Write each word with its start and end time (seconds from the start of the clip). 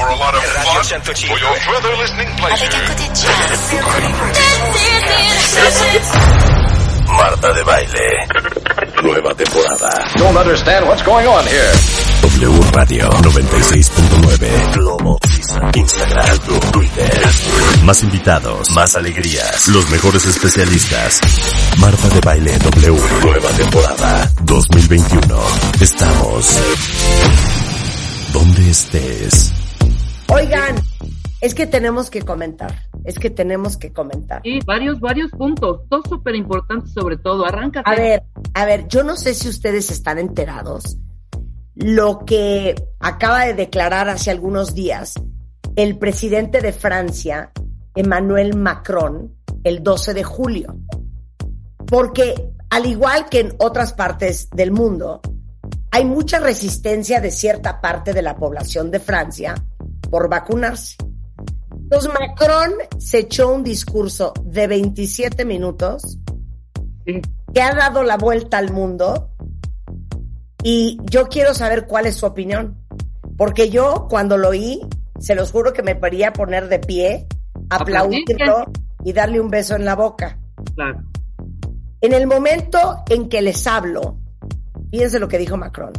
for 0.00 0.08
a 0.08 0.16
lot 0.16 0.34
of 0.34 0.42
fun 0.42 0.80
for 1.28 1.38
your 1.38 1.54
further 1.68 1.92
listening 2.00 2.28
pleasure. 2.40 2.68
Marta 7.06 7.52
de 7.52 7.62
baile. 7.64 8.08
Nueva 9.02 9.34
temporada. 9.34 9.90
Don't 10.16 10.36
understand 10.36 10.86
what's 10.86 11.02
going 11.02 11.26
on 11.26 11.44
here. 11.46 11.72
W 12.22 12.60
Radio 12.72 13.10
96.9. 13.10 14.74
Globo. 14.74 15.18
Instagram. 15.74 16.38
Twitter. 16.72 17.10
Más 17.84 18.02
invitados. 18.02 18.70
Más 18.70 18.94
alegrías. 18.96 19.68
Los 19.68 19.90
mejores 19.90 20.24
especialistas. 20.24 21.20
Marta 21.78 22.08
de 22.08 22.20
baile 22.20 22.58
W. 22.58 23.00
Nueva 23.22 23.50
temporada 23.50 24.32
2021. 24.44 25.42
Estamos 25.80 26.58
donde 28.32 28.70
estés. 28.70 29.59
Oigan, 30.32 30.76
es 31.40 31.54
que 31.54 31.66
tenemos 31.66 32.10
que 32.10 32.22
comentar, 32.22 32.74
es 33.04 33.18
que 33.18 33.30
tenemos 33.30 33.76
que 33.76 33.92
comentar. 33.92 34.42
Sí, 34.44 34.60
varios, 34.64 35.00
varios 35.00 35.30
puntos, 35.32 35.88
dos 35.88 36.02
súper 36.08 36.36
importantes 36.36 36.92
sobre 36.92 37.16
todo. 37.16 37.44
Arranca. 37.44 37.80
A 37.84 37.94
ver, 37.94 38.22
a 38.54 38.64
ver, 38.64 38.86
yo 38.88 39.02
no 39.02 39.16
sé 39.16 39.34
si 39.34 39.48
ustedes 39.48 39.90
están 39.90 40.18
enterados 40.18 40.98
lo 41.74 42.24
que 42.26 42.74
acaba 42.98 43.46
de 43.46 43.54
declarar 43.54 44.08
hace 44.08 44.30
algunos 44.30 44.74
días 44.74 45.14
el 45.76 45.98
presidente 45.98 46.60
de 46.60 46.72
Francia, 46.72 47.52
Emmanuel 47.94 48.56
Macron, 48.56 49.34
el 49.64 49.82
12 49.82 50.14
de 50.14 50.24
julio. 50.24 50.76
Porque 51.86 52.52
al 52.68 52.86
igual 52.86 53.28
que 53.28 53.40
en 53.40 53.54
otras 53.58 53.94
partes 53.94 54.50
del 54.50 54.72
mundo, 54.72 55.20
hay 55.90 56.04
mucha 56.04 56.38
resistencia 56.38 57.20
de 57.20 57.30
cierta 57.30 57.80
parte 57.80 58.12
de 58.12 58.22
la 58.22 58.36
población 58.36 58.90
de 58.90 59.00
Francia 59.00 59.54
por 60.10 60.28
vacunarse. 60.28 60.96
Entonces 61.72 62.10
Macron 62.12 62.72
se 62.98 63.20
echó 63.20 63.52
un 63.52 63.64
discurso 63.64 64.32
de 64.44 64.66
27 64.66 65.44
minutos 65.44 66.18
que 67.04 67.62
ha 67.62 67.74
dado 67.74 68.02
la 68.02 68.16
vuelta 68.16 68.58
al 68.58 68.72
mundo 68.72 69.30
y 70.62 70.98
yo 71.04 71.28
quiero 71.28 71.54
saber 71.54 71.86
cuál 71.86 72.06
es 72.06 72.16
su 72.16 72.26
opinión. 72.26 72.76
Porque 73.36 73.70
yo 73.70 74.06
cuando 74.08 74.36
lo 74.36 74.50
oí, 74.50 74.80
se 75.18 75.34
los 75.34 75.50
juro 75.50 75.72
que 75.72 75.82
me 75.82 75.96
podría 75.96 76.32
poner 76.32 76.68
de 76.68 76.78
pie, 76.78 77.26
aplaudirlo 77.70 78.70
y 79.04 79.12
darle 79.12 79.40
un 79.40 79.48
beso 79.48 79.74
en 79.74 79.84
la 79.84 79.96
boca. 79.96 80.38
Claro. 80.74 81.02
En 82.02 82.12
el 82.12 82.26
momento 82.26 83.02
en 83.08 83.28
que 83.28 83.42
les 83.42 83.66
hablo, 83.66 84.18
fíjense 84.90 85.18
lo 85.18 85.28
que 85.28 85.38
dijo 85.38 85.56
Macron. 85.56 85.92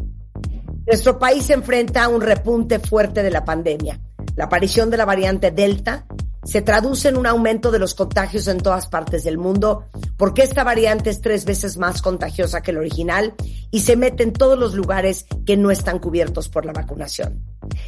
Nuestro 0.91 1.17
país 1.19 1.45
se 1.45 1.53
enfrenta 1.53 2.03
a 2.03 2.09
un 2.09 2.19
repunte 2.19 2.77
fuerte 2.77 3.23
de 3.23 3.31
la 3.31 3.45
pandemia. 3.45 3.97
La 4.35 4.43
aparición 4.43 4.89
de 4.89 4.97
la 4.97 5.05
variante 5.05 5.49
Delta 5.49 6.05
se 6.43 6.61
traduce 6.61 7.07
en 7.07 7.15
un 7.15 7.25
aumento 7.25 7.71
de 7.71 7.79
los 7.79 7.95
contagios 7.95 8.49
en 8.49 8.57
todas 8.57 8.87
partes 8.87 9.23
del 9.23 9.37
mundo, 9.37 9.85
porque 10.17 10.43
esta 10.43 10.65
variante 10.65 11.09
es 11.09 11.21
tres 11.21 11.45
veces 11.45 11.77
más 11.77 12.01
contagiosa 12.01 12.59
que 12.61 12.73
la 12.73 12.81
original 12.81 13.35
y 13.71 13.79
se 13.79 13.95
mete 13.95 14.23
en 14.23 14.33
todos 14.33 14.59
los 14.59 14.73
lugares 14.73 15.27
que 15.45 15.55
no 15.55 15.71
están 15.71 15.97
cubiertos 15.97 16.49
por 16.49 16.65
la 16.65 16.73
vacunación. 16.73 17.41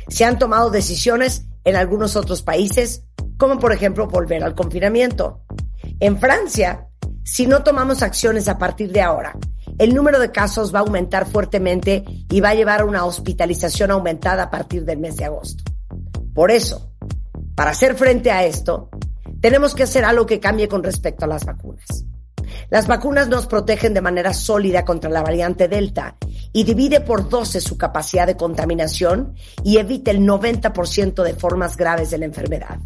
Se 0.08 0.24
han 0.24 0.40
tomado 0.40 0.70
decisiones 0.70 1.48
en 1.66 1.76
algunos 1.76 2.16
otros 2.16 2.42
países, 2.42 3.04
como 3.36 3.60
por 3.60 3.74
ejemplo 3.74 4.08
volver 4.08 4.46
al 4.46 4.56
confinamiento. 4.56 5.42
En 6.00 6.22
Francia, 6.22 6.88
si 7.26 7.48
no 7.48 7.64
tomamos 7.64 8.02
acciones 8.02 8.48
a 8.48 8.58
partir 8.58 8.94
de 8.94 9.02
ahora, 9.02 9.38
el 9.78 9.94
número 9.94 10.20
de 10.20 10.32
casos 10.32 10.74
va 10.74 10.80
a 10.80 10.84
aumentar 10.84 11.26
fuertemente 11.26 12.04
y 12.30 12.42
va 12.42 12.50
a 12.50 12.56
llevar 12.56 12.82
a 12.82 12.86
una 12.86 13.06
hospitalización 13.06 13.92
aumentada 13.92 14.44
a 14.44 14.52
partir 14.52 14.86
del 14.86 15.00
mes 15.00 15.18
de 15.18 15.26
agosto. 15.26 15.64
Por 16.34 16.52
eso, 16.52 16.92
para 17.56 17.72
hacer 17.72 17.96
frente 17.96 18.32
a 18.32 18.44
esto, 18.46 18.90
tenemos 19.42 19.76
que 19.76 19.84
hacer 19.84 20.06
algo 20.06 20.26
que 20.26 20.40
cambie 20.40 20.68
con 20.68 20.84
respecto 20.84 21.26
a 21.26 21.28
las 21.28 21.46
vacunas. 21.46 22.06
Las 22.70 22.88
vacunas 22.88 23.28
nos 23.28 23.46
protegen 23.46 23.94
de 23.94 24.02
manera 24.02 24.34
sólida 24.34 24.86
contra 24.86 25.10
la 25.10 25.22
variante 25.22 25.68
Delta 25.68 26.18
y 26.52 26.64
divide 26.64 27.02
por 27.02 27.30
12 27.30 27.62
su 27.62 27.78
capacidad 27.78 28.28
de 28.28 28.38
contaminación 28.38 29.36
y 29.64 29.78
evita 29.78 30.12
el 30.12 30.20
90% 30.20 31.24
de 31.24 31.34
formas 31.34 31.78
graves 31.78 32.10
de 32.10 32.18
la 32.20 32.26
enfermedad. 32.26 32.80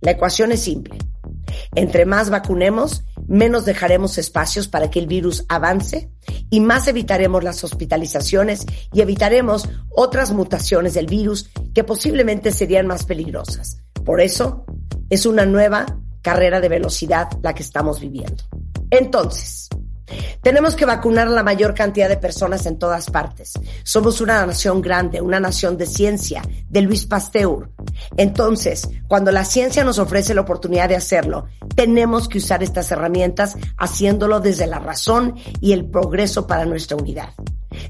La 0.00 0.12
ecuación 0.12 0.52
es 0.52 0.62
simple. 0.62 0.98
Entre 1.74 2.06
más 2.06 2.30
vacunemos, 2.30 3.04
menos 3.28 3.64
dejaremos 3.64 4.18
espacios 4.18 4.68
para 4.68 4.90
que 4.90 4.98
el 4.98 5.06
virus 5.06 5.44
avance 5.48 6.10
y 6.50 6.60
más 6.60 6.88
evitaremos 6.88 7.42
las 7.42 7.62
hospitalizaciones 7.64 8.66
y 8.92 9.00
evitaremos 9.00 9.68
otras 9.90 10.32
mutaciones 10.32 10.94
del 10.94 11.06
virus 11.06 11.50
que 11.74 11.84
posiblemente 11.84 12.52
serían 12.52 12.86
más 12.86 13.04
peligrosas. 13.04 13.82
Por 14.04 14.20
eso 14.20 14.64
es 15.10 15.26
una 15.26 15.46
nueva 15.46 15.86
carrera 16.22 16.60
de 16.60 16.68
velocidad 16.68 17.28
la 17.42 17.54
que 17.54 17.62
estamos 17.62 18.00
viviendo. 18.00 18.44
Entonces, 18.90 19.68
tenemos 20.42 20.76
que 20.76 20.86
vacunar 20.86 21.28
a 21.28 21.30
la 21.32 21.42
mayor 21.42 21.74
cantidad 21.74 22.08
de 22.08 22.16
personas 22.16 22.66
en 22.66 22.78
todas 22.78 23.10
partes. 23.10 23.54
Somos 23.82 24.20
una 24.20 24.44
nación 24.46 24.80
grande, 24.80 25.20
una 25.20 25.40
nación 25.40 25.76
de 25.76 25.86
ciencia, 25.86 26.42
de 26.68 26.82
Luis 26.82 27.06
Pasteur. 27.06 27.70
Entonces, 28.16 28.88
cuando 29.08 29.32
la 29.32 29.44
ciencia 29.44 29.84
nos 29.84 29.98
ofrece 29.98 30.34
la 30.34 30.42
oportunidad 30.42 30.88
de 30.88 30.96
hacerlo, 30.96 31.46
tenemos 31.74 32.28
que 32.28 32.38
usar 32.38 32.62
estas 32.62 32.90
herramientas 32.90 33.56
haciéndolo 33.76 34.40
desde 34.40 34.66
la 34.66 34.78
razón 34.78 35.34
y 35.60 35.72
el 35.72 35.86
progreso 35.86 36.46
para 36.46 36.64
nuestra 36.64 36.96
unidad. 36.96 37.30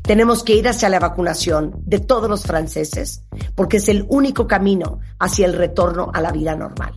Tenemos 0.02 0.42
que 0.42 0.54
ir 0.54 0.68
hacia 0.68 0.88
la 0.88 0.98
vacunación 0.98 1.74
de 1.84 2.00
todos 2.00 2.28
los 2.28 2.42
franceses 2.42 3.22
porque 3.54 3.76
es 3.76 3.88
el 3.88 4.04
único 4.08 4.46
camino 4.46 5.00
hacia 5.18 5.46
el 5.46 5.52
retorno 5.52 6.10
a 6.12 6.20
la 6.20 6.32
vida 6.32 6.56
normal. 6.56 6.94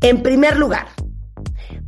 En 0.00 0.22
primer 0.22 0.56
lugar, 0.56 0.86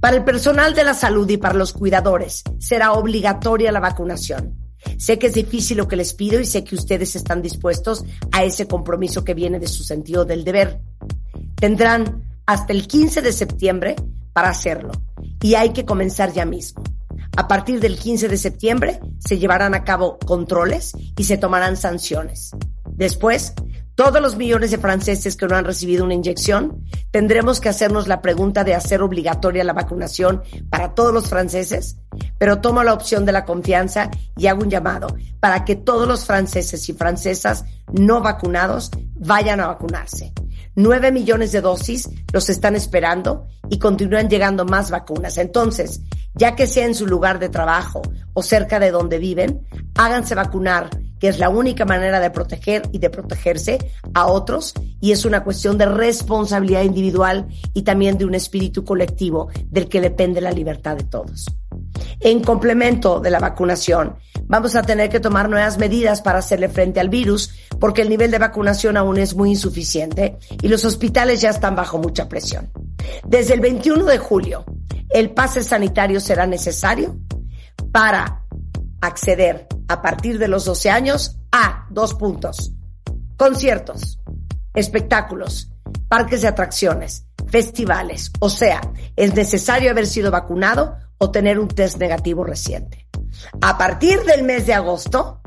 para 0.00 0.16
el 0.16 0.24
personal 0.24 0.74
de 0.74 0.84
la 0.84 0.94
salud 0.94 1.28
y 1.28 1.36
para 1.36 1.54
los 1.54 1.72
cuidadores 1.72 2.42
será 2.58 2.92
obligatoria 2.92 3.72
la 3.72 3.80
vacunación. 3.80 4.56
Sé 4.96 5.18
que 5.18 5.26
es 5.26 5.34
difícil 5.34 5.78
lo 5.78 5.88
que 5.88 5.96
les 5.96 6.14
pido 6.14 6.40
y 6.40 6.46
sé 6.46 6.62
que 6.64 6.76
ustedes 6.76 7.16
están 7.16 7.42
dispuestos 7.42 8.04
a 8.30 8.44
ese 8.44 8.66
compromiso 8.66 9.24
que 9.24 9.34
viene 9.34 9.58
de 9.58 9.66
su 9.66 9.82
sentido 9.82 10.24
del 10.24 10.44
deber. 10.44 10.80
Tendrán 11.56 12.22
hasta 12.46 12.72
el 12.72 12.86
15 12.86 13.22
de 13.22 13.32
septiembre 13.32 13.96
para 14.32 14.50
hacerlo 14.50 14.92
y 15.42 15.54
hay 15.54 15.70
que 15.70 15.84
comenzar 15.84 16.32
ya 16.32 16.44
mismo. 16.44 16.82
A 17.36 17.48
partir 17.48 17.80
del 17.80 17.98
15 17.98 18.28
de 18.28 18.36
septiembre 18.36 19.00
se 19.18 19.38
llevarán 19.38 19.74
a 19.74 19.84
cabo 19.84 20.18
controles 20.18 20.92
y 21.16 21.24
se 21.24 21.38
tomarán 21.38 21.76
sanciones. 21.76 22.50
Después, 22.86 23.54
todos 23.98 24.22
los 24.22 24.36
millones 24.36 24.70
de 24.70 24.78
franceses 24.78 25.34
que 25.34 25.48
no 25.48 25.56
han 25.56 25.64
recibido 25.64 26.04
una 26.04 26.14
inyección, 26.14 26.84
tendremos 27.10 27.58
que 27.58 27.68
hacernos 27.68 28.06
la 28.06 28.22
pregunta 28.22 28.62
de 28.62 28.76
hacer 28.76 29.02
obligatoria 29.02 29.64
la 29.64 29.72
vacunación 29.72 30.40
para 30.70 30.94
todos 30.94 31.12
los 31.12 31.28
franceses, 31.28 31.96
pero 32.38 32.60
tomo 32.60 32.84
la 32.84 32.94
opción 32.94 33.24
de 33.24 33.32
la 33.32 33.44
confianza 33.44 34.08
y 34.36 34.46
hago 34.46 34.62
un 34.62 34.70
llamado 34.70 35.08
para 35.40 35.64
que 35.64 35.74
todos 35.74 36.06
los 36.06 36.26
franceses 36.26 36.88
y 36.88 36.92
francesas 36.92 37.64
no 37.92 38.20
vacunados 38.20 38.92
vayan 39.16 39.58
a 39.58 39.66
vacunarse. 39.66 40.32
Nueve 40.76 41.10
millones 41.10 41.50
de 41.50 41.60
dosis 41.60 42.08
los 42.32 42.48
están 42.50 42.76
esperando 42.76 43.48
y 43.68 43.80
continúan 43.80 44.30
llegando 44.30 44.64
más 44.64 44.92
vacunas. 44.92 45.38
Entonces, 45.38 46.02
ya 46.36 46.54
que 46.54 46.68
sea 46.68 46.86
en 46.86 46.94
su 46.94 47.04
lugar 47.04 47.40
de 47.40 47.48
trabajo 47.48 48.02
o 48.32 48.44
cerca 48.44 48.78
de 48.78 48.92
donde 48.92 49.18
viven, 49.18 49.66
háganse 49.96 50.36
vacunar 50.36 50.88
que 51.18 51.28
es 51.28 51.38
la 51.38 51.48
única 51.48 51.84
manera 51.84 52.20
de 52.20 52.30
proteger 52.30 52.82
y 52.92 52.98
de 52.98 53.10
protegerse 53.10 53.78
a 54.14 54.26
otros 54.26 54.74
y 55.00 55.12
es 55.12 55.24
una 55.24 55.44
cuestión 55.44 55.78
de 55.78 55.86
responsabilidad 55.86 56.82
individual 56.82 57.48
y 57.74 57.82
también 57.82 58.18
de 58.18 58.24
un 58.24 58.34
espíritu 58.34 58.84
colectivo 58.84 59.48
del 59.66 59.88
que 59.88 60.00
depende 60.00 60.40
la 60.40 60.50
libertad 60.50 60.96
de 60.96 61.04
todos. 61.04 61.46
En 62.20 62.42
complemento 62.42 63.20
de 63.20 63.30
la 63.30 63.38
vacunación, 63.38 64.16
vamos 64.44 64.74
a 64.76 64.82
tener 64.82 65.08
que 65.08 65.20
tomar 65.20 65.48
nuevas 65.48 65.78
medidas 65.78 66.20
para 66.20 66.38
hacerle 66.40 66.68
frente 66.68 67.00
al 67.00 67.08
virus 67.08 67.50
porque 67.78 68.02
el 68.02 68.08
nivel 68.08 68.30
de 68.30 68.38
vacunación 68.38 68.96
aún 68.96 69.18
es 69.18 69.34
muy 69.34 69.50
insuficiente 69.50 70.38
y 70.60 70.68
los 70.68 70.84
hospitales 70.84 71.40
ya 71.40 71.50
están 71.50 71.76
bajo 71.76 71.98
mucha 71.98 72.28
presión. 72.28 72.70
Desde 73.26 73.54
el 73.54 73.60
21 73.60 74.04
de 74.04 74.18
julio, 74.18 74.64
el 75.10 75.30
pase 75.30 75.62
sanitario 75.62 76.20
será 76.20 76.46
necesario 76.46 77.16
para 77.92 78.44
acceder 79.00 79.66
a 79.88 80.02
partir 80.02 80.38
de 80.38 80.48
los 80.48 80.64
12 80.64 80.90
años 80.90 81.38
a 81.52 81.86
dos 81.90 82.14
puntos. 82.14 82.72
Conciertos, 83.36 84.20
espectáculos, 84.74 85.70
parques 86.08 86.42
de 86.42 86.48
atracciones, 86.48 87.26
festivales. 87.46 88.30
O 88.40 88.50
sea, 88.50 88.80
es 89.16 89.34
necesario 89.34 89.90
haber 89.90 90.06
sido 90.06 90.30
vacunado 90.30 90.96
o 91.18 91.30
tener 91.30 91.58
un 91.58 91.68
test 91.68 91.98
negativo 91.98 92.44
reciente. 92.44 93.06
A 93.60 93.78
partir 93.78 94.22
del 94.24 94.42
mes 94.42 94.66
de 94.66 94.74
agosto, 94.74 95.40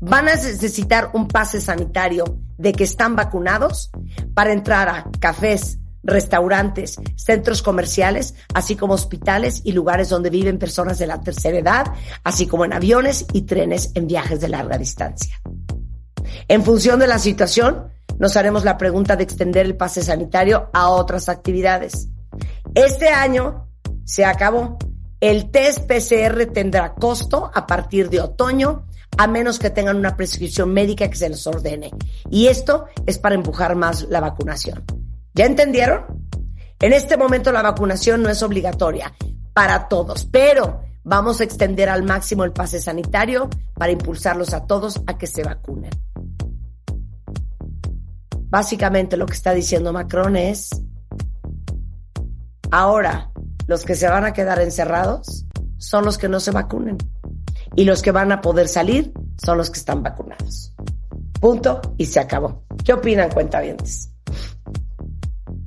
van 0.00 0.28
a 0.28 0.34
necesitar 0.34 1.10
un 1.12 1.28
pase 1.28 1.60
sanitario 1.60 2.38
de 2.58 2.72
que 2.72 2.84
están 2.84 3.16
vacunados 3.16 3.90
para 4.34 4.52
entrar 4.52 4.88
a 4.88 5.10
cafés, 5.20 5.78
restaurantes, 6.02 6.96
centros 7.16 7.62
comerciales, 7.62 8.34
así 8.54 8.76
como 8.76 8.94
hospitales 8.94 9.62
y 9.64 9.72
lugares 9.72 10.08
donde 10.08 10.30
viven 10.30 10.58
personas 10.58 10.98
de 10.98 11.06
la 11.06 11.20
tercera 11.20 11.58
edad, 11.58 11.86
así 12.24 12.46
como 12.46 12.64
en 12.64 12.72
aviones 12.72 13.26
y 13.32 13.42
trenes 13.42 13.92
en 13.94 14.06
viajes 14.06 14.40
de 14.40 14.48
larga 14.48 14.78
distancia. 14.78 15.40
En 16.48 16.64
función 16.64 16.98
de 16.98 17.06
la 17.06 17.18
situación, 17.18 17.88
nos 18.18 18.36
haremos 18.36 18.64
la 18.64 18.78
pregunta 18.78 19.16
de 19.16 19.24
extender 19.24 19.66
el 19.66 19.76
pase 19.76 20.02
sanitario 20.02 20.70
a 20.72 20.88
otras 20.90 21.28
actividades. 21.28 22.08
Este 22.74 23.08
año 23.08 23.68
se 24.04 24.24
acabó. 24.24 24.78
El 25.20 25.50
test 25.50 25.86
PCR 25.86 26.46
tendrá 26.46 26.94
costo 26.94 27.50
a 27.54 27.66
partir 27.66 28.10
de 28.10 28.20
otoño, 28.20 28.86
a 29.16 29.26
menos 29.26 29.58
que 29.58 29.70
tengan 29.70 29.96
una 29.96 30.16
prescripción 30.16 30.72
médica 30.72 31.08
que 31.08 31.16
se 31.16 31.28
les 31.28 31.46
ordene. 31.46 31.90
Y 32.28 32.48
esto 32.48 32.86
es 33.06 33.18
para 33.18 33.34
empujar 33.34 33.76
más 33.76 34.02
la 34.08 34.20
vacunación. 34.20 34.84
¿Ya 35.34 35.46
entendieron? 35.46 36.28
En 36.80 36.92
este 36.92 37.16
momento 37.16 37.52
la 37.52 37.62
vacunación 37.62 38.22
no 38.22 38.28
es 38.28 38.42
obligatoria 38.42 39.12
para 39.54 39.88
todos, 39.88 40.24
pero 40.26 40.82
vamos 41.04 41.40
a 41.40 41.44
extender 41.44 41.88
al 41.88 42.02
máximo 42.02 42.44
el 42.44 42.52
pase 42.52 42.80
sanitario 42.80 43.48
para 43.74 43.92
impulsarlos 43.92 44.52
a 44.52 44.66
todos 44.66 45.00
a 45.06 45.16
que 45.16 45.26
se 45.26 45.42
vacunen. 45.42 45.90
Básicamente 48.48 49.16
lo 49.16 49.26
que 49.26 49.34
está 49.34 49.54
diciendo 49.54 49.92
Macron 49.92 50.36
es, 50.36 50.68
ahora 52.70 53.30
los 53.66 53.84
que 53.84 53.94
se 53.94 54.08
van 54.08 54.24
a 54.24 54.32
quedar 54.32 54.60
encerrados 54.60 55.46
son 55.78 56.04
los 56.04 56.18
que 56.18 56.28
no 56.28 56.40
se 56.40 56.50
vacunen 56.50 56.98
y 57.74 57.84
los 57.84 58.02
que 58.02 58.10
van 58.10 58.30
a 58.32 58.40
poder 58.40 58.68
salir 58.68 59.12
son 59.42 59.56
los 59.56 59.70
que 59.70 59.78
están 59.78 60.02
vacunados. 60.02 60.74
Punto 61.40 61.80
y 61.96 62.06
se 62.06 62.20
acabó. 62.20 62.64
¿Qué 62.84 62.92
opinan, 62.92 63.30
cuentavientes? 63.30 64.11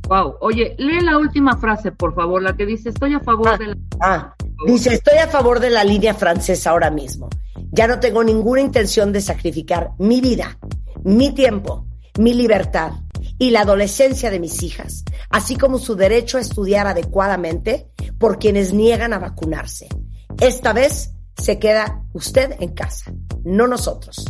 Wow. 0.07 0.37
Oye, 0.41 0.75
lee 0.77 1.01
la 1.01 1.17
última 1.17 1.57
frase, 1.57 1.91
por 1.91 2.13
favor, 2.13 2.41
la 2.41 2.55
que 2.55 2.65
dice, 2.65 2.89
estoy 2.89 3.13
a 3.13 3.19
favor 3.19 3.49
ah, 3.49 3.57
de 3.57 3.67
la... 3.67 3.75
Ah, 3.99 4.35
dice, 4.67 4.93
estoy 4.93 5.17
a 5.17 5.27
favor 5.27 5.59
de 5.59 5.69
la 5.69 5.83
línea 5.83 6.13
francesa 6.13 6.71
ahora 6.71 6.91
mismo. 6.91 7.29
Ya 7.71 7.87
no 7.87 7.99
tengo 7.99 8.23
ninguna 8.23 8.61
intención 8.61 9.11
de 9.11 9.21
sacrificar 9.21 9.91
mi 9.97 10.21
vida, 10.21 10.57
mi 11.03 11.33
tiempo, 11.33 11.87
mi 12.19 12.33
libertad 12.33 12.93
y 13.37 13.49
la 13.49 13.61
adolescencia 13.61 14.29
de 14.29 14.39
mis 14.39 14.63
hijas, 14.63 15.03
así 15.29 15.57
como 15.57 15.77
su 15.77 15.95
derecho 15.95 16.37
a 16.37 16.41
estudiar 16.41 16.87
adecuadamente 16.87 17.89
por 18.17 18.39
quienes 18.39 18.73
niegan 18.73 19.13
a 19.13 19.19
vacunarse. 19.19 19.89
Esta 20.39 20.73
vez 20.73 21.13
se 21.35 21.59
queda 21.59 22.03
usted 22.13 22.55
en 22.59 22.73
casa, 22.73 23.11
no 23.43 23.67
nosotros. 23.67 24.25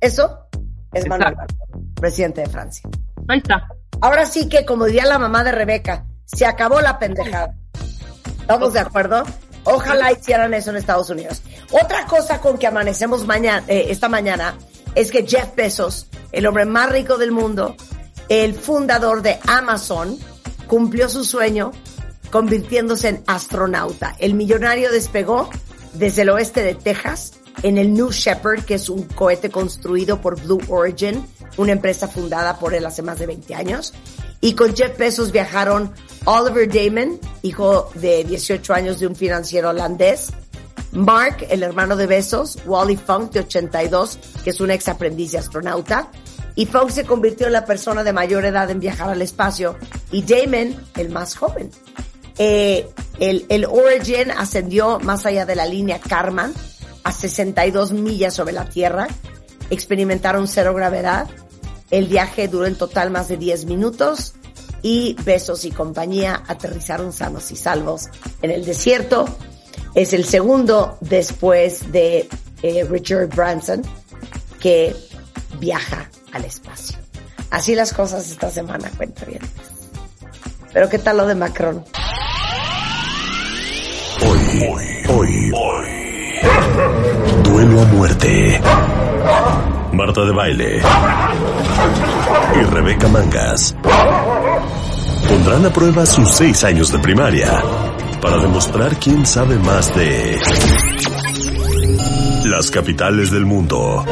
Eso 0.00 0.48
es 0.92 1.08
Manuel 1.08 1.34
Macron, 1.36 1.94
presidente 1.94 2.42
de 2.42 2.48
Francia. 2.48 2.88
Ahí 3.28 3.38
está. 3.38 3.66
Ahora 4.00 4.26
sí 4.26 4.48
que, 4.48 4.64
como 4.64 4.86
diría 4.86 5.06
la 5.06 5.18
mamá 5.18 5.44
de 5.44 5.52
Rebeca, 5.52 6.06
se 6.24 6.46
acabó 6.46 6.80
la 6.80 6.98
pendejada. 6.98 7.54
¿Estamos 8.40 8.72
de 8.72 8.80
acuerdo? 8.80 9.24
Ojalá 9.64 10.12
hicieran 10.12 10.52
eso 10.52 10.70
en 10.70 10.76
Estados 10.76 11.08
Unidos. 11.10 11.42
Otra 11.70 12.06
cosa 12.06 12.40
con 12.40 12.58
que 12.58 12.66
amanecemos 12.66 13.26
mañana, 13.26 13.64
eh, 13.68 13.86
esta 13.88 14.08
mañana 14.08 14.54
es 14.94 15.10
que 15.10 15.26
Jeff 15.26 15.54
Bezos, 15.56 16.08
el 16.32 16.46
hombre 16.46 16.66
más 16.66 16.90
rico 16.90 17.16
del 17.16 17.32
mundo, 17.32 17.74
el 18.28 18.54
fundador 18.54 19.22
de 19.22 19.38
Amazon, 19.46 20.18
cumplió 20.66 21.08
su 21.08 21.24
sueño 21.24 21.72
convirtiéndose 22.30 23.08
en 23.08 23.24
astronauta. 23.26 24.14
El 24.18 24.34
millonario 24.34 24.90
despegó 24.90 25.48
desde 25.94 26.22
el 26.22 26.30
oeste 26.30 26.62
de 26.62 26.74
Texas 26.74 27.32
en 27.62 27.78
el 27.78 27.92
New 27.92 28.10
Shepard, 28.10 28.64
que 28.64 28.74
es 28.74 28.88
un 28.88 29.04
cohete 29.04 29.50
construido 29.50 30.20
por 30.20 30.40
Blue 30.42 30.60
Origin, 30.68 31.24
una 31.56 31.72
empresa 31.72 32.08
fundada 32.08 32.58
por 32.58 32.74
él 32.74 32.84
hace 32.86 33.02
más 33.02 33.18
de 33.18 33.26
20 33.26 33.54
años. 33.54 33.94
Y 34.40 34.54
con 34.54 34.74
Jeff 34.76 34.98
Bezos 34.98 35.32
viajaron 35.32 35.92
Oliver 36.26 36.68
Damon, 36.68 37.18
hijo 37.42 37.90
de 37.94 38.24
18 38.24 38.74
años 38.74 39.00
de 39.00 39.06
un 39.06 39.16
financiero 39.16 39.70
holandés, 39.70 40.32
Mark, 40.94 41.46
el 41.50 41.62
hermano 41.62 41.96
de 41.96 42.06
Bezos, 42.06 42.58
Wally 42.66 42.96
Funk, 42.96 43.32
de 43.32 43.40
82, 43.40 44.18
que 44.44 44.50
es 44.50 44.60
un 44.60 44.70
ex 44.70 44.88
aprendiz 44.88 45.32
de 45.32 45.38
astronauta, 45.38 46.08
y 46.54 46.66
Funk 46.66 46.90
se 46.90 47.04
convirtió 47.04 47.48
en 47.48 47.52
la 47.52 47.64
persona 47.64 48.04
de 48.04 48.12
mayor 48.12 48.44
edad 48.44 48.70
en 48.70 48.78
viajar 48.78 49.10
al 49.10 49.20
espacio, 49.20 49.76
y 50.12 50.22
Damon, 50.22 50.76
el 50.96 51.08
más 51.08 51.34
joven. 51.34 51.70
Eh, 52.38 52.88
el, 53.18 53.46
el 53.48 53.64
Origin 53.64 54.30
ascendió 54.30 54.98
más 55.00 55.26
allá 55.26 55.46
de 55.46 55.56
la 55.56 55.66
línea 55.66 55.98
Karman, 55.98 56.54
a 57.04 57.12
62 57.12 57.92
millas 57.92 58.34
sobre 58.34 58.52
la 58.52 58.68
Tierra, 58.68 59.08
experimentaron 59.70 60.48
cero 60.48 60.74
gravedad, 60.74 61.28
el 61.90 62.08
viaje 62.08 62.48
duró 62.48 62.66
en 62.66 62.76
total 62.76 63.10
más 63.10 63.28
de 63.28 63.36
10 63.36 63.66
minutos 63.66 64.34
y 64.82 65.16
Besos 65.24 65.64
y 65.64 65.70
compañía 65.70 66.42
aterrizaron 66.46 67.12
sanos 67.12 67.50
y 67.50 67.56
salvos 67.56 68.08
en 68.42 68.50
el 68.50 68.64
desierto. 68.64 69.24
Es 69.94 70.12
el 70.12 70.24
segundo 70.24 70.98
después 71.00 71.90
de 71.92 72.28
eh, 72.62 72.84
Richard 72.84 73.28
Branson 73.28 73.82
que 74.60 74.94
viaja 75.58 76.10
al 76.32 76.44
espacio. 76.44 76.98
Así 77.50 77.74
las 77.74 77.92
cosas 77.92 78.28
esta 78.30 78.50
semana, 78.50 78.90
cuenta 78.96 79.24
bien. 79.24 79.40
Pero 80.72 80.88
¿qué 80.88 80.98
tal 80.98 81.18
lo 81.18 81.26
de 81.26 81.34
Macron? 81.34 81.84
Hoy, 84.20 84.68
hoy, 84.68 84.86
hoy, 85.08 85.52
hoy. 85.54 86.13
Duelo 87.54 87.82
a 87.82 87.84
muerte. 87.84 88.60
Marta 89.92 90.24
de 90.24 90.32
Baile 90.32 90.82
y 92.56 92.64
Rebeca 92.64 93.06
Mangas 93.06 93.76
pondrán 95.28 95.64
a 95.64 95.70
prueba 95.72 96.04
sus 96.04 96.32
seis 96.32 96.64
años 96.64 96.90
de 96.90 96.98
primaria 96.98 97.62
para 98.20 98.38
demostrar 98.38 98.96
quién 98.96 99.24
sabe 99.24 99.56
más 99.58 99.94
de 99.94 100.36
las 102.46 102.72
capitales 102.72 103.30
del 103.30 103.46
mundo. 103.46 104.04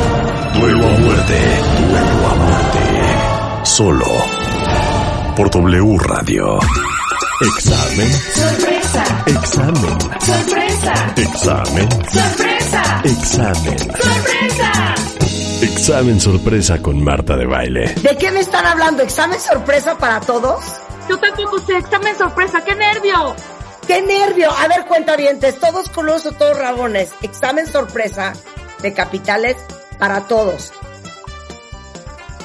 Duelo 0.61 0.87
a 0.87 0.99
muerte, 1.01 1.41
duelo 1.81 2.29
a 2.31 2.35
muerte. 2.37 3.65
Solo 3.65 4.07
por 5.35 5.51
W 5.51 5.99
Radio. 5.99 6.61
Examen. 7.43 8.13
Sorpresa. 8.13 9.25
Examen. 9.27 10.01
Sorpresa. 10.21 11.15
Examen. 11.17 11.89
Sorpresa. 12.09 13.03
Examen. 13.03 13.79
Sorpresa. 13.79 14.95
Examen 15.63 16.21
sorpresa 16.21 16.81
con 16.81 17.03
Marta 17.03 17.37
de 17.37 17.47
Baile. 17.47 17.95
¿De 17.95 18.17
qué 18.17 18.31
me 18.31 18.41
están 18.41 18.65
hablando? 18.65 19.03
¿Examen 19.03 19.41
sorpresa 19.41 19.99
para 19.99 20.21
todos? 20.21 20.63
Yo 21.09 21.19
tampoco 21.19 21.59
sé, 21.67 21.79
examen 21.79 22.17
sorpresa, 22.17 22.63
qué 22.65 22.77
nervio. 22.77 23.35
¡Qué 23.89 24.03
nervio! 24.03 24.49
A 24.53 24.69
ver, 24.69 24.85
cuentavientes, 24.87 25.59
todos 25.59 25.89
colosos, 25.89 26.39
todos 26.39 26.57
rabones. 26.57 27.11
Examen 27.23 27.67
sorpresa 27.67 28.35
de 28.83 28.93
capitales 28.93 29.57
para 29.99 30.29
todos. 30.29 30.73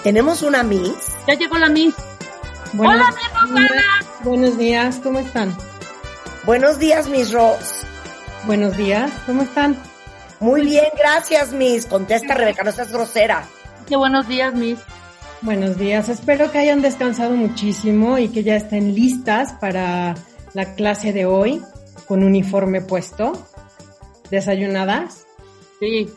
Tenemos 0.01 0.41
una 0.41 0.63
Miss. 0.63 0.95
Ya 1.27 1.35
llegó 1.35 1.59
la 1.59 1.69
Miss. 1.69 1.93
Buenos 2.73 2.95
Hola, 2.95 3.09
Rosana. 3.33 3.59
días. 3.61 4.05
Buenos 4.23 4.57
días, 4.57 4.99
¿cómo 5.01 5.19
están? 5.19 5.55
Buenos 6.45 6.79
días, 6.79 7.07
Miss 7.07 7.31
Rose. 7.31 7.85
Buenos 8.45 8.75
días, 8.77 9.11
¿cómo 9.25 9.43
están? 9.43 9.77
Muy 10.39 10.61
bien, 10.61 10.85
gracias, 10.97 11.51
Miss. 11.53 11.85
Contesta, 11.85 12.33
Rebeca, 12.33 12.63
no 12.63 12.71
seas 12.71 12.91
grosera. 12.91 13.43
Qué 13.87 13.95
buenos 13.95 14.27
días, 14.27 14.53
Miss. 14.53 14.79
Buenos 15.41 15.77
días, 15.77 16.09
espero 16.09 16.51
que 16.51 16.57
hayan 16.57 16.81
descansado 16.81 17.31
muchísimo 17.31 18.17
y 18.17 18.29
que 18.29 18.43
ya 18.43 18.55
estén 18.55 18.95
listas 18.95 19.53
para 19.53 20.15
la 20.53 20.73
clase 20.75 21.13
de 21.13 21.25
hoy 21.25 21.61
con 22.07 22.23
uniforme 22.23 22.81
puesto. 22.81 23.33
¿Desayunadas? 24.31 25.25
Sí. 25.79 26.09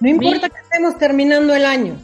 No 0.00 0.10
importa 0.10 0.48
que 0.48 0.60
estemos 0.60 0.96
terminando 0.98 1.54
el 1.54 1.64
año, 1.64 1.98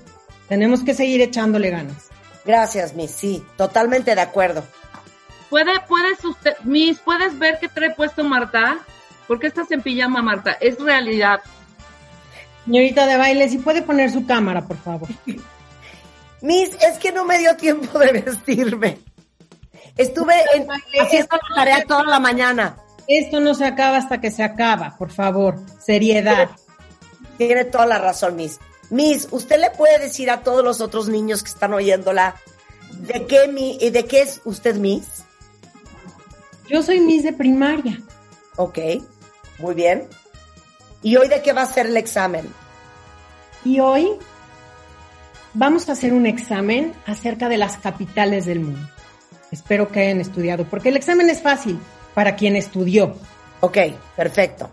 tenemos 0.48 0.82
que 0.82 0.94
seguir 0.94 1.20
echándole 1.20 1.70
ganas. 1.70 2.08
Gracias, 2.44 2.94
Miss. 2.94 3.10
Sí, 3.12 3.44
totalmente 3.56 4.14
de 4.14 4.20
acuerdo. 4.20 4.64
¿Puede, 5.50 5.80
puedes 5.88 6.22
usted, 6.24 6.56
Miss, 6.64 6.98
¿puedes 6.98 7.38
ver 7.38 7.58
qué 7.60 7.68
trae 7.68 7.94
puesto 7.94 8.24
Marta? 8.24 8.78
¿Por 9.28 9.38
qué 9.38 9.46
estás 9.46 9.70
en 9.70 9.82
pijama, 9.82 10.20
Marta? 10.22 10.52
Es 10.60 10.78
realidad. 10.80 11.40
Señorita 12.64 13.06
de 13.06 13.16
baile, 13.16 13.48
si 13.48 13.58
puede 13.58 13.82
poner 13.82 14.10
su 14.10 14.26
cámara, 14.26 14.62
por 14.62 14.76
favor. 14.78 15.08
Miss, 16.42 16.70
es 16.82 16.98
que 16.98 17.12
no 17.12 17.24
me 17.24 17.38
dio 17.38 17.56
tiempo 17.56 17.98
de 17.98 18.12
vestirme. 18.12 18.98
Estuve 19.96 20.34
en- 20.54 20.66
haciendo 21.00 21.36
la 21.50 21.54
tarea 21.54 21.84
toda 21.84 22.04
la 22.04 22.20
mañana. 22.20 22.76
Esto 23.06 23.40
no 23.40 23.54
se 23.54 23.64
acaba 23.64 23.96
hasta 23.98 24.20
que 24.20 24.30
se 24.30 24.42
acaba, 24.42 24.96
por 24.98 25.10
favor. 25.10 25.56
Seriedad. 25.78 26.50
Tiene 27.38 27.64
toda 27.64 27.86
la 27.86 27.98
razón, 27.98 28.36
Miss. 28.36 28.58
Miss, 28.94 29.26
¿usted 29.32 29.58
le 29.58 29.70
puede 29.70 29.98
decir 29.98 30.30
a 30.30 30.44
todos 30.44 30.62
los 30.62 30.80
otros 30.80 31.08
niños 31.08 31.42
que 31.42 31.50
están 31.50 31.74
oyéndola 31.74 32.36
de 32.92 33.26
qué, 33.26 33.48
mi, 33.48 33.76
y 33.80 33.90
de 33.90 34.04
qué 34.04 34.22
es 34.22 34.40
usted 34.44 34.76
Miss? 34.76 35.24
Yo 36.68 36.80
soy 36.80 37.00
Miss 37.00 37.24
de 37.24 37.32
primaria. 37.32 38.00
Ok, 38.54 38.78
muy 39.58 39.74
bien. 39.74 40.06
¿Y 41.02 41.16
hoy 41.16 41.26
de 41.26 41.42
qué 41.42 41.52
va 41.52 41.62
a 41.62 41.66
ser 41.66 41.86
el 41.86 41.96
examen? 41.96 42.48
Y 43.64 43.80
hoy 43.80 44.12
vamos 45.54 45.88
a 45.88 45.92
hacer 45.92 46.12
un 46.12 46.26
examen 46.26 46.94
acerca 47.04 47.48
de 47.48 47.58
las 47.58 47.76
capitales 47.78 48.46
del 48.46 48.60
mundo. 48.60 48.88
Espero 49.50 49.90
que 49.90 50.02
hayan 50.02 50.20
estudiado, 50.20 50.66
porque 50.70 50.90
el 50.90 50.96
examen 50.96 51.28
es 51.30 51.42
fácil 51.42 51.80
para 52.14 52.36
quien 52.36 52.54
estudió. 52.54 53.16
Ok, 53.58 53.76
perfecto. 54.14 54.70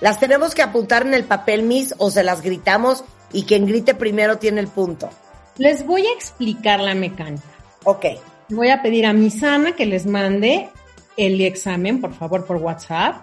¿Las 0.00 0.20
tenemos 0.20 0.54
que 0.54 0.62
apuntar 0.62 1.04
en 1.04 1.14
el 1.14 1.24
papel, 1.24 1.64
Miss, 1.64 1.92
o 1.98 2.12
se 2.12 2.22
las 2.22 2.40
gritamos 2.40 3.04
y 3.34 3.44
quien 3.44 3.66
grite 3.66 3.94
primero 3.94 4.38
tiene 4.38 4.60
el 4.62 4.68
punto? 4.68 5.10
Les 5.58 5.84
voy 5.86 6.06
a 6.06 6.12
explicar 6.14 6.80
la 6.80 6.94
mecánica. 6.94 7.44
Ok. 7.84 8.06
Voy 8.48 8.70
a 8.70 8.80
pedir 8.82 9.04
a 9.06 9.12
mi 9.12 9.30
Sana 9.30 9.72
que 9.72 9.84
les 9.86 10.06
mande 10.06 10.70
el 11.16 11.40
examen, 11.42 12.00
por 12.00 12.14
favor, 12.14 12.46
por 12.46 12.56
WhatsApp. 12.56 13.22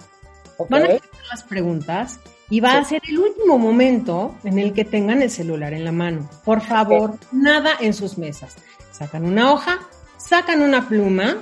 ok. 0.57 0.69
Van 0.69 0.83
a 0.83 0.85
hacer 0.85 1.01
las 1.31 1.43
preguntas 1.43 2.19
y 2.49 2.59
va 2.59 2.77
a 2.77 2.83
ser 2.85 3.01
el 3.07 3.17
último 3.19 3.57
momento 3.57 4.35
en 4.43 4.59
el 4.59 4.73
que 4.73 4.85
tengan 4.85 5.21
el 5.21 5.31
celular 5.31 5.73
en 5.73 5.83
la 5.85 5.91
mano. 5.91 6.29
Por 6.45 6.61
favor, 6.61 7.17
nada 7.31 7.71
en 7.79 7.93
sus 7.93 8.17
mesas. 8.17 8.55
Sacan 8.91 9.25
una 9.25 9.51
hoja, 9.53 9.79
sacan 10.17 10.61
una 10.61 10.87
pluma. 10.87 11.37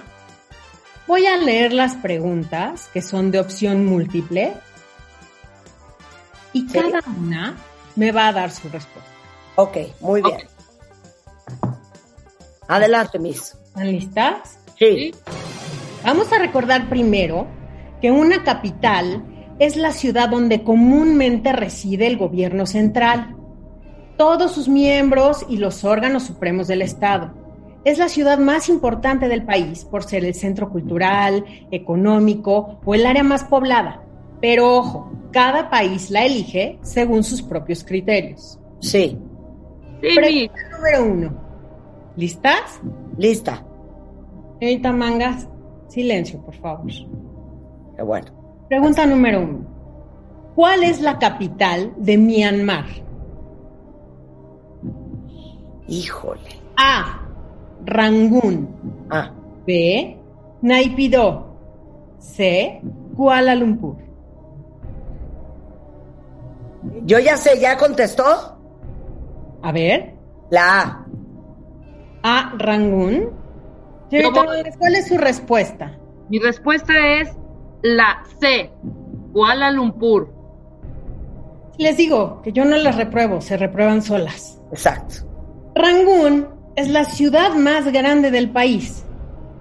Voy 1.07 1.25
a 1.25 1.37
leer 1.37 1.73
las 1.73 1.95
preguntas 1.95 2.89
que 2.93 3.01
son 3.01 3.31
de 3.31 3.39
opción 3.39 3.85
múltiple 3.85 4.53
y 6.53 6.61
Sí. 6.67 6.73
cada 6.73 6.99
una 7.17 7.57
me 7.99 8.13
va 8.13 8.29
a 8.29 8.31
dar 8.31 8.49
su 8.49 8.69
respuesta. 8.69 9.11
Ok, 9.55 9.77
muy 9.99 10.21
bien. 10.21 10.37
Adelante, 12.69 13.19
Miss. 13.19 13.57
¿Están 13.65 13.91
listas? 13.91 14.59
Sí. 14.77 15.13
Vamos 16.05 16.31
a 16.31 16.39
recordar 16.39 16.87
primero 16.87 17.45
que 18.01 18.09
una 18.09 18.45
capital 18.45 19.25
es 19.59 19.75
la 19.75 19.91
ciudad 19.91 20.29
donde 20.29 20.63
comúnmente 20.63 21.51
reside 21.51 22.07
el 22.07 22.17
gobierno 22.17 22.65
central, 22.65 23.35
todos 24.15 24.53
sus 24.53 24.69
miembros 24.69 25.45
y 25.49 25.57
los 25.57 25.83
órganos 25.83 26.23
supremos 26.23 26.69
del 26.69 26.81
Estado. 26.81 27.33
Es 27.83 27.97
la 27.97 28.07
ciudad 28.07 28.37
más 28.37 28.69
importante 28.69 29.27
del 29.27 29.43
país 29.43 29.83
por 29.83 30.05
ser 30.05 30.23
el 30.23 30.35
centro 30.35 30.69
cultural, 30.69 31.43
económico 31.69 32.79
o 32.85 32.95
el 32.95 33.05
área 33.05 33.23
más 33.23 33.43
poblada. 33.43 34.03
Pero 34.41 34.77
ojo, 34.77 35.11
cada 35.31 35.69
país 35.69 36.09
la 36.09 36.25
elige 36.25 36.79
según 36.81 37.23
sus 37.23 37.41
propios 37.41 37.83
criterios. 37.83 38.59
Sí. 38.79 39.17
Pregunta 39.99 40.53
número 40.71 41.05
uno. 41.05 41.33
¿Listas? 42.15 42.81
Lista. 43.17 43.65
Señorita 44.59 44.91
Mangas, 44.91 45.47
silencio, 45.87 46.41
por 46.41 46.55
favor. 46.55 46.91
Qué 47.95 48.01
bueno. 48.01 48.27
Pregunta 48.67 49.05
número 49.05 49.41
uno. 49.41 49.59
¿Cuál 50.55 50.83
es 50.83 51.01
la 51.01 51.17
capital 51.17 51.93
de 51.97 52.17
Myanmar? 52.17 52.85
Híjole. 55.87 56.41
A. 56.77 57.21
Rangún. 57.85 58.67
Ah, 59.09 59.31
B. 59.65 60.17
Naypyidaw. 60.61 61.45
C. 62.19 62.81
Kuala 63.15 63.55
Lumpur. 63.55 64.08
Yo 67.05 67.19
ya 67.19 67.37
sé, 67.37 67.59
¿ya 67.59 67.77
contestó? 67.77 68.57
A 69.61 69.71
ver. 69.71 70.15
La 70.49 70.81
A. 70.81 71.05
A. 72.23 72.53
Rangún. 72.57 73.31
¿Cuál 74.09 74.95
es 74.95 75.07
su 75.07 75.17
respuesta? 75.17 75.97
Mi 76.29 76.39
respuesta 76.39 76.93
es 77.19 77.29
la 77.81 78.23
C, 78.39 78.71
Kuala 79.33 79.71
Lumpur. 79.71 80.33
Les 81.77 81.95
digo 81.95 82.41
que 82.41 82.51
yo 82.51 82.65
no 82.65 82.75
las 82.77 82.97
repruebo, 82.97 83.39
se 83.41 83.57
reprueban 83.57 84.01
solas. 84.01 84.61
Exacto. 84.71 85.25
Rangún 85.75 86.47
es 86.75 86.89
la 86.89 87.05
ciudad 87.05 87.55
más 87.55 87.91
grande 87.91 88.31
del 88.31 88.49
país. 88.49 89.05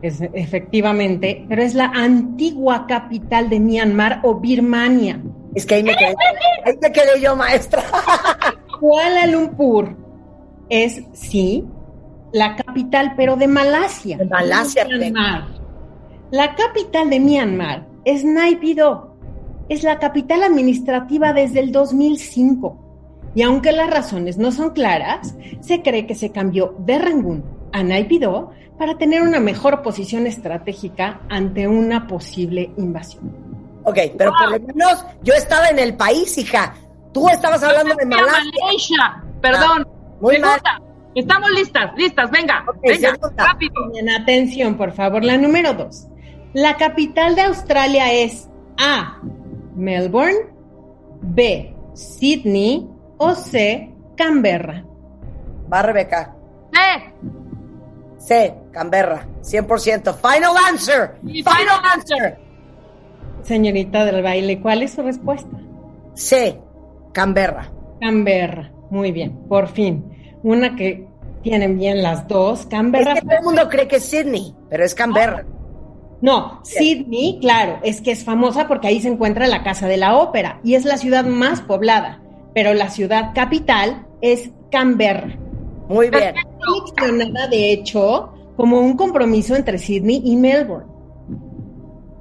Es, 0.02 0.20
efectivamente, 0.32 1.44
pero 1.48 1.62
es 1.62 1.74
la 1.74 1.86
antigua 1.86 2.86
capital 2.86 3.48
de 3.50 3.60
Myanmar 3.60 4.20
o 4.24 4.40
Birmania. 4.40 5.20
Es 5.54 5.66
que 5.66 5.76
ahí 5.76 5.82
me 5.82 5.96
quedé, 5.96 6.14
ahí 6.64 6.74
me 6.80 6.92
quedé 6.92 7.20
yo, 7.20 7.34
maestra. 7.36 7.82
Kuala 8.80 9.26
Lumpur 9.26 9.96
es, 10.68 11.02
sí, 11.12 11.64
la 12.32 12.56
capital, 12.56 13.14
pero 13.16 13.36
de 13.36 13.48
Malasia. 13.48 14.18
De 14.18 14.26
Malasia, 14.26 14.84
Myanmar. 14.84 15.46
La 16.30 16.54
capital 16.54 17.10
de 17.10 17.20
Myanmar 17.20 17.86
es 18.04 18.24
Naypyidaw. 18.24 19.08
Es 19.68 19.82
la 19.82 19.98
capital 19.98 20.42
administrativa 20.42 21.32
desde 21.32 21.60
el 21.60 21.72
2005. 21.72 23.30
Y 23.34 23.42
aunque 23.42 23.72
las 23.72 23.90
razones 23.90 24.38
no 24.38 24.52
son 24.52 24.70
claras, 24.70 25.36
se 25.60 25.82
cree 25.82 26.06
que 26.06 26.14
se 26.14 26.30
cambió 26.30 26.74
de 26.78 26.98
Rangún 26.98 27.44
a 27.72 27.82
Naypyidaw 27.82 28.50
para 28.78 28.96
tener 28.96 29.22
una 29.22 29.40
mejor 29.40 29.82
posición 29.82 30.26
estratégica 30.26 31.20
ante 31.28 31.66
una 31.66 32.06
posible 32.06 32.70
invasión. 32.76 33.47
Ok, 33.88 33.98
pero 34.18 34.32
por 34.32 34.50
lo 34.50 34.66
menos 34.66 35.04
yo 35.22 35.32
estaba 35.32 35.68
en 35.68 35.78
el 35.78 35.96
país, 35.96 36.36
hija. 36.36 36.74
Tú 37.12 37.26
estabas 37.30 37.62
hablando 37.62 37.94
de 37.94 38.04
Malasia. 38.04 38.52
Malasia. 38.60 39.24
Perdón. 39.40 39.88
muy 40.20 40.34
Segunda. 40.34 40.82
Estamos 41.14 41.50
listas, 41.50 41.90
listas, 41.96 42.30
venga, 42.30 42.64
Ok, 42.68 42.80
venga, 42.82 43.16
rápido. 43.36 43.90
Bien, 43.90 44.10
atención, 44.10 44.76
por 44.76 44.92
favor. 44.92 45.24
La 45.24 45.38
número 45.38 45.72
dos. 45.72 46.06
La 46.52 46.76
capital 46.76 47.34
de 47.34 47.42
Australia 47.42 48.12
es 48.12 48.48
A. 48.76 49.18
Melbourne, 49.74 50.50
B. 51.22 51.74
Sydney 51.94 52.86
o 53.16 53.34
C. 53.34 53.90
Canberra. 54.16 54.84
Va, 55.72 55.82
Rebeca. 55.82 56.36
C, 56.72 57.14
C, 58.18 58.54
Canberra. 58.70 59.26
100%. 59.42 60.14
Final 60.14 60.56
answer. 60.68 61.18
Final 61.22 61.80
answer. 61.94 62.47
Señorita 63.48 64.04
del 64.04 64.22
baile, 64.22 64.60
¿cuál 64.60 64.82
es 64.82 64.90
su 64.92 65.02
respuesta? 65.02 65.56
C, 66.12 66.60
Canberra. 67.12 67.72
Canberra. 67.98 68.70
Muy 68.90 69.10
bien, 69.10 69.38
por 69.48 69.68
fin. 69.68 70.04
Una 70.42 70.76
que 70.76 71.08
tienen 71.42 71.78
bien 71.78 72.02
las 72.02 72.28
dos. 72.28 72.66
Canberra. 72.66 73.14
Es 73.14 73.20
que 73.20 73.26
todo 73.26 73.38
el 73.38 73.44
mundo 73.44 73.68
cree 73.70 73.88
que 73.88 73.96
es 73.96 74.04
Sydney, 74.04 74.54
pero 74.68 74.84
es 74.84 74.94
Canberra. 74.94 75.46
No, 76.20 76.60
Sydney, 76.62 77.38
claro, 77.40 77.78
es 77.82 78.02
que 78.02 78.10
es 78.10 78.22
famosa 78.22 78.68
porque 78.68 78.88
ahí 78.88 79.00
se 79.00 79.08
encuentra 79.08 79.46
la 79.46 79.62
Casa 79.62 79.88
de 79.88 79.96
la 79.96 80.18
Ópera 80.18 80.60
y 80.62 80.74
es 80.74 80.84
la 80.84 80.98
ciudad 80.98 81.24
más 81.24 81.62
poblada, 81.62 82.20
pero 82.54 82.74
la 82.74 82.90
ciudad 82.90 83.30
capital 83.34 84.06
es 84.20 84.50
Canberra. 84.70 85.38
Muy 85.88 86.10
bien. 86.10 86.34
seleccionada, 86.66 87.48
de 87.48 87.72
hecho, 87.72 88.30
como 88.58 88.78
un 88.78 88.94
compromiso 88.94 89.56
entre 89.56 89.78
Sydney 89.78 90.20
y 90.22 90.36
Melbourne. 90.36 90.87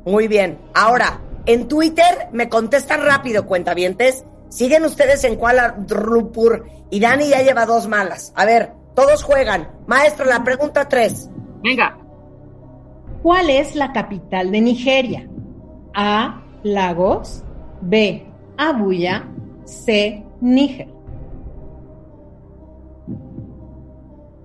Muy 0.08 0.30
bien. 0.30 0.58
Ahora, 0.74 1.20
en 1.46 1.68
Twitter 1.68 2.30
me 2.32 2.48
contestan 2.48 3.02
rápido, 3.04 3.46
cuentavientes. 3.46 4.24
Siguen 4.48 4.86
ustedes 4.86 5.26
en 5.26 5.36
Kuala 5.36 5.76
Lumpur 5.90 6.64
y 6.90 7.02
Dani 7.02 7.28
ya 7.28 7.42
lleva 7.42 7.66
dos 7.66 7.90
malas. 7.90 8.32
A 8.34 8.46
ver, 8.46 8.72
todos 8.96 9.22
juegan. 9.22 9.70
Maestro, 9.86 10.26
la 10.26 10.46
pregunta 10.46 10.88
tres. 10.88 11.30
venga. 11.62 11.98
¿Cuál 13.22 13.50
es 13.50 13.76
la 13.76 13.92
capital 13.92 14.50
de 14.50 14.62
Nigeria? 14.62 15.28
A. 15.94 16.42
Lagos. 16.64 17.44
B. 17.82 18.26
Abuya. 18.56 19.28
C. 19.66 20.24
Níger. 20.40 20.88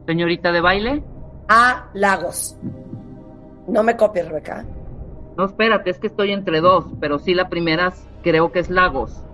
Señorita 0.09 0.51
de 0.51 0.61
baile. 0.61 1.05
A, 1.49 1.89
Lagos. 1.95 2.57
No 3.69 3.85
me 3.85 3.97
copies, 3.97 4.27
Rebeca. 4.27 4.67
No, 5.43 5.49
espérate, 5.49 5.91
es 5.91 5.99
que 5.99 6.07
estoy 6.07 6.31
entre 6.31 6.61
dos, 6.61 6.85
pero 7.01 7.19
sí 7.19 7.35
la 7.35 7.49
primera 7.49 7.93
creo 8.23 8.53
que 8.53 8.61
es 8.61 8.71
Lagos. 8.71 9.25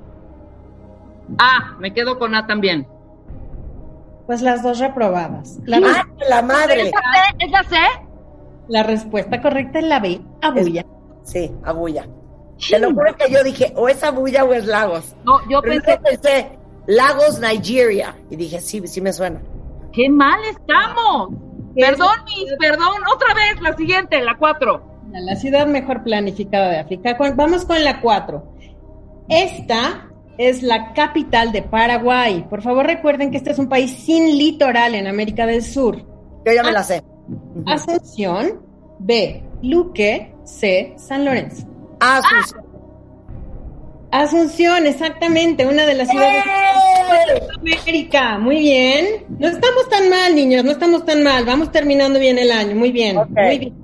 A, 1.36 1.76
me 1.80 1.92
quedo 1.92 2.18
con 2.18 2.34
A 2.34 2.46
también. 2.46 2.88
Pues 4.26 4.40
las 4.40 4.62
dos 4.62 4.78
reprobadas. 4.78 5.58
La, 5.66 5.76
¡Ah, 5.84 6.06
la 6.26 6.40
madre! 6.40 6.84
¿Es 6.84 6.92
la 6.92 7.00
C? 7.00 7.36
¿Es 7.40 7.50
la 7.50 7.62
C? 7.64 7.76
la 8.68 8.82
respuesta 8.84 9.42
correcta 9.42 9.80
es 9.80 9.84
la 9.84 10.00
B. 10.00 10.18
Abuya. 10.40 10.86
Sí, 11.24 11.52
Abuya. 11.62 12.08
Te 12.70 12.78
lo 12.78 12.94
juro 12.94 13.14
que 13.14 13.30
yo 13.30 13.44
dije, 13.44 13.74
o 13.76 13.90
es 13.90 14.02
Abuya 14.02 14.46
o 14.46 14.54
es 14.54 14.64
Lagos. 14.64 15.14
No, 15.26 15.46
yo 15.50 15.60
pensé, 15.60 16.00
pensé, 16.02 16.58
Lagos, 16.86 17.38
Nigeria. 17.38 18.16
Y 18.30 18.36
dije, 18.36 18.62
sí, 18.62 18.80
sí 18.86 19.02
me 19.02 19.12
suena. 19.12 19.42
qué 19.92 20.08
mal 20.08 20.40
estamos. 20.46 21.34
Perdón, 21.74 22.16
mis, 22.24 22.50
perdón. 22.58 23.02
Otra 23.14 23.34
vez, 23.34 23.60
la 23.60 23.76
siguiente, 23.76 24.22
la 24.22 24.38
cuatro. 24.38 24.87
La 25.12 25.36
ciudad 25.36 25.66
mejor 25.66 26.02
planificada 26.02 26.70
de 26.70 26.78
África. 26.78 27.16
Vamos 27.34 27.64
con 27.64 27.82
la 27.82 28.00
4. 28.00 28.54
Esta 29.28 30.10
es 30.38 30.62
la 30.62 30.92
capital 30.92 31.52
de 31.52 31.62
Paraguay. 31.62 32.46
Por 32.48 32.62
favor, 32.62 32.86
recuerden 32.86 33.30
que 33.30 33.38
este 33.38 33.50
es 33.50 33.58
un 33.58 33.68
país 33.68 33.90
sin 33.90 34.38
litoral 34.38 34.94
en 34.94 35.06
América 35.06 35.46
del 35.46 35.62
Sur. 35.62 35.98
Yo 36.46 36.52
ya 36.52 36.62
me 36.62 36.72
la 36.72 36.82
sé. 36.82 37.02
Asunción, 37.66 38.62
B. 39.00 39.42
Luque, 39.62 40.34
C. 40.44 40.94
San 40.96 41.24
Lorenzo. 41.24 41.66
Asunción. 42.00 42.68
Asunción, 44.10 44.86
exactamente, 44.86 45.66
una 45.66 45.84
de 45.84 45.94
las 45.94 46.08
ciudades 46.08 46.42
¡Eh! 46.46 47.34
de 47.64 47.74
América. 47.74 48.38
Muy 48.38 48.58
bien. 48.60 49.26
No 49.38 49.48
estamos 49.48 49.88
tan 49.90 50.08
mal, 50.08 50.34
niños, 50.34 50.64
no 50.64 50.70
estamos 50.70 51.04
tan 51.04 51.22
mal. 51.22 51.44
Vamos 51.44 51.70
terminando 51.70 52.18
bien 52.18 52.38
el 52.38 52.50
año. 52.50 52.74
Muy 52.74 52.92
bien, 52.92 53.16
muy 53.16 53.58
bien. 53.58 53.74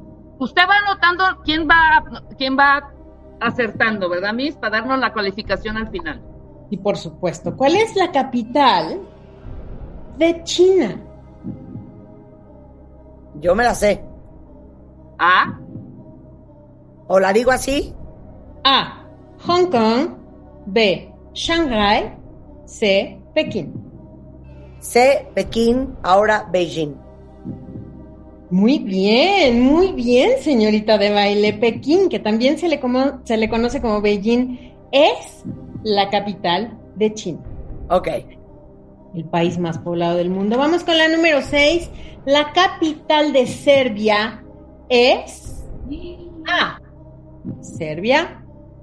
Usted 0.45 0.63
va 0.69 0.77
anotando 0.87 1.25
quién 1.43 1.67
va, 1.67 2.05
quién 2.37 2.55
va 2.55 2.93
acertando, 3.41 4.11
¿verdad, 4.11 4.35
Miss? 4.35 4.55
Para 4.57 4.79
darnos 4.79 4.99
la 4.99 5.11
calificación 5.11 5.79
al 5.79 5.89
final. 5.89 6.21
Y 6.69 6.77
por 6.77 6.99
supuesto, 6.99 7.57
¿cuál 7.57 7.77
es 7.77 7.97
la 7.97 8.13
capital 8.13 9.01
de 10.19 10.45
China? 10.45 11.01
Yo 13.41 13.55
me 13.55 13.65
la 13.65 13.75
sé. 13.75 14.05
A. 15.19 15.59
¿O 17.09 17.19
la 17.19 17.33
digo 17.33 17.51
así? 17.51 17.95
A. 18.65 19.03
Hong 19.47 19.71
Kong. 19.71 20.11
B. 20.67 21.11
Shanghai. 21.33 22.19
C. 22.67 23.19
Pekín. 23.35 23.73
C, 24.79 25.27
Pekín, 25.35 25.97
ahora 26.03 26.47
Beijing. 26.53 27.04
Muy 28.55 28.79
bien, 28.79 29.61
muy 29.63 29.91
bien, 29.95 30.39
señorita 30.41 30.97
de 30.97 31.11
baile. 31.11 31.55
Pekín, 31.55 32.09
que 32.09 32.21
también 32.21 32.57
se 32.57 32.69
le, 32.69 32.79
como- 32.79 33.19
se 33.25 33.37
le 33.37 33.49
conoce 33.49 33.81
como 33.81 34.01
Beijing, 34.01 34.73
es 34.93 35.43
la 35.83 36.09
capital 36.09 36.79
de 36.95 37.13
China, 37.15 37.41
Ok. 37.91 38.07
el 39.17 39.25
país 39.25 39.59
más 39.59 39.79
poblado 39.79 40.19
del 40.19 40.31
mundo. 40.31 40.57
Vamos 40.57 40.85
con 40.85 40.97
la 40.97 41.09
número 41.09 41.43
6. 41.43 41.91
La 42.27 42.53
capital 42.53 43.33
de 43.33 43.49
Serbia 43.49 44.45
es 44.89 45.65
A. 46.47 46.79
Serbia. 47.61 48.41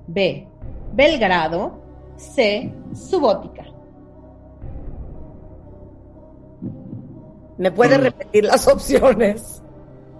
B. 0.07 0.49
Belgrado. 0.93 1.79
C. 2.17 2.73
Subótica. 2.93 3.63
¿Me 7.57 7.71
puede 7.71 7.97
repetir 7.97 8.43
las 8.43 8.67
opciones? 8.67 9.60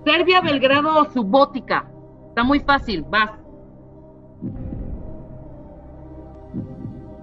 Serbia, 0.06 0.42
Belgrado 0.42 1.02
o 1.02 1.12
Subótica. 1.12 1.88
Está 2.30 2.44
muy 2.44 2.60
fácil, 2.60 3.04
vas. 3.04 3.32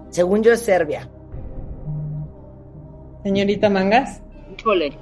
Según 0.09 0.41
yo 0.43 0.53
es 0.53 0.61
Serbia. 0.61 1.09
Señorita 3.23 3.69
Mangas. 3.69 4.21
Híjole. 4.57 4.97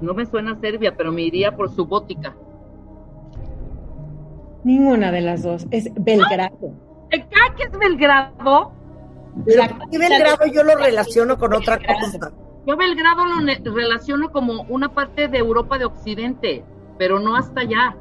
No 0.00 0.14
me 0.14 0.26
suena 0.26 0.58
Serbia, 0.60 0.94
pero 0.96 1.12
me 1.12 1.22
iría 1.22 1.54
por 1.56 1.70
Subótica. 1.70 2.34
Ninguna 4.64 5.12
de 5.12 5.20
las 5.20 5.42
dos. 5.42 5.66
Es 5.70 5.88
Belgrado. 5.94 6.72
¿El 7.10 7.24
que 7.28 7.62
es 7.64 7.78
Belgrado? 7.78 8.72
La 9.46 9.68
¿por 9.68 9.88
qué 9.90 9.98
Belgrado 9.98 10.46
yo 10.46 10.62
lo 10.62 10.76
relaciono 10.76 11.38
con 11.38 11.54
otra 11.54 11.78
cosa. 11.78 12.32
Yo 12.66 12.76
Belgrado 12.76 13.24
lo 13.24 13.74
relaciono 13.74 14.30
como 14.30 14.62
una 14.68 14.94
parte 14.94 15.28
de 15.28 15.38
Europa 15.38 15.78
de 15.78 15.84
Occidente, 15.84 16.64
pero 16.96 17.18
no 17.18 17.34
hasta 17.34 17.62
allá. 17.62 17.96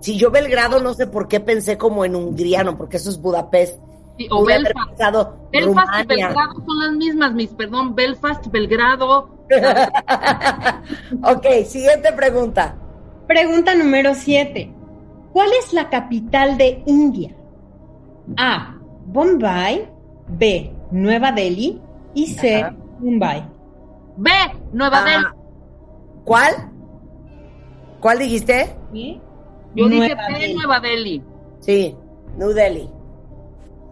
Si 0.00 0.18
yo 0.18 0.30
Belgrado 0.30 0.80
no 0.80 0.92
sé 0.94 1.06
por 1.06 1.28
qué 1.28 1.40
pensé 1.40 1.78
como 1.78 2.04
en 2.04 2.16
hungriano, 2.16 2.76
porque 2.76 2.96
eso 2.96 3.10
es 3.10 3.20
Budapest. 3.20 3.78
Sí, 4.18 4.28
o 4.30 4.40
Pude 4.40 4.54
Belfast. 4.54 5.00
Belfast 5.52 6.04
y. 6.04 6.06
Belgrado 6.06 6.54
son 6.66 6.78
las 6.80 6.92
mismas, 6.92 7.32
mis, 7.34 7.50
perdón, 7.50 7.94
Belfast, 7.94 8.46
Belgrado. 8.48 9.30
ok, 11.22 11.46
siguiente 11.64 12.12
pregunta. 12.12 12.76
Pregunta 13.26 13.74
número 13.74 14.14
7. 14.14 14.72
¿Cuál 15.32 15.48
es 15.58 15.72
la 15.72 15.88
capital 15.88 16.58
de 16.58 16.82
India? 16.86 17.34
A. 18.36 18.76
Bombay. 19.06 19.88
B. 20.28 20.72
Nueva 20.90 21.32
Delhi. 21.32 21.80
Y 22.14 22.26
C. 22.26 22.62
Ajá. 22.62 22.76
Mumbai. 22.98 23.44
B, 24.16 24.30
Nueva 24.72 24.98
Ah, 25.00 25.04
Delhi. 25.04 25.24
¿Cuál? 26.24 26.52
¿Cuál 28.00 28.18
dijiste? 28.18 28.74
¿Sí? 28.92 29.20
Yo 29.74 29.88
dije 29.88 30.08
Nueva 30.14 30.28
B, 30.28 30.38
Delhi. 30.38 30.54
Nueva 30.54 30.80
Delhi. 30.80 31.22
Sí, 31.60 31.96
New 32.36 32.50
Delhi. 32.50 32.90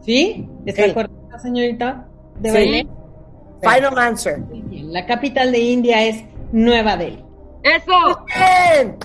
¿Sí? 0.03 0.49
¿Está 0.67 0.85
Sí. 0.85 0.93
correcta, 0.95 1.39
señorita? 1.39 2.09
¿De 2.41 2.49
Sí. 2.51 2.55
baile? 2.55 2.87
Final 3.63 3.99
answer. 3.99 4.39
Muy 4.41 4.63
bien. 4.63 4.93
La 4.93 5.07
capital 5.07 5.53
de 5.53 5.59
India 5.61 6.03
es 6.05 6.25
Nueva 6.53 6.97
Delhi. 6.97 7.25
¡Eso! 7.63 7.93
Bien. 8.27 8.97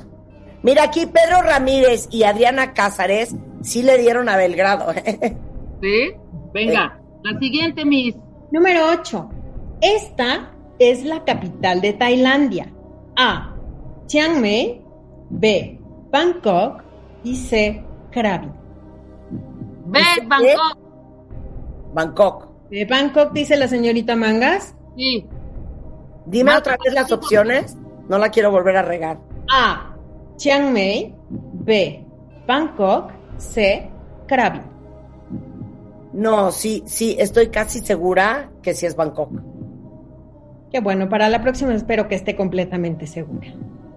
Mira, 0.64 0.84
aquí 0.84 1.06
Pedro 1.06 1.42
Ramírez 1.44 2.08
y 2.12 2.24
Adriana 2.24 2.74
Cázares 2.74 3.36
sí 3.62 3.84
le 3.84 3.98
dieron 4.00 4.28
a 4.30 4.36
Belgrado. 4.38 4.92
¿Sí? 5.82 6.12
Venga, 6.54 7.00
la 7.24 7.40
siguiente, 7.40 7.86
mis. 7.86 8.16
Número 8.52 8.80
8. 8.92 9.30
Esta 9.82 10.52
es 10.80 11.04
la 11.04 11.24
capital 11.24 11.82
de 11.82 11.94
Tailandia. 11.94 12.72
A. 13.16 13.56
Chiang 14.08 14.42
Mai. 14.42 14.82
B. 15.30 15.80
Bangkok. 16.12 16.84
Y 17.24 17.36
C. 17.36 17.84
Krabi. 18.12 18.50
B, 19.86 20.00
¿Dice 20.00 20.28
Bangkok. 20.28 20.78
Bangkok. 21.94 22.48
De 22.70 22.86
Bangkok 22.86 23.32
dice 23.34 23.56
la 23.58 23.68
señorita 23.68 24.16
Mangas. 24.16 24.76
Sí. 24.96 25.28
Dime 26.26 26.56
otra 26.56 26.78
vez 26.84 26.94
las 26.94 27.12
opciones. 27.12 27.78
No 28.10 28.18
la 28.18 28.30
quiero 28.30 28.52
volver 28.52 28.78
a 28.78 28.82
regar. 28.82 29.20
A. 29.52 29.96
Chiang 30.38 30.74
Mai. 30.74 31.16
B. 31.30 32.06
Bangkok. 32.46 33.12
C. 33.38 33.90
Krabi. 34.28 34.62
No, 36.14 36.52
sí, 36.52 36.84
sí, 36.88 37.16
estoy 37.20 37.50
casi 37.50 37.80
segura 37.80 38.50
que 38.64 38.74
sí 38.74 38.86
es 38.86 38.96
Bangkok. 38.96 39.30
Qué 40.78 40.82
bueno, 40.82 41.10
para 41.10 41.28
la 41.28 41.42
próxima 41.42 41.74
espero 41.74 42.08
que 42.08 42.14
esté 42.14 42.36
completamente 42.36 43.08
segura. 43.08 43.48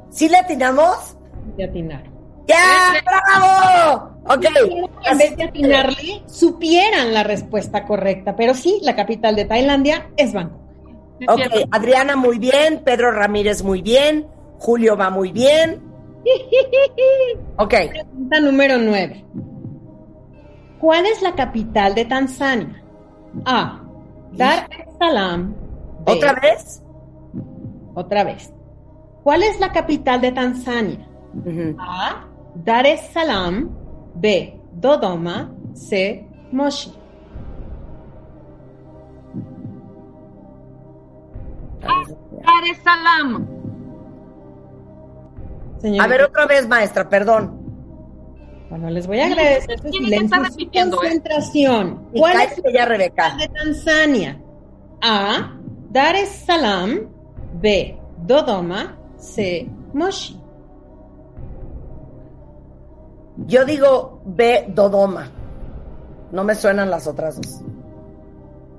¿Sí 0.08 0.30
le 0.30 0.38
atinamos? 0.38 1.14
De 1.58 1.64
atinar. 1.64 2.04
¡Ya! 2.46 2.94
¡Bravo! 3.04 4.16
Ok. 4.24 4.46
En 5.04 5.18
vez 5.18 5.36
de 5.36 5.42
atinarle, 5.42 6.22
supieran 6.24 7.12
la 7.12 7.22
respuesta 7.22 7.84
correcta. 7.84 8.34
Pero 8.34 8.54
sí, 8.54 8.78
la 8.80 8.96
capital 8.96 9.36
de 9.36 9.44
Tailandia 9.44 10.08
es 10.16 10.32
Bangkok. 10.32 10.58
Ok. 11.28 11.68
Adriana 11.70 12.16
muy 12.16 12.38
bien, 12.38 12.80
Pedro 12.82 13.10
Ramírez 13.10 13.62
muy 13.62 13.82
bien, 13.82 14.26
Julio 14.58 14.96
va 14.96 15.10
muy 15.10 15.32
bien. 15.32 15.82
Ok, 17.58 17.74
Pregunta 17.90 18.40
número 18.40 18.78
9. 18.78 19.26
¿Cuál 20.80 21.04
es 21.04 21.20
la 21.20 21.34
capital 21.34 21.94
de 21.94 22.06
Tanzania? 22.06 22.82
A. 23.44 23.82
Dar 24.32 24.66
es 24.70 24.86
Salaam. 24.98 25.54
¿Otra 26.04 26.32
vez? 26.34 26.82
Otra 27.94 28.24
vez. 28.24 28.52
¿Cuál 29.22 29.42
es 29.42 29.60
la 29.60 29.72
capital 29.72 30.20
de 30.20 30.32
Tanzania? 30.32 31.08
A. 31.78 32.24
Dar 32.54 32.86
es 32.86 33.00
Salaam. 33.12 33.70
B. 34.14 34.58
Dodoma. 34.72 35.52
C. 35.74 36.26
Moshi. 36.52 36.92
Dar 41.80 42.64
es 42.70 42.78
Salam. 42.82 43.46
Señorita. 45.78 46.04
A 46.04 46.08
ver, 46.08 46.22
otra 46.22 46.46
vez, 46.46 46.68
maestra, 46.68 47.08
perdón. 47.08 47.58
Bueno, 48.68 48.90
les 48.90 49.06
voy 49.06 49.18
a 49.20 49.26
agradecer 49.26 49.80
su 49.80 49.88
silencio 49.90 50.42
y 50.58 50.64
¿eh? 50.64 50.90
concentración. 50.90 52.08
¿Cuál 52.12 52.40
es 52.42 52.58
la 52.58 52.86
capital 52.86 53.38
de 53.38 53.48
Tanzania? 53.48 54.40
A. 55.02 55.59
Dar 55.90 56.14
es 56.16 56.28
Salaam. 56.30 57.08
B. 57.60 57.98
Dodoma. 58.18 58.96
C. 59.16 59.68
Moshi. 59.92 60.40
Yo 63.46 63.64
digo 63.64 64.20
B, 64.24 64.66
Dodoma. 64.68 65.28
No 66.32 66.44
me 66.44 66.54
suenan 66.54 66.90
las 66.90 67.06
otras 67.06 67.36
dos. 67.40 67.60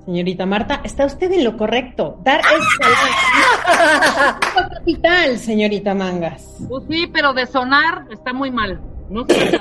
Señorita 0.04 0.46
Marta, 0.46 0.80
está 0.82 1.04
usted 1.06 1.30
en 1.32 1.44
lo 1.44 1.56
correcto. 1.56 2.18
Dar 2.24 2.40
es 2.40 2.46
Salaam. 2.80 4.40
la 4.40 4.68
capital, 4.78 5.38
señorita 5.38 5.94
Mangas. 5.94 6.56
Pues 6.68 6.84
sí, 6.88 7.06
pero 7.12 7.32
de 7.34 7.46
sonar 7.46 8.06
está 8.10 8.32
muy 8.32 8.50
mal. 8.50 8.80
No 9.10 9.24
sé. 9.26 9.60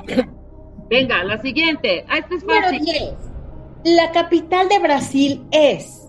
Venga, 0.89 1.23
la 1.23 1.39
siguiente. 1.41 2.05
Ah, 2.09 2.17
esta 2.19 2.35
es 2.35 2.41
Número 2.43 2.63
fácil. 2.63 2.85
10. 2.85 3.13
La 3.83 4.11
capital 4.11 4.67
de 4.69 4.79
Brasil 4.79 5.45
es 5.51 6.07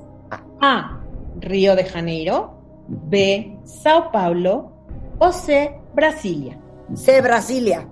A. 0.61 0.99
Río 1.43 1.77
de 1.77 1.85
Janeiro. 1.85 2.59
B. 2.89 3.59
Sao 3.65 4.11
Paulo. 4.11 4.73
O 5.19 5.33
C. 5.33 5.79
Brasilia. 5.95 6.59
C, 6.95 7.21
Brasilia. 7.21 7.87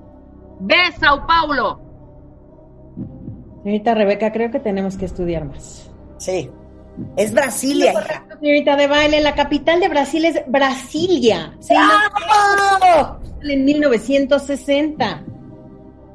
B, 0.61 0.75
Sao 0.99 1.27
Paulo. 1.27 1.81
Señorita 3.63 3.95
Rebeca, 3.95 4.33
creo 4.33 4.51
que 4.51 4.61
tenemos 4.61 4.97
que 4.97 5.05
estudiar 5.05 5.45
más. 5.45 5.91
Sí. 6.19 6.51
Es 7.17 7.33
Brasilia, 7.33 7.93
hija. 7.93 8.27
Señorita 8.41 8.77
de 8.77 8.87
baile, 8.87 9.21
la 9.21 9.35
capital 9.35 9.81
de 9.81 9.89
Brasil 9.89 10.25
es 10.25 10.43
Brasilia. 10.47 11.57
Se 11.61 11.75
¡Bravo! 11.75 11.93
inauguró 12.81 13.21
en 13.43 13.65
1960. 13.65 15.25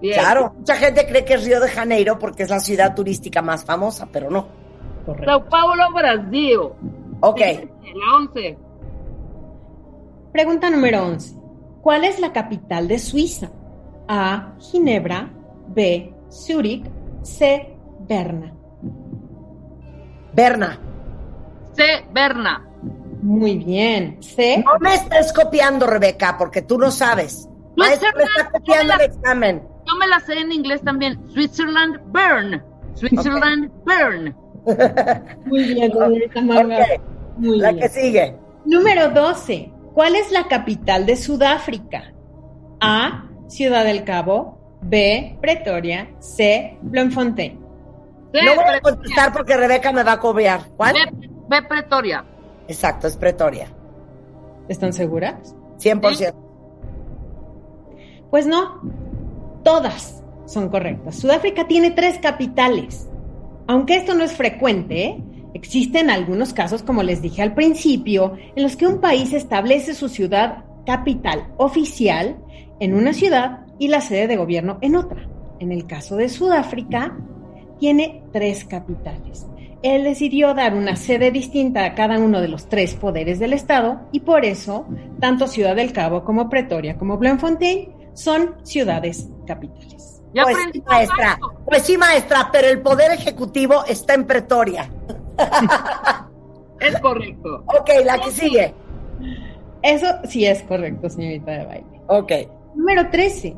Bien. 0.02 0.14
Claro, 0.20 0.54
mucha 0.58 0.76
gente 0.76 1.08
cree 1.08 1.26
que 1.26 1.36
es 1.36 1.46
Río 1.46 1.60
de 1.60 1.70
Janeiro 1.70 2.20
porque 2.20 2.44
es 2.44 2.50
la 2.50 2.60
ciudad 2.60 2.94
turística 2.94 3.42
más 3.42 3.64
famosa, 3.64 4.08
pero 4.12 4.30
no. 4.30 4.48
Correcto. 5.06 5.26
Sao 5.32 5.46
Paulo, 5.50 5.84
Brasil. 5.94 6.60
Ok, 7.28 7.40
La 7.40 8.18
11. 8.18 8.58
Pregunta 10.32 10.70
número 10.70 11.08
11. 11.08 11.36
¿Cuál 11.82 12.04
es 12.04 12.20
la 12.20 12.32
capital 12.32 12.88
de 12.88 13.00
Suiza? 13.00 13.50
A. 14.08 14.54
Ginebra. 14.60 15.32
B. 15.70 16.14
Zúrich. 16.30 16.86
C. 17.24 17.76
Berna. 18.02 18.54
Berna. 20.34 20.80
C, 21.74 21.84
Berna. 22.14 22.64
Muy 23.24 23.58
bien. 23.58 24.22
C. 24.22 24.64
No 24.64 24.78
me 24.80 24.94
estés 24.94 25.34
copiando, 25.34 25.88
Rebeca, 25.88 26.38
porque 26.38 26.62
tú 26.62 26.78
no 26.78 26.92
sabes. 26.92 27.50
Maestra 27.76 28.14
me 28.16 28.24
está 28.24 28.52
copiando 28.52 28.94
el 28.94 29.02
examen. 29.02 29.68
Yo 29.88 29.96
me 29.96 30.08
la 30.08 30.20
sé 30.20 30.38
en 30.38 30.52
inglés 30.52 30.82
también. 30.84 31.20
Switzerland 31.32 32.00
Burn. 32.06 32.64
Switzerland 32.94 33.72
Burn. 33.84 34.36
Muy 35.46 35.64
bien, 35.74 35.92
señorita 35.92 36.42
Manga. 36.42 36.86
Muy 37.38 37.58
la 37.58 37.72
bien. 37.72 37.82
que 37.82 37.90
sigue. 37.90 38.36
Número 38.66 39.10
12. 39.12 39.72
¿Cuál 39.94 40.16
es 40.16 40.32
la 40.32 40.48
capital 40.48 41.06
de 41.06 41.16
Sudáfrica? 41.16 42.14
A. 42.82 43.30
Ciudad 43.48 43.86
del 43.86 44.04
Cabo. 44.04 44.78
B. 44.82 45.38
Pretoria. 45.42 46.10
C. 46.20 46.78
Bloemfontein. 46.82 47.60
No 48.34 48.56
voy 48.56 48.66
a 48.66 48.82
contestar 48.82 49.32
porque 49.32 49.56
Rebeca 49.56 49.92
me 49.92 50.04
va 50.04 50.14
a 50.14 50.20
copiar. 50.20 50.62
¿Cuál? 50.76 50.94
B, 50.94 51.30
B, 51.48 51.62
Pretoria. 51.68 52.26
Exacto, 52.68 53.08
es 53.08 53.16
Pretoria. 53.16 53.68
¿Están 54.68 54.92
seguras? 54.94 55.56
100%. 55.80 56.34
Pues 58.30 58.46
no. 58.46 58.82
Todas 59.64 60.24
son 60.46 60.70
correctas. 60.70 61.16
Sudáfrica 61.16 61.68
tiene 61.68 61.92
tres 61.92 62.20
capitales. 62.20 63.08
Aunque 63.68 63.96
esto 63.96 64.14
no 64.14 64.24
es 64.24 64.34
frecuente, 64.34 65.24
existen 65.66 66.12
algunos 66.12 66.54
casos, 66.54 66.84
como 66.84 67.02
les 67.02 67.24
dije 67.24 67.42
al 67.42 67.56
principio, 67.56 68.38
en 68.56 68.62
los 68.62 68.76
que 68.76 68.86
un 68.86 69.02
país 69.02 69.34
establece 69.34 69.96
su 69.96 70.10
ciudad 70.10 70.64
capital 70.86 71.48
oficial 71.58 72.38
en 72.80 72.94
una 72.94 73.14
ciudad 73.14 73.66
y 73.80 73.88
la 73.88 74.02
sede 74.02 74.28
de 74.28 74.38
gobierno 74.38 74.78
en 74.82 74.96
otra. 74.96 75.28
En 75.60 75.72
el 75.72 75.88
caso 75.88 76.18
de 76.18 76.30
Sudáfrica, 76.30 77.18
tiene 77.80 78.24
tres 78.32 78.64
capitales. 78.66 79.48
Él 79.82 80.04
decidió 80.04 80.54
dar 80.54 80.76
una 80.76 80.96
sede 80.96 81.32
distinta 81.32 81.84
a 81.84 81.96
cada 81.96 82.20
uno 82.20 82.42
de 82.42 82.48
los 82.48 82.70
tres 82.70 82.94
poderes 82.94 83.40
del 83.40 83.54
Estado 83.54 84.02
y 84.12 84.20
por 84.20 84.46
eso, 84.46 84.88
tanto 85.20 85.48
Ciudad 85.48 85.76
del 85.76 85.94
Cabo 85.94 86.24
como 86.24 86.48
Pretoria 86.48 86.96
como 86.98 87.18
Bloemfontein 87.18 87.90
son 88.14 88.56
ciudades 88.64 89.30
capitales. 89.48 90.22
Ya 90.34 90.44
Pues 90.44 90.58
sí, 90.72 90.84
maestra. 90.86 91.40
Pues 91.66 91.84
sí, 91.84 91.98
maestra, 91.98 92.50
pero 92.52 92.68
el 92.68 92.82
poder 92.82 93.12
ejecutivo 93.12 93.84
está 93.88 94.14
en 94.14 94.26
Pretoria. 94.26 94.90
Es 96.80 97.00
correcto. 97.00 97.64
Ok, 97.68 97.90
la 98.06 98.20
que 98.20 98.32
sigue. 98.32 98.74
Eso 99.82 100.08
sí 100.26 100.46
es 100.46 100.64
correcto, 100.64 101.10
señorita 101.10 101.52
de 101.52 101.66
baile. 101.66 102.02
Ok. 102.08 102.32
Número 102.76 103.10
13. 103.10 103.56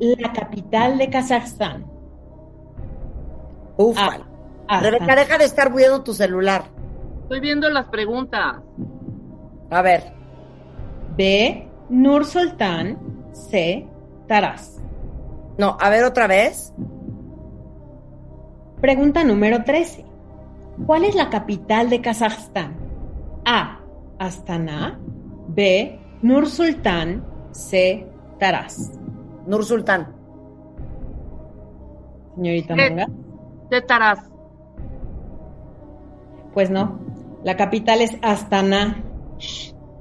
La 0.00 0.32
capital 0.32 0.98
de 0.98 1.10
Kazajstán. 1.10 1.86
Ufal. 3.76 4.24
Ah, 4.66 4.80
Rebeca, 4.80 5.04
Astana. 5.04 5.20
deja 5.20 5.38
de 5.38 5.44
estar 5.44 5.72
viendo 5.72 6.02
tu 6.02 6.14
celular. 6.14 6.64
Estoy 7.22 7.40
viendo 7.40 7.68
las 7.70 7.86
preguntas. 7.86 8.56
A 9.70 9.82
ver. 9.82 10.12
B. 11.16 11.68
Nur 11.88 12.24
Sultan. 12.24 12.98
C. 13.32 13.86
Taraz. 14.26 14.80
No, 15.58 15.76
a 15.80 15.90
ver 15.90 16.04
otra 16.04 16.26
vez. 16.26 16.72
Pregunta 18.80 19.24
número 19.24 19.64
13. 19.64 20.03
¿Cuál 20.86 21.04
es 21.04 21.14
la 21.14 21.30
capital 21.30 21.90
de 21.90 22.00
Kazajstán? 22.00 22.76
A. 23.44 23.80
Astana. 24.18 24.98
B. 25.48 25.98
Nur 26.22 26.48
Sultan. 26.48 27.24
C. 27.52 28.06
Taraz. 28.38 28.92
Nur 29.46 29.64
Sultán. 29.64 30.14
Señorita 32.34 32.74
C. 32.74 32.90
Manga. 32.90 33.06
De 33.70 33.82
Taraz. 33.82 34.18
Pues 36.52 36.70
no. 36.70 36.98
La 37.44 37.56
capital 37.56 38.00
es 38.00 38.16
Astana. 38.22 39.02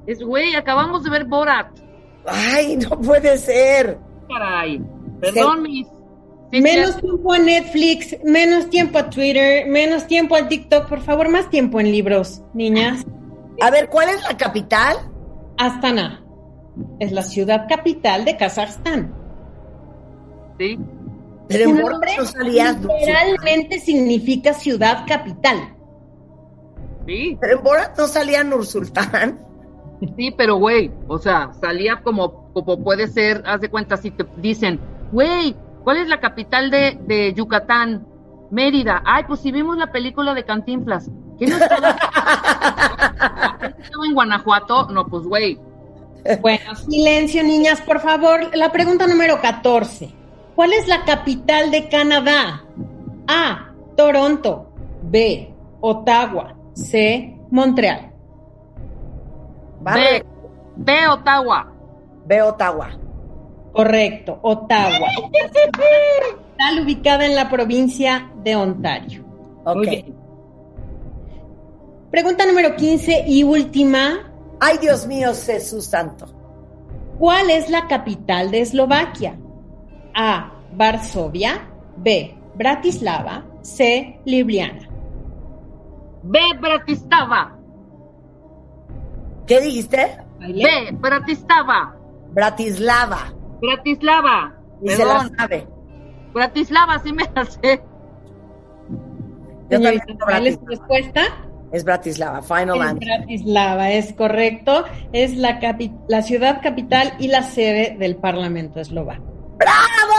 Es 0.06 0.24
güey, 0.24 0.56
acabamos 0.56 1.04
de 1.04 1.10
ver 1.10 1.26
Borat. 1.26 1.68
Ay, 2.26 2.78
no 2.78 3.00
puede 3.00 3.38
ser. 3.38 4.00
Caray. 4.28 4.82
Perdón, 5.20 5.64
mis. 5.64 5.88
Menos 6.62 7.02
tiempo 7.02 7.34
a 7.34 7.40
Netflix, 7.40 8.18
menos 8.24 8.70
tiempo 8.70 9.00
a 9.00 9.10
Twitter, 9.10 9.68
menos 9.68 10.06
tiempo 10.06 10.36
a 10.36 10.48
TikTok. 10.48 10.88
Por 10.88 11.02
favor, 11.02 11.30
más 11.30 11.50
tiempo 11.50 11.80
en 11.80 11.92
libros, 11.92 12.42
niñas. 12.54 13.04
A 13.62 13.72
ver, 13.72 13.90
¿cuál 13.90 14.10
es 14.10 14.22
la 14.24 14.38
capital? 14.38 14.96
Astana 15.58 16.24
es 17.00 17.12
la 17.12 17.24
ciudad 17.24 17.68
capital 17.68 18.26
de 18.26 18.38
Kazajstán. 18.38 19.14
sí. 20.60 20.78
Pero 21.50 21.70
en 21.70 21.76
Su 21.76 21.82
Borat 21.82 21.92
nombre 21.92 22.16
no 22.82 22.94
literalmente 22.96 23.80
significa 23.80 24.54
ciudad 24.54 25.06
capital. 25.06 25.76
Sí, 27.06 27.38
Pero 27.42 27.58
en 27.58 27.64
Borat 27.64 27.98
no 27.98 28.08
salía 28.08 28.44
Nur 28.46 28.66
Sultán. 28.66 29.40
sí, 30.16 30.32
pero 30.38 30.56
güey, 30.56 30.90
o 31.08 31.18
sea, 31.20 31.52
salía 31.60 32.02
como, 32.02 32.52
como 32.54 32.82
puede 32.82 33.08
ser, 33.08 33.44
haz 33.46 33.60
de 33.60 33.70
cuenta, 33.70 33.98
si 33.98 34.12
te 34.12 34.26
dicen, 34.38 34.80
güey, 35.12 35.54
¿cuál 35.84 35.98
es 35.98 36.08
la 36.08 36.20
capital 36.20 36.70
de, 36.72 36.98
de 37.06 37.34
Yucatán? 37.34 38.06
Mérida. 38.52 39.02
Ay, 39.06 39.24
pues 39.28 39.40
si 39.40 39.52
vimos 39.52 39.78
la 39.78 39.92
película 39.92 40.34
de 40.34 40.44
Cantinflas, 40.46 41.10
¿qué 41.40 41.48
no 41.48 41.58
estaba, 41.58 41.98
¿qué 43.60 43.70
no 43.70 43.84
estaba 43.84 44.06
en 44.06 44.14
Guanajuato? 44.14 44.88
No, 44.90 45.06
pues 45.08 45.24
güey, 45.24 45.60
Bueno, 46.42 46.76
silencio, 46.76 47.44
niñas, 47.44 47.82
por 47.82 48.00
favor. 48.00 48.56
La 48.56 48.72
pregunta 48.72 49.08
número 49.08 49.42
14. 49.42 50.14
¿Cuál 50.56 50.74
es 50.74 50.88
la 50.88 51.04
capital 51.04 51.72
de 51.72 51.90
Canadá? 51.90 52.64
A. 53.28 53.72
Toronto. 53.98 54.72
B. 55.02 55.52
Ottawa. 55.82 56.56
C. 56.74 57.38
Montreal. 57.50 58.12
Vale. 59.82 60.02
ve, 60.02 60.26
ve 60.78 61.08
Ottawa. 61.08 61.72
Ve 62.26 62.42
Ottawa. 62.42 62.90
Correcto, 63.74 64.40
Ottawa. 64.42 65.08
Está 66.52 66.82
ubicada 66.82 67.26
en 67.26 67.36
la 67.36 67.50
provincia 67.50 68.30
de 68.44 68.56
Ontario. 68.56 69.26
Ok. 69.66 69.76
Muy 69.76 69.88
bien. 69.88 70.16
Pregunta 72.12 72.46
número 72.46 72.76
15 72.76 73.24
y 73.28 73.44
última. 73.44 74.32
Ay, 74.60 74.78
Dios 74.78 75.08
mío, 75.08 75.32
Jesús 75.34 75.86
Santo. 75.86 76.28
¿Cuál 77.18 77.50
es 77.50 77.70
la 77.72 77.88
capital 77.88 78.52
de 78.52 78.62
Eslovaquia? 78.62 79.36
A. 80.14 80.54
Varsovia. 80.74 81.68
B. 81.98 82.38
Bratislava. 82.54 83.44
C. 83.62 84.20
Ljubljana. 84.26 84.88
Ve 86.22 86.40
Bratislava. 86.62 87.58
¿Qué 89.48 89.60
dijiste? 89.60 90.18
Ve 90.40 90.92
Bratislava. 90.92 91.96
Bratislava. 92.32 93.34
Bratislava. 93.68 94.54
Y 94.82 94.90
se 94.90 95.06
la 95.06 95.14
Perdón. 95.20 95.32
sabe. 95.38 95.68
Bratislava, 96.34 97.00
sí 97.00 97.14
me 97.14 97.24
la 97.34 97.46
sé. 97.46 97.82
Yo 99.70 99.80
¿cuál 99.80 100.48
es 100.48 100.56
su 100.56 100.66
Bratislava. 100.66 100.68
respuesta? 100.68 101.22
Es 101.72 101.84
Bratislava, 101.84 102.42
final 102.44 102.76
Es 102.76 102.82
answer. 102.88 103.08
Bratislava, 103.18 103.90
es 103.92 104.14
correcto. 104.14 104.84
Es 105.14 105.36
la, 105.38 105.60
capi- 105.60 105.98
la 106.08 106.22
ciudad 106.22 106.62
capital 106.62 107.14
y 107.20 107.30
la 107.30 107.42
sede 107.44 107.96
del 107.98 108.18
Parlamento 108.18 108.80
eslovaco. 108.80 109.24
¡Bravo! 109.58 110.14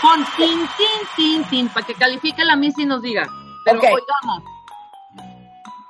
Con 0.00 0.24
tin, 0.36 0.60
tin, 0.76 1.06
tin, 1.16 1.44
tin, 1.50 1.68
para 1.70 1.84
que 1.86 1.94
califique 1.94 2.44
la 2.44 2.54
misa 2.56 2.82
y 2.82 2.86
nos 2.86 3.02
diga. 3.02 3.26
Pero 3.64 3.78
Ok. 3.78 3.84
oigamos. 3.84 4.42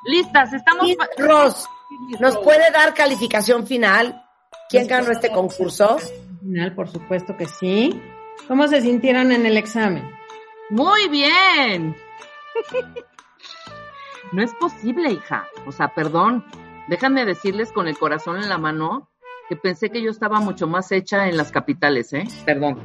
Listas, 0.04 0.52
estamos. 0.54 0.88
Y 0.88 0.96
pa- 0.96 1.08
Ros, 1.18 1.68
¿nos 2.20 2.36
puede 2.38 2.70
dar 2.70 2.94
calificación 2.94 3.66
final? 3.66 4.24
¿Quién 4.68 4.86
ganó 4.86 5.10
este 5.10 5.30
concurso? 5.30 5.96
Al 5.96 6.38
final, 6.40 6.74
por 6.74 6.88
supuesto 6.88 7.36
que 7.36 7.46
sí. 7.46 8.00
¿Cómo 8.46 8.68
se 8.68 8.80
sintieron 8.80 9.32
en 9.32 9.46
el 9.46 9.56
examen? 9.56 10.10
Muy 10.70 11.08
bien. 11.08 11.96
No 14.30 14.42
es 14.42 14.52
posible, 14.54 15.10
hija. 15.10 15.48
O 15.66 15.72
sea, 15.72 15.94
perdón. 15.94 16.44
Déjame 16.88 17.24
decirles 17.24 17.72
con 17.72 17.88
el 17.88 17.98
corazón 17.98 18.36
en 18.36 18.50
la 18.50 18.58
mano 18.58 19.08
que 19.48 19.56
pensé 19.56 19.90
que 19.90 20.02
yo 20.02 20.10
estaba 20.10 20.40
mucho 20.40 20.66
más 20.66 20.92
hecha 20.92 21.28
en 21.28 21.36
las 21.38 21.50
capitales, 21.50 22.12
¿eh? 22.12 22.24
Perdón. 22.44 22.78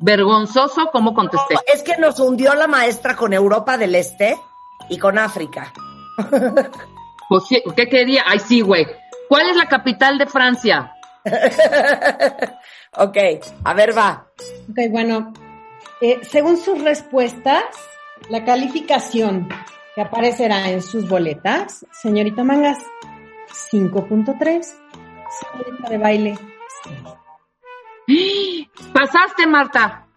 Vergonzoso 0.00 0.88
cómo 0.90 1.12
contesté. 1.12 1.56
Es 1.72 1.82
que 1.82 1.98
nos 1.98 2.18
hundió 2.18 2.54
la 2.54 2.66
maestra 2.66 3.14
con 3.14 3.34
Europa 3.34 3.76
del 3.76 3.94
Este 3.94 4.38
y 4.88 4.98
con 4.98 5.18
África. 5.18 5.72
Pues 7.30 7.44
sí, 7.44 7.62
¿Qué 7.76 7.88
quería? 7.88 8.24
Ay, 8.26 8.40
sí, 8.40 8.60
güey. 8.60 8.84
¿Cuál 9.28 9.50
es 9.50 9.56
la 9.56 9.66
capital 9.66 10.18
de 10.18 10.26
Francia? 10.26 10.92
ok, 12.96 13.16
a 13.62 13.72
ver, 13.72 13.96
va. 13.96 14.26
Ok, 14.68 14.90
bueno, 14.90 15.32
eh, 16.00 16.18
según 16.22 16.56
sus 16.56 16.82
respuestas, 16.82 17.62
la 18.30 18.44
calificación 18.44 19.48
que 19.94 20.00
aparecerá 20.00 20.70
en 20.70 20.82
sus 20.82 21.08
boletas, 21.08 21.86
señorita 21.92 22.42
Mangas, 22.42 22.78
5.3, 23.70 24.64
señorita 24.64 25.88
de 25.88 25.98
baile, 25.98 26.36
6. 28.08 28.68
Pasaste, 28.92 29.46
Marta. 29.46 30.09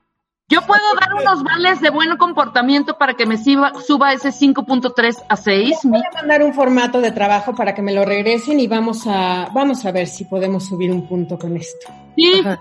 Yo 0.49 0.61
puedo 0.63 0.83
dar 0.99 1.13
unos 1.13 1.43
vales 1.43 1.79
de 1.79 1.89
buen 1.89 2.17
comportamiento 2.17 2.97
para 2.97 3.13
que 3.13 3.25
me 3.25 3.41
suba, 3.41 3.71
suba 3.81 4.11
ese 4.11 4.29
5.3 4.29 5.23
a 5.29 5.37
6. 5.37 5.79
Voy 5.83 5.99
a 5.99 6.15
mandar 6.15 6.43
un 6.43 6.53
formato 6.53 6.99
de 6.99 7.11
trabajo 7.11 7.55
para 7.55 7.73
que 7.73 7.81
me 7.81 7.93
lo 7.93 8.03
regresen 8.03 8.59
y 8.59 8.67
vamos 8.67 9.07
a, 9.07 9.49
vamos 9.53 9.85
a 9.85 9.91
ver 9.91 10.07
si 10.07 10.25
podemos 10.25 10.65
subir 10.65 10.91
un 10.91 11.07
punto 11.07 11.39
con 11.39 11.55
esto. 11.55 11.87
Sí, 12.17 12.41
Ajá. 12.41 12.59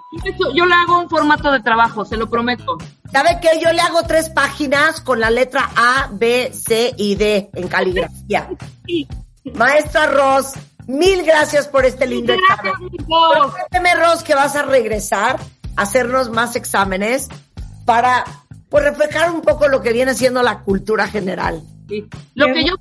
yo, 0.54 0.64
le 0.64 0.74
hago 0.74 1.00
un 1.00 1.10
formato 1.10 1.50
de 1.50 1.60
trabajo, 1.60 2.04
se 2.04 2.16
lo 2.16 2.30
prometo. 2.30 2.78
¿Sabe 3.10 3.38
qué? 3.42 3.60
Yo 3.60 3.72
le 3.72 3.80
hago 3.80 4.04
tres 4.04 4.30
páginas 4.30 5.00
con 5.00 5.18
la 5.18 5.30
letra 5.30 5.68
A, 5.74 6.08
B, 6.12 6.52
C 6.54 6.94
y 6.96 7.16
D 7.16 7.50
en 7.52 7.68
caligrafía. 7.68 8.48
Sí. 8.86 9.08
Maestra 9.54 10.06
Ross, 10.06 10.52
mil 10.86 11.24
gracias 11.24 11.66
por 11.66 11.84
este 11.84 12.06
lindo 12.06 12.32
Gracias, 12.32 12.74
examen. 12.74 13.06
Prométeme, 13.06 13.94
Ross, 13.96 14.22
que 14.22 14.36
vas 14.36 14.54
a 14.54 14.62
regresar 14.62 15.40
a 15.76 15.82
hacernos 15.82 16.30
más 16.30 16.54
exámenes 16.54 17.28
para 17.84 18.24
pues, 18.68 18.84
reflejar 18.84 19.30
un 19.30 19.42
poco 19.42 19.68
lo 19.68 19.82
que 19.82 19.92
viene 19.92 20.14
siendo 20.14 20.42
la 20.42 20.60
cultura 20.60 21.06
general. 21.06 21.62
Sí. 21.88 22.08
Lo 22.34 22.46
que 22.46 22.64
yo 22.64 22.74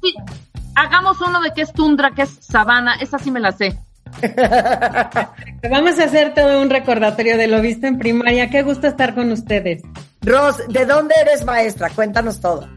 hagamos 0.76 1.20
uno 1.22 1.42
de 1.42 1.52
que 1.54 1.62
es 1.62 1.74
tundra, 1.74 2.12
que 2.12 2.24
es 2.24 2.38
sabana, 2.40 2.96
esa 2.96 3.20
sí 3.20 3.32
me 3.32 3.40
la 3.40 3.52
sé. 3.52 3.78
Vamos 5.70 6.00
a 6.00 6.04
hacer 6.04 6.34
todo 6.34 6.62
un 6.62 6.70
recordatorio 6.70 7.38
de 7.38 7.48
lo 7.48 7.62
visto 7.62 7.88
en 7.88 7.98
primaria. 7.98 8.50
Qué 8.50 8.64
gusto 8.64 8.88
estar 8.88 9.16
con 9.16 9.32
ustedes. 9.32 9.84
Ross, 10.22 10.58
¿de 10.68 10.86
dónde 10.86 11.16
eres 11.20 11.46
maestra? 11.46 11.90
Cuéntanos 11.90 12.40
todo. 12.40 12.68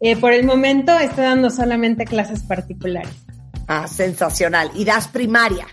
Eh, 0.00 0.16
por 0.16 0.32
el 0.32 0.44
momento 0.44 0.92
estoy 0.98 1.24
dando 1.24 1.50
solamente 1.50 2.04
clases 2.04 2.40
particulares. 2.42 3.12
Ah, 3.66 3.86
sensacional. 3.86 4.70
Y 4.74 4.84
das 4.84 5.08
primaria. 5.08 5.66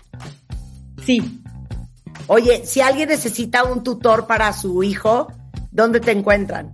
Sí, 1.04 1.42
Oye, 2.26 2.64
si 2.64 2.80
alguien 2.80 3.08
necesita 3.08 3.64
un 3.64 3.82
tutor 3.82 4.26
para 4.26 4.52
su 4.52 4.82
hijo, 4.82 5.32
¿dónde 5.72 5.98
te 6.00 6.12
encuentran? 6.12 6.72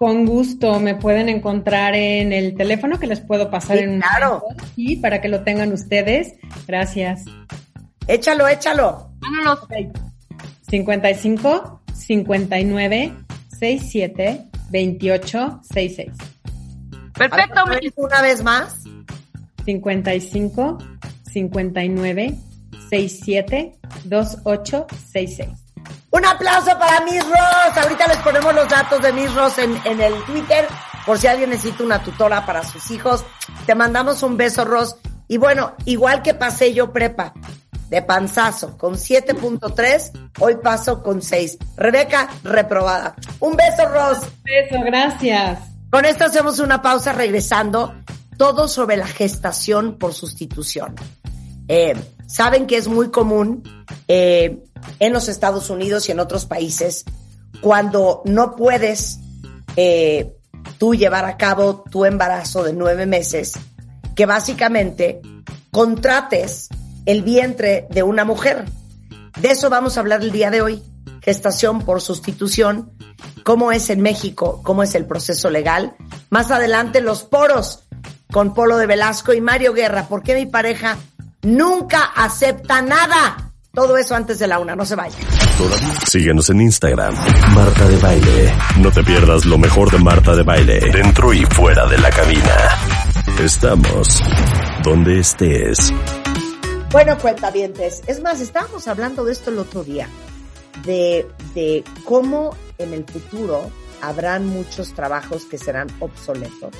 con 0.00 0.24
gusto 0.24 0.80
me 0.80 0.94
pueden 0.94 1.28
encontrar 1.28 1.94
en 1.94 2.32
el 2.32 2.56
teléfono 2.56 2.98
que 2.98 3.06
les 3.06 3.20
puedo 3.20 3.50
pasar 3.50 3.76
Sí, 3.76 3.82
en 3.84 3.90
un 3.90 4.00
claro. 4.00 4.42
Sí, 4.74 4.96
para 4.96 5.20
que 5.20 5.28
lo 5.28 5.42
tengan 5.42 5.74
ustedes. 5.74 6.36
Gracias. 6.66 7.26
Échalo, 8.06 8.48
échalo. 8.48 9.10
Vámonos. 9.18 9.58
55 10.70 11.82
59 11.92 13.12
67 13.50 14.46
28 14.70 15.60
66. 15.64 16.12
Perfecto, 17.12 17.66
ver, 17.66 17.92
Una 17.96 18.22
vez 18.22 18.42
más. 18.42 18.84
55 19.66 20.78
59 21.24 22.38
67 22.88 23.76
28 24.06 24.86
66. 25.12 25.59
Un 26.10 26.24
aplauso 26.24 26.76
para 26.78 27.00
Miss 27.00 27.22
Ross. 27.24 27.76
Ahorita 27.76 28.08
les 28.08 28.16
ponemos 28.18 28.54
los 28.54 28.68
datos 28.68 29.00
de 29.00 29.12
Miss 29.12 29.32
Ross 29.34 29.58
en, 29.58 29.80
en 29.84 30.00
el 30.00 30.14
Twitter 30.24 30.66
por 31.06 31.18
si 31.18 31.26
alguien 31.26 31.50
necesita 31.50 31.84
una 31.84 32.02
tutora 32.02 32.44
para 32.44 32.64
sus 32.64 32.90
hijos. 32.90 33.24
Te 33.66 33.74
mandamos 33.74 34.22
un 34.22 34.36
beso, 34.36 34.64
Ross. 34.64 34.96
Y 35.28 35.36
bueno, 35.36 35.74
igual 35.84 36.22
que 36.22 36.34
pasé 36.34 36.74
yo 36.74 36.92
prepa 36.92 37.32
de 37.88 38.02
panzazo 38.02 38.76
con 38.76 38.94
7.3, 38.94 40.30
hoy 40.40 40.56
paso 40.62 41.02
con 41.02 41.22
6. 41.22 41.58
Rebeca, 41.76 42.28
reprobada. 42.42 43.14
Un 43.38 43.56
beso, 43.56 43.88
Ross. 43.88 44.18
Beso, 44.42 44.82
gracias. 44.84 45.60
Con 45.90 46.04
esto 46.04 46.24
hacemos 46.24 46.58
una 46.58 46.82
pausa 46.82 47.12
regresando. 47.12 47.94
Todo 48.36 48.68
sobre 48.68 48.96
la 48.96 49.06
gestación 49.06 49.98
por 49.98 50.14
sustitución. 50.14 50.94
Eh, 51.68 51.94
Saben 52.30 52.68
que 52.68 52.76
es 52.76 52.86
muy 52.86 53.10
común 53.10 53.64
eh, 54.06 54.62
en 54.98 55.12
los 55.12 55.28
Estados 55.28 55.70
Unidos 55.70 56.08
y 56.08 56.12
en 56.12 56.20
otros 56.20 56.46
países 56.46 57.04
cuando 57.60 58.22
no 58.24 58.56
puedes 58.56 59.18
eh, 59.76 60.36
tú 60.78 60.94
llevar 60.94 61.24
a 61.24 61.36
cabo 61.36 61.84
tu 61.90 62.04
embarazo 62.04 62.62
de 62.62 62.72
nueve 62.72 63.06
meses, 63.06 63.54
que 64.14 64.26
básicamente 64.26 65.20
contrates 65.70 66.68
el 67.06 67.22
vientre 67.22 67.86
de 67.90 68.02
una 68.02 68.24
mujer. 68.24 68.64
De 69.40 69.50
eso 69.50 69.70
vamos 69.70 69.96
a 69.96 70.00
hablar 70.00 70.22
el 70.22 70.32
día 70.32 70.50
de 70.50 70.62
hoy. 70.62 70.82
Gestación 71.22 71.82
por 71.82 72.00
sustitución, 72.00 72.92
cómo 73.44 73.72
es 73.72 73.90
en 73.90 74.00
México, 74.00 74.60
cómo 74.64 74.82
es 74.82 74.94
el 74.94 75.06
proceso 75.06 75.50
legal. 75.50 75.94
Más 76.30 76.50
adelante 76.50 77.00
los 77.00 77.24
poros 77.24 77.84
con 78.32 78.54
Polo 78.54 78.78
de 78.78 78.86
Velasco 78.86 79.32
y 79.32 79.40
Mario 79.40 79.74
Guerra. 79.74 80.08
¿Por 80.08 80.22
qué 80.22 80.34
mi 80.34 80.46
pareja 80.46 80.96
nunca 81.42 82.04
acepta 82.04 82.80
nada? 82.80 83.49
Todo 83.72 83.96
eso 83.96 84.16
antes 84.16 84.40
de 84.40 84.48
la 84.48 84.58
una, 84.58 84.74
no 84.74 84.84
se 84.84 84.96
vaya. 84.96 85.16
¿Todavía? 85.56 85.94
Síguenos 86.04 86.50
en 86.50 86.60
Instagram. 86.60 87.14
Marta 87.54 87.86
de 87.86 87.96
Baile. 87.98 88.52
No 88.78 88.90
te 88.90 89.04
pierdas 89.04 89.44
lo 89.44 89.58
mejor 89.58 89.92
de 89.92 89.98
Marta 89.98 90.34
de 90.34 90.42
Baile. 90.42 90.80
Dentro 90.92 91.32
y 91.32 91.44
fuera 91.44 91.86
de 91.86 91.96
la 91.98 92.10
cabina. 92.10 92.56
Estamos 93.40 94.20
donde 94.82 95.20
estés. 95.20 95.94
Bueno, 96.90 97.16
cuentavientes, 97.18 98.02
es 98.08 98.20
más, 98.20 98.40
estábamos 98.40 98.88
hablando 98.88 99.24
de 99.24 99.32
esto 99.32 99.50
el 99.50 99.60
otro 99.60 99.84
día, 99.84 100.08
de, 100.84 101.28
de 101.54 101.84
cómo 102.04 102.56
en 102.78 102.92
el 102.92 103.04
futuro 103.04 103.70
habrán 104.02 104.46
muchos 104.46 104.94
trabajos 104.94 105.44
que 105.44 105.58
serán 105.58 105.86
obsoletos, 106.00 106.74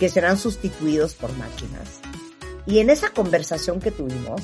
que 0.00 0.08
serán 0.08 0.36
sustituidos 0.36 1.14
por 1.14 1.30
máquinas. 1.38 2.00
Y 2.66 2.80
en 2.80 2.90
esa 2.90 3.10
conversación 3.10 3.78
que 3.78 3.92
tuvimos 3.92 4.42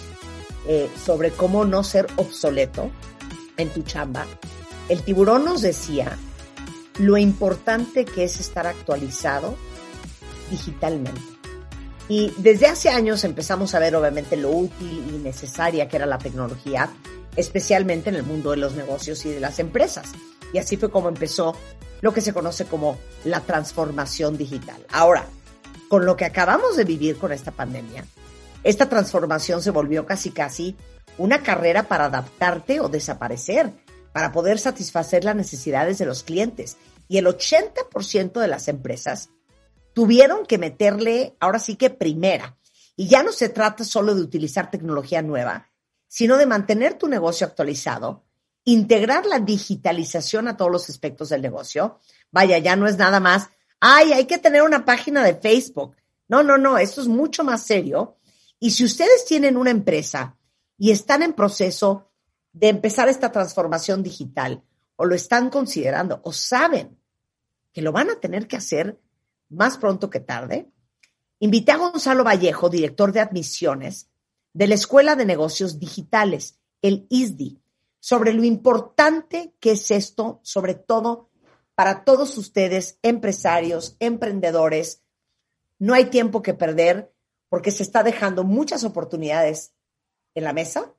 eh, 0.67 0.91
sobre 1.05 1.31
cómo 1.31 1.65
no 1.65 1.85
ser 1.85 2.07
obsoleto 2.17 2.91
en 3.57 3.71
tu 3.71 3.83
chamba, 3.83 4.27
el 4.89 5.03
tiburón 5.03 5.45
nos 5.45 5.63
decía 5.63 6.17
lo 6.99 7.17
importante 7.17 8.05
que 8.05 8.25
es 8.25 8.41
estar 8.41 8.67
actualizado 8.67 9.57
digitalmente. 10.51 11.21
Y 12.09 12.33
desde 12.39 12.67
hace 12.67 12.89
años 12.89 13.23
empezamos 13.25 13.75
a 13.75 13.79
ver 13.79 13.95
obviamente 13.95 14.37
lo 14.37 14.51
útil 14.51 15.05
y 15.11 15.19
necesaria 15.19 15.89
que 15.89 15.97
era 15.97 16.07
la 16.07 16.19
tecnología, 16.19 16.91
especialmente 17.37 18.09
en 18.09 18.17
el 18.17 18.23
mundo 18.23 18.51
de 18.53 18.57
los 18.57 18.75
negocios 18.75 19.25
y 19.27 19.31
de 19.31 19.41
las 19.41 19.59
empresas. 19.59 20.13
Y 20.53 20.59
así 20.59 20.79
fue 20.79 20.91
como 20.91 21.09
empezó 21.09 21.55
lo 22.01 22.15
que 22.15 22.23
se 22.23 22.33
conoce 22.33 22.65
como 22.65 22.99
la 23.25 23.41
transformación 23.41 24.39
digital. 24.39 24.85
Ahora, 24.91 25.27
con 25.89 26.07
lo 26.07 26.17
que 26.17 26.25
acabamos 26.25 26.77
de 26.77 26.85
vivir 26.85 27.19
con 27.19 27.33
esta 27.33 27.51
pandemia, 27.51 28.05
esta 28.65 28.89
transformación 28.89 29.63
se 29.63 29.71
volvió 29.71 30.07
casi 30.07 30.31
casi 30.31 30.77
una 31.17 31.43
carrera 31.43 31.85
para 31.85 32.07
adaptarte 32.07 32.81
o 32.81 32.89
desaparecer, 32.89 33.73
para 34.13 34.33
poder 34.33 34.59
satisfacer 34.59 35.25
las 35.25 35.37
necesidades 35.37 35.99
de 35.99 36.07
los 36.07 36.23
clientes. 36.23 36.77
Y 37.09 37.19
el 37.19 37.27
80% 37.27 38.41
de 38.41 38.49
las 38.49 38.69
empresas 38.69 39.31
tuvieron 39.95 40.47
que 40.47 40.59
meterle 40.59 41.37
ahora 41.41 41.59
sí 41.59 41.77
que 41.77 41.91
primera. 41.91 42.57
Y 42.97 43.09
ya 43.09 43.23
no 43.23 43.33
se 43.33 43.49
trata 43.49 43.85
solo 43.85 44.15
de 44.15 44.23
utilizar 44.23 44.71
tecnología 44.71 45.23
nueva, 45.23 45.71
sino 46.09 46.37
de 46.37 46.47
mantener 46.47 46.95
tu 46.95 47.09
negocio 47.09 47.47
actualizado, 47.47 48.25
integrar 48.65 49.25
la 49.27 49.39
digitalización 49.39 50.49
a 50.49 50.57
todos 50.57 50.71
los 50.71 50.91
aspectos 50.91 51.29
del 51.29 51.43
negocio. 51.43 51.99
Vaya, 52.31 52.59
ya 52.59 52.77
no 52.77 52.87
es 52.87 52.97
nada 52.97 53.21
más, 53.21 53.49
ay, 53.81 54.13
hay 54.13 54.27
que 54.27 54.39
tener 54.39 54.63
una 54.63 54.85
página 54.85 55.25
de 55.25 55.35
Facebook. 55.35 55.97
No, 56.29 56.43
no, 56.43 56.59
no, 56.59 56.77
esto 56.77 57.01
es 57.01 57.07
mucho 57.07 57.45
más 57.45 57.63
serio. 57.63 58.18
Y 58.61 58.71
si 58.73 58.85
ustedes 58.85 59.25
tienen 59.25 59.57
una 59.57 59.71
empresa 59.71 60.37
y 60.77 60.91
están 60.91 61.23
en 61.23 61.33
proceso 61.33 62.11
de 62.53 62.69
empezar 62.69 63.09
esta 63.09 63.31
transformación 63.31 64.03
digital, 64.03 64.65
o 64.97 65.05
lo 65.05 65.15
están 65.15 65.49
considerando, 65.49 66.21
o 66.25 66.33
saben 66.33 66.99
que 67.73 67.83
lo 67.83 67.93
van 67.93 68.11
a 68.11 68.19
tener 68.19 68.49
que 68.49 68.57
hacer 68.57 68.99
más 69.49 69.79
pronto 69.79 70.11
que 70.11 70.21
tarde, 70.21 70.71
invité 71.39 71.73
a 71.73 71.77
Gonzalo 71.77 72.25
Vallejo, 72.25 72.69
director 72.69 73.13
de 73.13 73.21
admisiones 73.21 74.11
de 74.53 74.67
la 74.67 74.75
Escuela 74.75 75.15
de 75.15 75.25
Negocios 75.25 75.79
Digitales, 75.79 76.59
el 76.83 77.07
ISDI, 77.11 77.61
sobre 78.01 78.33
lo 78.33 78.45
importante 78.45 79.55
que 79.61 79.73
es 79.73 79.91
esto, 79.91 80.41
sobre 80.43 80.75
todo 80.75 81.31
para 81.75 82.05
todos 82.05 82.37
ustedes, 82.39 82.99
empresarios, 83.03 83.97
emprendedores. 84.01 85.05
No 85.79 85.95
hay 85.95 86.07
tiempo 86.07 86.43
que 86.43 86.55
perder 86.55 87.13
porque 87.49 87.71
se 87.71 87.83
está 87.83 88.03
dejando 88.03 88.45
muchas 88.45 88.85
oportunidades 88.85 89.75
en 90.35 90.45
la 90.45 90.53
mesa, 90.53 90.95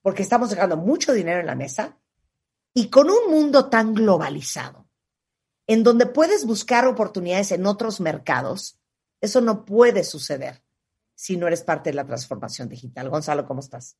porque 0.00 0.22
estamos 0.22 0.50
dejando 0.50 0.76
mucho 0.76 1.12
dinero 1.12 1.40
en 1.40 1.46
la 1.46 1.54
mesa 1.54 1.98
y 2.74 2.88
con 2.88 3.10
un 3.10 3.30
mundo 3.30 3.68
tan 3.68 3.94
globalizado 3.94 4.88
en 5.66 5.82
donde 5.84 6.06
puedes 6.06 6.46
buscar 6.46 6.86
oportunidades 6.86 7.52
en 7.52 7.66
otros 7.66 8.00
mercados, 8.00 8.78
eso 9.20 9.40
no 9.40 9.64
puede 9.64 10.04
suceder 10.04 10.62
si 11.14 11.36
no 11.36 11.46
eres 11.46 11.62
parte 11.62 11.90
de 11.90 11.94
la 11.94 12.04
transformación 12.04 12.68
digital. 12.68 13.08
Gonzalo, 13.08 13.46
¿cómo 13.46 13.60
estás? 13.60 13.96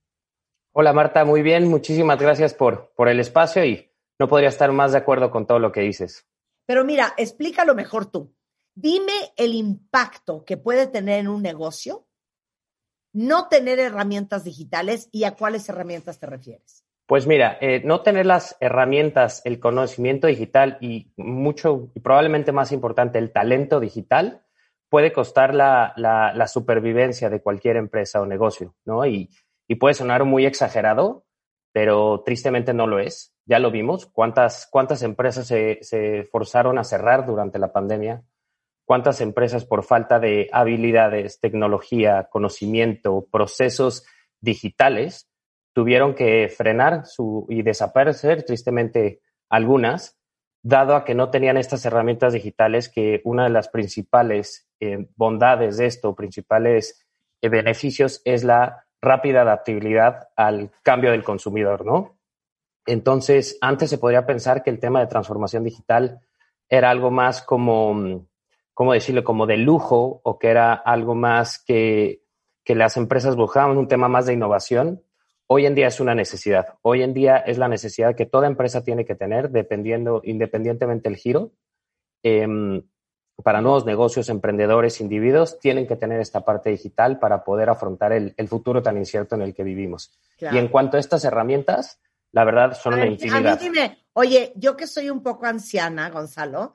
Hola 0.73 0.93
Marta, 0.93 1.25
muy 1.25 1.43
bien, 1.43 1.69
muchísimas 1.69 2.19
gracias 2.19 2.55
por, 2.55 2.93
por 2.97 3.09
el 3.09 3.21
espacio 3.21 3.65
y 3.65 3.91
no 4.19 4.29
podría 4.29 4.49
estar 4.49 4.73
más 4.73 4.93
de 4.93 4.99
acuerdo 4.99 5.31
con 5.31 5.47
todo 5.47 5.59
lo 5.59 5.71
que 5.71 5.83
dices. 5.83 6.27
Pero 6.67 6.85
mira, 6.85 7.15
explícalo 7.17 7.75
mejor 7.75 8.07
tú. 8.07 8.35
Dime 8.75 9.33
el 9.37 9.55
impacto 9.55 10.45
que 10.45 10.57
puede 10.57 10.87
tener 10.87 11.21
en 11.21 11.29
un 11.29 11.43
negocio 11.43 12.07
no 13.13 13.49
tener 13.49 13.79
herramientas 13.79 14.45
digitales 14.45 15.09
y 15.13 15.25
a 15.25 15.33
cuáles 15.33 15.69
herramientas 15.69 16.19
te 16.19 16.27
refieres. 16.27 16.85
Pues 17.07 17.27
mira, 17.27 17.59
eh, 17.61 17.83
no 17.85 18.01
tener 18.01 18.27
las 18.27 18.57
herramientas, 18.61 19.43
el 19.45 19.61
conocimiento 19.61 20.27
digital 20.27 20.79
y 20.81 21.13
mucho, 21.17 21.91
y 21.95 22.01
probablemente 22.01 22.53
más 22.53 22.73
importante, 22.73 23.19
el 23.19 23.33
talento 23.33 23.81
digital, 23.81 24.43
puede 24.89 25.13
costar 25.13 25.55
la, 25.55 25.93
la, 25.97 26.47
supervivencia 26.49 27.29
de 27.29 27.41
cualquier 27.43 27.77
empresa 27.77 28.21
o 28.21 28.27
negocio, 28.27 28.75
¿no? 28.85 29.05
Y, 29.07 29.31
puede 29.81 29.95
sonar 29.95 30.25
muy 30.25 30.45
exagerado, 30.45 31.25
pero 31.73 32.23
tristemente 32.27 32.75
no 32.75 32.87
lo 32.87 32.99
es. 32.99 33.35
Ya 33.47 33.59
lo 33.59 33.71
vimos, 33.71 34.05
cuántas, 34.05 34.69
cuántas 34.71 35.03
empresas 35.03 35.47
se 35.47 36.29
forzaron 36.31 36.79
a 36.79 36.85
cerrar 36.85 37.25
durante 37.25 37.59
la 37.59 37.73
pandemia, 37.73 38.23
cuántas 38.93 39.23
empresas 39.23 39.65
por 39.65 39.85
falta 39.85 40.21
de 40.21 40.51
habilidades, 40.53 41.41
tecnología, 41.41 42.29
conocimiento, 42.31 43.27
procesos 43.33 44.05
digitales, 44.43 45.31
tuvieron 45.73 46.15
que 46.15 46.53
frenar 46.55 47.07
su, 47.07 47.47
y 47.49 47.63
desaparecer 47.63 48.43
tristemente 48.43 49.23
algunas, 49.49 50.19
dado 50.63 50.95
a 50.95 51.07
que 51.07 51.15
no 51.15 51.31
tenían 51.31 51.57
estas 51.57 51.87
herramientas 51.87 52.35
digitales 52.35 52.91
que 52.91 53.23
una 53.25 53.45
de 53.45 53.49
las 53.49 53.69
principales 53.69 54.69
eh, 54.79 55.09
bondades 55.17 55.79
de 55.79 55.87
esto, 55.87 56.15
principales 56.15 57.03
eh, 57.41 57.49
beneficios 57.49 58.21
es 58.27 58.45
la 58.45 58.85
rápida 59.01 59.41
adaptabilidad 59.41 60.29
al 60.37 60.71
cambio 60.83 61.13
del 61.13 61.25
consumidor, 61.25 61.87
¿no? 61.87 62.19
Entonces, 62.85 63.57
antes 63.63 63.89
se 63.89 63.97
podría 63.97 64.27
pensar 64.27 64.63
que 64.63 64.69
el 64.69 64.81
tema 64.81 65.01
de 65.01 65.07
transformación 65.07 65.65
digital 65.65 66.21
era 66.69 66.91
algo 66.91 67.11
más 67.11 67.41
como, 67.41 68.27
¿cómo 68.75 68.93
decirlo?, 68.93 69.25
como 69.25 69.47
de 69.47 69.57
lujo 69.57 70.21
o 70.25 70.39
que 70.39 70.49
era 70.49 70.73
algo 70.75 71.15
más 71.15 71.63
que, 71.63 72.23
que 72.65 72.75
las 72.75 72.97
empresas 72.97 73.37
buscaban, 73.37 73.77
un 73.77 73.89
tema 73.89 74.09
más 74.09 74.27
de 74.27 74.35
innovación, 74.35 75.03
hoy 75.47 75.67
en 75.67 75.75
día 75.75 75.89
es 75.89 76.01
una 76.01 76.15
necesidad. 76.15 76.79
Hoy 76.83 77.03
en 77.03 77.15
día 77.15 77.37
es 77.37 77.59
la 77.59 77.69
necesidad 77.69 78.15
que 78.15 78.27
toda 78.27 78.47
empresa 78.47 78.83
tiene 78.83 79.05
que 79.05 79.15
tener, 79.15 79.51
dependiendo, 79.51 80.21
independientemente 80.25 81.09
del 81.09 81.19
giro. 81.19 81.53
Eh, 82.23 82.83
para 83.43 83.61
nuevos 83.61 83.85
negocios, 83.85 84.29
emprendedores, 84.29 85.01
individuos, 85.01 85.59
tienen 85.59 85.87
que 85.87 85.97
tener 85.97 86.21
esta 86.21 86.45
parte 86.45 86.71
digital 86.71 87.19
para 87.19 87.45
poder 87.45 87.71
afrontar 87.71 88.13
el, 88.13 88.35
el 88.37 88.49
futuro 88.49 88.83
tan 88.83 88.97
incierto 88.97 89.35
en 89.35 89.43
el 89.43 89.55
que 89.55 89.65
vivimos. 89.65 90.13
Claro. 90.39 90.57
Y 90.57 90.59
en 90.61 90.69
cuanto 90.69 90.97
a 90.97 91.01
estas 91.01 91.25
herramientas, 91.25 92.01
la 92.31 92.45
verdad 92.45 92.75
son 92.75 92.95
ver, 92.95 93.03
una 93.03 93.13
infinidad. 93.13 93.47
A 93.47 93.57
mí 93.57 93.59
dime, 93.61 93.99
oye, 94.13 94.53
yo 94.57 94.77
que 94.77 94.87
soy 94.87 95.11
un 95.11 95.23
poco 95.23 95.47
anciana, 95.47 96.11
Gonzalo, 96.11 96.75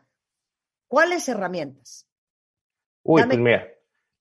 ¿cuáles 0.87 1.27
herramientas? 1.29 2.07
Uy, 3.03 3.21
Dame... 3.21 3.35
pues 3.35 3.43
mira, 3.43 3.67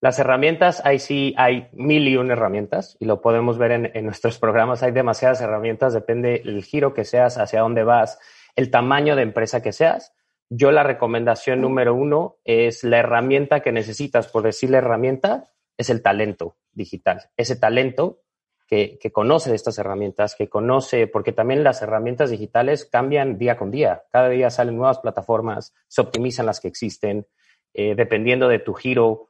las 0.01 0.19
herramientas, 0.19 0.83
ahí 0.85 0.99
sí 0.99 1.35
hay 1.37 1.69
mil 1.73 2.07
y 2.07 2.17
una 2.17 2.35
herramientas 2.35 2.97
y 3.01 3.07
lo 3.07 3.21
podemos 3.21 3.59
ver 3.59 3.73
en, 3.73 3.91
en, 3.95 4.05
nuestros 4.05 4.39
programas. 4.39 4.83
Hay 4.83 4.93
demasiadas 4.93 5.41
herramientas, 5.41 5.95
depende 5.95 6.43
el 6.45 6.63
giro 6.65 6.95
que 6.95 7.05
seas, 7.05 7.39
hacia 7.39 7.61
dónde 7.61 7.83
vas, 7.83 8.19
el 8.55 8.71
tamaño 8.71 9.17
de 9.17 9.23
empresa 9.23 9.63
que 9.63 9.73
seas. 9.73 10.13
Yo 10.49 10.71
la 10.71 10.83
recomendación 10.83 11.61
número 11.61 11.95
uno 11.95 12.37
es 12.45 12.85
la 12.85 12.99
herramienta 12.99 13.61
que 13.61 13.73
necesitas, 13.73 14.29
por 14.29 14.43
decirle 14.43 14.79
herramienta, 14.79 15.53
es 15.77 15.91
el 15.91 16.03
talento 16.03 16.57
digital. 16.73 17.31
Ese 17.37 17.57
talento 17.57 18.21
que, 18.67 18.99
que 18.99 19.13
conoce 19.13 19.51
de 19.51 19.57
estas 19.57 19.79
herramientas, 19.79 20.35
que 20.35 20.49
conoce, 20.49 21.07
porque 21.07 21.33
también 21.33 21.63
las 21.63 21.83
herramientas 21.83 22.31
digitales 22.31 22.85
cambian 22.85 23.39
día 23.39 23.57
con 23.57 23.71
día. 23.71 24.03
Cada 24.11 24.29
día 24.29 24.51
salen 24.51 24.77
nuevas 24.77 24.99
plataformas, 24.99 25.75
se 25.89 26.01
optimizan 26.01 26.47
las 26.47 26.61
que 26.61 26.69
existen, 26.69 27.27
eh, 27.75 27.95
dependiendo 27.95 28.49
de 28.49 28.59
tu 28.59 28.75
giro 28.75 29.29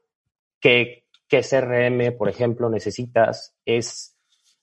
qué, 0.61 1.05
qué 1.29 1.42
CRM, 1.42 2.16
por 2.16 2.29
ejemplo, 2.29 2.70
necesitas. 2.70 3.55
Es, 3.64 4.16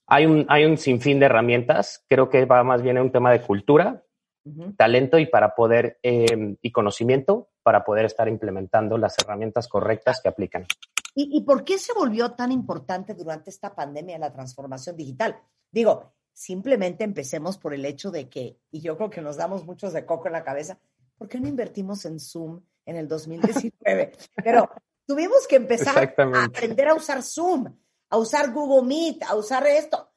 hay, 0.08 0.26
un, 0.26 0.46
hay 0.50 0.66
un 0.66 0.78
sinfín 0.78 1.20
de 1.20 1.28
herramientas. 1.28 2.04
Creo 2.10 2.30
que 2.30 2.46
va 2.46 2.64
más 2.64 2.82
bien 2.82 2.98
en 2.98 3.04
un 3.04 3.12
tema 3.12 3.32
de 3.32 3.42
cultura, 3.42 4.04
uh 4.46 4.50
-huh. 4.50 4.76
talento 4.76 5.20
y 5.20 5.28
para 5.28 5.54
poder 5.54 6.00
eh, 6.02 6.56
y 6.62 6.72
conocimiento 6.72 7.50
para 7.64 7.84
poder 7.84 8.06
estar 8.06 8.28
implementando 8.28 8.98
las 8.98 9.18
herramientas 9.20 9.68
correctas 9.68 10.22
que 10.22 10.30
aplican. 10.30 10.66
¿Y, 11.16 11.38
¿Y 11.38 11.42
por 11.42 11.64
qué 11.64 11.78
se 11.78 11.94
volvió 11.94 12.32
tan 12.32 12.52
importante 12.52 13.14
durante 13.14 13.50
esta 13.50 13.76
pandemia 13.76 14.18
la 14.18 14.34
transformación 14.34 14.96
digital? 14.96 15.40
Digo, 15.72 16.14
simplemente 16.32 17.04
empecemos 17.04 17.58
por 17.58 17.74
el 17.74 17.86
hecho 17.86 18.12
de 18.12 18.30
que, 18.30 18.60
y 18.72 18.82
yo 18.82 18.98
creo 18.98 19.10
que 19.10 19.22
nos 19.22 19.38
damos 19.38 19.66
muchos 19.66 19.94
de 19.94 20.06
coco 20.06 20.28
en 20.28 20.34
la 20.34 20.44
cabeza, 20.44 20.80
¿por 21.18 21.28
qué 21.28 21.40
no 21.40 21.48
invertimos 21.48 22.06
en 22.06 22.20
Zoom 22.20 22.62
en 22.86 22.96
el 22.98 23.08
2019? 23.08 24.12
Pero 24.44 24.70
Tuvimos 25.06 25.48
que 25.48 25.58
empezar 25.58 25.98
a 25.98 26.44
aprender 26.46 26.88
a 26.88 26.94
usar 26.94 27.22
Zoom, 27.22 27.66
a 28.10 28.18
usar 28.18 28.52
Google 28.52 28.88
Meet, 28.88 29.24
a 29.24 29.36
usar 29.36 29.66
esto. 29.68 30.12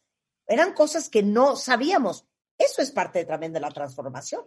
Eran 0.46 0.74
cosas 0.74 1.08
que 1.08 1.22
no 1.22 1.56
sabíamos. 1.56 2.26
Eso 2.56 2.82
es 2.82 2.92
parte 2.92 3.24
también 3.24 3.52
de 3.52 3.60
la 3.60 3.70
transformación. 3.70 4.42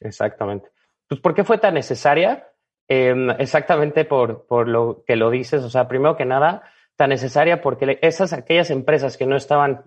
Exactamente. 0.00 0.70
Pues, 1.08 1.20
¿por 1.20 1.34
qué 1.34 1.42
fue 1.42 1.58
tan 1.58 1.74
necesaria? 1.74 2.48
Eh, 2.94 3.14
exactamente 3.38 4.04
por, 4.04 4.44
por 4.44 4.68
lo 4.68 5.02
que 5.06 5.16
lo 5.16 5.30
dices. 5.30 5.64
O 5.64 5.70
sea, 5.70 5.88
primero 5.88 6.14
que 6.14 6.26
nada, 6.26 6.64
tan 6.94 7.08
necesaria 7.08 7.62
porque 7.62 7.98
esas, 8.02 8.34
aquellas 8.34 8.68
empresas 8.68 9.16
que 9.16 9.24
no 9.24 9.34
estaban 9.34 9.84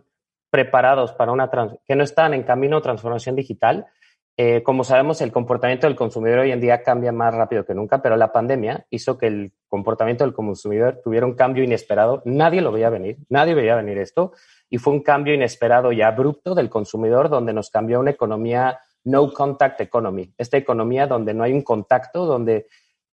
preparados 0.49 1.11
para 1.13 1.31
una, 1.31 1.47
que 1.85 1.95
no 1.95 2.03
estaban 2.03 2.33
en 2.33 2.41
camino 2.41 2.77
de 2.77 2.81
transformación 2.81 3.35
digital, 3.35 3.85
eh, 4.37 4.63
como 4.63 4.83
sabemos, 4.83 5.21
el 5.21 5.31
comportamiento 5.31 5.85
del 5.85 5.95
consumidor 5.95 6.39
hoy 6.39 6.51
en 6.51 6.59
día 6.59 6.81
cambia 6.81 7.11
más 7.11 7.31
rápido 7.35 7.63
que 7.63 7.75
nunca, 7.75 8.01
pero 8.01 8.17
la 8.17 8.31
pandemia 8.31 8.87
hizo 8.89 9.19
que 9.19 9.27
el 9.27 9.51
comportamiento 9.67 10.23
del 10.23 10.33
consumidor 10.33 10.99
tuviera 11.03 11.27
un 11.27 11.35
cambio 11.35 11.63
inesperado. 11.63 12.23
Nadie 12.25 12.61
lo 12.61 12.71
veía 12.71 12.89
venir, 12.89 13.17
nadie 13.29 13.53
veía 13.53 13.75
venir 13.75 13.99
esto, 13.99 14.31
y 14.67 14.79
fue 14.79 14.93
un 14.93 15.03
cambio 15.03 15.35
inesperado 15.35 15.91
y 15.91 16.01
abrupto 16.01 16.55
del 16.55 16.71
consumidor 16.71 17.29
donde 17.29 17.53
nos 17.53 17.69
cambió 17.69 17.99
una 17.99 18.09
economía 18.09 18.79
no 19.03 19.31
contact 19.31 19.79
economy, 19.81 20.33
esta 20.39 20.57
economía 20.57 21.05
donde 21.05 21.35
no 21.35 21.43
hay 21.43 21.53
un 21.53 21.61
contacto, 21.61 22.25
donde 22.25 22.65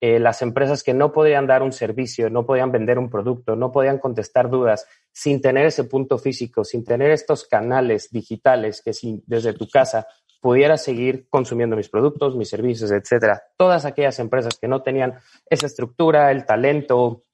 eh, 0.04 0.20
las 0.20 0.42
empresas 0.42 0.82
que 0.82 0.96
no 0.96 1.12
podían 1.12 1.46
dar 1.46 1.62
un 1.62 1.72
servicio, 1.72 2.32
no 2.32 2.44
podían 2.44 2.72
vender 2.72 2.98
un 2.98 3.12
producto, 3.12 3.56
no 3.56 3.72
podían 3.72 4.00
contestar 4.00 4.50
dudas 4.50 4.88
sin 5.12 5.42
tener 5.42 5.68
ese 5.68 5.84
punto 5.84 6.18
físico, 6.18 6.64
sin 6.64 6.84
tener 6.84 7.12
estos 7.12 7.46
canales 7.46 8.10
digitales 8.12 8.82
que 8.84 8.94
si 8.94 9.22
desde 9.28 9.54
tu 9.54 9.70
casa 9.70 10.08
pudiera 10.42 10.78
seguir 10.78 11.28
consumiendo 11.30 11.76
mis 11.76 11.88
productos, 11.88 12.36
mis 12.36 12.50
servicios, 12.50 12.90
etcétera. 12.90 13.44
Todas 13.58 13.86
aquellas 13.86 14.18
empresas 14.18 14.58
que 14.60 14.68
no 14.68 14.82
tenían 14.82 15.20
esa 15.48 15.68
estructura, 15.68 16.32
el 16.32 16.46
talento, 16.46 17.26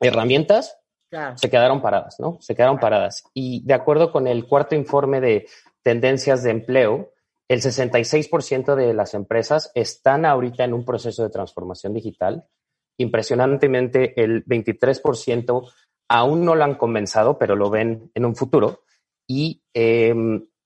herramientas, 0.00 0.76
claro. 1.08 1.38
se 1.38 1.48
quedaron 1.48 1.80
paradas, 1.80 2.16
¿no? 2.18 2.38
Se 2.40 2.56
quedaron 2.56 2.80
paradas. 2.80 3.22
Y 3.34 3.64
de 3.64 3.74
acuerdo 3.74 4.10
con 4.10 4.26
el 4.26 4.48
cuarto 4.48 4.74
informe 4.74 5.20
de 5.20 5.46
tendencias 5.82 6.42
de 6.42 6.50
empleo, 6.50 7.12
el 7.48 7.60
66% 7.60 8.74
de 8.74 8.94
las 8.94 9.14
empresas 9.14 9.70
están 9.74 10.24
ahorita 10.24 10.64
en 10.64 10.74
un 10.74 10.84
proceso 10.84 11.22
de 11.22 11.30
transformación 11.30 11.94
digital. 11.94 12.46
Impresionantemente, 12.98 14.20
el 14.22 14.44
23% 14.44 15.70
aún 16.08 16.44
no 16.44 16.54
lo 16.54 16.64
han 16.64 16.74
comenzado, 16.74 17.38
pero 17.38 17.56
lo 17.56 17.70
ven 17.70 18.10
en 18.14 18.24
un 18.24 18.34
futuro. 18.34 18.82
Y 19.28 19.62
eh, 19.74 20.14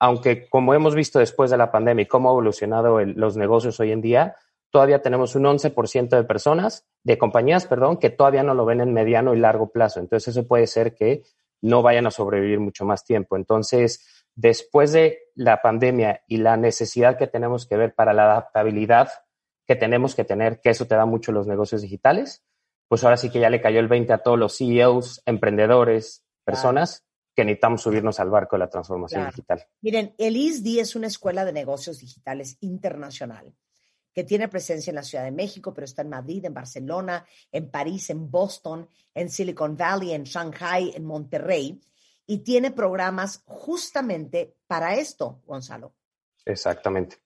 aunque 0.01 0.49
como 0.49 0.75
hemos 0.75 0.95
visto 0.95 1.19
después 1.19 1.51
de 1.51 1.59
la 1.59 1.71
pandemia 1.71 2.03
y 2.03 2.07
cómo 2.07 2.31
ha 2.31 2.33
evolucionado 2.33 3.05
los 3.05 3.37
negocios 3.37 3.79
hoy 3.81 3.93
en 3.93 4.01
día, 4.01 4.37
todavía 4.71 5.03
tenemos 5.03 5.35
un 5.35 5.45
11% 5.45 6.09
de 6.09 6.25
personas, 6.25 6.87
de 7.05 7.19
compañías, 7.19 7.67
perdón, 7.67 7.99
que 7.99 8.11
todavía 8.11 8.43
no 8.43 8.55
lo 8.55 8.65
ven 8.65 8.81
en 8.81 8.95
mediano 8.95 9.35
y 9.35 9.39
largo 9.39 9.71
plazo. 9.71 10.01
Entonces 10.01 10.29
eso 10.37 10.49
puede 10.49 10.67
ser 10.67 10.95
que 10.95 11.23
no 11.61 11.83
vayan 11.83 12.07
a 12.07 12.11
sobrevivir 12.11 12.61
mucho 12.61 12.87
más 12.87 13.05
tiempo. 13.05 13.37
Entonces, 13.37 14.20
después 14.35 14.93
de 14.93 15.19
la 15.35 15.63
pandemia 15.63 16.23
y 16.27 16.39
la 16.39 16.57
necesidad 16.57 17.19
que 17.19 17.27
tenemos 17.27 17.67
que 17.67 17.77
ver 17.77 17.95
para 17.95 18.13
la 18.13 18.25
adaptabilidad 18.25 19.11
que 19.67 19.77
tenemos 19.77 20.15
que 20.15 20.25
tener, 20.25 20.61
que 20.61 20.71
eso 20.71 20.87
te 20.87 20.97
da 20.97 21.07
mucho 21.07 21.31
los 21.33 21.47
negocios 21.47 21.83
digitales, 21.83 22.45
pues 22.89 23.05
ahora 23.05 23.17
sí 23.17 23.31
que 23.31 23.39
ya 23.39 23.51
le 23.51 23.61
cayó 23.61 23.79
el 23.79 23.87
20 23.87 24.13
a 24.13 24.19
todos 24.19 24.39
los 24.39 24.57
CEOs, 24.59 25.23
emprendedores, 25.27 26.25
personas 26.45 27.05
que 27.37 27.45
necesitamos 27.45 27.83
subirnos 27.83 28.19
al 28.19 28.31
barco 28.31 28.57
de 28.57 28.61
la 28.61 28.69
transformación 28.69 29.21
claro. 29.21 29.31
digital. 29.31 29.67
Miren, 29.81 30.15
el 30.19 30.37
ISDI 30.37 30.81
es 30.81 30.97
una 30.97 31.07
escuela 31.07 31.45
de 31.45 31.53
negocios 31.53 32.01
digitales 32.01 32.57
internacional 32.61 33.55
que 34.13 34.25
tiene 34.25 34.49
presencia 34.49 34.91
en 34.91 34.97
la 34.97 35.05
Ciudad 35.05 35.25
de 35.25 35.31
México, 35.31 35.73
pero 35.73 35.85
está 35.85 36.03
en 36.03 36.09
Madrid, 36.09 36.45
en 36.45 36.55
Barcelona, 36.55 37.25
en 37.53 37.71
París, 37.71 38.11
en 38.11 38.29
Boston, 38.31 38.89
en 39.15 39.31
Silicon 39.31 39.77
Valley, 39.77 40.13
en 40.13 40.25
Shanghai, 40.25 40.93
en 40.95 41.05
Monterrey, 41.05 41.81
y 42.27 42.39
tiene 42.39 42.71
programas 42.71 43.43
justamente 43.47 44.55
para 44.67 44.95
esto, 44.95 45.41
Gonzalo. 45.47 45.95
Exactamente. 46.45 47.17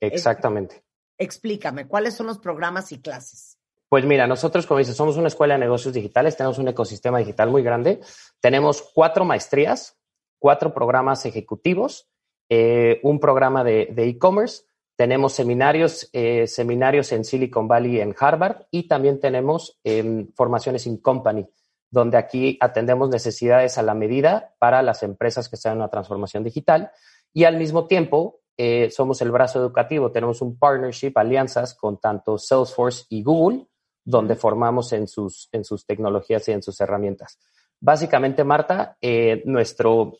Exactamente. 0.00 0.84
Explícame, 1.18 1.86
¿cuáles 1.86 2.14
son 2.14 2.26
los 2.26 2.38
programas 2.38 2.92
y 2.92 3.00
clases? 3.00 3.58
Pues 3.88 4.06
mira, 4.06 4.26
nosotros, 4.26 4.66
como 4.66 4.78
dices, 4.78 4.96
somos 4.96 5.16
una 5.16 5.28
escuela 5.28 5.54
de 5.54 5.60
negocios 5.60 5.92
digitales, 5.92 6.36
tenemos 6.36 6.58
un 6.58 6.68
ecosistema 6.68 7.18
digital 7.18 7.50
muy 7.50 7.62
grande, 7.62 8.00
tenemos 8.40 8.82
cuatro 8.94 9.24
maestrías, 9.24 9.98
cuatro 10.38 10.72
programas 10.72 11.26
ejecutivos, 11.26 12.08
eh, 12.48 13.00
un 13.02 13.20
programa 13.20 13.64
de 13.64 13.92
e-commerce, 13.96 14.64
tenemos 15.00 15.32
seminarios, 15.32 16.10
eh, 16.12 16.46
seminarios 16.46 17.10
en 17.12 17.24
Silicon 17.24 17.66
Valley 17.66 18.02
en 18.02 18.14
Harvard 18.20 18.66
y 18.70 18.86
también 18.86 19.18
tenemos 19.18 19.80
eh, 19.82 20.26
formaciones 20.34 20.86
in 20.86 20.98
company, 20.98 21.48
donde 21.90 22.16
aquí 22.16 22.56
atendemos 22.60 23.10
necesidades 23.10 23.78
a 23.78 23.82
la 23.82 23.94
medida 23.94 24.54
para 24.58 24.82
las 24.82 25.02
empresas 25.02 25.48
que 25.48 25.56
están 25.56 25.72
en 25.72 25.78
una 25.78 25.88
transformación 25.88 26.44
digital. 26.44 26.92
Y 27.32 27.44
al 27.44 27.56
mismo 27.56 27.86
tiempo, 27.86 28.40
eh, 28.56 28.90
somos 28.90 29.22
el 29.22 29.30
brazo 29.30 29.58
educativo, 29.58 30.12
tenemos 30.12 30.42
un 30.42 30.58
partnership, 30.58 31.12
alianzas 31.16 31.74
con 31.74 31.98
tanto 31.98 32.38
Salesforce 32.38 33.06
y 33.08 33.22
Google, 33.22 33.66
donde 34.04 34.36
formamos 34.36 34.92
en 34.92 35.08
sus, 35.08 35.48
en 35.52 35.64
sus 35.64 35.86
tecnologías 35.86 36.46
y 36.48 36.52
en 36.52 36.62
sus 36.62 36.80
herramientas. 36.80 37.38
Básicamente, 37.80 38.44
Marta, 38.44 38.96
eh, 39.00 39.42
nuestro 39.46 40.14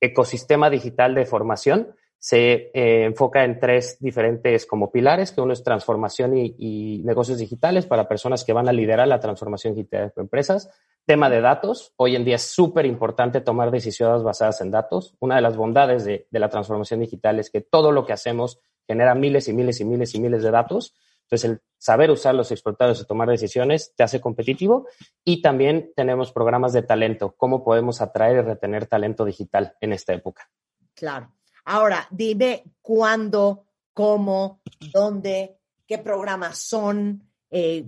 ecosistema 0.00 0.70
digital 0.70 1.14
de 1.14 1.26
formación 1.26 1.94
se 2.22 2.70
eh, 2.74 3.04
enfoca 3.04 3.44
en 3.44 3.58
tres 3.58 3.96
diferentes 3.98 4.66
como 4.66 4.92
pilares, 4.92 5.32
que 5.32 5.40
uno 5.40 5.54
es 5.54 5.64
transformación 5.64 6.36
y, 6.36 7.00
negocios 7.02 7.38
digitales 7.38 7.86
para 7.86 8.08
personas 8.08 8.44
que 8.44 8.52
van 8.52 8.68
a 8.68 8.74
liderar 8.74 9.08
la 9.08 9.20
transformación 9.20 9.74
digital 9.74 10.12
de 10.14 10.22
empresas. 10.22 10.68
Tema 11.06 11.30
de 11.30 11.40
datos. 11.40 11.94
Hoy 11.96 12.16
en 12.16 12.26
día 12.26 12.36
es 12.36 12.42
súper 12.42 12.84
importante 12.84 13.40
tomar 13.40 13.70
decisiones 13.70 14.22
basadas 14.22 14.60
en 14.60 14.70
datos. 14.70 15.14
Una 15.18 15.36
de 15.36 15.40
las 15.40 15.56
bondades 15.56 16.04
de, 16.04 16.26
de, 16.30 16.38
la 16.38 16.50
transformación 16.50 17.00
digital 17.00 17.38
es 17.40 17.50
que 17.50 17.62
todo 17.62 17.90
lo 17.90 18.04
que 18.04 18.12
hacemos 18.12 18.60
genera 18.86 19.14
miles 19.14 19.48
y 19.48 19.54
miles 19.54 19.80
y 19.80 19.86
miles 19.86 20.14
y 20.14 20.20
miles 20.20 20.42
de 20.42 20.50
datos. 20.50 20.94
Entonces, 21.22 21.50
el 21.50 21.62
saber 21.78 22.10
usarlos, 22.10 22.52
explotarlos 22.52 23.00
y 23.00 23.06
tomar 23.06 23.30
decisiones 23.30 23.94
te 23.96 24.02
hace 24.02 24.20
competitivo. 24.20 24.86
Y 25.24 25.40
también 25.40 25.90
tenemos 25.96 26.32
programas 26.32 26.74
de 26.74 26.82
talento. 26.82 27.34
¿Cómo 27.38 27.64
podemos 27.64 28.02
atraer 28.02 28.36
y 28.36 28.42
retener 28.42 28.86
talento 28.86 29.24
digital 29.24 29.72
en 29.80 29.94
esta 29.94 30.12
época? 30.12 30.50
Claro. 30.94 31.32
Ahora, 31.64 32.06
dime 32.10 32.64
cuándo, 32.80 33.66
cómo, 33.92 34.60
dónde, 34.92 35.58
qué 35.86 35.98
programas 35.98 36.58
son, 36.58 37.22
eh, 37.50 37.84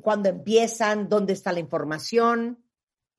cuándo 0.00 0.28
empiezan, 0.28 1.08
dónde 1.08 1.32
está 1.32 1.52
la 1.52 1.60
información. 1.60 2.58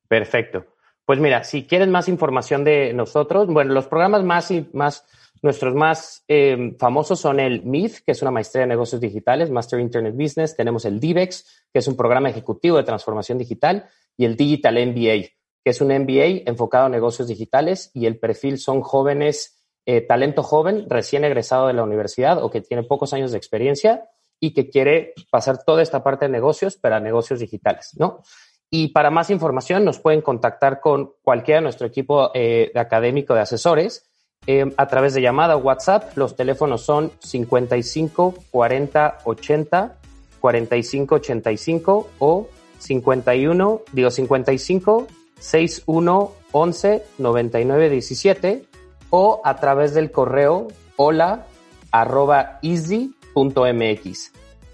Perfecto. 0.08 0.66
Pues 1.04 1.20
mira, 1.20 1.42
si 1.44 1.66
quieren 1.66 1.90
más 1.90 2.08
información 2.08 2.64
de 2.64 2.92
nosotros, 2.92 3.46
bueno, 3.48 3.72
los 3.72 3.86
programas 3.86 4.22
más, 4.24 4.52
más 4.72 5.04
nuestros 5.42 5.74
más 5.74 6.24
eh, 6.28 6.76
famosos 6.78 7.20
son 7.20 7.40
el 7.40 7.62
MIF, 7.64 8.00
que 8.00 8.12
es 8.12 8.22
una 8.22 8.30
maestría 8.30 8.62
de 8.62 8.68
negocios 8.68 9.00
digitales, 9.00 9.50
Master 9.50 9.80
Internet 9.80 10.14
Business. 10.16 10.56
Tenemos 10.56 10.84
el 10.84 11.00
DIVEX, 11.00 11.66
que 11.72 11.78
es 11.78 11.88
un 11.88 11.96
programa 11.96 12.28
ejecutivo 12.28 12.76
de 12.76 12.82
transformación 12.82 13.38
digital, 13.38 13.88
y 14.16 14.24
el 14.24 14.36
Digital 14.36 14.74
MBA, 14.74 15.28
que 15.64 15.70
es 15.70 15.80
un 15.80 15.88
MBA 15.88 16.42
enfocado 16.46 16.86
a 16.86 16.88
negocios 16.88 17.28
digitales 17.28 17.90
y 17.94 18.06
el 18.06 18.18
perfil 18.18 18.58
son 18.58 18.80
jóvenes 18.80 19.57
eh, 19.90 20.02
talento 20.02 20.42
joven, 20.42 20.84
recién 20.90 21.24
egresado 21.24 21.66
de 21.66 21.72
la 21.72 21.82
universidad 21.82 22.44
o 22.44 22.50
que 22.50 22.60
tiene 22.60 22.82
pocos 22.82 23.14
años 23.14 23.32
de 23.32 23.38
experiencia 23.38 24.04
y 24.38 24.52
que 24.52 24.68
quiere 24.68 25.14
pasar 25.30 25.64
toda 25.64 25.80
esta 25.80 26.04
parte 26.04 26.26
de 26.26 26.30
negocios 26.30 26.76
para 26.76 27.00
negocios 27.00 27.40
digitales, 27.40 27.92
¿no? 27.96 28.20
Y 28.68 28.88
para 28.88 29.10
más 29.10 29.30
información 29.30 29.86
nos 29.86 29.98
pueden 29.98 30.20
contactar 30.20 30.80
con 30.80 31.12
cualquiera 31.22 31.60
de 31.60 31.62
nuestro 31.62 31.86
equipo 31.86 32.30
eh, 32.34 32.70
de 32.74 32.78
académico 32.78 33.32
de 33.32 33.40
asesores 33.40 34.04
eh, 34.46 34.70
a 34.76 34.88
través 34.88 35.14
de 35.14 35.22
llamada 35.22 35.56
o 35.56 35.60
WhatsApp. 35.60 36.14
Los 36.18 36.36
teléfonos 36.36 36.82
son 36.82 37.10
55 37.20 38.34
40 38.50 39.18
80 39.24 39.96
45 40.38 41.14
85 41.14 42.10
o 42.18 42.48
51, 42.78 43.82
digo 43.92 44.10
55 44.10 45.06
61 45.40 46.32
11 46.52 47.02
99 47.16 47.88
17 47.88 48.67
o 49.10 49.40
a 49.44 49.56
través 49.56 49.94
del 49.94 50.10
correo 50.10 50.68
hola 50.96 51.46
arroba 51.90 52.58
easy.mx. 52.62 54.32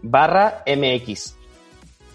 barra 0.04 0.64
MX. 0.68 1.36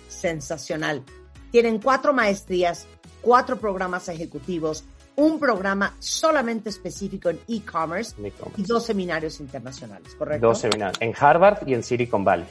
Sensacional. 0.09 1.03
Tienen 1.51 1.81
cuatro 1.81 2.13
maestrías, 2.13 2.87
cuatro 3.23 3.57
programas 3.57 4.09
ejecutivos, 4.09 4.85
un 5.19 5.41
programa 5.41 5.95
solamente 5.99 6.69
específico 6.69 7.29
en 7.29 7.41
e-commerce 7.49 8.15
e 8.23 8.33
y 8.57 8.63
dos 8.63 8.87
seminarios 8.87 9.41
internacionales, 9.41 10.15
¿correcto? 10.15 10.47
Dos 10.47 10.61
seminarios, 10.61 10.97
en 11.01 11.13
Harvard 11.19 11.67
y 11.67 11.75
en 11.75 11.83
Silicon 11.83 12.25
Valley. 12.25 12.47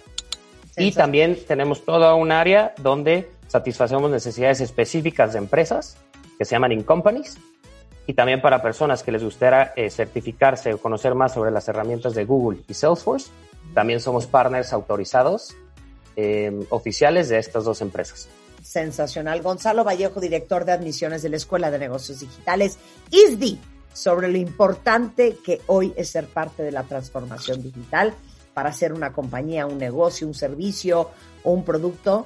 Y 0.76 0.92
también 0.92 1.38
tenemos 1.48 1.86
toda 1.86 2.14
un 2.16 2.30
área 2.32 2.76
donde 2.78 3.32
satisfacemos 3.48 4.12
necesidades 4.12 4.60
específicas 4.60 5.32
de 5.32 5.40
empresas 5.40 5.98
que 6.38 6.44
se 6.44 6.52
llaman 6.52 6.74
in-companies 6.74 7.38
y 8.06 8.14
también 8.14 8.42
para 8.42 8.62
personas 8.62 9.02
que 9.02 9.14
les 9.14 9.24
gustara 9.24 9.72
eh, 9.78 9.90
certificarse 9.90 10.74
o 10.74 10.78
conocer 10.78 11.16
más 11.16 11.34
sobre 11.34 11.52
las 11.52 11.70
herramientas 11.70 12.16
de 12.16 12.26
Google 12.26 12.60
y 12.68 12.74
Salesforce. 12.74 13.32
También 13.74 14.02
somos 14.02 14.28
partners 14.28 14.74
autorizados 14.74 15.56
eh, 16.18 16.52
oficiales 16.70 17.30
de 17.30 17.40
estas 17.40 17.64
dos 17.64 17.80
empresas 17.82 18.28
sensacional. 18.62 19.42
Gonzalo 19.42 19.84
Vallejo, 19.84 20.20
director 20.20 20.66
de 20.66 20.74
admisiones 20.74 21.22
de 21.22 21.30
la 21.30 21.38
Escuela 21.38 21.72
de 21.72 21.80
Negocios 21.80 22.20
Digitales, 22.20 22.78
ISDI, 23.12 23.60
sobre 23.94 24.30
lo 24.30 24.38
importante 24.38 25.38
que 25.44 25.62
hoy 25.68 25.94
es 25.96 26.10
ser 26.10 26.28
parte 26.28 26.64
de 26.64 26.72
la 26.72 26.84
transformación 26.84 27.64
digital 27.64 28.14
para 28.54 28.70
hacer 28.70 28.94
una 28.94 29.12
compañía, 29.12 29.66
un 29.66 29.78
negocio, 29.78 30.28
un 30.28 30.34
servicio 30.34 31.10
o 31.44 31.52
un 31.52 31.64
producto 31.64 32.26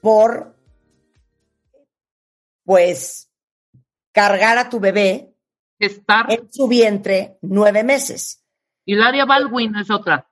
por, 0.00 0.54
pues, 2.64 3.30
cargar 4.12 4.58
a 4.58 4.68
tu 4.68 4.80
bebé 4.80 5.34
Estar. 5.78 6.32
en 6.32 6.52
su 6.52 6.68
vientre 6.68 7.38
nueve 7.42 7.84
meses. 7.84 8.42
Hilaria 8.84 9.24
Baldwin 9.24 9.74
es 9.76 9.90
otra. 9.90 10.30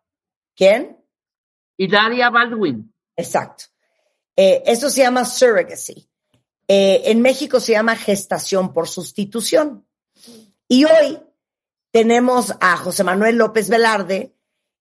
¿Quién? 0.54 0.98
Hilaria 1.76 2.30
Baldwin. 2.30 2.94
Exacto. 3.16 3.64
Eh, 4.36 4.62
eso 4.66 4.90
se 4.90 5.02
llama 5.02 5.24
surrogacy. 5.24 6.08
Eh, 6.66 7.02
en 7.06 7.20
México 7.20 7.60
se 7.60 7.72
llama 7.72 7.96
gestación 7.96 8.72
por 8.72 8.88
sustitución. 8.88 9.83
Y 10.74 10.84
hoy 10.86 11.20
tenemos 11.92 12.52
a 12.60 12.76
José 12.76 13.04
Manuel 13.04 13.36
López 13.36 13.68
Velarde, 13.68 14.34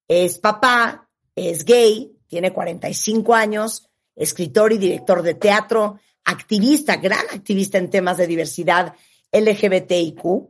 es 0.07 0.39
papá, 0.39 1.07
es 1.35 1.65
gay, 1.65 2.17
tiene 2.25 2.51
45 2.51 3.35
años, 3.35 3.91
escritor 4.15 4.73
y 4.73 4.79
director 4.79 5.21
de 5.21 5.35
teatro, 5.35 5.99
activista, 6.25 6.95
gran 6.95 7.27
activista 7.31 7.77
en 7.77 7.91
temas 7.91 8.17
de 8.17 8.25
diversidad 8.25 8.95
LGBTIQ. 9.31 10.49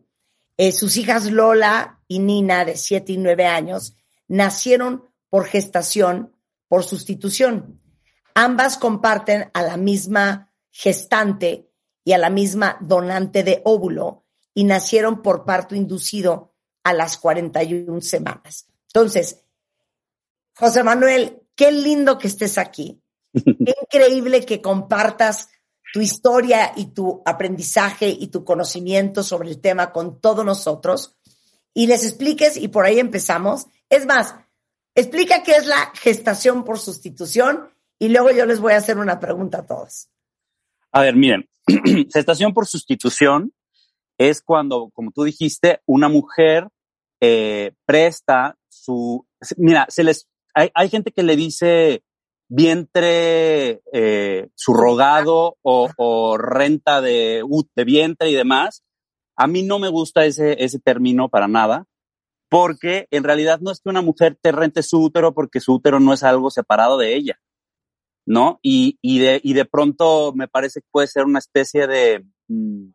Eh, 0.55 0.71
sus 0.71 0.95
hijas 0.95 1.29
Lola 1.29 1.99
y 2.07 2.19
Nina, 2.19 2.63
de 2.63 2.77
7 2.77 3.11
y 3.11 3.17
9 3.17 3.45
años, 3.45 3.97
nacieron 4.29 5.03
por 5.29 5.43
gestación, 5.43 6.37
por 6.69 6.85
sustitución. 6.85 7.81
Ambas 8.33 8.77
comparten 8.77 9.51
a 9.53 9.61
la 9.61 9.75
misma 9.75 10.53
gestante 10.71 11.69
y 12.05 12.13
a 12.13 12.17
la 12.17 12.29
misma 12.29 12.77
donante 12.79 13.43
de 13.43 13.61
óvulo 13.65 14.22
y 14.53 14.63
nacieron 14.63 15.21
por 15.21 15.45
parto 15.45 15.75
inducido 15.75 16.53
a 16.83 16.93
las 16.93 17.17
41 17.17 18.01
semanas. 18.01 18.67
Entonces, 18.87 19.43
José 20.55 20.83
Manuel, 20.83 21.41
qué 21.55 21.71
lindo 21.71 22.17
que 22.17 22.27
estés 22.27 22.57
aquí. 22.57 22.99
Qué 23.33 23.73
increíble 23.81 24.45
que 24.45 24.61
compartas 24.61 25.49
tu 25.91 26.01
historia 26.01 26.71
y 26.75 26.93
tu 26.93 27.23
aprendizaje 27.25 28.07
y 28.09 28.27
tu 28.27 28.43
conocimiento 28.43 29.23
sobre 29.23 29.49
el 29.49 29.59
tema 29.59 29.91
con 29.91 30.21
todos 30.21 30.45
nosotros 30.45 31.17
y 31.73 31.87
les 31.87 32.05
expliques, 32.05 32.57
y 32.57 32.67
por 32.67 32.85
ahí 32.85 32.99
empezamos. 32.99 33.67
Es 33.89 34.05
más, 34.05 34.35
explica 34.95 35.43
qué 35.43 35.55
es 35.55 35.65
la 35.65 35.91
gestación 35.95 36.63
por 36.63 36.79
sustitución 36.79 37.69
y 37.99 38.09
luego 38.09 38.31
yo 38.31 38.45
les 38.45 38.59
voy 38.59 38.73
a 38.73 38.77
hacer 38.77 38.97
una 38.97 39.19
pregunta 39.19 39.59
a 39.59 39.65
todos. 39.65 40.09
A 40.91 41.01
ver, 41.01 41.15
miren, 41.15 41.49
gestación 42.13 42.53
por 42.53 42.67
sustitución 42.67 43.53
es 44.17 44.41
cuando, 44.41 44.89
como 44.93 45.11
tú 45.11 45.23
dijiste, 45.23 45.81
una 45.85 46.09
mujer 46.09 46.67
eh, 47.21 47.73
presta 47.85 48.57
su, 48.69 49.25
mira, 49.57 49.85
se 49.89 50.03
les, 50.03 50.27
hay, 50.53 50.69
hay 50.73 50.89
gente 50.89 51.11
que 51.11 51.23
le 51.23 51.35
dice 51.35 52.03
vientre 52.49 53.81
eh, 53.91 54.49
subrogado 54.55 55.57
o, 55.61 55.89
o 55.97 56.37
renta 56.37 57.01
de, 57.01 57.43
ut- 57.43 57.69
de 57.75 57.83
vientre 57.83 58.29
y 58.29 58.33
demás. 58.35 58.83
A 59.35 59.47
mí 59.47 59.63
no 59.63 59.79
me 59.79 59.89
gusta 59.89 60.25
ese, 60.25 60.63
ese 60.63 60.79
término 60.79 61.29
para 61.29 61.47
nada, 61.47 61.85
porque 62.49 63.07
en 63.09 63.23
realidad 63.23 63.59
no 63.61 63.71
es 63.71 63.79
que 63.79 63.89
una 63.89 64.01
mujer 64.03 64.37
te 64.39 64.51
rente 64.51 64.83
su 64.83 65.01
útero 65.01 65.33
porque 65.33 65.59
su 65.59 65.73
útero 65.73 65.99
no 65.99 66.13
es 66.13 66.21
algo 66.23 66.51
separado 66.51 66.97
de 66.99 67.15
ella, 67.15 67.39
¿no? 68.27 68.59
Y, 68.61 68.99
y, 69.01 69.19
de, 69.19 69.41
y 69.43 69.53
de 69.53 69.65
pronto 69.65 70.33
me 70.35 70.47
parece 70.47 70.81
que 70.81 70.87
puede 70.91 71.07
ser 71.07 71.25
una 71.25 71.39
especie 71.39 71.87
de 71.87 72.23
mm, 72.47 72.89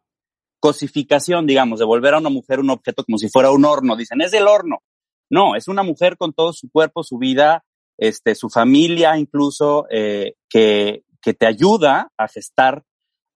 cosificación, 0.61 1.47
digamos, 1.47 1.79
de 1.79 1.85
volver 1.85 2.15
a 2.15 2.19
una 2.19 2.31
mujer 2.31 2.61
un 2.61 2.71
objeto 2.71 3.05
como 3.05 3.19
si 3.19 3.29
fuera 3.29 3.51
un 3.51 3.65
horno. 3.65 3.97
Dicen, 3.97 4.21
es 4.21 4.33
el 4.33 4.49
horno. 4.49 4.83
No, 5.31 5.57
es 5.57 5.69
una 5.69 5.83
mujer 5.83 6.17
con 6.17 6.33
todo 6.33 6.53
su 6.53 6.71
cuerpo, 6.71 7.03
su 7.03 7.19
vida, 7.19 7.65
este, 7.99 8.35
su 8.35 8.49
familia 8.49 9.19
incluso, 9.19 9.87
eh, 9.91 10.35
que, 10.49 11.03
que 11.21 11.35
te 11.35 11.47
ayuda 11.47 12.11
a 12.17 12.29
gestar 12.29 12.85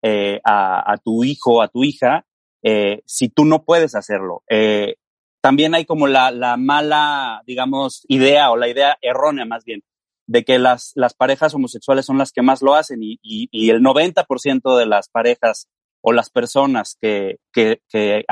eh, 0.02 0.40
a, 0.44 0.92
a 0.92 0.96
tu 0.96 1.22
hijo, 1.24 1.62
a 1.62 1.68
tu 1.68 1.84
hija, 1.84 2.24
eh, 2.62 3.02
si 3.06 3.28
tú 3.28 3.44
no 3.44 3.64
puedes 3.64 3.94
hacerlo. 3.94 4.42
Eh, 4.48 4.96
también 5.40 5.74
hay 5.74 5.84
como 5.84 6.06
la, 6.06 6.30
la 6.30 6.56
mala, 6.56 7.42
digamos, 7.46 8.04
idea 8.08 8.50
o 8.50 8.56
la 8.56 8.68
idea 8.68 8.96
errónea 9.02 9.44
más 9.44 9.64
bien, 9.64 9.82
de 10.26 10.44
que 10.44 10.58
las, 10.58 10.92
las 10.94 11.14
parejas 11.14 11.54
homosexuales 11.54 12.06
son 12.06 12.18
las 12.18 12.30
que 12.30 12.42
más 12.42 12.62
lo 12.62 12.74
hacen 12.74 13.02
y, 13.02 13.18
y, 13.22 13.48
y 13.50 13.70
el 13.70 13.82
90% 13.82 14.76
de 14.78 14.86
las 14.86 15.08
parejas 15.08 15.68
o 16.02 16.12
las 16.12 16.30
personas 16.30 16.96
que, 17.00 17.38
que, 17.52 17.80
que, 17.88 18.24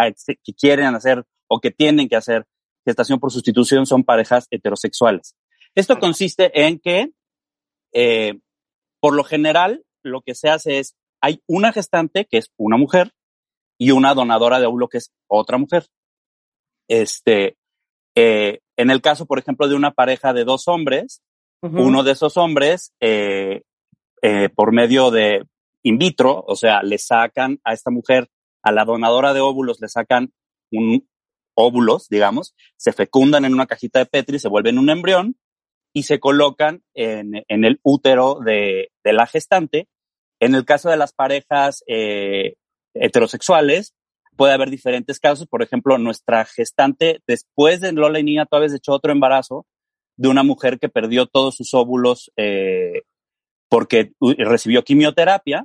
que 0.45 0.55
quieren 0.55 0.95
hacer 0.95 1.25
o 1.49 1.61
que 1.61 1.71
tienen 1.71 2.09
que 2.09 2.17
hacer 2.17 2.47
gestación 2.85 3.21
por 3.21 3.33
sustitución 3.33 3.87
son 3.87 4.05
parejas 4.05 4.47
heterosexuales. 4.51 5.35
Esto 5.75 5.99
consiste 5.99 6.51
en 6.67 6.79
que, 6.79 7.13
eh, 7.93 8.39
por 9.01 9.15
lo 9.15 9.25
general, 9.25 9.85
lo 10.03 10.23
que 10.23 10.35
se 10.35 10.49
hace 10.49 10.79
es, 10.79 10.97
hay 11.23 11.43
una 11.47 11.73
gestante 11.73 12.25
que 12.25 12.39
es 12.39 12.51
una 12.57 12.77
mujer 12.77 13.13
y 13.79 13.93
una 13.93 14.15
donadora 14.15 14.61
de 14.61 14.67
óvulo 14.67 14.89
que 14.89 14.99
es 14.99 15.13
otra 15.29 15.59
mujer. 15.59 15.87
Este, 16.89 17.57
eh, 18.17 18.61
en 18.77 18.91
el 18.91 19.01
caso, 19.01 19.27
por 19.27 19.39
ejemplo, 19.39 19.69
de 19.69 19.77
una 19.77 19.93
pareja 19.93 20.33
de 20.33 20.45
dos 20.45 20.67
hombres, 20.69 21.23
uno 21.63 22.03
de 22.03 22.13
esos 22.13 22.39
hombres, 22.39 22.93
eh, 23.01 23.63
eh, 24.23 24.49
por 24.49 24.73
medio 24.73 25.11
de 25.11 25.45
in 25.83 25.99
vitro, 25.99 26.45
o 26.47 26.57
sea, 26.57 26.83
le 26.83 26.99
sacan 26.99 27.61
a 27.65 27.73
esta 27.73 27.91
mujer, 27.91 28.29
a 28.63 28.73
la 28.73 28.85
donadora 28.85 29.33
de 29.33 29.41
óvulos, 29.41 29.81
le 29.81 29.89
sacan 29.89 30.33
un 30.71 31.09
óvulos, 31.55 32.09
digamos, 32.09 32.55
se 32.77 32.93
fecundan 32.93 33.45
en 33.45 33.55
una 33.55 33.67
cajita 33.67 33.99
de 33.99 34.07
Petri, 34.07 34.39
se 34.39 34.49
vuelven 34.49 34.79
un 34.79 34.91
embrión 34.91 35.37
y 35.93 36.05
se 36.05 36.21
colocan 36.21 36.83
en, 36.95 37.45
en 37.49 37.65
el 37.65 37.81
útero 37.83 38.39
de, 38.45 38.91
de 39.05 39.13
la 39.13 39.27
gestante. 39.27 39.89
En 40.41 40.55
el 40.55 40.65
caso 40.65 40.89
de 40.89 40.97
las 40.97 41.13
parejas 41.13 41.83
eh, 41.87 42.55
heterosexuales, 42.95 43.95
puede 44.37 44.55
haber 44.55 44.71
diferentes 44.71 45.21
casos. 45.21 45.47
Por 45.47 45.63
ejemplo, 45.63 45.99
nuestra 45.99 46.45
gestante, 46.47 47.21
después 47.27 47.81
de 47.81 47.93
Lola 47.93 48.21
y 48.21 48.25
Niña, 48.25 48.47
todavía 48.47 48.75
hecho 48.75 48.93
otro 48.93 49.13
embarazo 49.13 49.67
de 50.17 50.29
una 50.29 50.43
mujer 50.43 50.79
que 50.79 50.89
perdió 50.89 51.27
todos 51.27 51.57
sus 51.57 51.75
óvulos 51.75 52.31
eh, 52.37 53.03
porque 53.71 54.13
recibió 54.21 54.85
quimioterapia, 54.85 55.65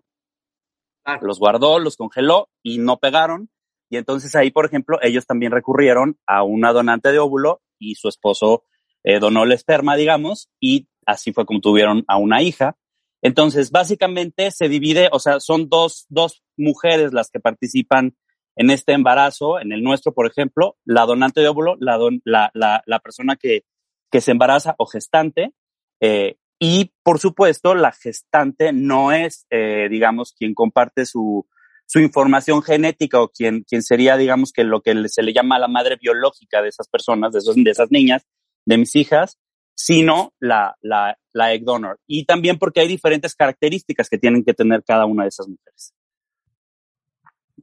los 1.21 1.39
guardó, 1.39 1.79
los 1.79 1.97
congeló 1.97 2.49
y 2.63 2.77
no 2.77 2.97
pegaron. 2.97 3.49
Y 3.89 3.97
entonces 3.97 4.35
ahí, 4.35 4.51
por 4.51 4.65
ejemplo, 4.65 4.97
ellos 5.01 5.25
también 5.25 5.51
recurrieron 5.51 6.17
a 6.25 6.43
una 6.43 6.71
donante 6.71 7.11
de 7.11 7.19
óvulo 7.19 7.61
y 7.77 7.95
su 7.95 8.07
esposo 8.07 8.63
eh, 9.03 9.19
donó 9.19 9.43
el 9.43 9.51
esperma, 9.51 9.95
digamos, 9.95 10.49
y 10.59 10.87
así 11.05 11.33
fue 11.33 11.45
como 11.45 11.59
tuvieron 11.61 12.03
a 12.07 12.17
una 12.17 12.41
hija. 12.41 12.77
Entonces, 13.21 13.71
básicamente 13.71 14.51
se 14.51 14.69
divide, 14.69 15.09
o 15.11 15.19
sea, 15.19 15.39
son 15.39 15.67
dos, 15.69 16.05
dos 16.09 16.43
mujeres 16.57 17.11
las 17.13 17.29
que 17.29 17.39
participan 17.39 18.15
en 18.55 18.69
este 18.69 18.93
embarazo, 18.93 19.59
en 19.59 19.71
el 19.71 19.83
nuestro, 19.83 20.13
por 20.13 20.27
ejemplo, 20.27 20.77
la 20.85 21.05
donante 21.05 21.41
de 21.41 21.47
óvulo, 21.47 21.75
la, 21.79 21.97
don- 21.97 22.21
la, 22.23 22.51
la, 22.53 22.83
la 22.85 22.99
persona 22.99 23.35
que, 23.35 23.65
que 24.11 24.21
se 24.21 24.31
embaraza 24.31 24.75
o 24.77 24.85
gestante, 24.85 25.53
eh, 26.01 26.37
y 26.59 26.93
por 27.03 27.19
supuesto, 27.19 27.75
la 27.75 27.91
gestante 27.91 28.71
no 28.71 29.11
es, 29.11 29.45
eh, 29.49 29.87
digamos, 29.89 30.33
quien 30.33 30.53
comparte 30.53 31.05
su, 31.05 31.47
su 31.85 31.99
información 31.99 32.61
genética 32.61 33.21
o 33.21 33.29
quien, 33.29 33.63
quien 33.63 33.83
sería, 33.83 34.17
digamos, 34.17 34.51
que 34.51 34.63
lo 34.63 34.81
que 34.81 34.95
se 35.09 35.21
le 35.21 35.33
llama 35.33 35.59
la 35.59 35.67
madre 35.67 35.97
biológica 36.01 36.61
de 36.61 36.69
esas 36.69 36.87
personas, 36.87 37.33
de, 37.33 37.39
esos, 37.39 37.55
de 37.55 37.69
esas 37.69 37.91
niñas, 37.91 38.25
de 38.65 38.77
mis 38.77 38.95
hijas, 38.95 39.37
sino 39.75 40.33
la, 40.39 40.77
la, 40.81 41.17
la 41.33 41.53
egg 41.53 41.63
donor. 41.63 41.99
Y 42.07 42.25
también 42.25 42.57
porque 42.57 42.79
hay 42.79 42.87
diferentes 42.87 43.35
características 43.35 44.09
que 44.09 44.17
tienen 44.17 44.43
que 44.43 44.53
tener 44.53 44.83
cada 44.83 45.05
una 45.05 45.23
de 45.23 45.29
esas 45.29 45.47
mujeres. 45.47 45.93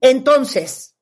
Entonces, 0.01 0.95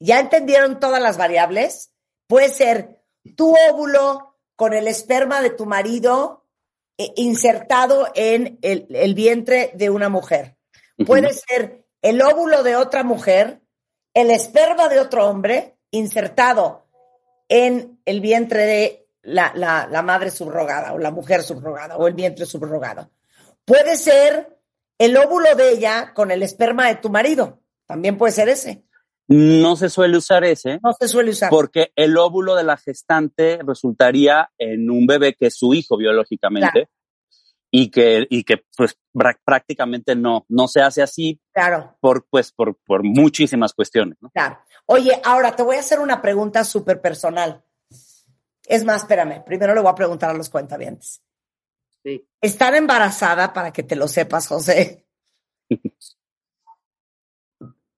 ¿ya 0.00 0.20
entendieron 0.20 0.80
todas 0.80 1.02
las 1.02 1.18
variables? 1.18 1.92
Puede 2.26 2.48
ser 2.48 3.02
tu 3.36 3.54
óvulo 3.70 4.38
con 4.56 4.72
el 4.72 4.88
esperma 4.88 5.42
de 5.42 5.50
tu 5.50 5.66
marido 5.66 6.41
insertado 7.16 8.08
en 8.14 8.58
el, 8.62 8.86
el 8.90 9.14
vientre 9.14 9.72
de 9.74 9.90
una 9.90 10.08
mujer. 10.08 10.56
Puede 11.06 11.32
ser 11.32 11.84
el 12.02 12.20
óvulo 12.22 12.62
de 12.62 12.76
otra 12.76 13.02
mujer, 13.02 13.60
el 14.14 14.30
esperma 14.30 14.88
de 14.88 15.00
otro 15.00 15.28
hombre 15.28 15.76
insertado 15.90 16.86
en 17.48 18.00
el 18.04 18.20
vientre 18.20 18.66
de 18.66 19.08
la, 19.22 19.52
la- 19.54 19.86
la 19.90 20.02
madre 20.02 20.30
subrogada 20.30 20.92
o 20.92 20.98
la 20.98 21.10
mujer 21.10 21.42
subrogada 21.42 21.96
o 21.96 22.06
el 22.06 22.14
vientre 22.14 22.46
subrogado. 22.46 23.10
Puede 23.64 23.96
ser 23.96 24.58
el 24.98 25.16
óvulo 25.16 25.54
de 25.54 25.70
ella 25.70 26.12
con 26.14 26.30
el 26.30 26.42
esperma 26.42 26.88
de 26.88 26.96
tu 26.96 27.08
marido. 27.10 27.60
También 27.86 28.16
puede 28.18 28.32
ser 28.32 28.48
ese. 28.48 28.84
No 29.34 29.76
se 29.76 29.88
suele 29.88 30.16
usar 30.18 30.44
ese. 30.44 30.78
No 30.82 30.92
se 30.92 31.08
suele 31.08 31.30
usar. 31.30 31.48
Porque 31.50 31.92
el 31.96 32.16
óvulo 32.18 32.54
de 32.54 32.64
la 32.64 32.76
gestante 32.76 33.58
resultaría 33.66 34.50
en 34.58 34.90
un 34.90 35.06
bebé 35.06 35.34
que 35.34 35.46
es 35.46 35.56
su 35.56 35.72
hijo 35.74 35.96
biológicamente. 35.96 36.70
Claro. 36.70 36.88
Y 37.70 37.90
que, 37.90 38.26
y 38.28 38.44
que 38.44 38.62
pues 38.76 38.98
prá- 39.14 39.38
prácticamente 39.42 40.14
no, 40.14 40.44
no 40.50 40.68
se 40.68 40.82
hace 40.82 41.00
así 41.00 41.40
Claro, 41.54 41.96
por, 42.00 42.26
pues, 42.28 42.52
por, 42.52 42.76
por 42.84 43.02
muchísimas 43.02 43.72
cuestiones. 43.72 44.18
¿no? 44.20 44.28
claro. 44.30 44.58
Oye, 44.84 45.18
ahora 45.24 45.56
te 45.56 45.62
voy 45.62 45.76
a 45.76 45.80
hacer 45.80 45.98
una 46.00 46.20
pregunta 46.20 46.64
súper 46.64 47.00
personal. 47.00 47.64
Es 48.66 48.84
más, 48.84 49.02
espérame, 49.02 49.42
primero 49.44 49.74
le 49.74 49.80
voy 49.80 49.90
a 49.90 49.94
preguntar 49.94 50.28
a 50.30 50.34
los 50.34 50.50
cuentavientes. 50.50 51.22
Sí. 52.04 52.28
Estar 52.42 52.74
embarazada, 52.74 53.52
para 53.54 53.72
que 53.72 53.82
te 53.82 53.96
lo 53.96 54.06
sepas, 54.06 54.46
José, 54.48 55.06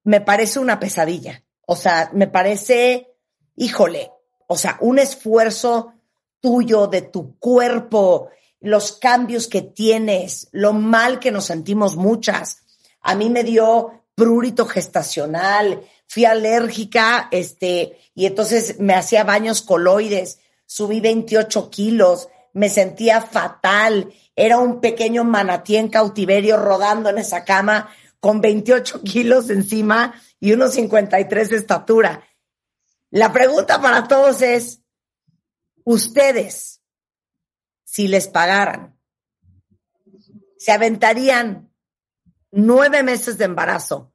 me 0.04 0.20
parece 0.20 0.58
una 0.58 0.78
pesadilla. 0.78 1.42
O 1.66 1.76
sea, 1.76 2.10
me 2.12 2.28
parece, 2.28 3.08
híjole, 3.56 4.12
o 4.46 4.56
sea, 4.56 4.76
un 4.80 4.98
esfuerzo 4.98 5.94
tuyo, 6.40 6.86
de 6.86 7.02
tu 7.02 7.38
cuerpo, 7.38 8.28
los 8.60 8.92
cambios 8.92 9.48
que 9.48 9.62
tienes, 9.62 10.48
lo 10.52 10.74
mal 10.74 11.18
que 11.18 11.30
nos 11.30 11.46
sentimos 11.46 11.96
muchas. 11.96 12.58
A 13.00 13.14
mí 13.14 13.30
me 13.30 13.44
dio 13.44 14.04
prurito 14.14 14.66
gestacional, 14.66 15.82
fui 16.06 16.26
alérgica, 16.26 17.28
este, 17.30 17.98
y 18.14 18.26
entonces 18.26 18.78
me 18.78 18.94
hacía 18.94 19.24
baños 19.24 19.62
coloides, 19.62 20.38
subí 20.66 21.00
28 21.00 21.70
kilos, 21.70 22.28
me 22.52 22.68
sentía 22.68 23.20
fatal, 23.22 24.12
era 24.36 24.58
un 24.58 24.80
pequeño 24.80 25.24
manatí 25.24 25.76
en 25.76 25.88
cautiverio 25.88 26.56
rodando 26.56 27.08
en 27.08 27.18
esa 27.18 27.44
cama 27.44 27.88
con 28.24 28.40
28 28.40 29.02
kilos 29.02 29.50
encima 29.50 30.18
y 30.40 30.54
unos 30.54 30.72
53 30.72 31.50
de 31.50 31.56
estatura. 31.58 32.26
La 33.10 33.34
pregunta 33.34 33.82
para 33.82 34.08
todos 34.08 34.40
es, 34.40 34.80
ustedes, 35.84 36.80
si 37.84 38.08
les 38.08 38.26
pagaran, 38.28 38.98
se 40.56 40.72
aventarían 40.72 41.70
nueve 42.50 43.02
meses 43.02 43.36
de 43.36 43.44
embarazo 43.44 44.14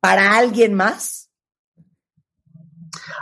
para 0.00 0.38
alguien 0.38 0.72
más? 0.72 1.30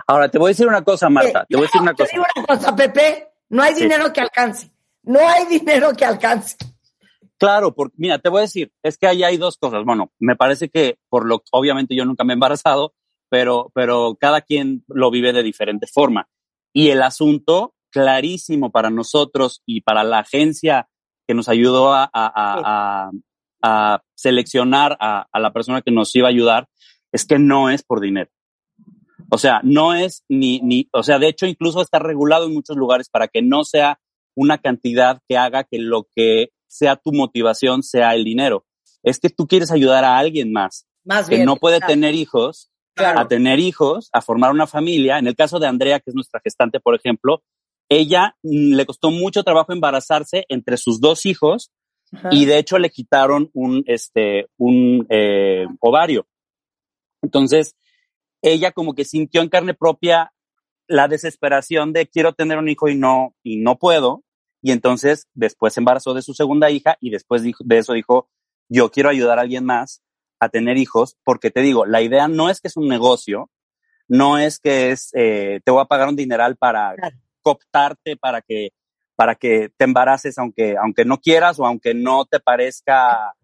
Ahora, 0.06 0.30
te 0.30 0.38
voy 0.38 0.50
a 0.50 0.52
decir 0.52 0.68
una 0.68 0.84
cosa, 0.84 1.08
Marta. 1.08 1.40
Eh, 1.40 1.46
Te 1.48 1.56
voy 1.56 1.64
a 1.64 1.66
decir 1.66 1.80
una 1.80 1.94
te 1.94 2.04
cosa. 2.04 2.12
digo 2.12 2.24
una 2.36 2.46
cosa, 2.46 2.76
Pepe, 2.76 3.32
no 3.48 3.60
hay 3.60 3.74
dinero 3.74 4.12
que 4.12 4.20
alcance. 4.20 4.70
No 5.02 5.18
hay 5.28 5.46
dinero 5.46 5.92
que 5.94 6.04
alcance. 6.04 6.56
Claro, 7.38 7.74
porque 7.74 7.94
mira, 7.98 8.18
te 8.18 8.28
voy 8.28 8.38
a 8.38 8.42
decir, 8.42 8.72
es 8.82 8.98
que 8.98 9.06
ahí 9.06 9.22
hay 9.22 9.36
dos 9.36 9.58
cosas. 9.58 9.84
Bueno, 9.84 10.12
me 10.18 10.34
parece 10.34 10.68
que 10.68 10.98
por 11.08 11.26
lo, 11.26 11.42
obviamente 11.52 11.94
yo 11.94 12.04
nunca 12.04 12.24
me 12.24 12.32
he 12.32 12.34
embarazado, 12.34 12.94
pero, 13.30 13.70
pero 13.74 14.16
cada 14.20 14.40
quien 14.40 14.84
lo 14.88 15.10
vive 15.10 15.32
de 15.32 15.42
diferente 15.42 15.86
forma. 15.86 16.28
Y 16.72 16.88
el 16.90 17.02
asunto 17.02 17.74
clarísimo 17.90 18.70
para 18.70 18.90
nosotros 18.90 19.62
y 19.66 19.82
para 19.82 20.02
la 20.02 20.18
agencia 20.20 20.88
que 21.26 21.34
nos 21.34 21.48
ayudó 21.48 21.92
a, 21.92 22.04
a, 22.04 22.10
a, 22.12 23.10
a, 23.62 24.02
seleccionar 24.14 24.96
a, 25.00 25.28
a 25.30 25.40
la 25.40 25.52
persona 25.52 25.82
que 25.82 25.92
nos 25.92 26.14
iba 26.16 26.26
a 26.26 26.30
ayudar 26.30 26.68
es 27.12 27.24
que 27.24 27.38
no 27.38 27.70
es 27.70 27.82
por 27.82 28.00
dinero. 28.00 28.30
O 29.30 29.38
sea, 29.38 29.60
no 29.62 29.94
es 29.94 30.24
ni, 30.28 30.60
ni, 30.60 30.88
o 30.92 31.02
sea, 31.02 31.18
de 31.18 31.28
hecho 31.28 31.46
incluso 31.46 31.82
está 31.82 31.98
regulado 31.98 32.46
en 32.46 32.54
muchos 32.54 32.76
lugares 32.76 33.10
para 33.10 33.28
que 33.28 33.42
no 33.42 33.62
sea 33.64 34.00
una 34.34 34.58
cantidad 34.58 35.20
que 35.28 35.36
haga 35.36 35.64
que 35.64 35.78
lo 35.78 36.06
que 36.14 36.50
sea 36.68 36.96
tu 36.96 37.12
motivación 37.12 37.82
sea 37.82 38.14
el 38.14 38.24
dinero. 38.24 38.64
Es 39.02 39.18
que 39.18 39.30
tú 39.30 39.46
quieres 39.46 39.70
ayudar 39.72 40.04
a 40.04 40.18
alguien 40.18 40.52
más, 40.52 40.86
Más 41.04 41.28
que 41.28 41.36
bien. 41.36 41.46
no 41.46 41.56
puede 41.56 41.78
claro. 41.78 41.92
tener 41.92 42.14
hijos, 42.14 42.70
Claro. 42.94 43.20
a 43.20 43.28
tener 43.28 43.58
hijos, 43.60 44.08
a 44.12 44.20
formar 44.20 44.50
una 44.50 44.66
familia. 44.66 45.18
En 45.18 45.26
el 45.28 45.36
caso 45.36 45.58
de 45.60 45.66
Andrea, 45.68 46.00
que 46.00 46.10
es 46.10 46.14
nuestra 46.14 46.40
gestante, 46.42 46.80
por 46.80 46.94
ejemplo, 46.96 47.42
ella 47.88 48.36
mm, 48.42 48.74
le 48.74 48.86
costó 48.86 49.10
mucho 49.10 49.44
trabajo 49.44 49.72
embarazarse 49.72 50.44
entre 50.48 50.76
sus 50.76 51.00
dos 51.00 51.24
hijos 51.24 51.70
Ajá. 52.12 52.28
y 52.32 52.44
de 52.44 52.58
hecho 52.58 52.78
le 52.78 52.90
quitaron 52.90 53.50
un, 53.54 53.84
este, 53.86 54.48
un 54.56 55.06
eh, 55.10 55.66
ovario. 55.80 56.26
Entonces, 57.22 57.76
ella 58.42 58.72
como 58.72 58.94
que 58.94 59.04
sintió 59.04 59.42
en 59.42 59.48
carne 59.48 59.74
propia 59.74 60.32
la 60.86 61.06
desesperación 61.08 61.92
de 61.92 62.06
quiero 62.08 62.32
tener 62.32 62.58
un 62.58 62.68
hijo 62.68 62.88
y 62.88 62.96
no, 62.96 63.34
y 63.42 63.58
no 63.58 63.78
puedo. 63.78 64.22
Y 64.62 64.72
entonces 64.72 65.26
después 65.34 65.74
se 65.74 65.80
embarazó 65.80 66.14
de 66.14 66.22
su 66.22 66.34
segunda 66.34 66.70
hija 66.70 66.96
y 67.00 67.10
después 67.10 67.42
dijo- 67.42 67.62
de 67.64 67.78
eso 67.78 67.92
dijo, 67.92 68.28
yo 68.68 68.90
quiero 68.90 69.08
ayudar 69.08 69.38
a 69.38 69.42
alguien 69.42 69.64
más 69.64 70.02
a 70.40 70.48
tener 70.48 70.76
hijos, 70.76 71.16
porque 71.24 71.50
te 71.50 71.60
digo, 71.60 71.86
la 71.86 72.00
idea 72.02 72.28
no 72.28 72.48
es 72.50 72.60
que 72.60 72.68
es 72.68 72.76
un 72.76 72.88
negocio, 72.88 73.50
no 74.08 74.38
es 74.38 74.58
que 74.58 74.90
es, 74.90 75.10
eh, 75.14 75.60
te 75.64 75.70
voy 75.70 75.82
a 75.82 75.86
pagar 75.86 76.08
un 76.08 76.16
dineral 76.16 76.56
para 76.56 76.94
Claro. 76.94 77.16
cooptarte, 77.42 78.16
para 78.16 78.40
que, 78.42 78.70
para 79.16 79.34
que 79.34 79.70
te 79.76 79.84
embaraces 79.84 80.38
aunque, 80.38 80.76
aunque 80.76 81.04
no 81.04 81.18
quieras 81.18 81.58
o 81.58 81.66
aunque 81.66 81.94
no 81.94 82.24
te 82.24 82.40
parezca 82.40 83.34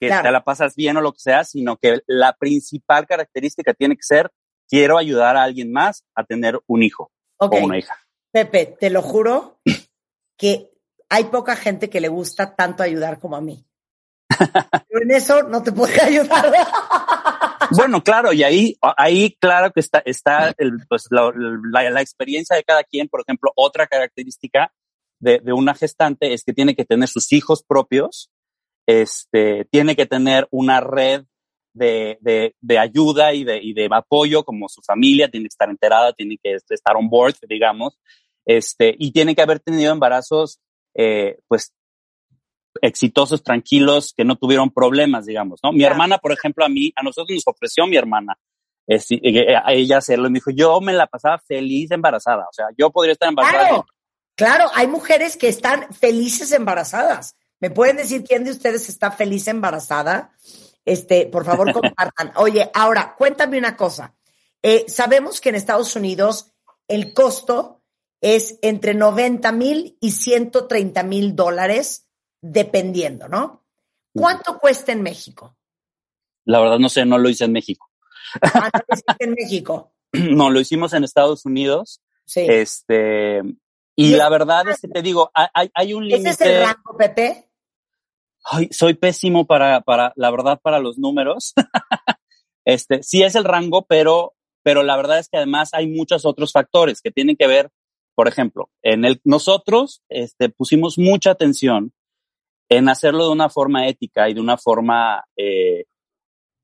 que 0.00 0.08
Claro. 0.08 0.22
te 0.28 0.32
la 0.32 0.42
pasas 0.44 0.74
bien 0.74 0.96
o 0.96 1.00
lo 1.02 1.12
que 1.12 1.20
sea, 1.20 1.44
sino 1.44 1.76
que 1.76 2.00
la 2.06 2.32
principal 2.32 3.06
característica 3.06 3.74
tiene 3.74 3.96
que 3.96 4.02
ser, 4.02 4.30
quiero 4.68 4.98
ayudar 4.98 5.36
a 5.36 5.42
alguien 5.42 5.70
más 5.72 6.04
a 6.14 6.24
tener 6.24 6.58
un 6.66 6.82
hijo 6.82 7.10
o 7.38 7.46
una 7.64 7.78
hija. 7.78 7.96
Pepe, 8.32 8.76
te 8.80 8.90
lo 8.90 9.02
juro 9.02 9.60
que 10.40 10.70
hay 11.10 11.24
poca 11.24 11.54
gente 11.54 11.90
que 11.90 12.00
le 12.00 12.08
gusta 12.08 12.56
tanto 12.56 12.82
ayudar 12.82 13.18
como 13.20 13.36
a 13.36 13.42
mí. 13.42 13.62
Pero 14.88 15.02
en 15.02 15.10
eso 15.10 15.42
no 15.42 15.62
te 15.62 15.70
puedo 15.70 15.92
ayudar. 16.02 16.50
Bueno, 17.72 18.02
claro, 18.02 18.32
y 18.32 18.42
ahí, 18.42 18.76
ahí 18.96 19.36
claro 19.38 19.70
que 19.70 19.80
está, 19.80 19.98
está 20.04 20.54
el, 20.56 20.72
pues, 20.88 21.04
la, 21.10 21.30
la- 21.70 21.90
la 21.90 22.00
experiencia 22.00 22.56
de 22.56 22.64
cada 22.64 22.82
quien. 22.84 23.08
Por 23.08 23.20
ejemplo, 23.20 23.52
otra 23.54 23.86
característica 23.86 24.72
de, 25.20 25.40
de 25.40 25.52
una 25.52 25.74
gestante 25.74 26.32
es 26.32 26.42
que 26.42 26.54
tiene 26.54 26.74
que 26.74 26.86
tener 26.86 27.08
sus 27.08 27.30
hijos 27.32 27.62
propios, 27.62 28.30
este, 28.86 29.66
tiene 29.70 29.94
que 29.94 30.06
tener 30.06 30.48
una 30.50 30.80
red 30.80 31.24
de, 31.74 32.18
de, 32.22 32.54
de 32.60 32.78
ayuda 32.78 33.34
y 33.34 33.44
de, 33.44 33.58
y 33.62 33.74
de 33.74 33.88
apoyo 33.92 34.42
como 34.42 34.68
su 34.68 34.80
familia, 34.82 35.28
tiene 35.30 35.44
que 35.44 35.52
estar 35.52 35.68
enterada, 35.68 36.12
tiene 36.14 36.38
que 36.42 36.54
estar 36.54 36.96
on 36.96 37.10
board, 37.10 37.34
digamos, 37.48 37.98
este, 38.44 38.94
y 38.98 39.12
tiene 39.12 39.34
que 39.34 39.42
haber 39.42 39.60
tenido 39.60 39.92
embarazos, 39.92 40.60
eh, 40.94 41.38
pues, 41.48 41.72
exitosos, 42.82 43.42
tranquilos, 43.42 44.14
que 44.16 44.24
no 44.24 44.36
tuvieron 44.36 44.70
problemas, 44.70 45.26
digamos, 45.26 45.60
¿no? 45.62 45.72
Mi 45.72 45.80
Claro. 45.80 45.94
hermana, 45.94 46.18
por 46.18 46.32
ejemplo, 46.32 46.64
a 46.64 46.68
mí, 46.68 46.92
a 46.96 47.02
nosotros 47.02 47.34
nos 47.34 47.46
ofreció 47.46 47.86
mi 47.86 47.96
hermana, 47.96 48.38
eh, 48.86 49.00
eh, 49.10 49.54
a 49.56 49.72
ella 49.72 49.98
hacerlo, 49.98 50.28
y 50.28 50.30
me 50.30 50.36
dijo, 50.38 50.50
yo 50.50 50.80
me 50.80 50.92
la 50.92 51.06
pasaba 51.06 51.38
feliz 51.38 51.90
embarazada, 51.90 52.46
o 52.48 52.52
sea, 52.52 52.66
yo 52.76 52.90
podría 52.90 53.12
estar 53.12 53.28
embarazada. 53.28 53.68
Claro, 53.68 53.86
claro, 54.36 54.70
hay 54.74 54.86
mujeres 54.86 55.36
que 55.36 55.48
están 55.48 55.92
felices 55.92 56.52
embarazadas. 56.52 57.36
¿Me 57.60 57.70
pueden 57.70 57.96
decir 57.96 58.24
quién 58.24 58.44
de 58.44 58.52
ustedes 58.52 58.88
está 58.88 59.10
feliz 59.10 59.46
embarazada? 59.48 60.32
Este, 60.84 61.26
por 61.26 61.44
favor, 61.44 61.72
compartan. 61.72 62.32
Oye, 62.36 62.70
ahora, 62.72 63.14
cuéntame 63.16 63.58
una 63.58 63.76
cosa. 63.76 64.14
Eh, 64.62 64.86
sabemos 64.88 65.40
que 65.40 65.50
en 65.50 65.56
Estados 65.56 65.94
Unidos 65.94 66.52
el 66.88 67.12
costo 67.12 67.79
es 68.20 68.58
entre 68.62 68.94
90 68.94 69.52
mil 69.52 69.96
y 70.00 70.10
130 70.12 71.02
mil 71.02 71.34
dólares, 71.34 72.08
dependiendo, 72.42 73.28
¿no? 73.28 73.64
¿Cuánto 74.14 74.58
cuesta 74.58 74.92
en 74.92 75.02
México? 75.02 75.56
La 76.44 76.60
verdad 76.60 76.78
no 76.78 76.88
sé, 76.88 77.04
no 77.04 77.18
lo 77.18 77.28
hice 77.28 77.44
en 77.44 77.52
México. 77.52 77.90
¿Cuánto 78.40 78.80
cuesta 78.86 79.16
en 79.18 79.32
México? 79.32 79.92
no, 80.12 80.50
lo 80.50 80.60
hicimos 80.60 80.92
en 80.92 81.04
Estados 81.04 81.44
Unidos, 81.44 82.00
Sí. 82.24 82.46
este, 82.48 83.40
y 83.96 84.12
Y 84.12 84.16
la 84.16 84.28
verdad 84.28 84.68
es 84.68 84.80
que 84.80 84.88
te 84.88 85.02
digo, 85.02 85.30
hay- 85.34 85.70
hay, 85.74 85.94
un 85.94 86.04
¿Ese 86.10 86.30
es 86.30 86.40
el 86.40 86.48
límite. 86.48 86.64
rango, 86.66 86.96
Pepe? 86.96 87.50
Ay, 88.44 88.68
soy 88.72 88.94
pésimo 88.94 89.46
para, 89.46 89.80
para, 89.80 90.12
la 90.16 90.30
verdad, 90.30 90.60
para 90.62 90.78
los 90.78 90.96
números. 90.98 91.52
este, 92.64 93.02
sí 93.02 93.22
es 93.22 93.34
el 93.34 93.44
rango, 93.44 93.84
pero, 93.86 94.34
pero 94.62 94.82
la 94.82 94.96
verdad 94.96 95.18
es 95.18 95.28
que 95.28 95.36
además 95.38 95.70
hay 95.74 95.88
muchos 95.88 96.24
otros 96.24 96.52
factores 96.52 97.00
que 97.02 97.10
tienen 97.10 97.36
que 97.36 97.46
ver, 97.46 97.70
por 98.14 98.28
ejemplo, 98.28 98.70
en 98.82 99.04
el, 99.04 99.20
nosotros, 99.24 100.02
este, 100.08 100.48
pusimos 100.48 100.98
mucha 100.98 101.30
atención 101.30 101.92
en 102.68 102.88
hacerlo 102.88 103.26
de 103.26 103.32
una 103.32 103.48
forma 103.48 103.86
ética 103.88 104.28
y 104.28 104.34
de 104.34 104.40
una 104.40 104.56
forma, 104.56 105.24
eh, 105.36 105.84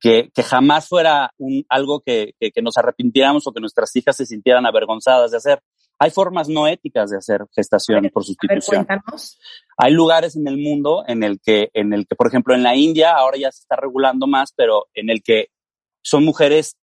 que, 0.00 0.30
que 0.34 0.42
jamás 0.42 0.88
fuera 0.88 1.32
un, 1.38 1.64
algo 1.68 2.00
que, 2.00 2.34
que, 2.38 2.50
que 2.52 2.62
nos 2.62 2.76
arrepintiéramos 2.76 3.46
o 3.46 3.52
que 3.52 3.60
nuestras 3.60 3.94
hijas 3.96 4.16
se 4.16 4.26
sintieran 4.26 4.66
avergonzadas 4.66 5.30
de 5.30 5.38
hacer. 5.38 5.60
Hay 5.98 6.10
formas 6.10 6.48
no 6.48 6.68
éticas 6.68 7.10
de 7.10 7.16
hacer 7.16 7.46
gestación 7.54 8.10
por 8.10 8.22
ver, 8.22 8.26
sustitución. 8.26 8.84
cuéntanos. 8.84 9.38
Hay 9.78 9.92
lugares 9.92 10.36
en 10.36 10.46
el 10.46 10.58
mundo 10.58 11.04
en 11.06 11.22
el 11.22 11.40
que, 11.40 11.70
en 11.72 11.94
el 11.94 12.06
que, 12.06 12.14
por 12.14 12.26
ejemplo, 12.26 12.54
en 12.54 12.62
la 12.62 12.76
India 12.76 13.14
ahora 13.14 13.38
ya 13.38 13.50
se 13.50 13.60
está 13.60 13.76
regulando 13.76 14.26
más, 14.26 14.52
pero 14.54 14.86
en 14.94 15.08
el 15.08 15.22
que 15.22 15.48
son 16.02 16.24
mujeres 16.24 16.76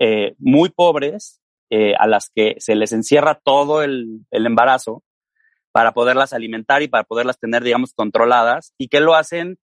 eh, 0.00 0.34
muy 0.38 0.68
pobres 0.68 1.40
eh, 1.70 1.94
a 1.98 2.06
las 2.06 2.30
que 2.34 2.56
se 2.58 2.74
les 2.74 2.92
encierra 2.92 3.40
todo 3.42 3.82
el, 3.82 4.20
el 4.30 4.46
embarazo 4.46 5.02
para 5.72 5.92
poderlas 5.92 6.32
alimentar 6.32 6.82
y 6.82 6.88
para 6.88 7.04
poderlas 7.04 7.38
tener, 7.38 7.62
digamos, 7.62 7.92
controladas 7.92 8.72
y 8.78 8.88
que 8.88 9.00
lo 9.00 9.14
hacen 9.14 9.58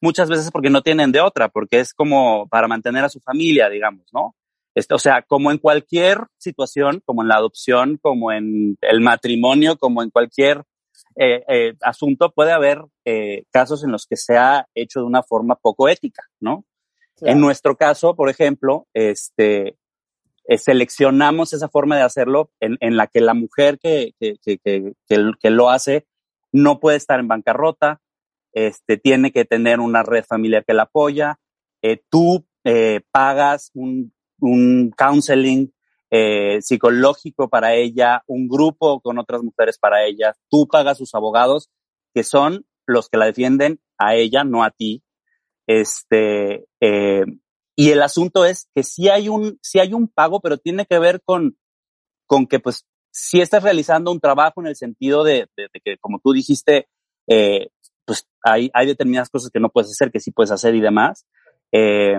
muchas 0.00 0.28
veces 0.28 0.50
porque 0.50 0.70
no 0.70 0.82
tienen 0.82 1.12
de 1.12 1.20
otra, 1.20 1.48
porque 1.48 1.80
es 1.80 1.92
como 1.92 2.48
para 2.48 2.68
mantener 2.68 3.04
a 3.04 3.10
su 3.10 3.20
familia, 3.20 3.68
digamos, 3.68 4.06
¿no? 4.12 4.34
Este, 4.74 4.94
o 4.94 4.98
sea, 4.98 5.22
como 5.22 5.50
en 5.50 5.58
cualquier 5.58 6.18
situación, 6.38 7.02
como 7.04 7.22
en 7.22 7.28
la 7.28 7.36
adopción, 7.36 7.98
como 8.00 8.32
en 8.32 8.78
el 8.80 9.00
matrimonio, 9.00 9.76
como 9.76 10.02
en 10.02 10.10
cualquier 10.10 10.62
eh, 11.16 11.44
eh, 11.48 11.74
asunto, 11.82 12.32
puede 12.32 12.52
haber 12.52 12.82
eh, 13.04 13.44
casos 13.50 13.82
en 13.84 13.90
los 13.90 14.06
que 14.06 14.16
se 14.16 14.36
ha 14.36 14.66
hecho 14.74 15.00
de 15.00 15.06
una 15.06 15.22
forma 15.22 15.56
poco 15.56 15.88
ética, 15.88 16.22
¿no? 16.40 16.64
Claro. 17.16 17.32
En 17.32 17.40
nuestro 17.40 17.76
caso, 17.76 18.14
por 18.14 18.30
ejemplo, 18.30 18.86
este, 18.94 19.76
eh, 20.50 20.58
seleccionamos 20.58 21.52
esa 21.52 21.68
forma 21.68 21.96
de 21.96 22.02
hacerlo 22.02 22.50
en, 22.58 22.76
en 22.80 22.96
la 22.96 23.06
que 23.06 23.20
la 23.20 23.34
mujer 23.34 23.78
que, 23.78 24.14
que, 24.18 24.36
que, 24.42 24.92
que, 25.06 25.50
lo 25.50 25.70
hace 25.70 26.08
no 26.50 26.80
puede 26.80 26.96
estar 26.96 27.20
en 27.20 27.28
bancarrota, 27.28 28.00
este, 28.52 28.96
tiene 28.96 29.30
que 29.30 29.44
tener 29.44 29.78
una 29.78 30.02
red 30.02 30.24
familiar 30.24 30.64
que 30.64 30.74
la 30.74 30.82
apoya, 30.82 31.38
eh, 31.82 32.02
tú 32.10 32.44
eh, 32.64 33.00
pagas 33.12 33.70
un, 33.74 34.12
un 34.40 34.90
counseling 34.90 35.72
eh, 36.10 36.60
psicológico 36.62 37.48
para 37.48 37.74
ella, 37.74 38.24
un 38.26 38.48
grupo 38.48 39.00
con 39.00 39.20
otras 39.20 39.44
mujeres 39.44 39.78
para 39.78 40.04
ella, 40.04 40.34
tú 40.48 40.66
pagas 40.66 40.98
sus 40.98 41.14
abogados, 41.14 41.70
que 42.12 42.24
son 42.24 42.66
los 42.86 43.08
que 43.08 43.18
la 43.18 43.26
defienden 43.26 43.78
a 43.98 44.16
ella, 44.16 44.42
no 44.42 44.64
a 44.64 44.72
ti. 44.72 45.04
Este, 45.68 46.66
eh, 46.80 47.24
y 47.80 47.92
el 47.92 48.02
asunto 48.02 48.44
es 48.44 48.68
que 48.74 48.82
sí 48.82 49.08
hay 49.08 49.30
un, 49.30 49.58
sí 49.62 49.78
hay 49.78 49.94
un 49.94 50.06
pago, 50.06 50.40
pero 50.40 50.58
tiene 50.58 50.84
que 50.84 50.98
ver 50.98 51.22
con, 51.24 51.56
con 52.26 52.46
que 52.46 52.60
pues 52.60 52.84
si 53.10 53.40
estás 53.40 53.62
realizando 53.62 54.12
un 54.12 54.20
trabajo 54.20 54.60
en 54.60 54.66
el 54.66 54.76
sentido 54.76 55.24
de, 55.24 55.48
de- 55.56 55.68
que, 55.82 55.96
como 55.98 56.18
tú 56.22 56.34
dijiste, 56.34 56.88
eh, 57.26 57.70
pues 58.04 58.28
hay, 58.44 58.70
hay 58.74 58.86
determinadas 58.86 59.30
cosas 59.30 59.50
que 59.50 59.60
no 59.60 59.70
puedes 59.70 59.90
hacer, 59.92 60.10
que 60.10 60.20
sí 60.20 60.30
puedes 60.30 60.50
hacer 60.50 60.74
y 60.74 60.80
demás. 60.82 61.24
Eh, 61.72 62.18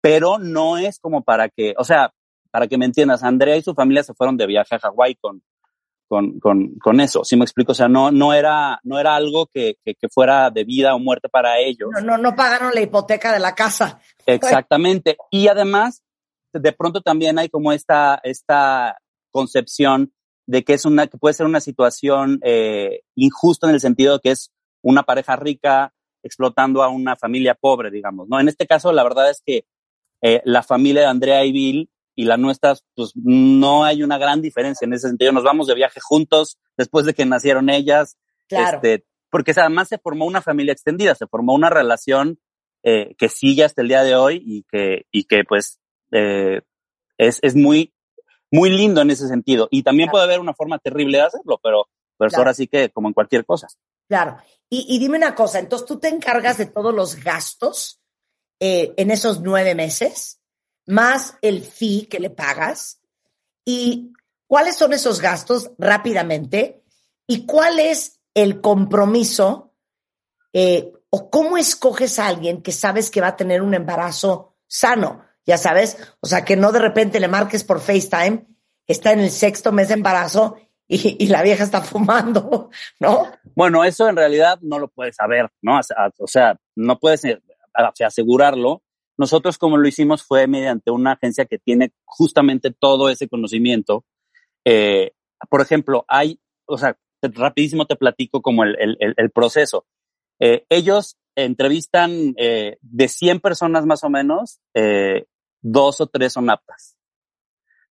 pero 0.00 0.38
no 0.38 0.78
es 0.78 0.98
como 0.98 1.22
para 1.22 1.50
que, 1.50 1.74
o 1.76 1.84
sea, 1.84 2.14
para 2.50 2.66
que 2.66 2.78
me 2.78 2.86
entiendas, 2.86 3.22
Andrea 3.22 3.58
y 3.58 3.62
su 3.62 3.74
familia 3.74 4.04
se 4.04 4.14
fueron 4.14 4.38
de 4.38 4.46
viaje 4.46 4.74
a 4.74 4.78
Hawái 4.78 5.16
con, 5.16 5.42
con, 6.08 6.38
con, 6.40 6.74
con 6.78 7.00
eso, 7.00 7.24
¿sí 7.24 7.36
me 7.36 7.44
explico? 7.44 7.72
O 7.72 7.74
sea, 7.74 7.88
no, 7.88 8.10
no, 8.10 8.32
era, 8.32 8.78
no 8.84 8.98
era 8.98 9.16
algo 9.16 9.46
que, 9.52 9.76
que, 9.84 9.94
que 9.94 10.08
fuera 10.08 10.50
de 10.50 10.64
vida 10.64 10.94
o 10.94 10.98
muerte 10.98 11.28
para 11.28 11.58
ellos. 11.58 11.90
No, 11.92 12.00
no, 12.00 12.18
no 12.18 12.34
pagaron 12.36 12.72
la 12.74 12.80
hipoteca 12.80 13.32
de 13.32 13.40
la 13.40 13.54
casa. 13.54 14.00
Exactamente. 14.26 15.16
Y 15.30 15.48
además, 15.48 16.02
de 16.52 16.72
pronto 16.72 17.00
también 17.00 17.38
hay 17.38 17.48
como 17.48 17.72
esta, 17.72 18.20
esta 18.22 18.98
concepción 19.30 20.12
de 20.46 20.62
que 20.62 20.74
es 20.74 20.84
una, 20.84 21.06
que 21.06 21.18
puede 21.18 21.34
ser 21.34 21.46
una 21.46 21.60
situación 21.60 22.38
eh, 22.42 23.00
injusta 23.14 23.66
en 23.66 23.74
el 23.74 23.80
sentido 23.80 24.14
de 24.14 24.20
que 24.20 24.30
es 24.30 24.52
una 24.82 25.02
pareja 25.02 25.36
rica 25.36 25.94
explotando 26.22 26.82
a 26.82 26.88
una 26.88 27.16
familia 27.16 27.54
pobre, 27.54 27.90
digamos, 27.90 28.28
¿no? 28.28 28.40
En 28.40 28.48
este 28.48 28.66
caso, 28.66 28.92
la 28.92 29.02
verdad 29.02 29.30
es 29.30 29.42
que 29.44 29.66
eh, 30.22 30.40
la 30.44 30.62
familia 30.62 31.02
de 31.02 31.08
Andrea 31.08 31.44
y 31.44 31.52
Bill 31.52 31.90
y 32.16 32.24
la 32.24 32.36
nuestra, 32.36 32.74
pues 32.94 33.12
no 33.14 33.84
hay 33.84 34.02
una 34.02 34.18
gran 34.18 34.40
diferencia 34.40 34.86
en 34.86 34.92
ese 34.92 35.08
sentido. 35.08 35.32
Nos 35.32 35.44
vamos 35.44 35.66
de 35.66 35.74
viaje 35.74 36.00
juntos 36.00 36.58
después 36.76 37.04
de 37.04 37.14
que 37.14 37.26
nacieron 37.26 37.68
ellas. 37.68 38.16
Claro. 38.48 38.76
Este, 38.76 39.04
porque 39.30 39.52
además 39.56 39.88
se 39.88 39.98
formó 39.98 40.26
una 40.26 40.40
familia 40.42 40.72
extendida, 40.72 41.14
se 41.14 41.26
formó 41.26 41.54
una 41.54 41.68
relación 41.68 42.38
eh, 42.84 43.14
que 43.18 43.28
sigue 43.28 43.64
hasta 43.64 43.82
el 43.82 43.88
día 43.88 44.02
de 44.04 44.14
hoy 44.14 44.42
y 44.44 44.62
que, 44.70 45.06
y 45.10 45.24
que 45.24 45.42
pues 45.44 45.80
eh, 46.12 46.60
es, 47.18 47.38
es 47.42 47.56
muy, 47.56 47.92
muy 48.50 48.70
lindo 48.70 49.00
en 49.00 49.10
ese 49.10 49.26
sentido. 49.26 49.68
Y 49.70 49.82
también 49.82 50.10
puede 50.10 50.24
haber 50.24 50.38
una 50.38 50.54
forma 50.54 50.78
terrible 50.78 51.18
de 51.18 51.24
hacerlo, 51.24 51.58
pero, 51.62 51.88
pero 52.18 52.28
Claro. 52.28 52.42
ahora 52.42 52.54
sí 52.54 52.68
que 52.68 52.90
como 52.90 53.08
en 53.08 53.14
cualquier 53.14 53.44
cosa. 53.44 53.66
Claro. 54.06 54.36
Y, 54.70 54.86
y 54.94 54.98
dime 54.98 55.16
una 55.16 55.34
cosa, 55.34 55.58
entonces 55.58 55.88
tú 55.88 55.98
te 55.98 56.08
encargas 56.08 56.58
de 56.58 56.66
todos 56.66 56.94
los 56.94 57.16
gastos 57.16 58.00
eh, 58.60 58.92
en 58.96 59.10
esos 59.10 59.40
nueve 59.40 59.74
meses, 59.74 60.40
más 60.86 61.36
el 61.42 61.62
fee 61.62 62.06
que 62.06 62.20
le 62.20 62.30
pagas. 62.30 63.00
¿Y 63.64 64.12
cuáles 64.46 64.76
son 64.76 64.92
esos 64.92 65.20
gastos 65.20 65.70
rápidamente? 65.78 66.82
¿Y 67.26 67.46
cuál 67.46 67.78
es 67.78 68.20
el 68.34 68.60
compromiso 68.60 69.72
eh, 70.52 70.92
o 71.16 71.30
cómo 71.30 71.56
escoges 71.56 72.18
a 72.18 72.26
alguien 72.26 72.60
que 72.60 72.72
sabes 72.72 73.08
que 73.08 73.20
va 73.20 73.28
a 73.28 73.36
tener 73.36 73.62
un 73.62 73.72
embarazo 73.72 74.56
sano? 74.66 75.24
Ya 75.46 75.58
sabes, 75.58 75.96
o 76.18 76.26
sea, 76.26 76.44
que 76.44 76.56
no 76.56 76.72
de 76.72 76.80
repente 76.80 77.20
le 77.20 77.28
marques 77.28 77.62
por 77.62 77.78
FaceTime, 77.78 78.44
está 78.88 79.12
en 79.12 79.20
el 79.20 79.30
sexto 79.30 79.70
mes 79.70 79.86
de 79.86 79.94
embarazo 79.94 80.56
y, 80.88 81.28
la 81.28 81.44
vieja 81.44 81.62
está 81.62 81.82
fumando, 81.82 82.68
¿no? 82.98 83.28
Bueno, 83.54 83.84
eso 83.84 84.08
en 84.08 84.16
realidad 84.16 84.58
no 84.60 84.80
lo 84.80 84.88
puedes 84.88 85.14
saber, 85.14 85.52
¿no? 85.62 85.78
O 86.18 86.26
sea, 86.26 86.58
no 86.74 86.98
puedes 86.98 87.24
eh, 87.26 87.40
asegurarlo. 88.04 88.82
Nosotros 89.16 89.56
como 89.56 89.76
lo 89.76 89.86
hicimos 89.86 90.24
fue 90.24 90.48
mediante 90.48 90.90
una 90.90 91.12
agencia 91.12 91.44
que 91.44 91.60
tiene 91.60 91.92
justamente 92.04 92.72
todo 92.72 93.08
ese 93.08 93.28
conocimiento. 93.28 94.04
Eh, 94.64 95.12
por 95.48 95.60
ejemplo, 95.60 96.04
hay, 96.08 96.40
o 96.66 96.76
sea, 96.76 96.98
rapidísimo 97.22 97.86
te 97.86 97.94
platico 97.94 98.42
como 98.42 98.64
el 98.64 99.30
proceso. 99.32 99.86
Eh, 100.46 100.66
ellos 100.68 101.16
entrevistan 101.36 102.34
eh, 102.36 102.76
de 102.82 103.08
100 103.08 103.40
personas 103.40 103.86
más 103.86 104.04
o 104.04 104.10
menos, 104.10 104.60
eh, 104.74 105.24
dos 105.62 106.02
o 106.02 106.06
tres 106.06 106.34
son 106.34 106.50
aptas. 106.50 106.98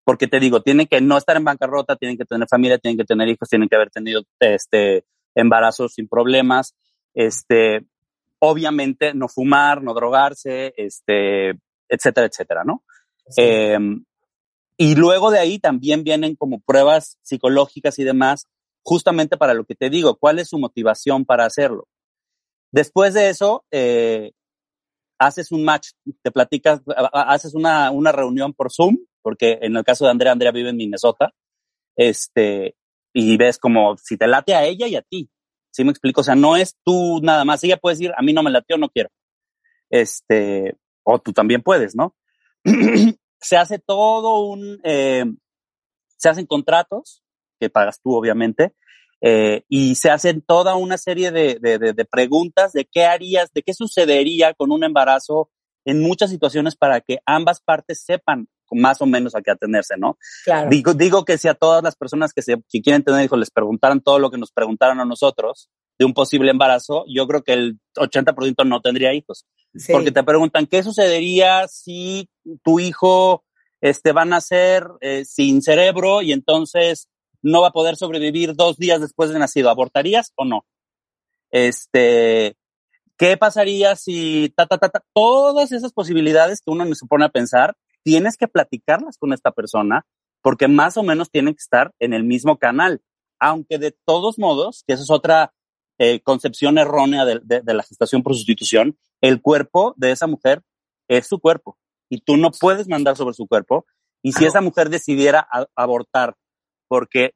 Porque 0.03 0.27
te 0.27 0.39
digo, 0.39 0.61
tienen 0.61 0.85
que 0.85 1.01
no 1.01 1.17
estar 1.17 1.35
en 1.35 1.45
bancarrota, 1.45 1.95
tienen 1.95 2.15
que 2.15 2.25
tener 2.25 2.47
familia, 2.47 2.77
tienen 2.77 2.99
que 2.99 3.05
tener 3.05 3.27
hijos, 3.27 3.49
tienen 3.49 3.67
que 3.67 3.75
haber 3.75 3.89
tenido 3.89 4.21
este, 4.39 5.03
embarazos 5.33 5.93
sin 5.93 6.07
problemas, 6.07 6.75
este, 7.15 7.87
obviamente 8.37 9.15
no 9.15 9.27
fumar, 9.29 9.81
no 9.81 9.95
drogarse, 9.95 10.75
este, 10.77 11.53
etcétera, 11.89 12.27
etcétera, 12.27 12.63
¿no? 12.63 12.83
Eh, 13.35 13.79
y 14.77 14.93
luego 14.93 15.31
de 15.31 15.39
ahí 15.39 15.57
también 15.57 16.03
vienen 16.03 16.35
como 16.35 16.59
pruebas 16.59 17.17
psicológicas 17.23 17.97
y 17.97 18.03
demás, 18.03 18.45
justamente 18.83 19.37
para 19.37 19.55
lo 19.55 19.65
que 19.65 19.73
te 19.73 19.89
digo, 19.89 20.17
cuál 20.19 20.37
es 20.37 20.49
su 20.49 20.59
motivación 20.59 21.25
para 21.25 21.45
hacerlo. 21.45 21.87
Después 22.73 23.13
de 23.13 23.29
eso, 23.29 23.63
eh, 23.69 24.31
haces 25.19 25.51
un 25.51 25.63
match, 25.63 25.89
te 26.23 26.31
platicas, 26.31 26.81
haces 27.13 27.53
una, 27.53 27.91
una 27.91 28.11
reunión 28.11 28.51
por 28.53 28.71
Zoom, 28.71 28.97
porque 29.21 29.59
en 29.61 29.77
el 29.77 29.83
caso 29.83 30.05
de 30.05 30.11
Andrea, 30.11 30.31
Andrea 30.31 30.51
vive 30.51 30.69
en 30.69 30.77
Minnesota, 30.77 31.33
este, 31.95 32.75
y 33.13 33.37
ves 33.37 33.59
como 33.59 33.95
si 33.97 34.17
te 34.17 34.25
late 34.25 34.55
a 34.55 34.65
ella 34.65 34.87
y 34.87 34.95
a 34.95 35.03
ti. 35.03 35.29
¿Sí 35.71 35.83
me 35.83 35.91
explico? 35.91 36.21
O 36.21 36.23
sea, 36.23 36.33
no 36.33 36.55
es 36.55 36.75
tú 36.83 37.19
nada 37.21 37.45
más. 37.45 37.63
Ella 37.63 37.77
puede 37.77 37.95
decir, 37.95 38.11
a 38.17 38.23
mí 38.23 38.33
no 38.33 38.41
me 38.41 38.49
lateó, 38.49 38.77
no 38.77 38.89
quiero. 38.89 39.09
Este, 39.91 40.75
o 41.03 41.19
tú 41.19 41.31
también 41.31 41.61
puedes, 41.61 41.95
¿no? 41.95 42.15
se 43.39 43.55
hace 43.55 43.77
todo 43.77 44.47
un, 44.47 44.79
eh, 44.83 45.25
se 46.17 46.27
hacen 46.27 46.47
contratos, 46.47 47.23
que 47.59 47.69
pagas 47.69 48.01
tú 48.01 48.15
obviamente, 48.15 48.73
eh, 49.25 49.63
y 49.69 49.95
se 49.95 50.09
hacen 50.09 50.41
toda 50.41 50.75
una 50.75 50.97
serie 50.97 51.31
de, 51.31 51.57
de, 51.61 51.79
de, 51.79 51.93
de 51.93 52.05
preguntas 52.05 52.73
de 52.73 52.85
qué 52.85 53.05
harías, 53.05 53.53
de 53.53 53.63
qué 53.63 53.73
sucedería 53.73 54.53
con 54.53 54.71
un 54.73 54.83
embarazo 54.83 55.49
en 55.85 56.01
muchas 56.01 56.29
situaciones 56.29 56.75
para 56.75 56.99
que 56.99 57.19
ambas 57.25 57.61
partes 57.61 58.03
sepan 58.03 58.49
más 58.71 59.01
o 59.01 59.05
menos 59.05 59.35
a 59.35 59.41
qué 59.41 59.51
atenerse, 59.51 59.95
¿no? 59.97 60.17
Claro. 60.43 60.69
Digo, 60.69 60.93
digo 60.93 61.25
que 61.25 61.37
si 61.37 61.47
a 61.47 61.53
todas 61.53 61.83
las 61.83 61.95
personas 61.95 62.33
que, 62.33 62.41
se, 62.41 62.57
que 62.69 62.81
quieren 62.81 63.03
tener 63.03 63.23
hijos 63.23 63.39
les 63.39 63.51
preguntaran 63.51 64.01
todo 64.01 64.19
lo 64.19 64.29
que 64.29 64.37
nos 64.37 64.51
preguntaron 64.51 64.99
a 64.99 65.05
nosotros 65.05 65.69
de 65.97 66.05
un 66.05 66.13
posible 66.13 66.51
embarazo, 66.51 67.05
yo 67.07 67.27
creo 67.27 67.43
que 67.43 67.53
el 67.53 67.79
80% 67.95 68.67
no 68.67 68.81
tendría 68.81 69.13
hijos. 69.13 69.45
Sí. 69.75 69.93
Porque 69.93 70.11
te 70.11 70.23
preguntan, 70.23 70.65
¿qué 70.65 70.83
sucedería 70.83 71.67
si 71.67 72.29
tu 72.63 72.79
hijo 72.79 73.45
este, 73.79 74.11
va 74.11 74.23
a 74.23 74.25
nacer 74.25 74.87
eh, 75.01 75.23
sin 75.25 75.61
cerebro 75.61 76.21
y 76.21 76.31
entonces 76.31 77.09
no 77.43 77.61
va 77.61 77.67
a 77.67 77.71
poder 77.73 77.95
sobrevivir 77.97 78.55
dos 78.55 78.77
días 78.77 79.01
después 79.01 79.29
de 79.29 79.37
nacido? 79.39 79.69
¿Abortarías 79.69 80.31
o 80.35 80.45
no? 80.45 80.65
Este, 81.51 82.55
¿qué 83.17 83.37
pasaría 83.37 83.95
si 83.95 84.51
ta, 84.55 84.65
ta, 84.65 84.77
ta, 84.77 84.89
ta? 84.89 85.03
Todas 85.13 85.71
esas 85.71 85.93
posibilidades 85.93 86.61
que 86.61 86.71
uno 86.71 86.85
se 86.95 87.05
pone 87.05 87.25
a 87.25 87.29
pensar, 87.29 87.75
tienes 88.03 88.37
que 88.37 88.47
platicarlas 88.47 89.17
con 89.17 89.33
esta 89.33 89.51
persona 89.51 90.05
porque 90.41 90.67
más 90.67 90.97
o 90.97 91.03
menos 91.03 91.29
tienen 91.29 91.53
que 91.53 91.61
estar 91.61 91.93
en 91.99 92.13
el 92.13 92.23
mismo 92.23 92.57
canal. 92.57 93.01
Aunque 93.39 93.77
de 93.77 93.95
todos 94.05 94.39
modos, 94.39 94.83
que 94.87 94.93
esa 94.93 95.03
es 95.03 95.09
otra 95.11 95.53
eh, 95.99 96.21
concepción 96.21 96.77
errónea 96.77 97.23
de, 97.25 97.39
de, 97.43 97.61
de 97.61 97.73
la 97.73 97.83
gestación 97.83 98.23
por 98.23 98.33
sustitución, 98.33 98.97
el 99.21 99.41
cuerpo 99.41 99.93
de 99.97 100.11
esa 100.11 100.27
mujer 100.27 100.61
es 101.07 101.27
su 101.27 101.39
cuerpo 101.39 101.77
y 102.09 102.21
tú 102.21 102.35
no 102.37 102.51
puedes 102.51 102.87
mandar 102.87 103.15
sobre 103.15 103.33
su 103.35 103.47
cuerpo. 103.47 103.85
Y 104.21 104.33
si 104.33 104.45
esa 104.45 104.61
mujer 104.61 104.89
decidiera 104.89 105.45
a- 105.51 105.67
abortar 105.75 106.35
porque 106.93 107.33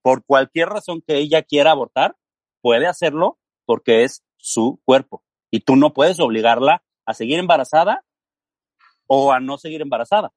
por 0.00 0.24
cualquier 0.24 0.68
razón 0.68 1.02
que 1.04 1.16
ella 1.16 1.42
quiera 1.42 1.72
abortar, 1.72 2.14
puede 2.60 2.86
hacerlo 2.86 3.36
porque 3.66 4.04
es 4.04 4.22
su 4.36 4.80
cuerpo. 4.84 5.24
Y 5.50 5.62
tú 5.62 5.74
no 5.74 5.92
puedes 5.92 6.20
obligarla 6.20 6.84
a 7.04 7.12
seguir 7.12 7.40
embarazada 7.40 8.04
o 9.08 9.32
a 9.32 9.40
no 9.40 9.58
seguir 9.58 9.82
embarazada. 9.82 10.32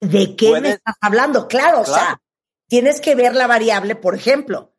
¿De 0.00 0.34
qué 0.34 0.60
me 0.60 0.70
estás 0.70 0.96
hablando? 1.00 1.46
Claro, 1.46 1.82
o 1.82 1.84
sea, 1.84 2.20
tienes 2.66 3.00
que 3.00 3.14
ver 3.14 3.36
la 3.36 3.46
variable, 3.46 3.94
por 3.94 4.16
ejemplo. 4.16 4.74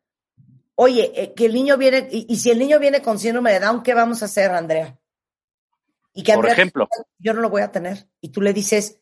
Oye, 0.74 1.10
eh, 1.14 1.32
que 1.32 1.46
el 1.46 1.54
niño 1.54 1.78
viene, 1.78 2.08
y, 2.12 2.26
y 2.28 2.36
si 2.36 2.50
el 2.50 2.58
niño 2.58 2.78
viene 2.78 3.00
con 3.00 3.18
síndrome 3.18 3.54
de 3.54 3.60
Down, 3.60 3.82
¿qué 3.82 3.94
vamos 3.94 4.20
a 4.20 4.26
hacer, 4.26 4.50
Andrea? 4.50 5.00
Y 6.12 6.22
que 6.22 6.34
Por 6.34 6.40
Andrea 6.40 6.52
ejemplo. 6.52 6.86
yo 7.16 7.32
no 7.32 7.40
lo 7.40 7.48
voy 7.48 7.62
a 7.62 7.72
tener. 7.72 8.10
Y 8.20 8.28
tú 8.28 8.42
le 8.42 8.52
dices, 8.52 9.00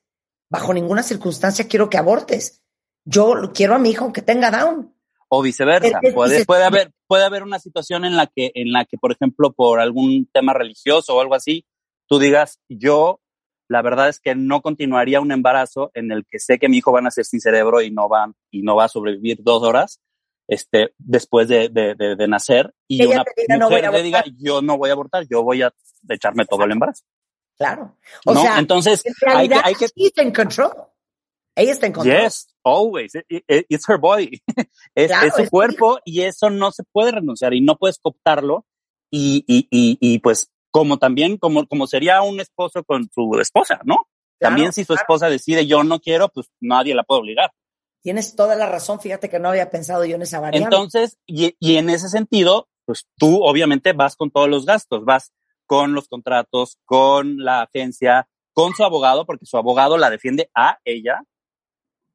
bajo 0.49 0.73
ninguna 0.73 1.03
circunstancia 1.03 1.67
quiero 1.67 1.91
que 1.91 1.99
abortes. 1.99 2.61
Yo 3.05 3.51
quiero 3.55 3.75
a 3.75 3.79
mi 3.79 3.91
hijo 3.91 4.13
que 4.13 4.23
tenga 4.23 4.51
Down. 4.51 4.95
o 5.33 5.43
viceversa. 5.43 6.01
Es- 6.03 6.45
Puede, 6.47 6.65
haber, 6.65 6.93
puede 7.07 7.25
haber 7.25 7.43
una 7.45 7.59
situación 7.61 8.05
en 8.05 8.17
la 8.17 8.27
que, 8.27 8.51
en 8.55 8.73
la 8.73 8.85
que, 8.85 8.99
por 8.99 9.13
ejemplo, 9.13 9.53
por 9.53 9.79
algún 9.81 10.29
tema 10.33 10.53
religioso 10.55 11.15
o 11.17 11.21
algo 11.21 11.35
así, 11.37 11.65
tú 12.09 12.19
digas, 12.19 12.59
yo, 12.69 13.21
la 13.69 13.81
verdad 13.83 14.09
es 14.09 14.19
que 14.19 14.35
no 14.35 14.61
continuaría 14.61 15.21
un 15.21 15.31
embarazo 15.31 15.93
en 15.95 16.11
el 16.11 16.27
que 16.29 16.41
sé 16.41 16.59
que 16.59 16.69
mi 16.69 16.79
hijo 16.79 16.91
va 16.93 16.99
a 16.99 17.03
nacer 17.03 17.25
sin 17.25 17.41
cerebro 17.41 17.81
y 17.81 17.93
no 17.93 18.09
va, 18.09 18.33
y 18.51 18.63
no 18.63 18.75
va 18.75 18.87
a 18.87 18.89
sobrevivir 18.89 19.39
dos 19.41 19.63
horas, 19.63 20.01
este, 20.49 20.95
después 20.99 21.47
de, 21.47 21.69
de, 21.69 21.95
de, 21.95 22.17
de 22.17 22.27
nacer, 22.29 22.75
y 22.89 23.01
ella 23.01 23.23
una 23.23 23.25
diga, 23.37 23.57
"No 23.57 23.71
mujer 23.71 23.93
le 23.93 24.03
diga, 24.03 24.19
abortar". 24.19 24.39
yo 24.43 24.63
no 24.63 24.79
voy 24.79 24.91
a 24.91 24.95
abortar, 24.95 25.27
yo 25.31 25.45
voy 25.45 25.63
a 25.63 25.73
echarme 26.09 26.45
todo 26.45 26.65
el 26.65 26.73
embarazo. 26.73 27.05
Claro. 27.57 27.97
O 28.27 28.35
¿no? 28.35 28.43
sea, 28.43 28.59
Entonces, 28.59 29.07
en 29.07 29.15
hay 29.29 29.49
que, 29.49 29.55
hay 29.63 29.75
que, 29.77 30.33
control. 30.33 30.73
Ella 31.61 31.73
está 31.73 31.87
en 31.87 31.93
control. 31.93 32.17
Yes, 32.17 32.49
always. 32.65 33.15
It- 33.15 33.45
it- 33.49 33.67
it's 33.69 33.89
her 33.89 33.99
body. 33.99 34.41
es, 34.95 35.09
Claro, 35.09 35.27
es 35.27 35.35
su 35.35 35.43
es 35.43 35.51
cuerpo 35.51 35.99
y 36.05 36.23
eso 36.23 36.51
no 36.51 36.73
se 36.73 36.85
puede 36.85 37.13
renunciar 37.13 37.55
y 37.55 37.61
no 37.61 37.77
puedes 37.77 37.99
cooptarlo. 37.99 38.65
Y, 39.13 39.45
y, 39.47 39.67
y, 39.71 39.99
y 40.01 40.19
pues 40.21 40.51
como 40.71 40.99
también, 40.99 41.37
como, 41.37 41.67
como 41.67 41.87
sería 41.87 42.23
un 42.23 42.41
esposo 42.41 42.85
con 42.85 43.09
su 43.13 43.39
esposa, 43.41 43.81
¿no? 43.85 43.97
Claro, 44.39 44.55
también 44.55 44.73
si 44.73 44.83
su 44.83 44.95
claro. 44.95 45.03
esposa 45.03 45.29
decide 45.29 45.67
yo 45.67 45.83
no 45.83 46.01
quiero, 46.01 46.29
pues 46.29 46.47
nadie 46.61 46.95
la 46.95 47.03
puede 47.03 47.21
obligar. 47.23 47.53
Tienes 48.03 48.35
toda 48.35 48.55
la 48.55 48.67
razón. 48.67 49.01
Fíjate 49.01 49.29
que 49.29 49.39
no 49.39 49.51
había 49.51 49.71
pensado 49.71 50.05
yo 50.05 50.17
en 50.17 50.23
esa 50.23 50.41
variable. 50.41 50.65
Entonces, 50.65 51.19
y, 51.27 51.55
y 51.59 51.77
en 51.77 51.91
ese 51.91 52.09
sentido, 52.09 52.69
pues 52.87 53.07
tú 53.19 53.43
obviamente 53.45 53.93
vas 53.93 54.17
con 54.17 54.31
todos 54.31 54.49
los 54.49 54.65
gastos, 54.65 55.05
vas 55.05 55.33
con 55.67 55.93
los 55.93 56.09
contratos, 56.09 56.79
con 56.85 57.37
la 57.39 57.63
agencia, 57.63 58.27
con 58.53 58.75
su 58.75 58.83
abogado, 58.85 59.27
porque 59.27 59.47
su 59.47 59.57
abogado 59.59 59.99
la 59.99 60.09
defiende 60.09 60.51
a 60.55 60.79
ella. 60.85 61.23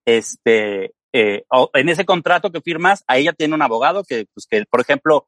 Este, 0.06 0.93
eh, 1.14 1.43
en 1.74 1.89
ese 1.89 2.06
contrato 2.06 2.51
que 2.51 2.62
firmas, 2.62 3.03
a 3.08 3.18
ella 3.18 3.34
tiene 3.34 3.56
un 3.56 3.62
abogado 3.62 4.03
que, 4.03 4.28
pues 4.34 4.47
que, 4.47 4.64
por 4.70 4.82
ejemplo, 4.82 5.28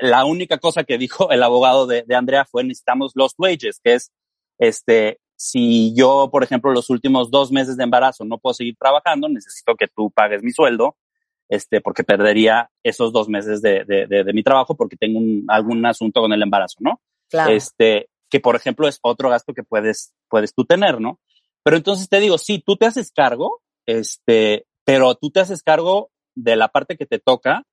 la 0.00 0.24
única 0.24 0.58
cosa 0.58 0.84
que 0.84 0.98
dijo 0.98 1.30
el 1.30 1.42
abogado 1.42 1.86
de, 1.86 2.02
de 2.02 2.14
Andrea 2.14 2.44
fue 2.44 2.64
necesitamos 2.64 3.12
los 3.14 3.34
wages, 3.38 3.80
que 3.82 3.94
es, 3.94 4.12
este, 4.58 5.18
si 5.36 5.94
yo, 5.94 6.28
por 6.30 6.44
ejemplo, 6.44 6.72
los 6.72 6.90
últimos 6.90 7.30
dos 7.30 7.50
meses 7.50 7.76
de 7.76 7.84
embarazo 7.84 8.24
no 8.24 8.38
puedo 8.38 8.54
seguir 8.54 8.76
trabajando, 8.78 9.28
necesito 9.28 9.74
que 9.74 9.88
tú 9.88 10.10
pagues 10.10 10.42
mi 10.42 10.52
sueldo, 10.52 10.96
este, 11.48 11.80
porque 11.80 12.04
perdería 12.04 12.70
esos 12.82 13.12
dos 13.12 13.28
meses 13.28 13.62
de, 13.62 13.84
de, 13.84 14.06
de, 14.06 14.22
de 14.22 14.32
mi 14.32 14.42
trabajo 14.42 14.76
porque 14.76 14.96
tengo 14.96 15.18
un, 15.18 15.46
algún 15.48 15.84
asunto 15.86 16.20
con 16.20 16.32
el 16.32 16.42
embarazo, 16.42 16.76
¿no? 16.80 17.00
claro. 17.30 17.52
Este, 17.52 18.08
que 18.28 18.40
por 18.40 18.56
ejemplo 18.56 18.86
es 18.86 18.98
otro 19.02 19.30
gasto 19.30 19.54
que 19.54 19.62
puedes, 19.62 20.12
puedes 20.28 20.54
tú 20.54 20.64
tener, 20.64 21.00
¿no? 21.00 21.18
Pero 21.62 21.76
entonces 21.76 22.08
te 22.08 22.20
digo, 22.20 22.38
sí, 22.38 22.62
tú 22.64 22.76
te 22.76 22.86
haces 22.86 23.12
cargo, 23.12 23.60
este, 23.98 24.66
pero 24.84 25.14
tú 25.14 25.30
te 25.30 25.40
haces 25.40 25.62
cargo 25.62 26.10
de 26.34 26.56
la 26.56 26.68
parte 26.68 26.96
que 26.96 27.06
te 27.06 27.18
toca 27.18 27.64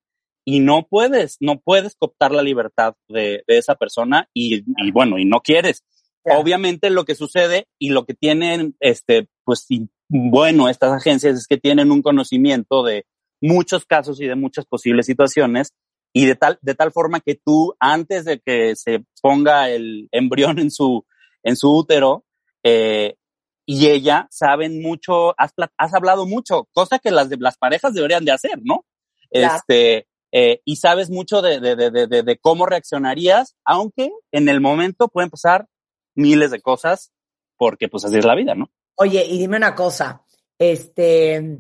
y 0.45 0.59
no 0.59 0.87
puedes, 0.87 1.37
no 1.39 1.59
puedes 1.59 1.95
cooptar 1.95 2.31
la 2.31 2.41
libertad 2.41 2.95
de, 3.07 3.43
de 3.47 3.57
esa 3.57 3.75
persona 3.75 4.29
y, 4.33 4.63
y 4.77 4.91
bueno, 4.91 5.17
y 5.17 5.25
no 5.25 5.41
quieres. 5.41 5.83
Obviamente 6.29 6.89
lo 6.89 7.05
que 7.05 7.15
sucede 7.15 7.67
y 7.79 7.89
lo 7.89 8.05
que 8.05 8.13
tienen, 8.13 8.75
este, 8.81 9.29
pues 9.45 9.65
y 9.69 9.87
bueno, 10.09 10.67
estas 10.67 10.91
agencias 10.91 11.37
es 11.37 11.47
que 11.47 11.57
tienen 11.57 11.91
un 11.91 12.01
conocimiento 12.01 12.83
de 12.83 13.05
muchos 13.41 13.85
casos 13.85 14.19
y 14.19 14.25
de 14.25 14.35
muchas 14.35 14.65
posibles 14.65 15.05
situaciones 15.05 15.73
y 16.13 16.25
de 16.25 16.35
tal, 16.35 16.57
de 16.61 16.75
tal 16.75 16.91
forma 16.91 17.21
que 17.21 17.35
tú, 17.35 17.75
antes 17.79 18.25
de 18.25 18.39
que 18.39 18.75
se 18.75 19.05
ponga 19.21 19.69
el 19.69 20.09
embrión 20.11 20.59
en 20.59 20.71
su, 20.71 21.05
en 21.43 21.55
su 21.55 21.73
útero, 21.73 22.25
eh, 22.63 23.15
y 23.69 23.87
ella 23.87 24.27
saben 24.31 24.81
mucho, 24.81 25.35
has, 25.37 25.53
hablado 25.93 26.25
mucho, 26.25 26.69
cosa 26.71 26.99
que 26.99 27.11
las, 27.11 27.27
de, 27.29 27.35
las 27.37 27.57
parejas 27.57 27.93
deberían 27.93 28.23
de 28.23 28.31
hacer, 28.31 28.59
¿no? 28.63 28.85
Claro. 29.29 29.57
Este, 29.57 30.07
eh, 30.31 30.61
y 30.63 30.77
sabes 30.77 31.09
mucho 31.09 31.41
de, 31.41 31.59
de, 31.59 31.75
de, 31.75 31.91
de, 31.91 32.07
de- 32.07 32.23
de 32.23 32.37
cómo 32.37 32.65
reaccionarías, 32.65 33.57
aunque 33.65 34.09
en 34.31 34.47
el 34.47 34.61
momento 34.61 35.09
pueden 35.09 35.29
pasar 35.29 35.67
miles 36.15 36.49
de 36.51 36.61
cosas, 36.61 37.11
porque 37.57 37.89
pues 37.89 38.05
así 38.05 38.17
es 38.17 38.25
la 38.25 38.35
vida, 38.35 38.55
¿no? 38.55 38.71
Oye, 38.95 39.25
y 39.25 39.37
dime 39.37 39.57
una 39.57 39.75
cosa, 39.75 40.23
este, 40.57 41.59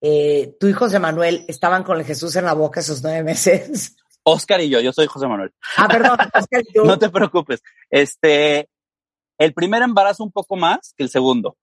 eh, 0.00 0.56
tu 0.58 0.66
y 0.66 0.72
José 0.72 0.98
Manuel 0.98 1.44
estaban 1.46 1.84
con 1.84 1.98
el 1.98 2.04
Jesús 2.04 2.34
en 2.34 2.46
la 2.46 2.54
boca 2.54 2.80
esos 2.80 3.00
nueve 3.00 3.22
meses. 3.22 3.96
Oscar 4.24 4.60
y 4.60 4.68
yo, 4.68 4.80
yo 4.80 4.92
soy 4.92 5.06
José 5.06 5.28
Manuel. 5.28 5.52
Ah, 5.76 5.86
perdón, 5.88 6.18
Oscar 6.34 6.62
y 6.68 6.72
tú. 6.74 6.84
No 6.84 6.98
te 6.98 7.10
preocupes. 7.10 7.62
Este, 7.90 8.68
el 9.44 9.54
primer 9.54 9.82
embarazo 9.82 10.24
un 10.24 10.32
poco 10.32 10.56
más 10.56 10.94
que 10.96 11.02
el 11.04 11.10
segundo. 11.10 11.56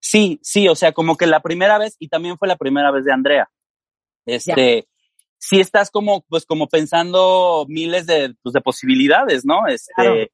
Sí, 0.00 0.38
sí, 0.42 0.68
o 0.68 0.74
sea, 0.74 0.92
como 0.92 1.16
que 1.16 1.26
la 1.26 1.40
primera 1.40 1.78
vez, 1.78 1.96
y 1.98 2.08
también 2.08 2.36
fue 2.38 2.46
la 2.48 2.56
primera 2.56 2.90
vez 2.90 3.04
de 3.04 3.12
Andrea. 3.12 3.50
Este, 4.26 4.86
sí 5.38 5.60
estás 5.60 5.90
como, 5.90 6.22
pues 6.28 6.44
como 6.46 6.68
pensando 6.68 7.64
miles 7.68 8.06
de, 8.06 8.34
pues, 8.42 8.52
de 8.52 8.60
posibilidades, 8.60 9.44
¿no? 9.44 9.66
Este, 9.66 9.92
Claro. 9.96 10.26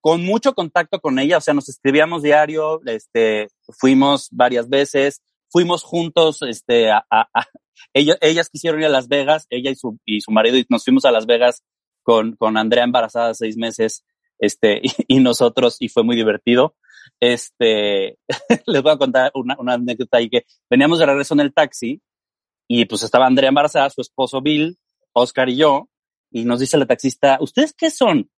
con 0.00 0.24
mucho 0.24 0.54
contacto 0.54 1.00
con 1.00 1.18
ella, 1.18 1.38
o 1.38 1.40
sea, 1.40 1.54
nos 1.54 1.68
escribíamos 1.68 2.22
diario, 2.22 2.80
este, 2.86 3.48
fuimos 3.78 4.28
varias 4.30 4.68
veces, 4.68 5.22
fuimos 5.50 5.82
juntos, 5.82 6.42
este, 6.42 6.90
a, 6.90 7.04
a- 7.10 7.28
a- 7.34 7.46
ellos, 7.92 8.16
ellas 8.20 8.48
quisieron 8.50 8.80
ir 8.80 8.86
a 8.86 8.90
Las 8.90 9.08
Vegas, 9.08 9.46
ella 9.50 9.70
y 9.70 9.76
su, 9.76 9.98
y 10.04 10.20
su 10.20 10.30
marido, 10.30 10.56
y 10.58 10.66
nos 10.68 10.84
fuimos 10.84 11.04
a 11.04 11.10
Las 11.10 11.26
Vegas 11.26 11.62
con, 12.02 12.36
con 12.36 12.56
Andrea 12.56 12.84
embarazada 12.84 13.34
seis 13.34 13.56
meses, 13.56 14.04
este, 14.38 14.80
y, 14.82 14.90
y 15.16 15.20
nosotros, 15.20 15.76
y 15.80 15.88
fue 15.88 16.02
muy 16.04 16.16
divertido. 16.16 16.76
Este, 17.20 18.18
les 18.66 18.82
voy 18.82 18.92
a 18.92 18.98
contar 18.98 19.30
una, 19.34 19.56
una 19.58 19.74
anécdota 19.74 20.18
ahí 20.18 20.28
que 20.28 20.44
veníamos 20.70 20.98
de 20.98 21.06
regreso 21.06 21.34
en 21.34 21.40
el 21.40 21.54
taxi, 21.54 22.00
y 22.68 22.84
pues 22.86 23.02
estaba 23.04 23.26
Andrea 23.26 23.48
embarazada, 23.48 23.90
su 23.90 24.00
esposo 24.00 24.40
Bill, 24.42 24.76
Oscar 25.12 25.48
y 25.48 25.56
yo, 25.56 25.88
y 26.32 26.44
nos 26.44 26.60
dice 26.60 26.76
la 26.76 26.86
taxista, 26.86 27.38
¿ustedes 27.40 27.72
qué 27.72 27.90
son? 27.90 28.28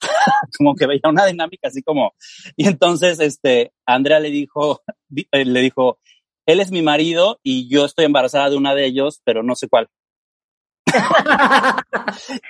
como 0.58 0.74
que 0.74 0.86
veía 0.86 1.00
una 1.04 1.26
dinámica 1.26 1.68
así 1.68 1.82
como, 1.82 2.14
y 2.56 2.66
entonces, 2.68 3.20
este, 3.20 3.72
Andrea 3.86 4.20
le 4.20 4.30
dijo, 4.30 4.82
di- 5.08 5.28
eh, 5.32 5.44
le 5.44 5.60
dijo, 5.60 5.98
él 6.46 6.60
es 6.60 6.70
mi 6.70 6.82
marido 6.82 7.38
y 7.42 7.68
yo 7.68 7.84
estoy 7.84 8.04
embarazada 8.04 8.50
de 8.50 8.56
una 8.56 8.74
de 8.74 8.86
ellos, 8.86 9.20
pero 9.24 9.42
no 9.42 9.54
sé 9.54 9.68
cuál. 9.68 9.88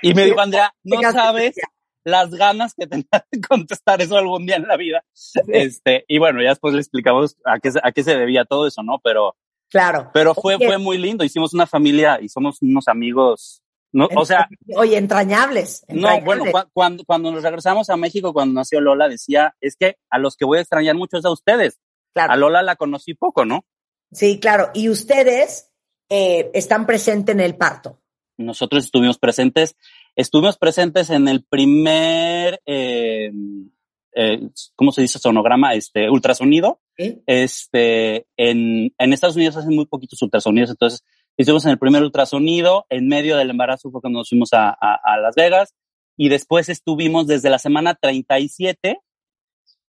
Y 0.01 0.13
me 0.13 0.25
dijo, 0.25 0.39
Andrea, 0.39 0.73
no 0.83 0.99
sabes 1.13 1.55
las 2.05 2.31
ganas 2.31 2.73
que 2.73 2.87
tenía 2.87 3.07
de 3.31 3.41
contestar 3.47 4.01
eso 4.01 4.17
algún 4.17 4.45
día 4.45 4.57
en 4.57 4.67
la 4.67 4.77
vida. 4.77 5.03
Este, 5.47 6.05
y 6.07 6.17
bueno, 6.19 6.41
ya 6.41 6.49
después 6.49 6.73
le 6.73 6.79
explicamos 6.81 7.37
a 7.45 7.59
qué, 7.59 7.71
se- 7.71 7.79
a 7.83 7.91
qué 7.91 8.03
se 8.03 8.15
debía 8.17 8.45
todo 8.45 8.67
eso, 8.67 8.83
¿no? 8.83 8.99
Pero, 9.03 9.35
Claro. 9.69 10.11
pero 10.13 10.33
fue, 10.35 10.55
Oye, 10.55 10.67
fue 10.67 10.77
muy 10.77 10.97
lindo. 10.97 11.23
Hicimos 11.23 11.53
una 11.53 11.65
familia 11.65 12.19
y 12.21 12.29
somos 12.29 12.61
unos 12.61 12.87
amigos, 12.87 13.63
¿no? 13.91 14.07
O 14.15 14.25
sea, 14.25 14.47
Oye, 14.75 14.97
entrañables. 14.97 15.83
no, 15.89 16.21
bueno, 16.21 16.43
cuando, 16.73 17.03
cuando 17.05 17.31
nos 17.31 17.41
regresamos 17.43 17.89
a 17.89 17.97
México, 17.97 18.33
cuando 18.33 18.53
nació 18.53 18.81
Lola, 18.81 19.07
decía, 19.09 19.55
es 19.61 19.75
que 19.75 19.97
a 20.11 20.19
los 20.19 20.35
que 20.37 20.45
voy 20.45 20.59
a 20.59 20.61
extrañar 20.61 20.95
mucho 20.95 21.17
es 21.17 21.25
a 21.25 21.31
ustedes. 21.31 21.79
Claro. 22.13 22.33
A 22.33 22.35
Lola 22.35 22.61
la 22.61 22.75
conocí 22.75 23.15
poco, 23.15 23.45
¿no? 23.45 23.65
Sí, 24.11 24.39
claro. 24.39 24.69
Y 24.75 24.89
ustedes 24.89 25.71
eh, 26.09 26.51
están 26.53 26.85
presentes 26.85 27.33
en 27.33 27.41
el 27.41 27.55
parto. 27.55 27.99
Nosotros 28.37 28.85
estuvimos 28.85 29.17
presentes, 29.19 29.75
estuvimos 30.15 30.57
presentes 30.57 31.09
en 31.09 31.27
el 31.27 31.43
primer, 31.43 32.61
eh, 32.65 33.31
eh, 34.15 34.49
¿cómo 34.75 34.91
se 34.91 35.01
dice? 35.01 35.19
Sonograma, 35.19 35.73
este, 35.75 36.09
ultrasonido. 36.09 36.79
Este, 37.25 38.25
en, 38.37 38.93
en 38.97 39.13
Estados 39.13 39.35
Unidos 39.35 39.57
hacen 39.57 39.75
muy 39.75 39.85
poquitos 39.85 40.21
ultrasonidos, 40.21 40.69
entonces 40.71 41.03
estuvimos 41.37 41.65
en 41.65 41.71
el 41.71 41.79
primer 41.79 42.03
ultrasonido, 42.03 42.85
en 42.89 43.07
medio 43.07 43.37
del 43.37 43.49
embarazo 43.49 43.89
fue 43.91 44.01
cuando 44.01 44.19
nos 44.19 44.29
fuimos 44.29 44.53
a, 44.53 44.69
a, 44.69 44.99
a 45.03 45.17
Las 45.19 45.35
Vegas, 45.35 45.73
y 46.17 46.29
después 46.29 46.69
estuvimos 46.69 47.25
desde 47.27 47.49
la 47.49 47.57
semana 47.59 47.95
37, 47.95 48.99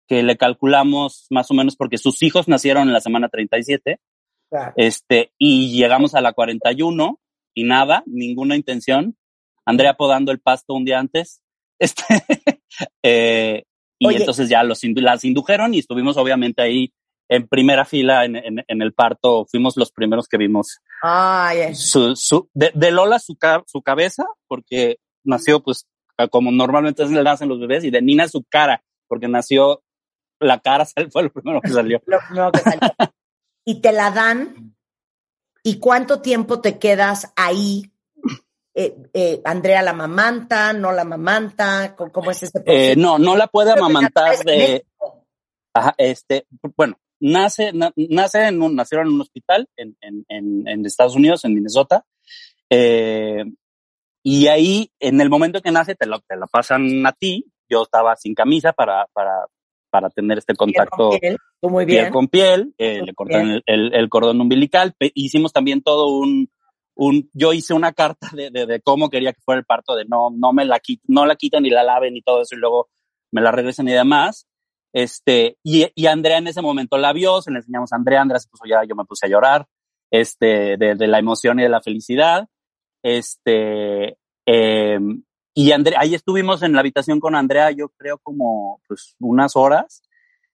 que 0.07 0.23
le 0.23 0.37
calculamos 0.37 1.27
más 1.31 1.51
o 1.51 1.55
menos 1.55 1.77
porque 1.77 1.99
sus 1.99 2.23
hijos 2.23 2.49
nacieron 2.49 2.89
en 2.89 2.93
la 2.93 3.01
semana 3.01 3.29
37, 3.29 4.01
Claro. 4.51 4.73
este, 4.77 5.33
y 5.39 5.77
llegamos 5.77 6.15
a 6.15 6.21
la 6.21 6.33
41 6.33 7.19
y 7.55 7.65
nada, 7.65 8.03
ninguna 8.07 8.57
intención. 8.57 9.17
Andrea 9.65 9.95
podando 9.95 10.33
el 10.33 10.41
pasto 10.41 10.75
un 10.75 10.85
día 10.85 10.99
antes. 10.99 11.41
Este, 11.77 12.05
eh, 13.03 13.65
y 13.99 14.07
Oye. 14.07 14.19
entonces 14.19 14.49
ya 14.49 14.63
los, 14.63 14.81
las 14.85 15.25
indujeron 15.25 15.75
y 15.75 15.81
estuvimos 15.81 16.17
obviamente 16.17 16.63
ahí 16.63 16.95
en 17.29 17.49
primera 17.49 17.85
fila 17.85 18.25
en, 18.25 18.37
en, 18.37 18.65
en 18.67 18.81
el 18.81 18.95
parto. 18.95 19.45
Fuimos 19.51 19.77
los 19.77 19.91
primeros 19.91 20.29
que 20.29 20.39
vimos 20.39 20.79
Ay, 21.03 21.75
su, 21.75 22.15
su, 22.15 22.49
de, 22.55 22.71
de 22.75 22.93
Lola 22.93 23.19
su, 23.19 23.37
su 23.67 23.83
cabeza, 23.83 24.25
porque 24.47 24.99
nació 25.25 25.63
pues 25.63 25.87
como 26.31 26.53
normalmente 26.53 27.05
le 27.07 27.23
nacen 27.23 27.49
los 27.49 27.61
bebés, 27.61 27.85
y 27.85 27.91
de 27.91 28.03
Nina 28.03 28.29
su 28.29 28.45
cara, 28.45 28.83
porque 29.09 29.29
nació 29.29 29.83
la 30.41 30.61
cara, 30.61 30.87
fue 31.11 31.25
lo 31.25 31.33
primero 31.33 31.61
que 31.61 31.71
salió. 31.71 32.01
lo 32.07 32.19
primero 32.27 32.53
que 32.53 32.61
salió. 32.61 32.81
y 33.65 33.81
te 33.81 33.93
la 33.93 34.11
dan. 34.11 34.74
¿Y 35.67 35.79
cuánto 35.79 36.21
tiempo 36.21 36.61
te 36.61 36.79
quedas 36.79 37.33
ahí? 37.37 37.91
Eh, 38.75 38.95
eh, 39.15 39.41
Andrea 39.45 39.83
la 39.83 39.95
mamanta, 39.95 40.73
no 40.75 40.93
la 40.93 41.05
mamanta, 41.05 41.97
¿cómo, 41.97 42.31
es 42.31 42.43
ese 42.43 42.61
proceso? 42.61 42.93
Eh, 42.93 42.97
no, 42.97 43.19
no 43.19 43.35
la 43.35 43.47
puede 43.47 43.73
amamantar 43.73 44.37
de. 44.45 44.85
Ajá, 45.73 45.95
este, 45.97 46.47
bueno, 46.77 46.99
nace, 47.19 47.73
na- 47.73 47.93
nace 47.97 48.47
en 48.47 48.61
un, 48.61 48.77
nacieron 48.77 49.09
en 49.09 49.15
un 49.15 49.21
hospital 49.23 49.69
en, 49.77 49.97
en, 50.03 50.25
en, 50.29 50.69
en 50.69 50.87
Estados 50.87 51.17
Unidos, 51.17 51.45
en 51.45 51.55
Minnesota. 51.55 52.05
Y 54.27 54.47
ahí, 54.49 54.91
en 55.01 55.21
el 55.21 55.31
momento 55.31 55.61
que 55.63 55.71
nace, 55.71 55.95
te 55.95 56.07
lo, 56.07 56.21
te 56.21 56.37
lo 56.37 56.47
pasan 56.47 57.07
a 57.07 57.13
ti. 57.13 57.47
Yo 57.69 57.83
estaba 57.83 58.17
sin 58.17 58.35
camisa 58.35 58.73
para, 58.73 59.07
para, 59.13 59.47
para 59.95 60.11
tener 60.11 60.39
este 60.39 60.55
Piel 60.55 60.57
contacto 60.59 61.11
con 61.11 61.19
piel, 61.21 61.37
muy 61.63 61.87
piel 61.87 62.01
bien. 62.01 62.13
con 62.13 62.27
piel. 62.27 62.75
eh, 62.79 63.01
le 63.07 63.15
cortan 63.15 63.49
el, 63.49 63.63
el- 63.67 63.95
el 63.95 64.09
cordón 64.09 64.41
umbilical. 64.41 64.93
Pe- 64.99 65.13
hicimos 65.15 65.53
también 65.53 65.83
todo 65.83 66.09
un, 66.09 66.51
un, 66.97 67.31
yo 67.33 67.53
hice 67.53 67.75
una 67.75 67.93
carta 67.93 68.29
de, 68.33 68.51
de, 68.51 68.67
de 68.67 68.81
cómo 68.81 69.09
quería 69.09 69.33
que 69.33 69.41
fuera 69.41 69.61
el 69.61 69.65
parto, 69.65 69.95
de 69.95 70.05
no, 70.05 70.31
no 70.37 70.53
me 70.53 70.65
la 70.65 70.81
quit, 70.81 71.01
no 71.07 71.27
la 71.27 71.37
quitan 71.37 71.63
ni 71.63 71.71
la 71.71 71.85
laven 71.85 72.17
y 72.17 72.23
todo 72.23 72.43
eso, 72.43 72.57
y 72.57 72.59
luego 72.59 72.89
me 73.31 73.41
la 73.41 73.53
regresen 73.53 73.87
y 73.87 73.93
demás. 73.93 74.49
Este, 74.93 75.59
y, 75.63 75.87
y 75.95 76.07
Andrea 76.07 76.39
en 76.39 76.49
ese 76.49 76.61
momento 76.61 76.99
la 76.99 77.13
vio, 77.13 77.41
se 77.41 77.53
le 77.53 77.59
enseñamos 77.59 77.93
a 77.93 77.97
Andrea, 77.97 78.21
Andrea 78.21 78.41
se 78.41 78.49
puso 78.49 78.65
ya, 78.69 78.83
yo 78.85 78.97
me 78.97 79.05
puse 79.05 79.27
a 79.27 79.31
llorar, 79.31 79.67
este, 80.11 80.77
de, 80.77 80.97
de 80.97 81.07
la 81.07 81.21
emoción 81.21 81.61
y 81.61 81.63
de 81.63 81.69
la 81.69 81.81
felicidad. 81.81 82.49
Este, 83.01 84.17
eh, 84.47 84.99
y 85.55 85.73
Andrea, 85.73 86.01
ahí 86.01 86.15
estuvimos 86.15 86.63
en 86.63 86.73
la 86.73 86.81
habitación 86.81 87.21
con 87.21 87.35
Andrea, 87.35 87.71
yo 87.71 87.89
creo 87.91 88.19
como, 88.19 88.81
pues, 88.89 89.15
unas 89.21 89.55
horas. 89.57 90.03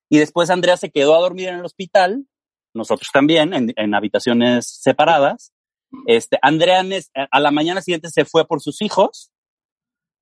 Y 0.09 0.19
después 0.19 0.51
Andrea 0.51 0.77
se 0.77 0.91
quedó 0.91 1.15
a 1.17 1.21
dormir 1.21 1.49
en 1.49 1.57
el 1.57 1.65
hospital, 1.65 2.27
nosotros 2.75 3.11
también, 3.13 3.55
en, 3.55 3.73
en 3.77 3.95
habitaciones 3.95 4.67
separadas. 4.67 5.53
Este, 6.07 6.39
Andrea 6.43 6.85
a 7.31 7.41
la 7.41 7.51
mañana 7.51 7.81
siguiente 7.83 8.11
se 8.11 8.25
fue 8.25 8.47
por 8.47 8.61
sus 8.61 8.81
hijos 8.83 9.31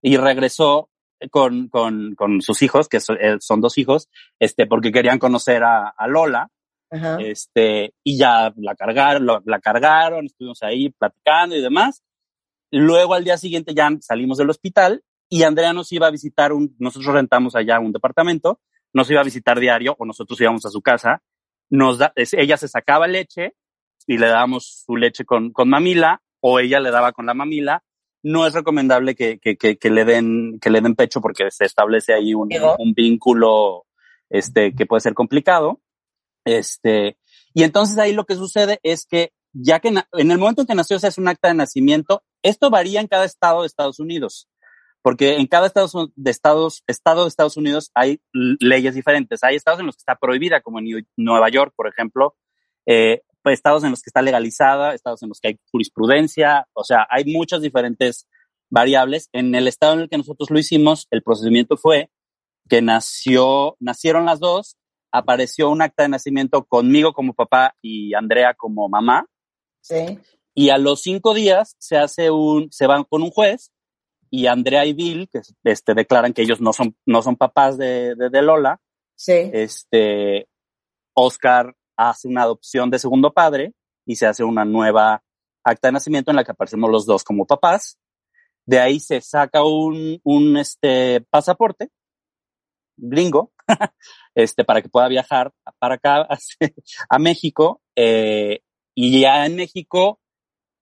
y 0.00 0.16
regresó 0.16 0.88
con, 1.30 1.68
con, 1.68 2.14
con 2.14 2.40
sus 2.42 2.62
hijos, 2.62 2.88
que 2.88 3.00
so- 3.00 3.14
eh, 3.14 3.36
son 3.40 3.60
dos 3.60 3.76
hijos, 3.78 4.08
este, 4.38 4.66
porque 4.66 4.92
querían 4.92 5.18
conocer 5.18 5.64
a, 5.64 5.88
a 5.88 6.06
Lola, 6.06 6.48
Ajá. 6.90 7.16
este, 7.20 7.92
y 8.04 8.16
ya 8.16 8.52
la 8.56 8.74
cargaron, 8.76 9.26
lo- 9.26 9.42
la 9.44 9.58
cargaron, 9.60 10.26
estuvimos 10.26 10.62
ahí 10.62 10.90
platicando 10.90 11.56
y 11.56 11.60
demás. 11.60 12.02
Luego 12.70 13.14
al 13.14 13.24
día 13.24 13.36
siguiente 13.36 13.74
ya 13.74 13.90
salimos 14.00 14.38
del 14.38 14.50
hospital 14.50 15.02
y 15.28 15.42
Andrea 15.42 15.72
nos 15.72 15.92
iba 15.92 16.06
a 16.06 16.10
visitar 16.10 16.52
un, 16.52 16.74
nosotros 16.78 17.14
rentamos 17.14 17.54
allá 17.56 17.80
un 17.80 17.92
departamento, 17.92 18.60
nos 18.92 19.10
iba 19.10 19.20
a 19.20 19.24
visitar 19.24 19.60
diario 19.60 19.94
o 19.98 20.04
nosotros 20.04 20.40
íbamos 20.40 20.64
a 20.66 20.70
su 20.70 20.82
casa, 20.82 21.22
nos 21.70 21.98
da, 21.98 22.12
ella 22.14 22.56
se 22.56 22.68
sacaba 22.68 23.06
leche 23.06 23.54
y 24.06 24.18
le 24.18 24.28
dábamos 24.28 24.84
su 24.86 24.96
leche 24.96 25.24
con, 25.24 25.52
con 25.52 25.68
mamila 25.68 26.22
o 26.40 26.60
ella 26.60 26.80
le 26.80 26.90
daba 26.90 27.12
con 27.12 27.26
la 27.26 27.34
mamila. 27.34 27.82
No 28.22 28.46
es 28.46 28.54
recomendable 28.54 29.14
que, 29.14 29.38
que, 29.38 29.56
que, 29.56 29.78
que 29.78 29.90
le 29.90 30.04
den, 30.04 30.58
que 30.60 30.70
le 30.70 30.80
den 30.80 30.96
pecho 30.96 31.20
porque 31.20 31.50
se 31.50 31.64
establece 31.64 32.12
ahí 32.14 32.34
un, 32.34 32.48
un 32.78 32.92
vínculo, 32.92 33.86
este, 34.28 34.74
que 34.74 34.86
puede 34.86 35.00
ser 35.00 35.14
complicado. 35.14 35.80
Este, 36.44 37.18
y 37.54 37.62
entonces 37.62 37.98
ahí 37.98 38.12
lo 38.12 38.24
que 38.24 38.34
sucede 38.34 38.80
es 38.82 39.06
que 39.06 39.32
ya 39.52 39.80
que 39.80 39.88
en 39.88 40.30
el 40.30 40.38
momento 40.38 40.62
en 40.62 40.66
que 40.68 40.74
nació 40.74 40.98
se 40.98 41.08
hace 41.08 41.20
un 41.20 41.28
acta 41.28 41.48
de 41.48 41.54
nacimiento, 41.54 42.22
esto 42.42 42.70
varía 42.70 43.00
en 43.00 43.08
cada 43.08 43.24
estado 43.24 43.62
de 43.62 43.66
Estados 43.66 43.98
Unidos, 43.98 44.48
porque 45.02 45.36
en 45.36 45.46
cada 45.46 45.66
estado 45.66 46.10
de 46.14 46.30
Estados, 46.30 46.82
estado 46.86 47.22
de 47.22 47.28
Estados 47.28 47.56
Unidos 47.56 47.90
hay 47.94 48.20
leyes 48.32 48.94
diferentes. 48.94 49.42
Hay 49.42 49.56
estados 49.56 49.80
en 49.80 49.86
los 49.86 49.96
que 49.96 50.02
está 50.02 50.16
prohibida, 50.16 50.60
como 50.60 50.78
en 50.78 51.06
Nueva 51.16 51.48
York, 51.48 51.72
por 51.76 51.88
ejemplo, 51.88 52.36
eh, 52.86 53.22
pues, 53.42 53.54
estados 53.54 53.82
en 53.84 53.90
los 53.90 54.02
que 54.02 54.10
está 54.10 54.20
legalizada, 54.20 54.94
estados 54.94 55.22
en 55.22 55.30
los 55.30 55.40
que 55.40 55.48
hay 55.48 55.60
jurisprudencia, 55.70 56.66
o 56.74 56.84
sea, 56.84 57.06
hay 57.08 57.24
muchas 57.24 57.62
diferentes 57.62 58.28
variables. 58.68 59.30
En 59.32 59.54
el 59.54 59.68
estado 59.68 59.94
en 59.94 60.00
el 60.00 60.08
que 60.10 60.18
nosotros 60.18 60.50
lo 60.50 60.58
hicimos, 60.58 61.06
el 61.10 61.22
procedimiento 61.22 61.78
fue 61.78 62.10
que 62.68 62.82
nació, 62.82 63.76
nacieron 63.80 64.26
las 64.26 64.40
dos, 64.40 64.76
apareció 65.10 65.70
un 65.70 65.80
acta 65.80 66.02
de 66.02 66.10
nacimiento 66.10 66.64
conmigo 66.64 67.14
como 67.14 67.32
papá 67.32 67.74
y 67.80 68.12
Andrea 68.12 68.52
como 68.52 68.88
mamá. 68.88 69.26
Sí. 69.88 70.18
Y 70.54 70.70
a 70.70 70.78
los 70.78 71.02
cinco 71.02 71.34
días 71.34 71.76
se 71.78 71.96
hace 71.96 72.30
un, 72.30 72.70
se 72.72 72.86
van 72.86 73.04
con 73.04 73.22
un 73.22 73.30
juez 73.30 73.72
y 74.30 74.46
Andrea 74.46 74.84
y 74.84 74.92
Bill, 74.92 75.28
que 75.30 75.40
este, 75.64 75.94
declaran 75.94 76.32
que 76.32 76.42
ellos 76.42 76.60
no 76.60 76.72
son, 76.72 76.96
no 77.06 77.22
son 77.22 77.36
papás 77.36 77.78
de, 77.78 78.14
de, 78.14 78.42
Lola. 78.42 78.80
Sí. 79.14 79.50
Este, 79.52 80.48
Oscar 81.14 81.74
hace 81.96 82.28
una 82.28 82.42
adopción 82.42 82.90
de 82.90 82.98
segundo 82.98 83.32
padre 83.32 83.72
y 84.04 84.16
se 84.16 84.26
hace 84.26 84.44
una 84.44 84.64
nueva 84.64 85.22
acta 85.64 85.88
de 85.88 85.92
nacimiento 85.92 86.30
en 86.30 86.36
la 86.36 86.44
que 86.44 86.52
aparecemos 86.52 86.90
los 86.90 87.06
dos 87.06 87.24
como 87.24 87.46
papás. 87.46 87.98
De 88.66 88.78
ahí 88.78 89.00
se 89.00 89.20
saca 89.20 89.64
un, 89.64 90.20
un 90.24 90.56
este, 90.58 91.22
pasaporte 91.30 91.90
gringo, 92.98 93.52
este, 94.34 94.64
para 94.64 94.82
que 94.82 94.88
pueda 94.88 95.08
viajar 95.08 95.52
para 95.78 95.94
acá, 95.94 96.28
a, 97.08 97.18
México. 97.18 97.80
Eh, 97.96 98.60
y 99.00 99.20
ya 99.20 99.46
en 99.46 99.54
México 99.54 100.18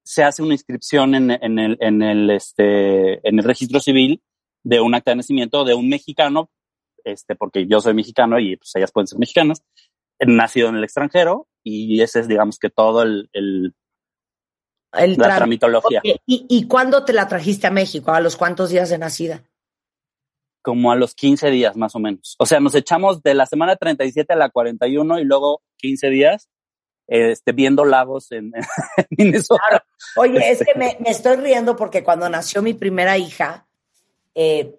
se 0.02 0.24
hace 0.24 0.42
una 0.42 0.54
inscripción 0.54 1.14
en, 1.14 1.30
en, 1.32 1.58
el, 1.58 1.76
en, 1.80 2.00
el, 2.00 2.30
este, 2.30 3.28
en 3.28 3.38
el 3.38 3.44
registro 3.44 3.78
civil 3.78 4.22
de 4.64 4.80
un 4.80 4.94
acta 4.94 5.10
de 5.10 5.16
nacimiento 5.16 5.66
de 5.66 5.74
un 5.74 5.90
mexicano, 5.90 6.48
este, 7.04 7.36
porque 7.36 7.66
yo 7.66 7.78
soy 7.82 7.92
mexicano 7.92 8.40
y 8.40 8.56
pues 8.56 8.74
ellas 8.74 8.90
pueden 8.90 9.06
ser 9.06 9.18
mexicanas, 9.18 9.62
nacido 10.18 10.70
en 10.70 10.76
el 10.76 10.84
extranjero 10.84 11.46
y 11.62 12.00
ese 12.00 12.20
es, 12.20 12.28
digamos 12.28 12.58
que 12.58 12.70
todo 12.70 13.02
el, 13.02 13.28
el, 13.34 13.74
la 14.92 15.36
tramitología. 15.36 16.00
¿Y, 16.02 16.46
¿Y 16.48 16.66
cuándo 16.68 17.04
te 17.04 17.12
la 17.12 17.28
trajiste 17.28 17.66
a 17.66 17.70
México? 17.70 18.12
¿A 18.12 18.22
los 18.22 18.36
cuántos 18.36 18.70
días 18.70 18.88
de 18.88 18.96
nacida? 18.96 19.44
Como 20.62 20.90
a 20.90 20.96
los 20.96 21.14
15 21.14 21.50
días 21.50 21.76
más 21.76 21.94
o 21.94 21.98
menos. 21.98 22.34
O 22.38 22.46
sea, 22.46 22.60
nos 22.60 22.74
echamos 22.76 23.22
de 23.22 23.34
la 23.34 23.44
semana 23.44 23.76
37 23.76 24.32
a 24.32 24.36
la 24.36 24.48
41 24.48 25.18
y 25.18 25.24
luego 25.24 25.60
15 25.76 26.08
días 26.08 26.48
este, 27.06 27.52
viendo 27.52 27.84
lagos 27.84 28.32
en, 28.32 28.52
Minnesota. 29.10 29.84
Oye, 30.16 30.38
es 30.38 30.60
este. 30.60 30.72
que 30.72 30.78
me, 30.78 30.98
estoy 31.06 31.36
riendo 31.36 31.76
porque 31.76 32.02
cuando 32.02 32.28
nació 32.28 32.62
mi 32.62 32.74
primera 32.74 33.16
hija, 33.18 33.66
eh, 34.34 34.76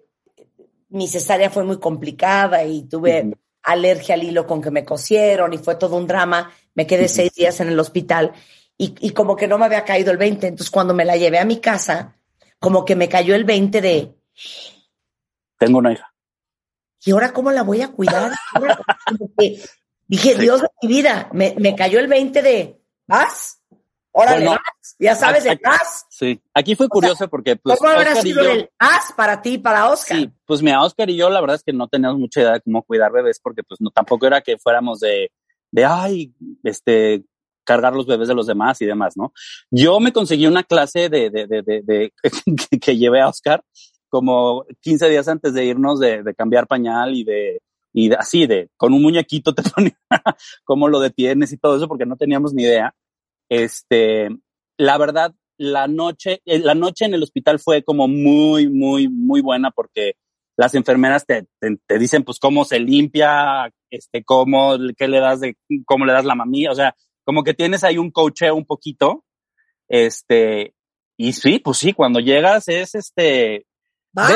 mi 0.90 1.08
cesárea 1.08 1.50
fue 1.50 1.64
muy 1.64 1.78
complicada 1.78 2.64
y 2.64 2.84
tuve 2.84 3.36
alergia 3.62 4.14
al 4.14 4.22
hilo 4.22 4.46
con 4.46 4.62
que 4.62 4.70
me 4.70 4.84
cosieron 4.84 5.52
y 5.52 5.58
fue 5.58 5.76
todo 5.76 5.96
un 5.96 6.06
drama. 6.06 6.52
Me 6.74 6.86
quedé 6.86 7.08
seis 7.08 7.34
días 7.34 7.60
en 7.60 7.68
el 7.68 7.78
hospital 7.78 8.32
y, 8.76 8.94
y, 9.00 9.10
como 9.10 9.34
que 9.34 9.48
no 9.48 9.58
me 9.58 9.66
había 9.66 9.84
caído 9.84 10.12
el 10.12 10.18
20. 10.18 10.46
Entonces, 10.46 10.70
cuando 10.70 10.94
me 10.94 11.04
la 11.04 11.16
llevé 11.16 11.38
a 11.38 11.44
mi 11.44 11.60
casa, 11.60 12.16
como 12.58 12.84
que 12.84 12.94
me 12.94 13.08
cayó 13.08 13.34
el 13.34 13.44
20 13.44 13.80
de. 13.80 14.14
Tengo 15.58 15.78
una 15.78 15.92
hija. 15.92 16.14
¿Y 17.04 17.10
ahora 17.10 17.32
cómo 17.32 17.50
la 17.50 17.62
voy 17.62 17.82
a 17.82 17.88
cuidar? 17.88 18.32
Dije, 20.08 20.34
Dios 20.36 20.62
de 20.62 20.68
mi 20.82 20.88
vida, 20.88 21.28
me, 21.32 21.54
me, 21.58 21.76
cayó 21.76 22.00
el 22.00 22.08
20 22.08 22.40
de, 22.40 22.80
¿vas? 23.06 23.60
Órale, 24.10 24.46
bueno, 24.46 24.60
Ya 24.98 25.14
sabes, 25.14 25.44
el 25.44 25.60
vas. 25.62 26.06
Sí, 26.08 26.40
aquí 26.54 26.74
fue 26.74 26.88
curioso 26.88 27.28
porque... 27.28 27.56
Pues, 27.56 27.78
¿Cómo 27.78 27.90
habrá 27.90 28.16
sido 28.16 28.42
yo, 28.42 28.50
el 28.50 28.70
vas 28.80 29.12
para 29.14 29.42
ti, 29.42 29.58
para 29.58 29.90
Oscar? 29.90 30.18
Sí, 30.18 30.30
pues 30.46 30.62
mira, 30.62 30.82
Oscar 30.82 31.10
y 31.10 31.16
yo 31.16 31.28
la 31.28 31.42
verdad 31.42 31.56
es 31.56 31.62
que 31.62 31.74
no 31.74 31.88
teníamos 31.88 32.18
mucha 32.18 32.40
idea 32.40 32.52
de 32.54 32.62
cómo 32.62 32.82
cuidar 32.82 33.12
bebés 33.12 33.38
porque 33.38 33.62
pues 33.62 33.82
no, 33.82 33.90
tampoco 33.90 34.26
era 34.26 34.40
que 34.40 34.56
fuéramos 34.56 34.98
de, 35.00 35.30
de, 35.70 35.84
ay, 35.84 36.32
este, 36.64 37.22
cargar 37.64 37.92
los 37.92 38.06
bebés 38.06 38.28
de 38.28 38.34
los 38.34 38.46
demás 38.46 38.80
y 38.80 38.86
demás, 38.86 39.14
¿no? 39.14 39.34
Yo 39.70 40.00
me 40.00 40.12
conseguí 40.12 40.46
una 40.46 40.64
clase 40.64 41.10
de, 41.10 41.28
de, 41.28 41.46
de, 41.46 41.62
de, 41.62 41.82
de 41.82 42.12
que, 42.70 42.78
que 42.80 42.96
llevé 42.96 43.20
a 43.20 43.28
Oscar 43.28 43.62
como 44.08 44.64
15 44.80 45.10
días 45.10 45.28
antes 45.28 45.52
de 45.52 45.66
irnos 45.66 46.00
de, 46.00 46.22
de 46.22 46.34
cambiar 46.34 46.66
pañal 46.66 47.14
y 47.14 47.24
de 47.24 47.60
y 47.92 48.12
así 48.12 48.46
de, 48.46 48.70
con 48.76 48.92
un 48.92 49.02
muñequito 49.02 49.54
te 49.54 49.62
ponía 49.62 49.98
cómo 50.64 50.88
lo 50.88 51.00
detienes 51.00 51.52
y 51.52 51.58
todo 51.58 51.76
eso 51.76 51.88
porque 51.88 52.06
no 52.06 52.16
teníamos 52.16 52.52
ni 52.54 52.64
idea. 52.64 52.94
Este, 53.48 54.28
la 54.76 54.98
verdad, 54.98 55.34
la 55.56 55.88
noche, 55.88 56.40
eh, 56.44 56.58
la 56.58 56.74
noche 56.74 57.04
en 57.04 57.14
el 57.14 57.22
hospital 57.22 57.58
fue 57.58 57.82
como 57.82 58.08
muy, 58.08 58.68
muy, 58.68 59.08
muy 59.08 59.40
buena 59.40 59.70
porque 59.70 60.14
las 60.56 60.74
enfermeras 60.74 61.24
te, 61.24 61.46
te, 61.60 61.98
dicen 61.98 62.24
pues 62.24 62.38
cómo 62.40 62.64
se 62.64 62.80
limpia, 62.80 63.72
este, 63.90 64.24
cómo, 64.24 64.76
qué 64.96 65.06
le 65.06 65.20
das 65.20 65.40
de, 65.40 65.56
cómo 65.84 66.04
le 66.04 66.12
das 66.12 66.24
la 66.24 66.34
mamilla, 66.34 66.72
o 66.72 66.74
sea, 66.74 66.96
como 67.24 67.44
que 67.44 67.54
tienes 67.54 67.84
ahí 67.84 67.96
un 67.96 68.10
cocheo 68.10 68.56
un 68.56 68.66
poquito, 68.66 69.24
este, 69.86 70.74
y 71.16 71.32
sí, 71.32 71.60
pues 71.60 71.78
sí, 71.78 71.92
cuando 71.92 72.18
llegas 72.18 72.66
es 72.68 72.96
este, 72.96 73.66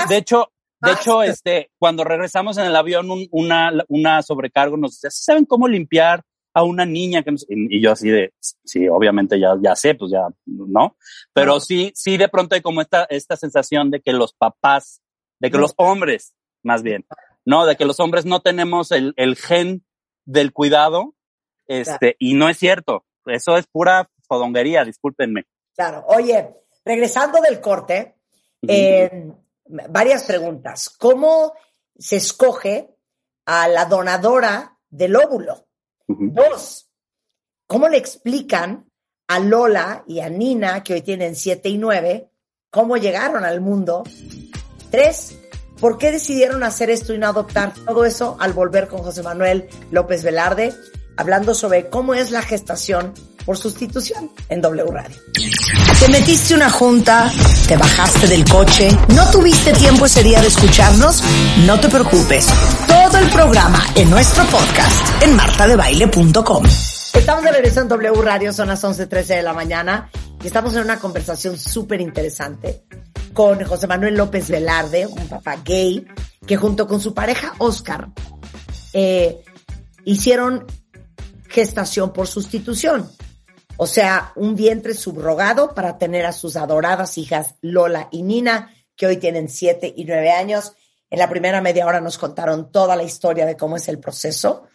de, 0.09 0.17
hecho, 0.17 0.53
de 0.83 0.91
Ah, 0.91 0.97
hecho, 1.01 1.23
este, 1.23 1.71
cuando 1.79 2.05
regresamos 2.05 2.59
en 2.59 2.65
el 2.65 2.77
avión, 2.77 3.11
un, 3.11 3.29
una, 3.31 3.73
una 3.89 4.23
sobrecargo 4.23 4.77
nos 4.77 5.01
decía, 5.01 5.11
¿saben 5.11 5.45
cómo 5.45 5.69
limpiar 5.69 6.25
a 6.53 6.65
una 6.65 6.85
niña? 6.85 7.23
Que 7.23 7.31
nos... 7.31 7.47
y, 7.49 7.77
y, 7.77 7.81
yo 7.81 7.93
así 7.93 8.11
de, 8.11 8.35
sí, 8.41 8.89
obviamente 8.89 9.39
ya, 9.39 9.55
ya 9.63 9.77
sé, 9.77 9.95
pues 9.95 10.11
ya, 10.11 10.27
¿no? 10.47 10.97
Pero 11.33 11.55
no. 11.55 11.61
sí, 11.61 11.93
sí, 11.95 12.17
de 12.17 12.29
pronto 12.29 12.55
hay 12.55 12.63
como 12.63 12.81
esta, 12.81 13.05
esta 13.05 13.37
sensación 13.37 13.91
de 13.91 14.01
que 14.01 14.13
los 14.13 14.35
papás, 14.35 15.01
de 15.39 15.51
que 15.51 15.57
no. 15.57 15.63
los 15.63 15.75
hombres, 15.77 16.35
más 16.63 16.83
bien, 16.83 17.07
¿no? 17.45 17.65
De 17.65 17.77
que 17.77 17.85
los 17.85 18.01
hombres 18.01 18.27
no 18.27 18.41
tenemos 18.41 18.91
el, 18.91 19.15
el 19.17 19.37
gen 19.37 19.85
del 20.25 20.53
cuidado, 20.53 21.15
este, 21.67 21.99
claro. 21.99 22.17
y 22.19 22.35
no 22.35 22.49
es 22.49 22.59
cierto. 22.59 23.05
Eso 23.27 23.57
es 23.57 23.67
pura 23.67 24.11
fodonguería, 24.27 24.85
discúlpenme. 24.85 25.45
Claro. 25.75 26.05
Oye, 26.09 26.51
regresando 26.85 27.41
del 27.41 27.61
corte, 27.61 28.17
eh, 28.67 29.31
varias 29.67 30.25
preguntas. 30.25 30.91
¿Cómo 30.91 31.55
se 31.97 32.17
escoge 32.17 32.95
a 33.47 33.69
la 33.69 33.85
donadora 33.87 34.79
del 34.89 35.17
óvulo? 35.17 35.67
Uh 36.09 36.15
-huh. 36.15 36.33
Dos, 36.33 36.91
¿cómo 37.67 37.89
le 37.89 37.97
explican 37.97 38.91
a 39.29 39.39
Lola 39.39 40.05
y 40.07 40.21
a 40.21 40.29
Nina, 40.29 40.83
que 40.83 40.95
hoy 40.95 41.03
tienen 41.03 41.37
siete 41.37 41.69
y 41.69 41.79
nueve, 41.79 42.31
cómo 42.71 42.97
llegaron 42.97 43.45
al 43.45 43.61
mundo? 43.61 44.03
Tres, 44.91 45.39
¿por 45.81 45.97
qué 45.97 46.13
decidieron 46.13 46.63
hacer 46.65 46.91
esto 46.91 47.15
y 47.15 47.19
no 47.19 47.29
adoptar? 47.29 47.73
Todo 47.87 48.05
eso 48.05 48.37
al 48.41 48.53
volver 48.53 48.89
con 48.89 49.03
José 49.03 49.23
Manuel 49.23 49.69
López 49.91 50.23
Velarde, 50.23 50.75
hablando 51.17 51.55
sobre 51.55 51.89
cómo 51.89 52.15
es 52.15 52.31
la 52.31 52.43
gestación 52.43 53.15
por 53.45 53.59
sustitución 53.59 54.31
en 54.49 54.61
W 54.61 54.91
Radio. 54.91 55.17
Te 55.99 56.09
metiste 56.09 56.55
una 56.55 56.71
junta, 56.71 57.31
te 57.69 57.77
bajaste 57.77 58.27
del 58.27 58.45
coche, 58.45 58.91
no 59.15 59.31
tuviste 59.31 59.73
tiempo 59.73 60.07
ese 60.07 60.23
día 60.23 60.41
de 60.41 60.49
escucharnos, 60.49 61.23
no 61.67 61.79
te 61.79 61.89
preocupes. 61.89 62.47
Todo 62.87 63.19
el 63.19 63.29
programa 63.31 63.83
en 63.95 64.11
nuestro 64.11 64.45
podcast 64.47 65.23
en 65.23 65.37
martadebaile.com. 65.37 66.65
Estamos 67.13 67.45
de 67.45 67.53
regreso 67.53 67.81
en 67.81 67.89
W 67.89 68.23
Radio, 68.23 68.53
son 68.53 68.69
las 68.69 68.83
11.13 68.83 69.25
de 69.27 69.43
la 69.43 69.53
mañana 69.53 70.11
y 70.43 70.47
estamos 70.47 70.75
en 70.75 70.83
una 70.83 70.99
conversación 70.99 71.59
súper 71.59 72.01
interesante 72.01 72.85
con 73.33 73.63
José 73.65 73.87
Manuel 73.87 74.17
López 74.17 74.49
Velarde, 74.49 75.07
un 75.07 75.29
papá 75.29 75.57
gay, 75.65 76.07
que 76.47 76.57
junto 76.57 76.87
con 76.87 77.01
su 77.01 77.15
pareja 77.15 77.55
Oscar 77.59 78.09
eh, 78.93 79.43
hicieron 80.05 80.67
gestación 81.49 82.13
por 82.13 82.27
sustitución. 82.27 83.11
O 83.83 83.87
sea, 83.89 84.31
un 84.37 84.55
vientre 84.55 84.95
subrogado 84.95 85.75
para 85.75 85.99
tener 85.99 86.25
a 86.25 86.33
sus 86.33 86.55
adoradas 86.55 87.19
hijas 87.19 87.57
Lola 87.63 88.07
y 88.13 88.23
Nina, 88.23 88.73
que 88.95 89.09
hoy 89.09 89.17
tienen 89.17 89.49
siete 89.49 89.93
y 89.97 90.05
nueve 90.05 90.31
años. 90.31 90.75
En 91.11 91.19
la 91.19 91.29
primera 91.29 91.61
media 91.61 91.85
hora 91.85 92.01
nos 92.01 92.17
contaron 92.17 92.71
toda 92.71 92.95
la 92.95 93.03
historia 93.03 93.45
de 93.45 93.57
cómo 93.57 93.75
es 93.75 93.89
el 93.89 93.99
proceso. 93.99 94.69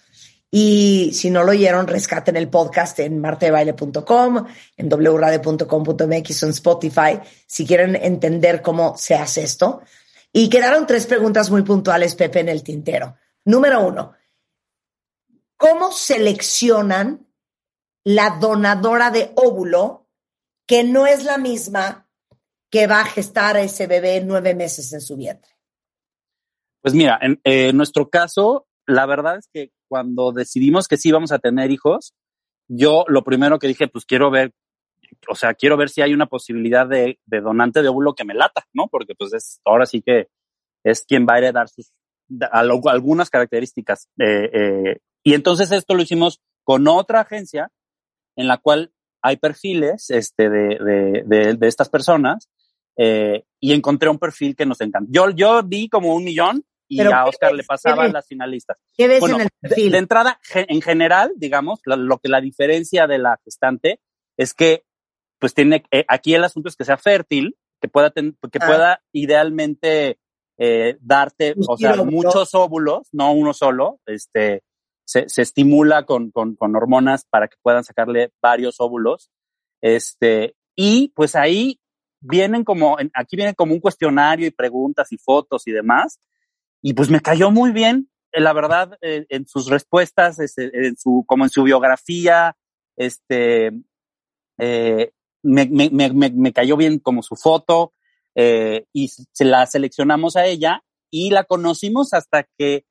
Y 0.51 1.11
si 1.13 1.29
no 1.29 1.45
lo 1.45 1.51
oyeron, 1.51 1.87
rescaten 1.87 2.35
el 2.35 2.49
podcast 2.49 2.99
en 2.99 3.21
martebaile.com, 3.21 4.45
en 4.75 4.89
wradio.com.mx 4.89 6.43
en 6.43 6.49
Spotify, 6.49 7.19
si 7.45 7.65
quieren 7.65 7.95
entender 7.95 8.61
cómo 8.61 8.97
se 8.97 9.15
hace 9.15 9.41
esto. 9.41 9.83
Y 10.33 10.49
quedaron 10.49 10.85
tres 10.85 11.05
preguntas 11.05 11.49
muy 11.49 11.61
puntuales, 11.61 12.13
Pepe, 12.13 12.41
en 12.41 12.49
el 12.49 12.61
tintero. 12.61 13.15
Número 13.45 13.87
uno, 13.87 14.11
¿cómo 15.55 15.93
seleccionan 15.93 17.26
la 18.07 18.37
donadora 18.39 19.11
de 19.11 19.33
óvulo, 19.35 20.07
que 20.65 20.85
no 20.85 21.07
es 21.07 21.25
la 21.25 21.37
misma 21.37 22.07
que 22.69 22.87
va 22.87 23.01
a 23.01 23.05
gestar 23.05 23.57
a 23.57 23.61
ese 23.61 23.85
bebé 23.85 24.23
nueve 24.23 24.55
meses 24.55 24.93
en 24.93 25.01
su 25.01 25.17
vientre? 25.17 25.51
Pues 26.81 26.93
mira, 26.93 27.19
en, 27.21 27.41
eh, 27.43 27.73
nuestro 27.73 28.09
caso, 28.09 28.65
la 28.85 29.05
verdad 29.05 29.37
es 29.37 29.49
que 29.51 29.71
cuando 29.89 30.31
decidimos 30.31 30.87
que 30.87 30.95
sí 30.95 31.09
íbamos 31.09 31.33
a 31.33 31.39
tener 31.39 31.69
hijos, 31.69 32.13
yo 32.69 33.03
lo 33.09 33.25
primero 33.25 33.59
que 33.59 33.67
dije, 33.67 33.89
pues 33.89 34.05
quiero 34.05 34.31
ver 34.31 34.53
o 35.27 35.35
sea, 35.35 35.53
quiero 35.53 35.75
ver 35.75 35.89
si 35.89 36.01
hay 36.01 36.13
una 36.13 36.27
posibilidad 36.27 36.87
de, 36.87 37.19
donante 37.25 37.81
de 37.81 37.89
óvulo 37.89 38.13
que 38.13 38.23
me 38.23 38.33
lata, 38.33 38.67
¿no? 38.73 38.87
Porque 38.87 39.15
pues 39.15 39.33
es, 39.33 39.59
ahora 39.65 39.85
sí 39.85 40.01
que 40.01 40.27
es 40.85 41.01
quien 41.01 41.25
va 41.25 41.35
a 41.35 41.37
heredar 41.39 41.67
sus, 41.67 41.91
a 42.39 42.59
algunas 42.59 43.29
características. 43.29 44.07
eh, 44.17 44.49
eh, 44.53 44.97
y 45.23 45.33
entonces 45.33 45.73
esto 45.73 45.93
lo 45.93 46.03
hicimos 46.03 46.41
con 46.63 46.87
otra 46.87 47.21
agencia 47.21 47.69
en 48.37 48.47
la 48.47 48.57
cual 48.57 48.93
hay 49.21 49.35
perfiles 49.35 50.09
este, 50.09 50.49
de, 50.49 50.77
de, 50.79 51.23
de, 51.25 51.53
de 51.55 51.67
estas 51.67 51.89
personas 51.89 52.49
eh, 52.95 53.43
y 53.59 53.73
encontré 53.73 54.07
un 54.09 54.17
perfil 54.19 54.55
que 54.55 54.65
nos 54.65 54.79
encanta. 54.79 55.09
Yo, 55.11 55.29
yo 55.31 55.61
di 55.63 55.89
como 55.89 56.15
un 56.15 56.23
millón 56.23 56.63
y 56.87 57.01
a 57.01 57.03
¿qué 57.03 57.29
Oscar 57.29 57.49
ves? 57.51 57.57
le 57.57 57.63
¿Qué 57.63 57.67
pasaban 57.67 58.13
las 58.13 58.25
finalistas. 58.27 58.77
¿Qué 58.95 59.07
ves 59.09 59.19
Bueno, 59.19 59.35
en 59.35 59.41
el 59.41 59.47
de, 59.61 59.69
perfil? 59.69 59.91
de 59.91 59.97
entrada, 59.97 60.39
ge- 60.43 60.65
en 60.69 60.81
general, 60.81 61.33
digamos, 61.35 61.81
la- 61.85 61.97
lo 61.97 62.17
que 62.19 62.29
la 62.29 62.39
diferencia 62.39 63.07
de 63.07 63.17
la 63.17 63.37
gestante 63.43 63.99
es 64.37 64.53
que, 64.53 64.83
pues 65.39 65.53
tiene, 65.53 65.83
eh, 65.91 66.05
aquí 66.07 66.33
el 66.33 66.43
asunto 66.45 66.69
es 66.69 66.75
que 66.77 66.85
sea 66.85 66.97
fértil, 66.97 67.57
que 67.81 67.89
pueda, 67.89 68.09
ten- 68.11 68.37
que 68.51 68.59
Ah. 68.61 68.65
pueda 68.65 69.01
idealmente 69.11 70.19
eh, 70.59 70.97
darte, 71.01 71.53
o 71.67 71.77
sea, 71.77 71.95
muchos 71.97 72.55
óvulos, 72.55 73.09
no 73.11 73.31
uno 73.31 73.53
solo, 73.53 73.99
este, 74.07 74.63
se, 75.07 75.29
se 75.29 75.41
estimula 75.41 76.05
con, 76.05 76.31
con, 76.31 76.55
con 76.55 76.75
hormonas 76.75 77.25
para 77.29 77.47
que 77.47 77.55
puedan 77.61 77.85
sacarle 77.85 78.33
varios 78.41 78.81
óvulos, 78.81 79.31
este, 79.81 80.55
y 80.75 81.13
pues 81.15 81.35
ahí 81.35 81.79
vienen 82.19 82.65
como, 82.65 82.97
aquí 83.13 83.37
viene 83.37 83.55
como 83.55 83.73
un 83.73 83.79
cuestionario 83.79 84.47
y 84.47 84.51
preguntas 84.51 85.11
y 85.13 85.17
fotos 85.17 85.65
y 85.65 85.71
demás, 85.71 86.19
y 86.81 86.93
pues 86.93 87.09
me 87.09 87.21
cayó 87.21 87.51
muy 87.51 87.71
bien, 87.71 88.09
eh, 88.33 88.41
la 88.41 88.51
verdad, 88.51 88.97
eh, 89.01 89.25
en 89.29 89.47
sus 89.47 89.69
respuestas, 89.69 90.39
este, 90.39 90.69
en 90.87 90.97
su, 90.97 91.23
como 91.25 91.45
en 91.45 91.51
su 91.51 91.63
biografía, 91.63 92.57
este, 92.97 93.71
eh, 94.57 95.11
me, 95.41 95.67
me, 95.67 95.89
me, 95.89 96.11
me, 96.11 96.53
cayó 96.53 96.75
bien 96.75 96.99
como 96.99 97.23
su 97.23 97.35
foto, 97.37 97.93
y 98.93 99.07
se 99.07 99.45
la 99.45 99.65
seleccionamos 99.65 100.35
a 100.35 100.45
ella 100.45 100.83
y 101.09 101.31
la 101.31 101.45
conocimos 101.45 102.13
hasta 102.13 102.47
que 102.55 102.85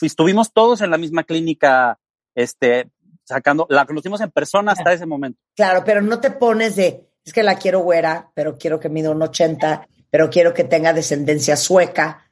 estuvimos 0.00 0.52
todos 0.52 0.80
en 0.80 0.90
la 0.90 0.98
misma 0.98 1.24
clínica, 1.24 1.98
este, 2.34 2.90
sacando, 3.24 3.66
la 3.70 3.86
conocimos 3.86 4.20
en 4.20 4.30
persona 4.30 4.72
hasta 4.72 4.92
ese 4.92 5.06
momento. 5.06 5.40
Claro, 5.54 5.82
pero 5.84 6.02
no 6.02 6.20
te 6.20 6.30
pones 6.30 6.76
de, 6.76 7.08
es 7.24 7.32
que 7.32 7.42
la 7.42 7.56
quiero 7.56 7.80
güera, 7.80 8.30
pero 8.34 8.56
quiero 8.58 8.78
que 8.80 8.88
mida 8.88 9.10
un 9.10 9.22
80, 9.22 9.88
pero 10.10 10.30
quiero 10.30 10.52
que 10.52 10.64
tenga 10.64 10.92
descendencia 10.92 11.56
sueca. 11.56 12.30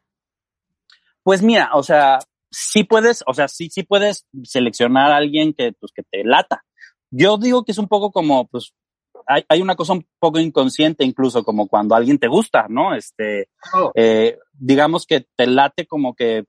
Pues 1.22 1.42
mira, 1.42 1.70
o 1.74 1.82
sea, 1.82 2.18
sí 2.50 2.84
puedes, 2.84 3.22
o 3.26 3.34
sea, 3.34 3.48
sí, 3.48 3.70
sí 3.70 3.82
puedes 3.84 4.26
seleccionar 4.44 5.12
a 5.12 5.16
alguien 5.16 5.54
que, 5.54 5.72
pues, 5.72 5.92
que 5.94 6.02
te 6.02 6.24
lata. 6.24 6.64
Yo 7.10 7.38
digo 7.38 7.64
que 7.64 7.72
es 7.72 7.78
un 7.78 7.88
poco 7.88 8.10
como, 8.10 8.46
pues, 8.48 8.72
hay, 9.26 9.44
hay 9.48 9.62
una 9.62 9.76
cosa 9.76 9.92
un 9.92 10.06
poco 10.18 10.40
inconsciente 10.40 11.04
incluso, 11.04 11.44
como 11.44 11.68
cuando 11.68 11.94
alguien 11.94 12.18
te 12.18 12.26
gusta, 12.28 12.66
¿no? 12.68 12.94
Este, 12.94 13.48
Oh. 13.72 13.92
eh, 13.94 14.38
digamos 14.52 15.06
que 15.06 15.26
te 15.36 15.46
late 15.46 15.86
como 15.86 16.14
que 16.14 16.44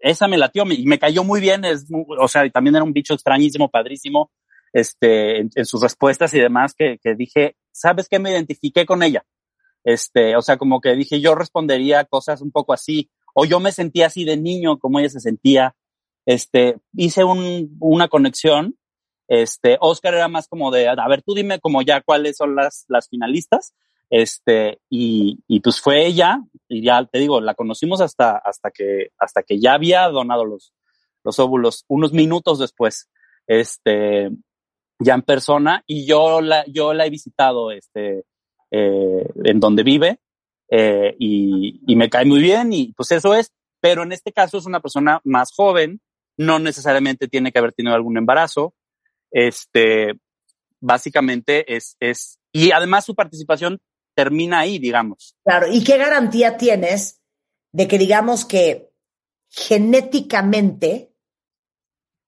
esa 0.00 0.28
me 0.28 0.38
latió 0.38 0.64
y 0.70 0.86
me 0.86 0.98
cayó 0.98 1.24
muy 1.24 1.40
bien, 1.40 1.64
es, 1.64 1.86
o 1.90 2.28
sea, 2.28 2.46
y 2.46 2.50
también 2.50 2.76
era 2.76 2.84
un 2.84 2.92
bicho 2.92 3.14
extrañísimo, 3.14 3.70
padrísimo, 3.70 4.30
este, 4.72 5.38
en, 5.38 5.50
en 5.54 5.66
sus 5.66 5.82
respuestas 5.82 6.32
y 6.34 6.40
demás, 6.40 6.74
que, 6.74 6.98
que 7.02 7.14
dije, 7.14 7.56
¿sabes 7.72 8.08
qué? 8.08 8.18
Me 8.18 8.30
identifiqué 8.30 8.86
con 8.86 9.02
ella. 9.02 9.24
Este, 9.84 10.36
o 10.36 10.42
sea, 10.42 10.56
como 10.56 10.80
que 10.80 10.94
dije, 10.94 11.20
yo 11.20 11.34
respondería 11.34 12.04
cosas 12.04 12.42
un 12.42 12.50
poco 12.50 12.72
así, 12.72 13.10
o 13.34 13.44
yo 13.44 13.60
me 13.60 13.72
sentía 13.72 14.06
así 14.06 14.24
de 14.24 14.36
niño, 14.36 14.78
como 14.78 14.98
ella 14.98 15.08
se 15.08 15.20
sentía. 15.20 15.74
Este, 16.26 16.76
hice 16.94 17.24
un, 17.24 17.76
una 17.80 18.08
conexión. 18.08 18.76
Este, 19.28 19.78
Oscar 19.80 20.14
era 20.14 20.28
más 20.28 20.48
como 20.48 20.70
de, 20.70 20.88
a 20.88 21.08
ver, 21.08 21.22
tú 21.22 21.34
dime 21.34 21.60
como 21.60 21.82
ya 21.82 22.00
cuáles 22.00 22.36
son 22.36 22.56
las, 22.56 22.84
las 22.88 23.08
finalistas. 23.08 23.74
Este, 24.10 24.80
y, 24.90 25.38
y 25.46 25.60
pues 25.60 25.80
fue 25.80 26.04
ella, 26.04 26.40
y 26.68 26.82
ya 26.82 27.04
te 27.04 27.20
digo, 27.20 27.40
la 27.40 27.54
conocimos 27.54 28.00
hasta, 28.00 28.36
hasta 28.36 28.72
que, 28.72 29.10
hasta 29.16 29.44
que 29.44 29.60
ya 29.60 29.74
había 29.74 30.08
donado 30.08 30.44
los, 30.44 30.74
los 31.22 31.38
óvulos, 31.38 31.84
unos 31.86 32.12
minutos 32.12 32.58
después, 32.58 33.08
este, 33.46 34.30
ya 34.98 35.14
en 35.14 35.22
persona, 35.22 35.84
y 35.86 36.06
yo 36.06 36.40
la, 36.40 36.64
yo 36.66 36.92
la 36.92 37.06
he 37.06 37.10
visitado, 37.10 37.70
este, 37.70 38.24
eh, 38.72 39.28
en 39.44 39.60
donde 39.60 39.84
vive, 39.84 40.18
eh, 40.68 41.14
y, 41.18 41.80
y 41.86 41.96
me 41.96 42.10
cae 42.10 42.24
muy 42.24 42.40
bien, 42.40 42.72
y 42.72 42.92
pues 42.92 43.12
eso 43.12 43.34
es, 43.34 43.52
pero 43.80 44.02
en 44.02 44.10
este 44.10 44.32
caso 44.32 44.58
es 44.58 44.66
una 44.66 44.80
persona 44.80 45.20
más 45.22 45.52
joven, 45.52 46.00
no 46.36 46.58
necesariamente 46.58 47.28
tiene 47.28 47.52
que 47.52 47.60
haber 47.60 47.74
tenido 47.74 47.94
algún 47.94 48.18
embarazo, 48.18 48.74
este, 49.30 50.18
básicamente 50.80 51.76
es, 51.76 51.96
es, 52.00 52.40
y 52.52 52.72
además 52.72 53.04
su 53.04 53.14
participación 53.14 53.80
termina 54.20 54.58
ahí, 54.60 54.78
digamos. 54.78 55.34
Claro, 55.44 55.66
¿y 55.72 55.82
qué 55.82 55.96
garantía 55.96 56.58
tienes 56.58 57.22
de 57.72 57.88
que 57.88 57.96
digamos 57.96 58.44
que 58.44 58.90
genéticamente 59.48 61.14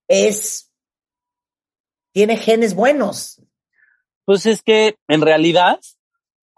es, 0.09 0.73
tiene 2.15 2.37
genes 2.39 2.75
buenos? 2.75 3.43
Pues 4.25 4.47
es 4.47 4.63
que 4.63 4.97
en 5.09 5.21
realidad 5.21 5.81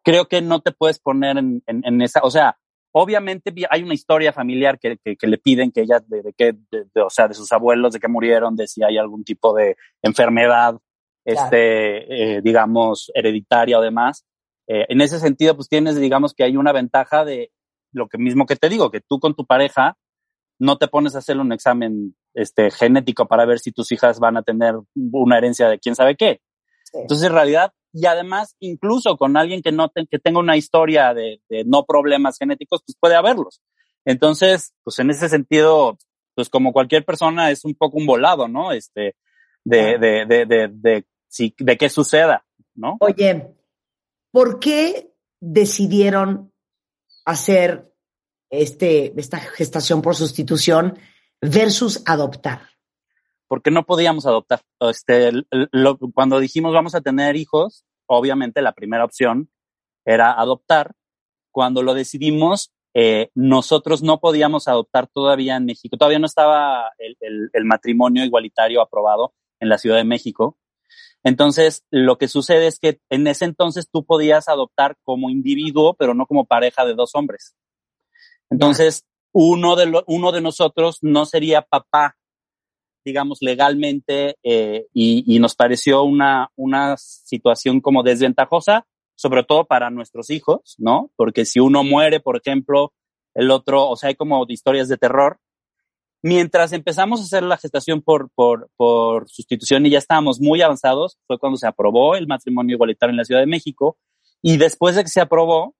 creo 0.04 0.28
que 0.28 0.40
no 0.40 0.60
te 0.60 0.70
puedes 0.70 1.00
poner 1.00 1.36
en, 1.38 1.62
en, 1.66 1.82
en 1.84 2.00
esa, 2.02 2.20
o 2.22 2.30
sea, 2.30 2.56
obviamente 2.92 3.50
vi- 3.50 3.66
hay 3.68 3.82
una 3.82 3.94
historia 3.94 4.32
familiar 4.32 4.78
que, 4.78 4.98
que, 5.02 5.16
que 5.16 5.26
le 5.26 5.38
piden 5.38 5.72
que 5.72 5.80
ella, 5.80 5.98
de, 6.06 6.22
de 6.22 6.32
que, 6.32 6.52
de- 6.70 6.84
de- 6.94 7.02
o 7.02 7.10
sea, 7.10 7.26
de 7.26 7.34
sus 7.34 7.50
abuelos, 7.50 7.92
de 7.94 7.98
que 8.00 8.06
murieron, 8.08 8.54
de 8.54 8.68
si 8.68 8.84
hay 8.84 8.98
algún 8.98 9.24
tipo 9.24 9.52
de 9.52 9.76
enfermedad, 10.02 10.78
Claro. 11.26 11.40
este, 11.46 12.36
eh, 12.36 12.40
digamos, 12.42 13.10
hereditaria 13.14 13.78
o 13.78 13.82
demás. 13.82 14.24
Eh, 14.66 14.86
en 14.88 15.00
ese 15.00 15.18
sentido, 15.20 15.54
pues 15.56 15.68
tienes, 15.68 15.96
digamos, 15.96 16.34
que 16.34 16.44
hay 16.44 16.56
una 16.56 16.72
ventaja 16.72 17.24
de 17.24 17.52
lo 17.92 18.08
que 18.08 18.18
mismo 18.18 18.46
que 18.46 18.56
te 18.56 18.68
digo, 18.68 18.90
que 18.90 19.00
tú 19.00 19.20
con 19.20 19.34
tu 19.34 19.46
pareja 19.46 19.96
no 20.58 20.78
te 20.78 20.88
pones 20.88 21.14
a 21.14 21.18
hacer 21.18 21.36
un 21.38 21.52
examen 21.52 22.16
este, 22.32 22.70
genético 22.70 23.26
para 23.26 23.44
ver 23.44 23.58
si 23.58 23.72
tus 23.72 23.90
hijas 23.92 24.20
van 24.20 24.36
a 24.36 24.42
tener 24.42 24.74
una 24.94 25.38
herencia 25.38 25.68
de 25.68 25.78
quién 25.78 25.94
sabe 25.94 26.16
qué. 26.16 26.40
Sí. 26.84 26.98
Entonces, 26.98 27.26
en 27.26 27.32
realidad, 27.34 27.72
y 27.92 28.06
además, 28.06 28.56
incluso 28.60 29.16
con 29.16 29.36
alguien 29.36 29.62
que 29.62 29.72
no 29.72 29.88
te- 29.88 30.06
que 30.06 30.18
tenga 30.18 30.40
una 30.40 30.56
historia 30.56 31.12
de, 31.14 31.40
de 31.48 31.64
no 31.64 31.84
problemas 31.84 32.38
genéticos, 32.38 32.82
pues 32.86 32.96
puede 32.98 33.14
haberlos. 33.16 33.60
Entonces, 34.04 34.74
pues 34.82 34.98
en 34.98 35.10
ese 35.10 35.28
sentido, 35.28 35.98
pues 36.34 36.48
como 36.48 36.72
cualquier 36.72 37.04
persona 37.04 37.50
es 37.50 37.64
un 37.64 37.74
poco 37.74 37.98
un 37.98 38.06
volado, 38.06 38.48
¿no? 38.48 38.72
Este, 38.72 39.16
de, 39.64 39.98
de, 39.98 40.26
de, 40.26 40.46
de, 40.46 40.68
de, 40.72 41.04
si, 41.28 41.54
de 41.58 41.76
qué 41.76 41.88
suceda, 41.88 42.44
¿no? 42.74 42.96
Oye, 43.00 43.54
¿por 44.34 44.58
qué 44.58 45.14
decidieron 45.40 46.52
hacer 47.24 47.94
este, 48.50 49.18
esta 49.18 49.38
gestación 49.38 50.02
por 50.02 50.16
sustitución 50.16 50.98
versus 51.40 52.02
adoptar? 52.04 52.68
porque 53.46 53.70
no 53.70 53.84
podíamos 53.86 54.26
adoptar. 54.26 54.62
Este, 54.80 55.30
lo- 55.70 55.98
cuando 56.12 56.40
dijimos 56.40 56.72
vamos 56.72 56.94
a 56.96 57.02
tener 57.02 57.36
hijos, 57.36 57.84
obviamente 58.06 58.62
la 58.62 58.72
primera 58.72 59.04
opción 59.04 59.48
era 60.04 60.32
adoptar. 60.32 60.94
Cuando 61.52 61.82
lo 61.82 61.94
decidimos, 61.94 62.72
eh, 62.94 63.30
nosotros 63.34 64.02
no 64.02 64.18
podíamos 64.18 64.66
adoptar 64.66 65.06
todavía 65.06 65.54
en 65.56 65.66
México. 65.66 65.96
Todavía 65.96 66.18
no 66.18 66.26
estaba 66.26 66.90
el 66.98 67.64
matrimonio 67.64 68.24
igualitario 68.24 68.80
aprobado 68.80 69.34
en 69.60 69.68
la 69.68 69.78
Ciudad 69.78 69.98
de 69.98 70.04
México. 70.04 70.58
Entonces, 71.24 71.84
lo 71.90 72.18
que 72.18 72.28
sucede 72.28 72.66
es 72.66 72.78
que 72.78 73.00
en 73.10 73.26
ese 73.26 73.46
entonces 73.46 73.88
tú 73.90 74.04
podías 74.04 74.48
adoptar 74.48 74.96
como 75.02 75.30
individuo, 75.30 75.94
pero 75.94 76.14
no 76.14 76.26
como 76.26 76.44
pareja 76.44 76.84
de 76.84 76.94
dos 76.94 77.14
hombres. 77.14 77.54
Entonces, 78.50 79.04
uno 79.32 79.74
de, 79.74 80.02
uno 80.06 80.32
de 80.32 80.40
nosotros 80.40 80.98
no 81.00 81.24
sería 81.26 81.62
papá 81.62 82.16
digamos, 83.04 83.38
legalmente 83.42 84.36
eh, 84.42 84.86
y, 84.92 85.24
y 85.26 85.38
nos 85.38 85.54
pareció 85.54 86.04
una, 86.04 86.50
una 86.56 86.96
situación 86.96 87.80
como 87.80 88.02
desventajosa, 88.02 88.86
sobre 89.14 89.44
todo 89.44 89.66
para 89.66 89.90
nuestros 89.90 90.30
hijos, 90.30 90.74
¿no? 90.78 91.10
Porque 91.16 91.44
si 91.44 91.60
uno 91.60 91.84
muere, 91.84 92.20
por 92.20 92.36
ejemplo, 92.36 92.92
el 93.34 93.50
otro, 93.50 93.88
o 93.88 93.96
sea, 93.96 94.08
hay 94.08 94.14
como 94.14 94.44
historias 94.48 94.88
de 94.88 94.96
terror. 94.96 95.38
Mientras 96.26 96.72
empezamos 96.72 97.20
a 97.20 97.24
hacer 97.24 97.42
la 97.42 97.58
gestación 97.58 98.00
por, 98.00 98.30
por, 98.34 98.70
por 98.76 99.28
sustitución 99.28 99.84
y 99.84 99.90
ya 99.90 99.98
estábamos 99.98 100.40
muy 100.40 100.62
avanzados, 100.62 101.18
fue 101.26 101.38
cuando 101.38 101.58
se 101.58 101.66
aprobó 101.66 102.16
el 102.16 102.26
matrimonio 102.26 102.76
igualitario 102.76 103.10
en 103.10 103.18
la 103.18 103.26
Ciudad 103.26 103.42
de 103.42 103.46
México. 103.46 103.98
Y 104.40 104.56
después 104.56 104.96
de 104.96 105.02
que 105.02 105.10
se 105.10 105.20
aprobó, 105.20 105.74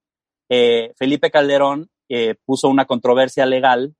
eh, 0.51 0.93
Felipe 0.97 1.31
Calderón 1.31 1.89
eh, 2.09 2.35
puso 2.45 2.69
una 2.69 2.85
controversia 2.85 3.47
legal, 3.47 3.95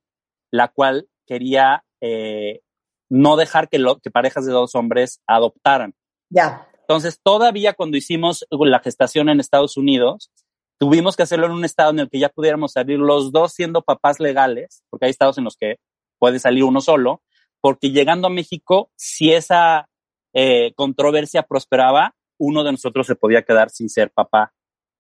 la 0.52 0.68
cual 0.68 1.08
quería 1.26 1.84
eh, 2.00 2.62
no 3.10 3.38
dejar 3.38 3.68
que, 3.68 3.80
lo, 3.80 3.98
que 3.98 4.12
parejas 4.12 4.46
de 4.46 4.52
dos 4.52 4.76
hombres 4.76 5.24
adoptaran. 5.26 5.96
Ya. 6.30 6.70
Entonces, 6.82 7.20
todavía 7.24 7.74
cuando 7.74 7.98
hicimos 7.98 8.46
la 8.52 8.82
gestación 8.82 9.30
en 9.30 9.40
Estados 9.40 9.78
Unidos, 9.78 10.30
tuvimos 10.78 11.16
que 11.16 11.24
hacerlo 11.24 11.48
en 11.48 11.54
un 11.54 11.66
estado 11.66 11.90
en 11.90 12.02
el 12.02 12.10
que 12.12 12.20
ya 12.20 12.30
pudiéramos 12.30 12.74
salir 12.74 13.00
los 13.00 13.32
dos 13.32 13.54
siendo 13.54 13.82
papás 13.82 14.20
legales, 14.20 14.84
porque 14.92 15.06
hay 15.06 15.10
estados 15.10 15.40
en 15.40 15.46
los 15.46 15.58
que 15.58 15.78
puede 16.20 16.40
salir 16.40 16.64
uno 16.64 16.82
solo, 16.82 17.22
porque 17.62 17.92
llegando 17.92 18.28
a 18.28 18.32
México, 18.32 18.92
si 18.96 19.32
esa 19.32 19.90
eh, 20.34 20.74
controversia 20.76 21.44
prosperaba, 21.44 22.16
uno 22.38 22.64
de 22.64 22.72
nosotros 22.72 23.08
se 23.08 23.16
podía 23.16 23.44
quedar 23.44 23.70
sin 23.70 23.90
ser 23.90 24.12
papá 24.12 24.54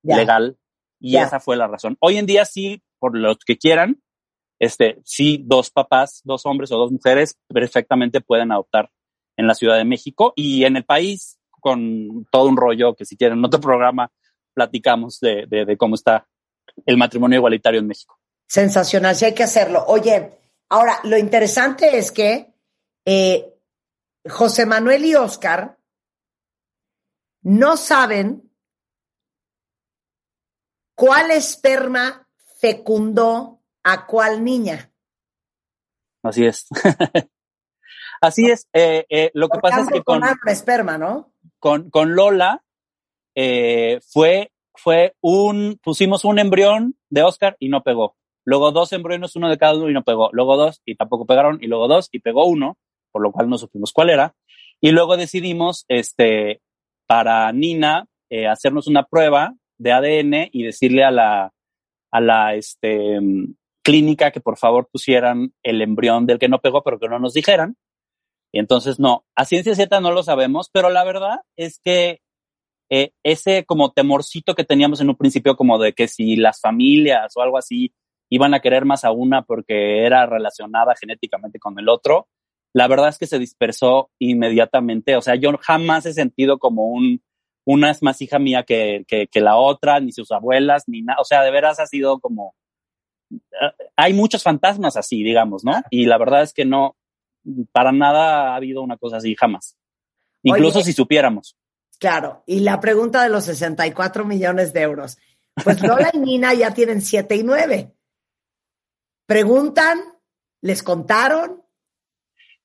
legal 0.03 0.57
y 0.99 1.17
esa 1.17 1.39
fue 1.39 1.57
la 1.57 1.67
razón. 1.67 1.97
Hoy 1.99 2.17
en 2.17 2.25
día 2.25 2.45
sí, 2.45 2.81
por 2.99 3.17
los 3.17 3.37
que 3.45 3.57
quieran, 3.57 4.01
este, 4.59 4.99
sí, 5.03 5.43
dos 5.45 5.69
papás, 5.69 6.21
dos 6.23 6.45
hombres 6.45 6.71
o 6.71 6.77
dos 6.77 6.91
mujeres 6.91 7.37
perfectamente 7.47 8.21
pueden 8.21 8.51
adoptar 8.51 8.89
en 9.37 9.47
la 9.47 9.55
Ciudad 9.55 9.77
de 9.77 9.85
México 9.85 10.33
y 10.35 10.63
en 10.63 10.77
el 10.77 10.85
país 10.85 11.37
con 11.59 12.25
todo 12.31 12.47
un 12.47 12.55
rollo 12.55 12.95
que 12.95 13.05
si 13.05 13.17
quieren 13.17 13.39
en 13.39 13.45
otro 13.45 13.59
programa 13.59 14.11
platicamos 14.53 15.19
de, 15.19 15.45
de, 15.47 15.65
de 15.65 15.77
cómo 15.77 15.95
está 15.95 16.27
el 16.85 16.97
matrimonio 16.97 17.37
igualitario 17.37 17.81
en 17.81 17.87
México. 17.87 18.17
Sensacional, 18.47 19.15
sí 19.15 19.25
hay 19.25 19.33
que 19.33 19.43
hacerlo. 19.43 19.83
Oye, 19.87 20.31
ahora, 20.69 20.99
lo 21.03 21.17
interesante 21.17 21.97
es 21.97 22.11
que 22.11 22.53
eh, 23.05 23.53
José 24.27 24.65
Manuel 24.65 25.05
y 25.05 25.15
Oscar 25.15 25.77
no 27.41 27.77
saben 27.77 28.51
cuál 30.95 31.31
esperma 31.31 32.27
fecundó 32.59 33.61
a 33.83 34.07
cuál 34.07 34.43
niña. 34.43 34.91
Así 36.23 36.45
es. 36.45 36.65
Así 38.21 38.49
es. 38.49 38.67
Eh, 38.73 39.05
eh, 39.09 39.31
lo 39.33 39.49
que 39.49 39.59
pasa 39.59 39.81
es 39.81 39.89
que 39.89 40.03
con, 40.03 40.21
donaron 40.21 40.39
esperma, 40.47 40.97
¿no? 40.97 41.31
con, 41.59 41.89
con 41.89 42.15
Lola 42.15 42.63
eh, 43.35 43.99
fue, 44.07 44.51
fue 44.73 45.15
un, 45.21 45.79
pusimos 45.83 46.25
un 46.25 46.39
embrión 46.39 46.97
de 47.09 47.23
Oscar 47.23 47.55
y 47.59 47.69
no 47.69 47.83
pegó. 47.83 48.15
Luego 48.45 48.71
dos 48.71 48.93
embriones, 48.93 49.35
uno 49.35 49.49
de 49.49 49.57
cada 49.57 49.75
uno 49.75 49.89
y 49.89 49.93
no 49.93 50.03
pegó. 50.03 50.29
Luego 50.31 50.55
dos 50.55 50.81
y 50.85 50.95
tampoco 50.95 51.25
pegaron. 51.25 51.57
Y 51.61 51.67
luego 51.67 51.87
dos 51.87 52.09
y 52.11 52.19
pegó 52.19 52.45
uno, 52.45 52.77
por 53.11 53.21
lo 53.21 53.31
cual 53.31 53.49
no 53.49 53.57
supimos 53.57 53.91
cuál 53.91 54.09
era. 54.09 54.35
Y 54.81 54.91
luego 54.91 55.17
decidimos, 55.17 55.85
este, 55.87 56.61
para 57.07 57.51
Nina, 57.51 58.05
eh, 58.29 58.47
hacernos 58.47 58.87
una 58.87 59.03
prueba 59.03 59.55
de 59.77 59.91
ADN 59.91 60.49
y 60.51 60.63
decirle 60.63 61.03
a 61.03 61.11
la, 61.11 61.53
a 62.11 62.21
la, 62.21 62.55
este, 62.55 63.19
mm, 63.19 63.55
clínica 63.85 64.31
que 64.31 64.41
por 64.41 64.57
favor 64.57 64.89
pusieran 64.91 65.53
el 65.63 65.81
embrión 65.81 66.25
del 66.25 66.39
que 66.39 66.49
no 66.49 66.59
pegó, 66.59 66.83
pero 66.83 66.99
que 66.99 67.07
no 67.07 67.19
nos 67.19 67.33
dijeran. 67.33 67.77
Y 68.51 68.59
entonces 68.59 68.99
no, 68.99 69.25
a 69.35 69.45
ciencia 69.45 69.75
cierta 69.75 69.99
no 70.01 70.11
lo 70.11 70.23
sabemos, 70.23 70.69
pero 70.73 70.89
la 70.89 71.03
verdad 71.03 71.37
es 71.55 71.79
que 71.83 72.19
eh, 72.89 73.11
ese 73.23 73.63
como 73.65 73.91
temorcito 73.91 74.55
que 74.55 74.63
teníamos 74.63 75.01
en 75.01 75.09
un 75.09 75.15
principio 75.15 75.55
como 75.55 75.77
de 75.77 75.93
que 75.93 76.07
si 76.07 76.35
las 76.35 76.59
familias 76.61 77.33
o 77.35 77.41
algo 77.41 77.57
así 77.57 77.93
iban 78.29 78.53
a 78.53 78.59
querer 78.59 78.85
más 78.85 79.03
a 79.03 79.11
una 79.11 79.43
porque 79.43 80.05
era 80.05 80.25
relacionada 80.25 80.95
genéticamente 80.99 81.59
con 81.59 81.77
el 81.79 81.89
otro, 81.89 82.27
la 82.73 82.87
verdad 82.87 83.09
es 83.09 83.17
que 83.17 83.27
se 83.27 83.39
dispersó 83.39 84.11
inmediatamente. 84.19 85.15
O 85.15 85.21
sea, 85.21 85.35
yo 85.35 85.57
jamás 85.61 86.05
he 86.05 86.13
sentido 86.13 86.59
como 86.59 86.87
un, 86.87 87.21
una 87.65 87.89
es 87.89 88.03
más 88.03 88.21
hija 88.21 88.37
mía 88.37 88.63
que, 88.63 89.05
que, 89.07 89.27
que 89.27 89.39
la 89.39 89.55
otra, 89.55 89.99
ni 89.99 90.11
sus 90.11 90.31
abuelas, 90.31 90.83
ni 90.87 91.01
nada. 91.01 91.21
O 91.21 91.25
sea, 91.25 91.41
de 91.43 91.51
veras 91.51 91.79
ha 91.79 91.87
sido 91.87 92.19
como, 92.19 92.53
eh, 93.31 93.85
hay 93.95 94.13
muchos 94.13 94.43
fantasmas 94.43 94.97
así, 94.97 95.23
digamos, 95.23 95.63
¿no? 95.63 95.73
Y 95.89 96.05
la 96.05 96.17
verdad 96.17 96.41
es 96.41 96.53
que 96.53 96.65
no, 96.65 96.97
para 97.71 97.91
nada 97.91 98.49
ha 98.49 98.55
habido 98.55 98.81
una 98.81 98.97
cosa 98.97 99.17
así, 99.17 99.35
jamás. 99.35 99.77
Incluso 100.43 100.79
Oye. 100.79 100.85
si 100.85 100.93
supiéramos. 100.93 101.55
Claro, 101.97 102.43
y 102.45 102.59
la 102.59 102.79
pregunta 102.79 103.23
de 103.23 103.29
los 103.29 103.45
64 103.45 104.25
millones 104.25 104.73
de 104.73 104.81
euros. 104.81 105.17
Pues 105.63 105.81
Lola 105.81 106.11
y 106.13 106.19
Nina 106.19 106.53
ya 106.53 106.73
tienen 106.73 107.01
7 107.01 107.35
y 107.37 107.43
9. 107.43 107.94
Preguntan, 109.25 109.99
les 110.61 110.83
contaron, 110.83 111.63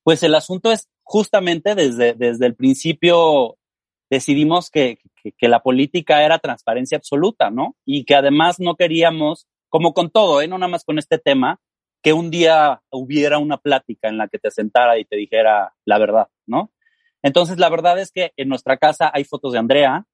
Pues 0.03 0.23
el 0.23 0.35
asunto 0.35 0.73
es 0.73 0.89
justamente 1.03 1.75
desde, 1.75 2.15
desde 2.15 2.47
el 2.47 2.55
principio 2.55 3.59
decidimos 4.11 4.71
que, 4.71 4.99
que, 5.23 5.33
que 5.33 5.49
la 5.49 5.63
política 5.63 6.25
era 6.25 6.39
transparencia 6.39 6.99
absoluta, 6.99 7.51
¿no? 7.51 7.77
Y 7.85 8.05
que 8.05 8.15
además 8.15 8.59
no 8.59 8.77
queríamos, 8.77 9.47
como 9.69 9.95
con 9.95 10.11
todo, 10.11 10.41
¿eh? 10.41 10.49
no 10.49 10.59
nada 10.59 10.71
más 10.71 10.85
con 10.85 10.99
este 10.99 11.19
tema, 11.19 11.61
que 12.03 12.13
un 12.13 12.31
día 12.31 12.83
hubiera 12.91 13.39
una 13.39 13.59
plática 13.59 14.09
en 14.09 14.19
la 14.19 14.29
que 14.29 14.39
te 14.39 14.51
sentara 14.51 14.99
y 14.99 15.05
te 15.05 15.17
dijera 15.17 15.75
la 15.85 15.99
verdad, 15.99 16.29
¿no? 16.47 16.73
Entonces, 17.23 17.59
la 17.59 17.69
verdad 17.69 17.99
es 17.99 18.11
que 18.13 18.33
en 18.37 18.49
nuestra 18.49 18.79
casa 18.79 19.11
hay 19.13 19.25
fotos 19.25 19.53
de 19.53 19.59
Andrea, 19.59 20.07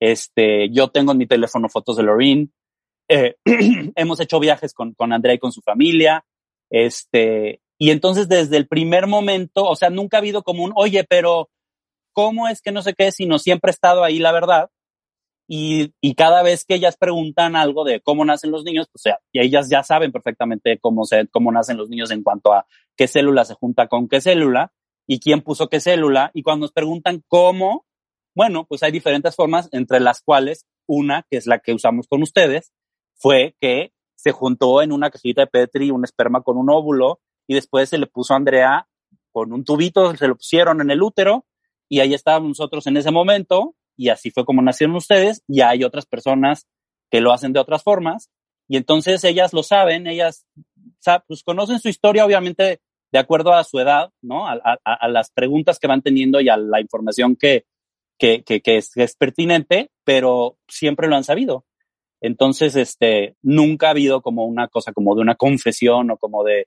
este, 0.00 0.70
yo 0.70 0.88
tengo 0.88 1.12
en 1.12 1.18
mi 1.18 1.26
teléfono 1.26 1.68
fotos 1.68 1.96
de 1.96 2.02
Lorraine, 2.02 2.48
eh, 3.10 3.34
hemos 3.96 4.20
hecho 4.20 4.38
viajes 4.38 4.72
con, 4.72 4.94
con 4.94 5.12
Andrea 5.12 5.34
y 5.34 5.38
con 5.38 5.52
su 5.52 5.60
familia, 5.60 6.24
este, 6.70 7.60
y 7.76 7.90
entonces 7.90 8.28
desde 8.28 8.56
el 8.56 8.68
primer 8.68 9.06
momento, 9.06 9.64
o 9.64 9.74
sea, 9.74 9.90
nunca 9.90 10.16
ha 10.16 10.20
habido 10.20 10.42
como 10.42 10.62
un, 10.64 10.72
oye, 10.76 11.04
pero 11.04 11.50
¿cómo 12.12 12.46
es 12.46 12.62
que 12.62 12.72
no 12.72 12.82
sé 12.82 12.94
qué, 12.94 13.10
sino 13.10 13.38
siempre 13.38 13.70
ha 13.70 13.72
estado 13.72 14.04
ahí 14.04 14.18
la 14.18 14.32
verdad? 14.32 14.70
Y, 15.48 15.92
y 16.00 16.14
cada 16.14 16.44
vez 16.44 16.64
que 16.64 16.76
ellas 16.76 16.96
preguntan 16.96 17.56
algo 17.56 17.82
de 17.82 18.00
cómo 18.00 18.24
nacen 18.24 18.52
los 18.52 18.62
niños, 18.62 18.86
pues, 18.92 19.00
o 19.00 19.04
sea, 19.08 19.18
y 19.32 19.40
ellas 19.40 19.68
ya 19.68 19.82
saben 19.82 20.12
perfectamente 20.12 20.78
cómo, 20.78 21.04
se, 21.04 21.26
cómo 21.28 21.50
nacen 21.50 21.76
los 21.76 21.88
niños 21.88 22.12
en 22.12 22.22
cuanto 22.22 22.52
a 22.52 22.66
qué 22.96 23.08
célula 23.08 23.44
se 23.44 23.54
junta 23.54 23.88
con 23.88 24.08
qué 24.08 24.20
célula 24.20 24.72
y 25.08 25.18
quién 25.18 25.40
puso 25.40 25.68
qué 25.68 25.80
célula. 25.80 26.30
Y 26.34 26.44
cuando 26.44 26.64
nos 26.64 26.72
preguntan 26.72 27.24
cómo, 27.26 27.84
bueno, 28.36 28.64
pues 28.68 28.84
hay 28.84 28.92
diferentes 28.92 29.34
formas, 29.34 29.68
entre 29.72 29.98
las 29.98 30.22
cuales 30.22 30.66
una, 30.86 31.26
que 31.28 31.36
es 31.36 31.48
la 31.48 31.58
que 31.58 31.74
usamos 31.74 32.06
con 32.06 32.22
ustedes, 32.22 32.70
fue 33.20 33.54
que 33.60 33.92
se 34.16 34.32
juntó 34.32 34.82
en 34.82 34.92
una 34.92 35.10
cajita 35.10 35.42
de 35.42 35.46
Petri 35.46 35.90
un 35.90 36.04
esperma 36.04 36.42
con 36.42 36.56
un 36.56 36.70
óvulo 36.70 37.20
y 37.46 37.54
después 37.54 37.88
se 37.88 37.98
le 37.98 38.06
puso 38.06 38.32
a 38.32 38.38
Andrea 38.38 38.88
con 39.30 39.52
un 39.52 39.64
tubito, 39.64 40.14
se 40.16 40.26
lo 40.26 40.36
pusieron 40.36 40.80
en 40.80 40.90
el 40.90 41.02
útero 41.02 41.46
y 41.88 42.00
ahí 42.00 42.14
estábamos 42.14 42.48
nosotros 42.48 42.86
en 42.86 42.96
ese 42.96 43.10
momento 43.10 43.74
y 43.96 44.08
así 44.08 44.30
fue 44.30 44.44
como 44.44 44.62
nacieron 44.62 44.96
ustedes 44.96 45.42
y 45.46 45.60
hay 45.60 45.84
otras 45.84 46.06
personas 46.06 46.66
que 47.10 47.20
lo 47.20 47.32
hacen 47.32 47.52
de 47.52 47.60
otras 47.60 47.82
formas 47.82 48.30
y 48.68 48.76
entonces 48.76 49.22
ellas 49.24 49.52
lo 49.52 49.62
saben, 49.62 50.06
ellas 50.06 50.46
pues 51.26 51.42
conocen 51.42 51.78
su 51.78 51.88
historia 51.88 52.24
obviamente 52.24 52.80
de 53.12 53.18
acuerdo 53.18 53.52
a 53.52 53.64
su 53.64 53.80
edad, 53.80 54.12
¿no? 54.22 54.46
A, 54.46 55.08
las 55.08 55.30
preguntas 55.32 55.80
que 55.80 55.88
van 55.88 56.02
teniendo 56.02 56.40
y 56.40 56.48
a 56.48 56.56
la 56.56 56.80
información 56.80 57.34
que, 57.34 57.64
que, 58.18 58.44
que 58.44 58.60
es 58.76 59.16
pertinente, 59.16 59.90
pero 60.04 60.58
siempre 60.68 61.08
lo 61.08 61.16
han 61.16 61.24
sabido. 61.24 61.64
Entonces, 62.20 62.76
este, 62.76 63.36
nunca 63.42 63.88
ha 63.88 63.90
habido 63.90 64.22
como 64.22 64.44
una 64.44 64.68
cosa 64.68 64.92
como 64.92 65.14
de 65.14 65.22
una 65.22 65.34
confesión 65.34 66.10
o 66.10 66.16
como 66.16 66.44
de... 66.44 66.66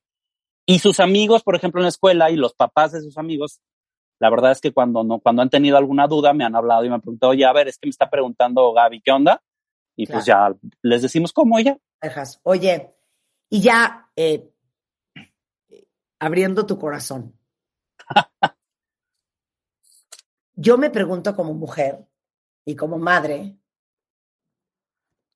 Y 0.66 0.80
sus 0.80 1.00
amigos, 1.00 1.44
por 1.44 1.56
ejemplo, 1.56 1.82
en 1.82 1.84
la 1.84 1.90
escuela 1.90 2.32
y 2.32 2.36
los 2.36 2.54
papás 2.54 2.94
de 2.94 3.02
sus 3.02 3.18
amigos, 3.18 3.60
la 4.20 4.30
verdad 4.30 4.52
es 4.52 4.62
que 4.62 4.72
cuando, 4.72 5.04
no, 5.04 5.20
cuando 5.20 5.42
han 5.42 5.50
tenido 5.50 5.78
alguna 5.78 6.08
duda 6.08 6.34
me 6.34 6.46
han 6.46 6.56
hablado 6.56 6.86
y 6.86 6.90
me 6.90 6.96
han 6.96 7.02
preguntado, 7.02 7.32
oye, 7.32 7.46
a 7.46 7.54
ver, 7.54 7.68
es 7.68 7.78
que 7.78 7.88
me 7.88 7.92
está 7.92 8.10
preguntando 8.10 8.72
Gaby, 8.72 9.02
¿qué 9.02 9.12
onda? 9.12 9.42
Y 9.96 10.08
pues 10.08 10.26
ya 10.26 10.54
les 10.82 11.02
decimos 11.02 11.34
cómo 11.34 11.60
ella. 11.60 11.78
dejas. 12.02 12.40
Oye, 12.44 12.96
y 13.50 13.62
ya 13.62 14.10
eh, 14.16 14.50
abriendo 16.20 16.66
tu 16.66 16.80
corazón. 16.80 17.38
Yo 20.56 20.78
me 20.78 20.90
pregunto 20.90 21.36
como 21.36 21.54
mujer 21.54 22.08
y 22.66 22.76
como 22.76 22.98
madre, 22.98 23.58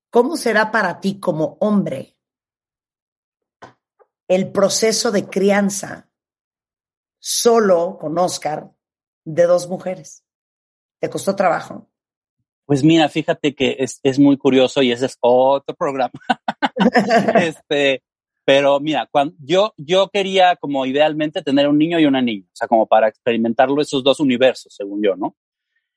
¿cómo 0.09 0.37
será 0.37 0.71
para 0.71 0.99
ti 0.99 1.19
como 1.19 1.57
hombre 1.59 2.17
el 4.27 4.51
proceso 4.51 5.11
de 5.11 5.27
crianza 5.27 6.09
solo 7.19 7.97
con 7.99 8.17
Oscar 8.17 8.71
de 9.25 9.43
dos 9.43 9.67
mujeres? 9.67 10.23
¿Te 10.99 11.09
costó 11.09 11.35
trabajo? 11.35 11.89
Pues 12.65 12.83
mira, 12.83 13.07
fíjate 13.07 13.55
que 13.55 13.77
es, 13.79 13.99
es 14.03 14.19
muy 14.19 14.37
curioso 14.37 14.81
y 14.81 14.91
ese 14.91 15.05
es 15.05 15.17
otro 15.21 15.73
programa. 15.75 16.11
este, 17.41 18.03
pero 18.43 18.79
mira, 18.79 19.07
cuando 19.11 19.35
yo, 19.39 19.73
yo 19.77 20.09
quería 20.09 20.55
como 20.55 20.85
idealmente 20.85 21.41
tener 21.41 21.67
un 21.67 21.77
niño 21.77 21.99
y 21.99 22.05
una 22.05 22.21
niña, 22.21 22.45
o 22.45 22.55
sea, 22.55 22.67
como 22.67 22.87
para 22.87 23.07
experimentarlo 23.09 23.81
esos 23.81 24.03
dos 24.03 24.19
universos, 24.19 24.73
según 24.73 25.01
yo, 25.03 25.15
¿no? 25.15 25.35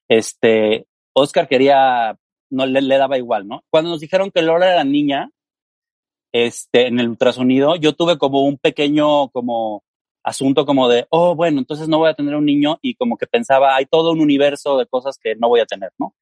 Este, 0.08 0.86
Oscar 1.12 1.46
quería, 1.46 2.18
no 2.50 2.66
le, 2.66 2.98
daba 2.98 3.18
igual, 3.18 3.46
¿no? 3.46 3.64
Cuando 3.70 3.90
nos 3.90 4.00
dijeron 4.00 4.30
que 4.30 4.42
Laura 4.42 4.72
era 4.72 4.84
niña, 4.84 5.30
este, 6.32 6.86
en 6.86 7.00
el 7.00 7.08
ultrasonido, 7.08 7.76
yo 7.76 7.94
tuve 7.94 8.18
como 8.18 8.42
un 8.42 8.58
pequeño, 8.58 9.28
como, 9.30 9.82
asunto 10.22 10.66
como 10.66 10.88
de, 10.88 11.06
oh, 11.10 11.34
bueno, 11.34 11.58
entonces 11.58 11.88
no 11.88 11.98
voy 11.98 12.10
a 12.10 12.14
tener 12.14 12.34
un 12.34 12.44
niño 12.44 12.78
y 12.82 12.94
como 12.94 13.16
que 13.16 13.26
pensaba, 13.26 13.76
hay 13.76 13.86
todo 13.86 14.12
un 14.12 14.20
universo 14.20 14.78
de 14.78 14.86
cosas 14.86 15.18
que 15.18 15.34
no 15.36 15.48
voy 15.48 15.60
a 15.60 15.66
tener, 15.66 15.92
¿no? 15.98 16.14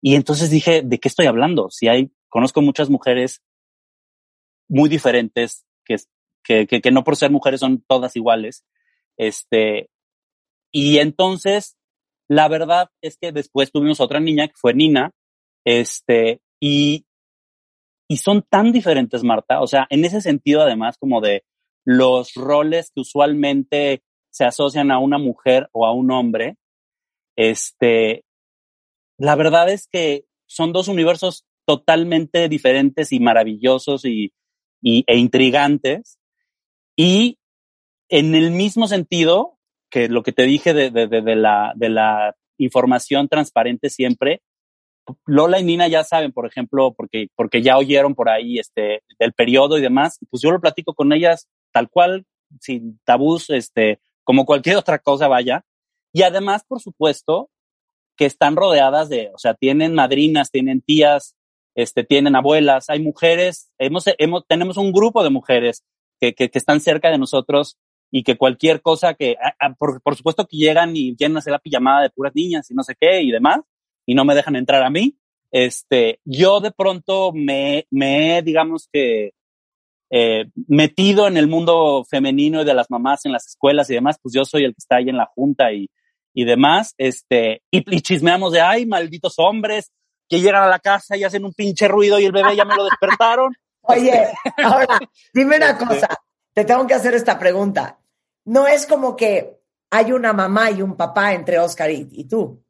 Y 0.00 0.14
entonces 0.14 0.50
dije, 0.50 0.82
¿de 0.82 0.98
qué 0.98 1.08
estoy 1.08 1.26
hablando? 1.26 1.70
Si 1.70 1.88
hay, 1.88 2.10
conozco 2.28 2.62
muchas 2.62 2.90
mujeres 2.90 3.42
muy 4.68 4.88
diferentes, 4.88 5.64
que, 5.84 5.96
que, 6.44 6.66
que, 6.66 6.80
que 6.80 6.90
no 6.90 7.04
por 7.04 7.16
ser 7.16 7.30
mujeres 7.30 7.60
son 7.60 7.82
todas 7.86 8.14
iguales. 8.16 8.64
Este, 9.16 9.90
y 10.70 10.98
entonces, 10.98 11.76
la 12.28 12.48
verdad 12.48 12.90
es 13.00 13.16
que 13.16 13.32
después 13.32 13.72
tuvimos 13.72 14.00
otra 14.00 14.20
niña 14.20 14.46
que 14.48 14.54
fue 14.56 14.74
Nina, 14.74 15.12
este, 15.68 16.40
y, 16.58 17.04
y 18.08 18.16
son 18.16 18.40
tan 18.40 18.72
diferentes, 18.72 19.22
Marta, 19.22 19.60
o 19.60 19.66
sea, 19.66 19.86
en 19.90 20.02
ese 20.06 20.22
sentido 20.22 20.62
además 20.62 20.96
como 20.96 21.20
de 21.20 21.44
los 21.84 22.32
roles 22.36 22.90
que 22.90 23.02
usualmente 23.02 24.02
se 24.30 24.46
asocian 24.46 24.90
a 24.90 24.98
una 24.98 25.18
mujer 25.18 25.68
o 25.72 25.84
a 25.84 25.92
un 25.92 26.10
hombre, 26.10 26.56
este, 27.36 28.24
la 29.18 29.36
verdad 29.36 29.68
es 29.68 29.86
que 29.92 30.24
son 30.46 30.72
dos 30.72 30.88
universos 30.88 31.44
totalmente 31.66 32.48
diferentes 32.48 33.12
y 33.12 33.20
maravillosos 33.20 34.06
y, 34.06 34.32
e 34.82 35.18
intrigantes. 35.18 36.18
Y 36.96 37.38
en 38.08 38.34
el 38.34 38.52
mismo 38.52 38.88
sentido 38.88 39.58
que 39.90 40.08
lo 40.08 40.22
que 40.22 40.32
te 40.32 40.44
dije 40.44 40.72
de, 40.72 40.90
de, 40.90 41.08
de, 41.08 41.20
de 41.20 41.36
la, 41.36 41.74
de 41.76 41.90
la 41.90 42.34
información 42.56 43.28
transparente 43.28 43.90
siempre, 43.90 44.40
Lola 45.26 45.60
y 45.60 45.64
Nina 45.64 45.88
ya 45.88 46.04
saben, 46.04 46.32
por 46.32 46.46
ejemplo, 46.46 46.94
porque, 46.94 47.28
porque 47.34 47.62
ya 47.62 47.76
oyeron 47.76 48.14
por 48.14 48.28
ahí 48.28 48.58
este, 48.58 49.02
del 49.18 49.32
periodo 49.32 49.78
y 49.78 49.82
demás, 49.82 50.18
pues 50.30 50.42
yo 50.42 50.50
lo 50.50 50.60
platico 50.60 50.94
con 50.94 51.12
ellas 51.12 51.48
tal 51.72 51.88
cual, 51.88 52.26
sin 52.60 52.98
tabús, 53.04 53.50
este, 53.50 54.00
como 54.24 54.44
cualquier 54.44 54.76
otra 54.76 54.98
cosa 54.98 55.28
vaya. 55.28 55.64
Y 56.12 56.22
además, 56.22 56.64
por 56.66 56.80
supuesto, 56.80 57.50
que 58.16 58.26
están 58.26 58.56
rodeadas 58.56 59.08
de, 59.08 59.30
o 59.34 59.38
sea, 59.38 59.54
tienen 59.54 59.94
madrinas, 59.94 60.50
tienen 60.50 60.80
tías, 60.80 61.36
este, 61.74 62.02
tienen 62.02 62.34
abuelas, 62.34 62.90
hay 62.90 63.00
mujeres, 63.00 63.70
hemos, 63.78 64.04
hemos, 64.18 64.46
tenemos 64.46 64.76
un 64.76 64.92
grupo 64.92 65.22
de 65.22 65.30
mujeres 65.30 65.84
que, 66.20 66.34
que, 66.34 66.50
que 66.50 66.58
están 66.58 66.80
cerca 66.80 67.10
de 67.10 67.18
nosotros 67.18 67.78
y 68.10 68.22
que 68.22 68.36
cualquier 68.36 68.82
cosa 68.82 69.14
que, 69.14 69.36
por, 69.78 70.02
por, 70.02 70.16
supuesto 70.16 70.46
que 70.46 70.56
llegan 70.56 70.96
y 70.96 71.16
a 71.22 71.38
hacer 71.38 71.52
la 71.52 71.58
pijamada 71.58 72.02
de 72.02 72.10
puras 72.10 72.34
niñas 72.34 72.70
y 72.70 72.74
no 72.74 72.82
sé 72.82 72.94
qué 72.98 73.22
y 73.22 73.30
demás, 73.30 73.60
y 74.08 74.14
no 74.14 74.24
me 74.24 74.34
dejan 74.34 74.56
entrar 74.56 74.82
a 74.82 74.88
mí, 74.88 75.18
este, 75.50 76.18
yo 76.24 76.60
de 76.60 76.70
pronto 76.70 77.30
me, 77.34 77.86
me 77.90 78.40
digamos 78.40 78.88
que, 78.90 79.32
eh, 80.10 80.46
metido 80.66 81.28
en 81.28 81.36
el 81.36 81.46
mundo 81.46 82.06
femenino 82.08 82.62
y 82.62 82.64
de 82.64 82.72
las 82.72 82.90
mamás 82.90 83.26
en 83.26 83.32
las 83.32 83.46
escuelas 83.46 83.90
y 83.90 83.94
demás, 83.94 84.18
pues 84.22 84.34
yo 84.34 84.46
soy 84.46 84.64
el 84.64 84.70
que 84.70 84.78
está 84.78 84.96
ahí 84.96 85.10
en 85.10 85.18
la 85.18 85.26
junta 85.26 85.74
y, 85.74 85.90
y 86.32 86.46
demás, 86.46 86.94
este, 86.96 87.60
y, 87.70 87.84
y 87.94 88.00
chismeamos 88.00 88.54
de, 88.54 88.62
ay, 88.62 88.86
malditos 88.86 89.34
hombres, 89.36 89.92
que 90.26 90.40
llegan 90.40 90.62
a 90.62 90.68
la 90.68 90.78
casa 90.78 91.14
y 91.14 91.24
hacen 91.24 91.44
un 91.44 91.52
pinche 91.52 91.86
ruido 91.86 92.18
y 92.18 92.24
el 92.24 92.32
bebé 92.32 92.56
ya 92.56 92.64
me 92.64 92.76
lo 92.76 92.84
despertaron. 92.84 93.54
Oye, 93.82 94.26
ahora, 94.64 94.98
dime 95.34 95.56
una 95.58 95.76
cosa, 95.76 96.08
te 96.54 96.64
tengo 96.64 96.86
que 96.86 96.94
hacer 96.94 97.12
esta 97.12 97.38
pregunta. 97.38 97.98
No 98.46 98.66
es 98.66 98.86
como 98.86 99.14
que 99.16 99.60
hay 99.90 100.12
una 100.12 100.32
mamá 100.32 100.70
y 100.70 100.80
un 100.80 100.96
papá 100.96 101.34
entre 101.34 101.58
Oscar 101.58 101.90
y, 101.90 102.08
y 102.10 102.24
tú. 102.24 102.64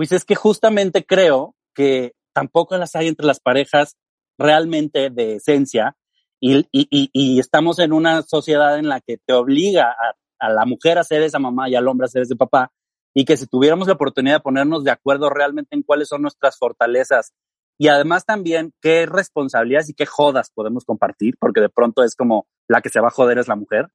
Pues 0.00 0.12
es 0.12 0.24
que 0.24 0.34
justamente 0.34 1.04
creo 1.04 1.54
que 1.74 2.14
tampoco 2.32 2.74
las 2.78 2.96
hay 2.96 3.08
entre 3.08 3.26
las 3.26 3.38
parejas 3.38 3.98
realmente 4.38 5.10
de 5.10 5.34
esencia 5.34 5.94
y, 6.40 6.60
y, 6.72 6.88
y, 7.12 7.38
estamos 7.38 7.78
en 7.80 7.92
una 7.92 8.22
sociedad 8.22 8.78
en 8.78 8.88
la 8.88 9.02
que 9.02 9.18
te 9.18 9.34
obliga 9.34 9.90
a, 9.90 10.14
a, 10.38 10.48
la 10.48 10.64
mujer 10.64 10.96
a 10.96 11.04
ser 11.04 11.20
esa 11.20 11.38
mamá 11.38 11.68
y 11.68 11.74
al 11.74 11.86
hombre 11.86 12.06
a 12.06 12.08
ser 12.08 12.22
ese 12.22 12.34
papá 12.34 12.72
y 13.12 13.26
que 13.26 13.36
si 13.36 13.46
tuviéramos 13.46 13.88
la 13.88 13.92
oportunidad 13.92 14.36
de 14.36 14.40
ponernos 14.40 14.84
de 14.84 14.90
acuerdo 14.90 15.28
realmente 15.28 15.76
en 15.76 15.82
cuáles 15.82 16.08
son 16.08 16.22
nuestras 16.22 16.56
fortalezas 16.56 17.34
y 17.76 17.88
además 17.88 18.24
también 18.24 18.72
qué 18.80 19.04
responsabilidades 19.04 19.90
y 19.90 19.94
qué 19.94 20.06
jodas 20.06 20.50
podemos 20.50 20.86
compartir, 20.86 21.34
porque 21.38 21.60
de 21.60 21.68
pronto 21.68 22.04
es 22.04 22.16
como 22.16 22.46
la 22.68 22.80
que 22.80 22.88
se 22.88 23.00
va 23.00 23.08
a 23.08 23.10
joder 23.10 23.36
es 23.36 23.48
la 23.48 23.56
mujer, 23.56 23.88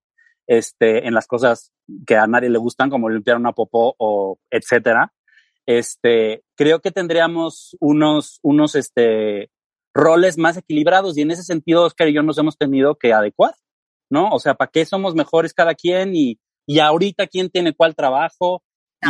este, 0.46 1.08
en 1.08 1.16
las 1.16 1.26
cosas 1.26 1.72
que 2.06 2.16
a 2.16 2.28
nadie 2.28 2.52
le 2.52 2.60
gustan, 2.60 2.92
como 2.92 3.10
limpiar 3.10 3.38
una 3.38 3.54
popó 3.54 3.96
o 3.98 4.38
etcétera 4.52 5.12
este, 5.66 6.44
creo 6.56 6.80
que 6.80 6.92
tendríamos 6.92 7.76
unos, 7.80 8.40
unos, 8.44 8.76
este, 8.76 9.50
roles 9.96 10.38
más 10.38 10.58
equilibrados 10.58 11.18
y 11.18 11.22
en 11.22 11.32
ese 11.32 11.44
sentido 11.44 11.84
Oscar 11.84 12.10
y 12.10 12.14
yo 12.14 12.22
nos 12.22 12.38
hemos 12.38 12.58
tenido 12.58 12.96
que 12.96 13.14
adecuar, 13.14 13.54
¿no? 14.10 14.30
O 14.30 14.40
sea, 14.40 14.54
¿para 14.54 14.70
qué 14.70 14.86
somos 14.86 15.16
mejores 15.16 15.54
cada 15.54 15.74
quien 15.74 16.16
y, 16.16 16.38
y 16.68 16.80
ahorita 16.80 17.28
quién 17.28 17.50
tiene 17.50 17.74
cuál 17.74 17.96
trabajo? 17.96 18.62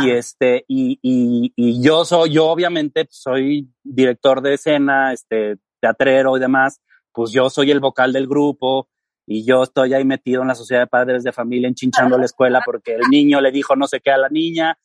Y 0.04 0.10
este, 0.10 0.64
y, 0.68 0.98
y, 1.02 1.52
y 1.56 1.82
yo 1.82 2.04
soy, 2.04 2.32
yo 2.32 2.46
obviamente 2.46 3.06
soy 3.10 3.68
director 3.82 4.42
de 4.42 4.54
escena, 4.54 5.12
este, 5.12 5.56
teatrero 5.80 6.36
y 6.36 6.40
demás, 6.40 6.80
pues 7.12 7.32
yo 7.32 7.50
soy 7.50 7.70
el 7.70 7.80
vocal 7.80 8.12
del 8.12 8.28
grupo 8.28 8.88
y 9.26 9.44
yo 9.44 9.62
estoy 9.62 9.94
ahí 9.94 10.04
metido 10.04 10.42
en 10.42 10.48
la 10.48 10.54
sociedad 10.54 10.82
de 10.82 10.86
padres 10.86 11.24
de 11.24 11.32
familia 11.32 11.68
enchinchando 11.68 12.18
la 12.18 12.26
escuela 12.26 12.62
porque 12.64 12.94
el 12.94 13.08
niño 13.10 13.40
le 13.40 13.50
dijo 13.50 13.74
no 13.74 13.88
sé 13.88 14.00
qué 14.00 14.10
a 14.10 14.18
la 14.18 14.28
niña 14.28 14.78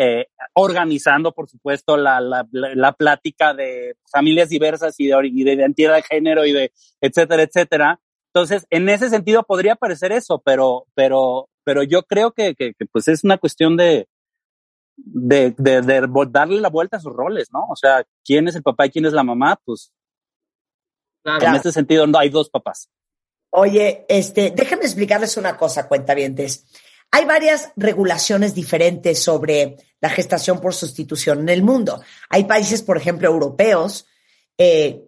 eh, 0.00 0.28
organizando, 0.54 1.32
por 1.32 1.48
supuesto, 1.48 1.96
la, 1.96 2.20
la, 2.20 2.46
la, 2.52 2.92
plática 2.92 3.52
de 3.52 3.96
familias 4.12 4.48
diversas 4.48 4.94
y 5.00 5.08
de, 5.08 5.16
y 5.24 5.42
de, 5.42 5.54
identidad 5.54 5.96
de 5.96 6.02
género 6.02 6.46
y 6.46 6.52
de 6.52 6.72
etcétera, 7.00 7.42
etcétera. 7.42 8.00
Entonces, 8.32 8.64
en 8.70 8.88
ese 8.88 9.10
sentido 9.10 9.42
podría 9.42 9.74
parecer 9.74 10.12
eso, 10.12 10.40
pero, 10.44 10.86
pero, 10.94 11.48
pero 11.64 11.82
yo 11.82 12.04
creo 12.04 12.30
que, 12.30 12.54
que, 12.54 12.74
que 12.74 12.86
pues 12.86 13.08
es 13.08 13.24
una 13.24 13.38
cuestión 13.38 13.76
de, 13.76 14.06
de, 14.96 15.52
de, 15.58 15.82
de, 15.82 16.08
darle 16.30 16.60
la 16.60 16.68
vuelta 16.68 16.98
a 16.98 17.00
sus 17.00 17.12
roles, 17.12 17.48
¿no? 17.52 17.66
O 17.68 17.74
sea, 17.74 18.06
quién 18.24 18.46
es 18.46 18.54
el 18.54 18.62
papá 18.62 18.86
y 18.86 18.90
quién 18.90 19.04
es 19.04 19.12
la 19.12 19.24
mamá, 19.24 19.60
pues 19.64 19.92
claro. 21.24 21.44
en 21.44 21.54
ese 21.56 21.72
sentido 21.72 22.06
no 22.06 22.20
hay 22.20 22.28
dos 22.28 22.50
papás. 22.50 22.88
Oye, 23.50 24.06
este, 24.08 24.52
déjenme 24.54 24.84
explicarles 24.84 25.36
una 25.36 25.56
cosa, 25.56 25.88
cuentavientes. 25.88 26.66
Hay 27.10 27.24
varias 27.24 27.72
regulaciones 27.76 28.54
diferentes 28.54 29.18
sobre 29.18 29.76
la 30.00 30.10
gestación 30.10 30.60
por 30.60 30.74
sustitución 30.74 31.40
en 31.40 31.48
el 31.48 31.62
mundo. 31.62 32.00
Hay 32.28 32.44
países, 32.44 32.82
por 32.82 32.96
ejemplo, 32.96 33.28
europeos, 33.28 34.06
eh, 34.56 35.04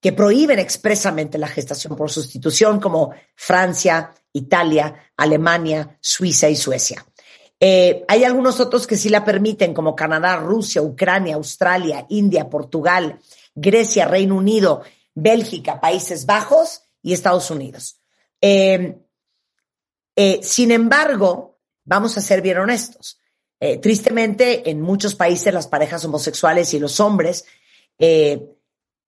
que 0.00 0.12
prohíben 0.12 0.58
expresamente 0.58 1.38
la 1.38 1.48
gestación 1.48 1.96
por 1.96 2.10
sustitución, 2.10 2.80
como 2.80 3.14
Francia, 3.34 4.12
Italia, 4.32 5.12
Alemania, 5.16 5.96
Suiza 6.00 6.48
y 6.48 6.56
Suecia. 6.56 7.06
Eh, 7.58 8.04
hay 8.08 8.24
algunos 8.24 8.60
otros 8.60 8.86
que 8.86 8.96
sí 8.96 9.08
la 9.08 9.24
permiten, 9.24 9.72
como 9.72 9.96
Canadá, 9.96 10.36
Rusia, 10.36 10.82
Ucrania, 10.82 11.36
Australia, 11.36 12.04
India, 12.10 12.50
Portugal, 12.50 13.18
Grecia, 13.54 14.06
Reino 14.06 14.36
Unido, 14.36 14.82
Bélgica, 15.14 15.80
Países 15.80 16.26
Bajos 16.26 16.82
y 17.00 17.14
Estados 17.14 17.50
Unidos. 17.50 18.00
Eh, 18.40 18.98
eh, 20.16 20.40
sin 20.42 20.70
embargo, 20.70 21.58
vamos 21.84 22.16
a 22.16 22.20
ser 22.20 22.42
bien 22.42 22.58
honestos. 22.58 23.20
Eh, 23.60 23.78
tristemente, 23.78 24.68
en 24.70 24.80
muchos 24.80 25.14
países 25.14 25.54
las 25.54 25.68
parejas 25.68 26.04
homosexuales 26.04 26.74
y 26.74 26.78
los 26.78 27.00
hombres 27.00 27.44
eh, 27.98 28.42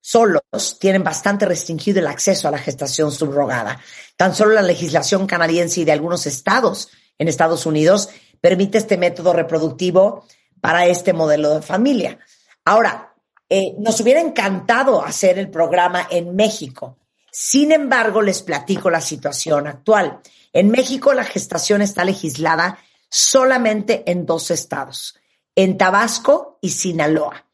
solos 0.00 0.78
tienen 0.78 1.02
bastante 1.02 1.46
restringido 1.46 1.98
el 1.98 2.06
acceso 2.06 2.48
a 2.48 2.52
la 2.52 2.58
gestación 2.58 3.10
subrogada. 3.12 3.80
Tan 4.16 4.34
solo 4.34 4.52
la 4.52 4.62
legislación 4.62 5.26
canadiense 5.26 5.80
y 5.80 5.84
de 5.84 5.92
algunos 5.92 6.26
estados 6.26 6.88
en 7.18 7.28
Estados 7.28 7.66
Unidos 7.66 8.08
permite 8.40 8.78
este 8.78 8.96
método 8.96 9.32
reproductivo 9.32 10.24
para 10.60 10.86
este 10.86 11.12
modelo 11.12 11.54
de 11.54 11.62
familia. 11.62 12.18
Ahora, 12.64 13.14
eh, 13.48 13.74
nos 13.78 14.00
hubiera 14.00 14.20
encantado 14.20 15.02
hacer 15.04 15.38
el 15.38 15.50
programa 15.50 16.06
en 16.10 16.34
México. 16.34 16.98
Sin 17.38 17.70
embargo, 17.70 18.22
les 18.22 18.40
platico 18.40 18.88
la 18.88 19.02
situación 19.02 19.66
actual. 19.66 20.20
En 20.54 20.70
México 20.70 21.12
la 21.12 21.22
gestación 21.22 21.82
está 21.82 22.02
legislada 22.02 22.78
solamente 23.10 24.10
en 24.10 24.24
dos 24.24 24.50
estados, 24.50 25.18
en 25.54 25.76
Tabasco 25.76 26.58
y 26.62 26.70
Sinaloa. 26.70 27.44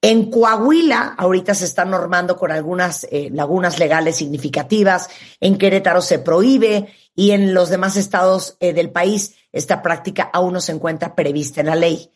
En 0.00 0.30
Coahuila, 0.30 1.16
ahorita 1.18 1.54
se 1.54 1.66
está 1.66 1.84
normando 1.84 2.34
con 2.38 2.50
algunas 2.50 3.06
eh, 3.10 3.28
lagunas 3.30 3.78
legales 3.78 4.16
significativas. 4.16 5.10
En 5.38 5.58
Querétaro 5.58 6.00
se 6.00 6.18
prohíbe 6.18 6.88
y 7.14 7.32
en 7.32 7.52
los 7.52 7.68
demás 7.68 7.98
estados 7.98 8.56
eh, 8.58 8.72
del 8.72 8.88
país 8.88 9.34
esta 9.52 9.82
práctica 9.82 10.30
aún 10.32 10.54
no 10.54 10.62
se 10.62 10.72
encuentra 10.72 11.14
prevista 11.14 11.60
en 11.60 11.66
la 11.66 11.76
ley. 11.76 12.10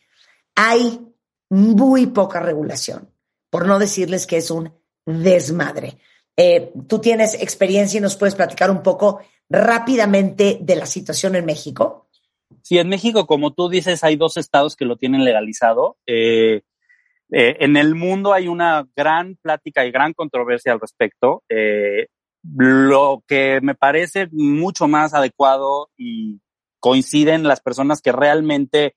Hay 0.54 1.06
muy 1.50 2.06
poca 2.06 2.40
regulación, 2.40 3.10
por 3.50 3.66
no 3.66 3.78
decirles 3.78 4.26
que 4.26 4.38
es 4.38 4.50
un 4.50 4.72
desmadre. 5.04 5.98
Eh, 6.36 6.72
tú 6.88 6.98
tienes 6.98 7.40
experiencia 7.40 7.98
y 7.98 8.00
nos 8.00 8.16
puedes 8.16 8.34
platicar 8.34 8.70
un 8.70 8.82
poco 8.82 9.20
rápidamente 9.48 10.58
de 10.60 10.76
la 10.76 10.86
situación 10.86 11.36
en 11.36 11.44
México? 11.44 12.08
Sí, 12.62 12.78
en 12.78 12.88
México, 12.88 13.26
como 13.26 13.52
tú 13.52 13.68
dices, 13.68 14.04
hay 14.04 14.16
dos 14.16 14.36
estados 14.36 14.76
que 14.76 14.84
lo 14.84 14.96
tienen 14.96 15.24
legalizado. 15.24 15.96
Eh, 16.06 16.62
eh, 17.30 17.56
en 17.60 17.76
el 17.76 17.94
mundo 17.94 18.32
hay 18.32 18.48
una 18.48 18.86
gran 18.96 19.36
plática 19.36 19.84
y 19.84 19.90
gran 19.90 20.12
controversia 20.12 20.72
al 20.72 20.80
respecto. 20.80 21.42
Eh, 21.48 22.06
lo 22.42 23.22
que 23.26 23.60
me 23.62 23.74
parece 23.74 24.28
mucho 24.30 24.86
más 24.86 25.14
adecuado 25.14 25.90
y 25.96 26.40
coinciden 26.78 27.42
las 27.42 27.60
personas 27.60 28.02
que 28.02 28.12
realmente 28.12 28.94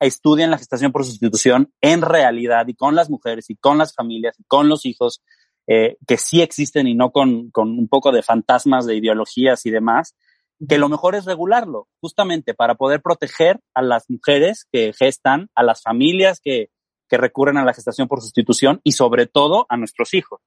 estudian 0.00 0.50
la 0.50 0.58
gestación 0.58 0.92
por 0.92 1.04
sustitución 1.04 1.72
en 1.80 2.02
realidad 2.02 2.66
y 2.68 2.74
con 2.74 2.96
las 2.96 3.10
mujeres 3.10 3.50
y 3.50 3.56
con 3.56 3.78
las 3.78 3.94
familias 3.94 4.38
y 4.38 4.44
con 4.44 4.68
los 4.68 4.86
hijos 4.86 5.22
eh, 5.72 5.98
que 6.04 6.16
sí 6.16 6.42
existen 6.42 6.88
y 6.88 6.96
no 6.96 7.12
con, 7.12 7.52
con 7.52 7.78
un 7.78 7.86
poco 7.86 8.10
de 8.10 8.24
fantasmas 8.24 8.86
de 8.86 8.96
ideologías 8.96 9.64
y 9.66 9.70
demás, 9.70 10.16
que 10.68 10.78
lo 10.78 10.88
mejor 10.88 11.14
es 11.14 11.26
regularlo, 11.26 11.86
justamente 12.00 12.54
para 12.54 12.74
poder 12.74 13.02
proteger 13.02 13.60
a 13.72 13.80
las 13.80 14.10
mujeres 14.10 14.66
que 14.72 14.92
gestan, 14.92 15.48
a 15.54 15.62
las 15.62 15.80
familias 15.80 16.40
que, 16.42 16.70
que 17.08 17.18
recurren 17.18 17.56
a 17.56 17.64
la 17.64 17.72
gestación 17.72 18.08
por 18.08 18.20
sustitución 18.20 18.80
y 18.82 18.92
sobre 18.92 19.26
todo 19.26 19.66
a 19.68 19.76
nuestros 19.76 20.12
hijos, 20.12 20.40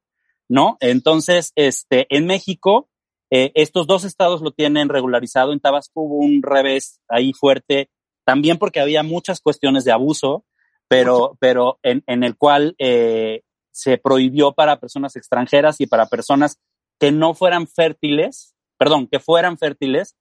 ¿no? 0.49 0.75
Entonces, 0.81 1.53
este, 1.55 2.05
en 2.09 2.25
México, 2.25 2.89
eh, 3.31 3.53
estos 3.55 3.87
dos 3.87 4.03
estados 4.03 4.41
lo 4.41 4.51
tienen 4.51 4.89
regularizado. 4.89 5.53
En 5.53 5.61
Tabasco 5.61 6.01
hubo 6.01 6.17
un 6.17 6.43
revés 6.43 6.99
ahí 7.07 7.31
fuerte, 7.31 7.89
también 8.25 8.57
porque 8.57 8.81
había 8.81 9.03
muchas 9.03 9.39
cuestiones 9.39 9.85
de 9.85 9.93
abuso, 9.93 10.43
pero, 10.89 11.37
pero 11.39 11.79
en, 11.81 12.03
en 12.07 12.25
el 12.25 12.35
cual 12.35 12.75
eh, 12.77 13.43
se 13.73 13.97
prohibió 13.97 14.53
para 14.53 14.79
personas 14.79 15.15
extranjeras 15.15 15.81
y 15.81 15.87
para 15.87 16.05
personas 16.05 16.59
que 16.99 17.11
no 17.11 17.33
fueran 17.33 17.67
fértiles, 17.67 18.55
perdón, 18.77 19.07
que 19.07 19.19
fueran 19.19 19.57
fértiles, 19.57 20.15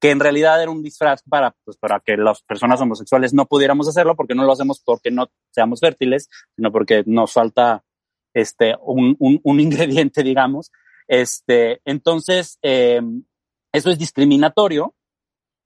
que 0.00 0.10
en 0.10 0.20
realidad 0.20 0.60
era 0.60 0.70
un 0.70 0.82
disfraz 0.82 1.22
para, 1.22 1.56
pues, 1.64 1.76
para 1.76 2.00
que 2.00 2.16
las 2.16 2.42
personas 2.42 2.80
homosexuales 2.80 3.32
no 3.32 3.46
pudiéramos 3.46 3.88
hacerlo, 3.88 4.16
porque 4.16 4.34
no 4.34 4.44
lo 4.44 4.52
hacemos 4.52 4.82
porque 4.84 5.10
no 5.10 5.28
seamos 5.50 5.80
fértiles, 5.80 6.28
sino 6.54 6.70
porque 6.70 7.02
nos 7.06 7.32
falta 7.32 7.84
este, 8.34 8.76
un, 8.80 9.16
un, 9.18 9.40
un 9.42 9.60
ingrediente, 9.60 10.22
digamos. 10.22 10.70
Este, 11.06 11.80
entonces, 11.84 12.58
eh, 12.62 13.00
eso 13.72 13.90
es 13.90 13.98
discriminatorio. 13.98 14.94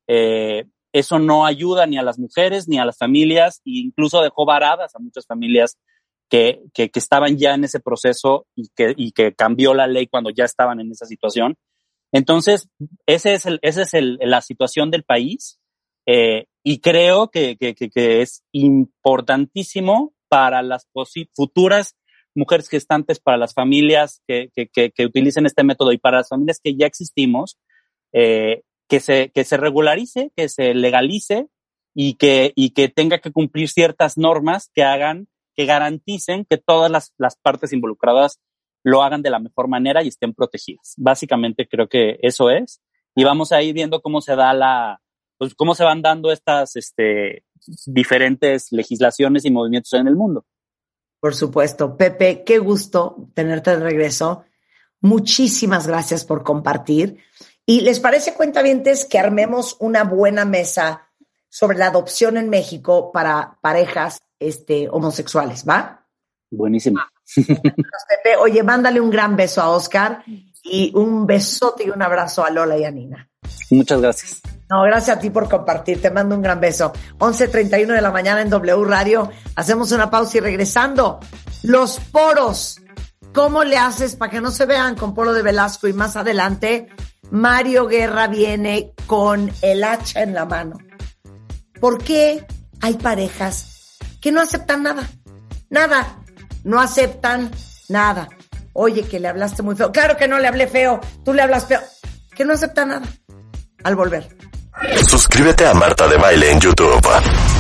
Eh, 0.07 0.67
eso 0.93 1.19
no 1.19 1.47
ayuda 1.47 1.87
ni 1.87 1.97
a 1.97 2.03
las 2.03 2.19
mujeres 2.19 2.69
ni 2.69 2.79
a 2.79 2.85
las 2.85 2.99
familias, 2.99 3.63
e 3.65 3.81
incluso 3.81 4.21
dejó 4.21 4.45
varadas 4.45 4.95
a 4.95 4.99
muchas 4.99 5.27
familias 5.27 5.79
que, 6.33 6.63
que, 6.73 6.89
que 6.89 6.99
estaban 6.99 7.37
ya 7.37 7.53
en 7.53 7.65
ese 7.65 7.79
proceso 7.79 8.47
y 8.57 8.71
que, 8.75 8.95
y 8.97 9.13
que 9.13 9.35
cambió 9.35 9.75
la 9.75 9.87
ley 9.87 10.07
cuando 10.07 10.31
ya 10.31 10.45
estaban 10.47 10.81
en 10.81 10.91
esa 10.91 11.05
situación. 11.05 11.59
Entonces, 12.11 12.71
ese 13.05 13.35
es 13.35 13.45
el, 13.45 13.59
esa 13.61 13.83
es 13.83 13.93
el, 13.93 14.19
la 14.19 14.41
situación 14.41 14.91
del 14.91 15.03
país 15.03 15.61
eh, 16.07 16.47
y 16.65 16.79
creo 16.79 17.29
que, 17.29 17.59
que, 17.59 17.75
que, 17.75 18.23
es 18.23 18.45
importantísimo 18.51 20.15
para 20.31 20.63
las 20.63 20.89
futuras 21.35 21.97
mujeres 22.35 22.71
gestantes, 22.71 23.21
para 23.21 23.37
las 23.37 23.53
familias 23.53 24.23
que, 24.27 24.49
que, 24.55 25.05
utilicen 25.05 25.45
este 25.45 25.65
método 25.65 25.93
y 25.93 25.99
para 25.99 26.17
las 26.17 26.31
familias 26.31 26.61
que 26.65 26.75
ya 26.75 26.87
existimos, 26.87 27.59
eh, 28.15 28.63
que, 28.89 29.01
se, 29.01 29.29
que 29.35 29.45
se 29.45 29.59
regularice, 29.59 30.33
que 30.35 30.49
se 30.49 30.73
legalice 30.73 31.49
y 31.95 32.15
que, 32.15 32.55
y 32.57 32.71
que 32.71 32.89
tenga 32.89 33.19
que 33.19 33.33
cumplir 33.33 33.69
ciertas 33.69 34.17
normas 34.17 34.71
que 34.75 34.83
hagan, 34.83 35.29
que 35.57 35.67
garanticen 35.67 36.45
que 36.45 36.59
todas 36.59 36.91
las, 36.91 37.13
las 37.19 37.37
partes 37.37 37.73
involucradas 37.73 38.41
lo 38.85 39.03
hagan 39.03 39.23
de 39.23 39.31
la 39.31 39.39
mejor 39.39 39.69
manera 39.69 40.03
y 40.03 40.09
estén 40.09 40.35
protegidas. 40.35 40.95
Básicamente 40.97 41.69
creo 41.69 41.89
que 41.89 42.19
eso 42.23 42.51
es. 42.51 42.81
Y 43.15 43.25
vamos 43.25 43.53
a 43.53 43.63
ir 43.63 43.75
viendo 43.75 44.01
cómo 44.01 44.21
se 44.21 44.35
da 44.35 44.53
la, 44.55 45.01
pues 45.39 45.55
cómo 45.55 45.75
se 45.75 45.85
van 45.85 46.03
dando 46.03 46.33
estas 46.33 46.77
este, 46.77 47.45
diferentes 47.87 48.73
legislaciones 48.73 49.45
y 49.45 49.51
movimientos 49.51 49.93
en 49.93 50.09
el 50.09 50.17
mundo. 50.17 50.45
Por 51.21 51.35
supuesto. 51.35 51.97
Pepe, 51.97 52.43
qué 52.45 52.59
gusto 52.59 53.29
tenerte 53.35 53.71
de 53.71 53.85
regreso. 53.85 54.45
Muchísimas 55.01 55.87
gracias 55.87 56.25
por 56.25 56.43
compartir. 56.43 57.19
¿Y 57.65 57.83
les 57.83 58.01
parece, 58.01 58.35
cuentavientes, 58.35 59.05
que 59.05 59.19
armemos 59.19 59.77
una 59.79 60.05
buena 60.05 60.45
mesa 60.45 61.09
sobre 61.49 61.79
la 61.79 61.89
adopción 61.89 62.37
en 62.37 62.49
México 62.49 63.13
para 63.13 63.59
parejas 63.61 64.21
este, 64.49 64.89
homosexuales, 64.91 65.65
¿va? 65.69 66.07
Buenísima. 66.51 67.11
Pepe, 67.35 68.37
oye, 68.39 68.63
mándale 68.63 69.01
un 69.01 69.11
gran 69.11 69.37
beso 69.37 69.63
a 69.63 69.71
Oscar 69.71 70.23
y 70.63 70.93
un 70.95 71.27
besote 71.27 71.85
y 71.85 71.91
un 71.91 72.03
abrazo 72.03 72.45
a 72.45 72.51
Lola 72.51 72.77
y 72.77 72.85
a 72.85 72.91
Nina. 72.91 73.29
Muchas 73.71 74.01
gracias. 74.01 74.41
No, 74.69 74.83
gracias 74.83 75.17
a 75.17 75.21
ti 75.21 75.31
por 75.31 75.49
compartir. 75.49 76.01
Te 76.01 76.11
mando 76.11 76.35
un 76.35 76.43
gran 76.43 76.61
beso. 76.61 76.93
11.31 77.19 77.87
de 77.89 78.01
la 78.01 78.11
mañana 78.11 78.41
en 78.41 78.51
W 78.51 78.85
Radio. 78.85 79.31
Hacemos 79.57 79.93
una 79.93 80.11
pausa 80.11 80.39
y 80.39 80.41
regresando. 80.41 81.21
Los 81.63 81.99
poros. 81.99 82.81
¿Cómo 83.35 83.65
le 83.65 83.79
haces 83.79 84.17
para 84.17 84.31
que 84.31 84.41
no 84.41 84.51
se 84.51 84.67
vean 84.67 84.95
con 84.95 85.15
polo 85.15 85.33
de 85.33 85.43
Velasco? 85.43 85.89
Y 85.89 85.95
más 85.95 86.17
adelante, 86.17 86.89
Mario 87.31 87.87
Guerra 87.87 88.29
viene 88.29 88.93
con 89.07 89.51
el 89.63 89.85
hacha 89.85 90.23
en 90.23 90.35
la 90.35 90.45
mano. 90.45 90.79
¿Por 91.81 92.03
qué 92.03 92.47
hay 92.81 92.95
parejas 92.95 93.72
que 94.23 94.33
no 94.33 94.41
aceptan 94.41 94.85
nada? 94.85 95.07
Nada 95.69 96.23
no 96.65 96.81
aceptan 96.81 97.51
nada. 97.89 98.29
Oye, 98.73 99.03
que 99.03 99.21
le 99.21 99.29
hablaste 99.29 99.63
muy 99.63 99.77
feo. 99.77 99.93
Claro 99.93 100.17
que 100.17 100.29
no 100.29 100.39
le 100.39 100.49
hablé 100.49 100.67
feo, 100.67 101.01
tú 101.25 101.35
le 101.35 101.43
hablas 101.43 101.67
feo. 101.67 101.81
Que 102.35 102.45
no 102.45 102.55
acepta 102.55 102.87
nada. 102.87 103.07
Al 103.85 103.97
volver. 103.97 104.29
Suscríbete 105.07 105.67
a 105.67 105.75
Marta 105.75 106.09
de 106.09 106.17
Baile 106.17 106.51
en 106.51 106.61
YouTube. 106.61 107.07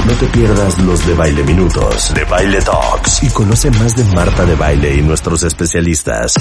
No 0.06 0.14
te 0.14 0.26
pierdas 0.26 0.78
los 0.78 1.06
de 1.06 1.14
Baile 1.14 1.42
Minutos, 1.42 2.14
de 2.14 2.24
Baile 2.24 2.60
Talks 2.62 3.22
y 3.22 3.28
conoce 3.28 3.70
más 3.70 3.94
de 3.94 4.04
Marta 4.04 4.44
de 4.46 4.54
Baile 4.54 4.94
y 4.94 5.02
nuestros 5.02 5.42
especialistas. 5.42 6.34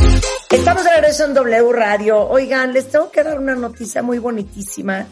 Estamos 0.49 0.83
de 0.83 0.89
regreso 0.91 1.25
en 1.25 1.33
W 1.33 1.73
Radio. 1.73 2.19
Oigan, 2.29 2.73
les 2.73 2.89
tengo 2.89 3.11
que 3.11 3.23
dar 3.23 3.37
una 3.37 3.53
noticia 3.53 4.01
muy 4.01 4.19
bonitísima 4.19 5.05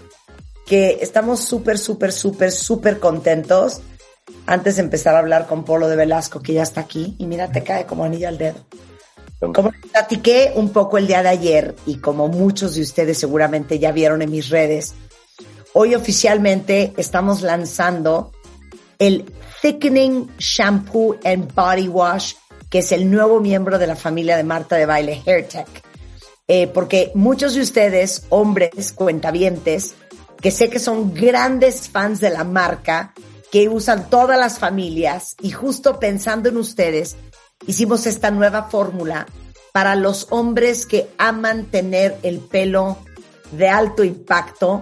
que 0.65 0.99
estamos 1.01 1.43
súper, 1.43 1.77
súper, 1.77 2.11
súper, 2.13 2.51
súper 2.51 2.99
contentos 2.99 3.81
antes 4.45 4.75
de 4.75 4.83
empezar 4.83 5.15
a 5.15 5.19
hablar 5.19 5.47
con 5.47 5.63
Polo 5.63 5.87
de 5.87 5.95
Velasco, 5.95 6.41
que 6.41 6.53
ya 6.53 6.63
está 6.63 6.81
aquí, 6.81 7.15
y 7.19 7.25
mira, 7.25 7.51
te 7.51 7.63
cae 7.63 7.85
como 7.85 8.03
anillo 8.03 8.27
al 8.27 8.37
dedo. 8.37 8.57
Como 9.39 9.71
platiqué 9.91 10.51
un 10.55 10.71
poco 10.71 10.97
el 10.97 11.07
día 11.07 11.23
de 11.23 11.29
ayer, 11.29 11.75
y 11.85 11.97
como 11.97 12.27
muchos 12.27 12.75
de 12.75 12.81
ustedes 12.81 13.17
seguramente 13.17 13.79
ya 13.79 13.91
vieron 13.91 14.21
en 14.21 14.31
mis 14.31 14.49
redes, 14.49 14.93
hoy 15.73 15.95
oficialmente 15.95 16.93
estamos 16.97 17.41
lanzando 17.41 18.31
el 18.97 19.25
Thickening 19.61 20.29
Shampoo 20.37 21.17
and 21.23 21.53
Body 21.53 21.87
Wash, 21.87 22.33
que 22.69 22.79
es 22.79 22.91
el 22.91 23.09
nuevo 23.09 23.39
miembro 23.39 23.79
de 23.79 23.87
la 23.87 23.95
familia 23.95 24.35
de 24.35 24.43
Marta 24.43 24.75
de 24.75 24.85
Baile 24.85 25.21
Hair 25.25 25.47
Tech. 25.47 25.83
Eh, 26.47 26.67
porque 26.67 27.11
muchos 27.13 27.53
de 27.53 27.61
ustedes, 27.61 28.23
hombres, 28.29 28.91
cuentavientes, 28.93 29.93
que 30.41 30.51
sé 30.51 30.69
que 30.69 30.79
son 30.79 31.13
grandes 31.13 31.89
fans 31.89 32.19
de 32.19 32.29
la 32.29 32.43
marca, 32.43 33.13
que 33.51 33.69
usan 33.69 34.09
todas 34.09 34.37
las 34.37 34.59
familias 34.59 35.35
y 35.41 35.51
justo 35.51 35.99
pensando 35.99 36.49
en 36.49 36.57
ustedes, 36.57 37.15
hicimos 37.65 38.05
esta 38.05 38.31
nueva 38.31 38.63
fórmula 38.63 39.25
para 39.71 39.95
los 39.95 40.27
hombres 40.29 40.85
que 40.85 41.09
aman 41.17 41.65
tener 41.65 42.17
el 42.23 42.39
pelo 42.39 42.97
de 43.51 43.69
alto 43.69 44.03
impacto, 44.03 44.81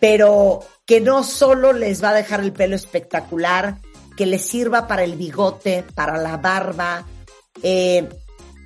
pero 0.00 0.60
que 0.86 1.00
no 1.00 1.22
solo 1.22 1.72
les 1.72 2.02
va 2.02 2.10
a 2.10 2.14
dejar 2.14 2.40
el 2.40 2.52
pelo 2.52 2.76
espectacular, 2.76 3.78
que 4.16 4.26
les 4.26 4.42
sirva 4.42 4.86
para 4.86 5.04
el 5.04 5.16
bigote, 5.16 5.84
para 5.94 6.18
la 6.18 6.36
barba, 6.36 7.06
eh, 7.62 8.08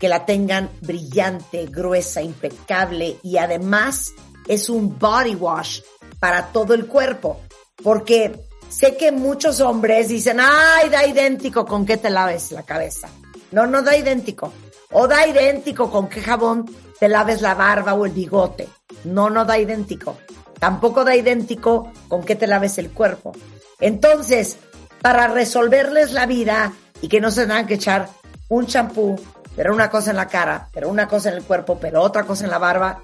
que 0.01 0.09
la 0.09 0.25
tengan 0.25 0.71
brillante, 0.81 1.67
gruesa, 1.67 2.23
impecable 2.23 3.19
y 3.23 3.37
además 3.37 4.13
es 4.49 4.69
un 4.69 4.99
body 4.99 5.35
wash 5.35 5.81
para 6.19 6.47
todo 6.49 6.75
el 6.75 6.87
cuerpo, 6.87 7.41
porque 7.83 8.41
Sé 8.73 8.97
que 8.97 9.13
muchos 9.13 9.61
hombres 9.61 10.09
dicen, 10.09 10.39
ay, 10.41 10.89
da 10.89 11.07
idéntico 11.07 11.67
con 11.67 11.85
qué 11.85 11.99
te 11.99 12.09
laves 12.09 12.53
la 12.53 12.63
cabeza. 12.63 13.07
No, 13.51 13.67
no 13.67 13.83
da 13.83 13.95
idéntico. 13.99 14.51
O 14.93 15.07
da 15.07 15.27
idéntico 15.27 15.91
con 15.91 16.09
qué 16.09 16.23
jabón 16.23 16.65
te 16.99 17.07
laves 17.07 17.43
la 17.43 17.55
barba 17.55 17.93
o 17.93 18.07
el 18.07 18.13
bigote. 18.13 18.67
No, 19.05 19.29
no 19.29 19.45
da 19.45 19.59
idéntico. 19.59 20.17
Tampoco 20.59 21.05
da 21.05 21.15
idéntico 21.15 21.93
con 22.09 22.25
qué 22.25 22.35
te 22.35 22.47
laves 22.47 22.79
el 22.79 22.91
cuerpo. 22.91 23.33
Entonces, 23.79 24.57
para 25.03 25.29
resolverles 25.29 26.13
la 26.13 26.25
vida 26.25 26.73
y 27.03 27.09
que 27.09 27.21
no 27.21 27.31
se 27.31 27.43
tengan 27.43 27.67
que 27.67 27.75
echar 27.75 28.09
un 28.49 28.67
champú, 28.67 29.21
pero 29.55 29.75
una 29.75 29.91
cosa 29.91 30.13
en 30.13 30.17
la 30.17 30.29
cara, 30.29 30.71
pero 30.73 30.89
una 30.89 31.07
cosa 31.07 31.29
en 31.29 31.37
el 31.37 31.43
cuerpo, 31.43 31.79
pero 31.79 32.01
otra 32.01 32.25
cosa 32.25 32.47
en 32.47 32.51
la 32.51 32.59
barba, 32.59 33.03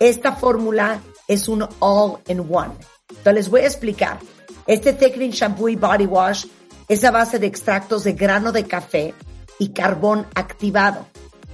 esta 0.00 0.32
fórmula 0.32 1.00
es 1.28 1.46
un 1.46 1.68
all 1.78 2.18
in 2.26 2.40
one. 2.40 2.74
Entonces 3.08 3.34
les 3.34 3.48
voy 3.48 3.60
a 3.60 3.66
explicar. 3.66 4.18
Este 4.66 4.92
Technic 4.94 5.32
Shampoo 5.32 5.68
y 5.68 5.76
Body 5.76 6.06
Wash 6.06 6.46
es 6.88 7.04
a 7.04 7.10
base 7.10 7.38
de 7.38 7.46
extractos 7.46 8.04
de 8.04 8.14
grano 8.14 8.52
de 8.52 8.64
café 8.64 9.14
y 9.58 9.68
carbón 9.68 10.26
activado. 10.34 11.06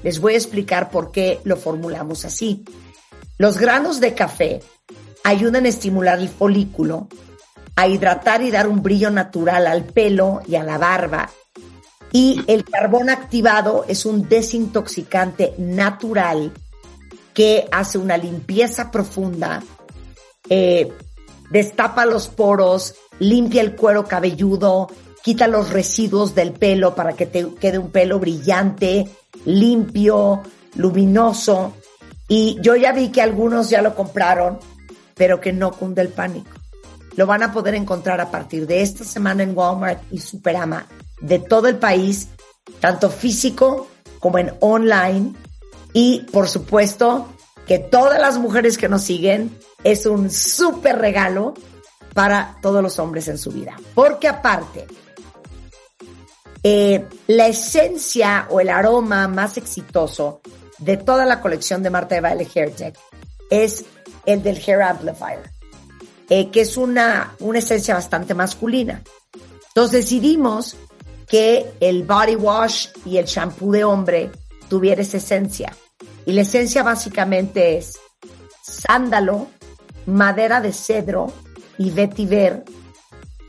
Les 0.03 0.21
voy 0.21 0.35
a 0.35 0.37
explicar 0.37 0.91
por 0.91 1.11
qué 1.11 1.41
lo 1.45 1.57
formulamos 1.57 2.25
así. 2.25 2.65
Los 3.37 3.59
granos 3.59 4.01
de 4.01 4.15
café 4.15 4.61
ayudan 5.25 5.67
a 5.67 5.69
estimular 5.69 6.19
el 6.19 6.29
folículo, 6.29 7.09
a 7.77 7.89
hidratar 7.89 8.43
y 8.43 8.51
dar 8.51 8.69
un 8.69 8.83
brillo 8.83 9.11
natural 9.11 9.67
al 9.67 9.85
pelo 9.85 10.43
y 10.47 10.55
a 10.55 10.63
la 10.63 10.79
barba. 10.79 11.31
Y 12.13 12.43
el 12.47 12.65
carbón 12.65 13.11
activado 13.11 13.85
es 13.89 14.05
un 14.05 14.29
desintoxicante 14.29 15.55
natural 15.59 16.53
que 17.35 17.69
hace 17.71 17.99
una 17.99 18.17
limpieza 18.17 18.91
profunda, 18.91 19.63
eh, 20.49 20.93
destapa 21.51 22.07
los 22.07 22.29
poros, 22.29 22.95
limpia 23.19 23.61
el 23.61 23.77
cuero 23.77 24.05
cabelludo, 24.05 24.89
quita 25.23 25.47
los 25.47 25.71
residuos 25.71 26.35
del 26.35 26.53
pelo 26.53 26.95
para 26.95 27.13
que 27.13 27.27
te 27.27 27.47
quede 27.55 27.79
un 27.79 27.91
pelo 27.91 28.19
brillante, 28.19 29.09
limpio, 29.45 30.43
luminoso. 30.77 31.75
Y 32.29 32.59
yo 32.63 32.77
ya 32.77 32.93
vi 32.93 33.09
que 33.09 33.21
algunos 33.21 33.69
ya 33.69 33.83
lo 33.83 33.95
compraron, 33.95 34.59
pero 35.15 35.41
que 35.41 35.53
no 35.53 35.73
cunde 35.73 36.03
el 36.03 36.09
pánico. 36.09 36.51
Lo 37.17 37.27
van 37.27 37.43
a 37.43 37.53
poder 37.53 37.75
encontrar 37.75 38.21
a 38.21 38.31
partir 38.31 38.67
de 38.67 38.83
esta 38.83 39.05
semana 39.05 39.43
en 39.43 39.57
Walmart 39.57 40.01
y 40.11 40.19
Superama 40.19 40.87
de 41.21 41.39
todo 41.39 41.69
el 41.69 41.77
país, 41.77 42.29
tanto 42.79 43.11
físico 43.11 43.89
como 44.21 44.39
en 44.39 44.53
online. 44.61 45.35
Y 45.93 46.21
por 46.33 46.49
supuesto 46.49 47.29
que 47.67 47.79
todas 47.79 48.21
las 48.21 48.39
mujeres 48.39 48.79
que 48.79 48.89
nos 48.89 49.03
siguen 49.03 49.59
es 49.85 50.07
un 50.07 50.31
súper 50.31 50.99
regalo 50.99 51.55
para 52.15 52.57
todos 52.61 52.83
los 52.83 52.99
hombres 52.99 53.29
en 53.29 53.39
su 53.39 53.51
vida. 53.51 53.77
Porque 53.95 54.29
aparte, 54.29 54.87
eh, 56.63 57.07
la 57.27 57.47
esencia 57.47 58.47
o 58.51 58.61
el 58.61 58.69
aroma 58.69 59.29
más 59.29 59.57
exitoso 59.57 60.41
de 60.79 60.97
toda 60.97 61.25
la 61.27 61.41
colección 61.41 61.83
de 61.83 61.91
Marta 61.91 62.15
de 62.15 62.21
Baile 62.21 62.49
Hair 62.55 62.71
Tech 62.73 62.99
es 63.51 63.85
el 64.27 64.43
del 64.43 64.57
Hair 64.57 64.83
Amplifier, 64.83 65.51
eh, 66.29 66.51
que 66.51 66.63
es 66.63 66.77
una, 66.77 67.35
una 67.41 67.59
esencia 67.59 67.95
bastante 67.95 68.35
masculina. 68.35 69.03
Entonces 69.69 70.03
decidimos 70.03 70.77
que 71.27 71.73
el 71.81 72.03
body 72.03 72.37
wash 72.37 72.89
y 73.05 73.17
el 73.19 73.25
shampoo 73.25 73.73
de 73.73 73.85
hombre 73.85 74.31
tuviera 74.69 75.03
esa 75.03 75.19
esencia. 75.19 75.75
Y 76.27 76.33
la 76.33 76.43
esencia 76.43 76.83
básicamente 76.83 77.79
es 77.79 77.99
sándalo, 78.63 79.49
madera 80.07 80.61
de 80.61 80.73
cedro 80.73 81.33
y 81.79 81.91
vetiver. 81.91 82.65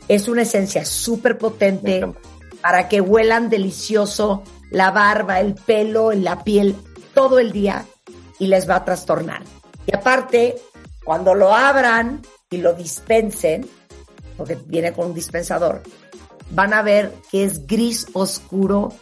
Es 0.08 0.28
una 0.28 0.44
esencia 0.44 0.86
súper 0.86 1.38
potente 1.38 2.06
para 2.62 2.88
que 2.88 3.02
huelan 3.02 3.50
delicioso 3.50 4.44
la 4.70 4.92
barba, 4.92 5.40
el 5.40 5.56
pelo, 5.56 6.12
la 6.12 6.44
piel 6.44 6.76
todo 7.14 7.40
el 7.40 7.52
día 7.52 7.86
y 8.40 8.48
les 8.48 8.70
va 8.70 8.78
a 8.78 8.86
trastornar. 8.86 9.44
Y 9.86 9.96
aparte, 9.96 10.56
cuando 11.04 11.36
lo 11.36 11.54
abran 11.54 12.22
y 12.50 12.58
lo 12.58 12.74
dispensen, 12.74 13.68
porque 14.38 14.58
viene 14.66 14.94
con 14.94 15.08
un 15.08 15.14
dispensador, 15.14 15.82
van 16.52 16.74
a 16.74 16.82
ver 16.82 17.14
que 17.32 17.44
es 17.44 17.68
gris 17.68 18.08
oscuro 18.14 18.94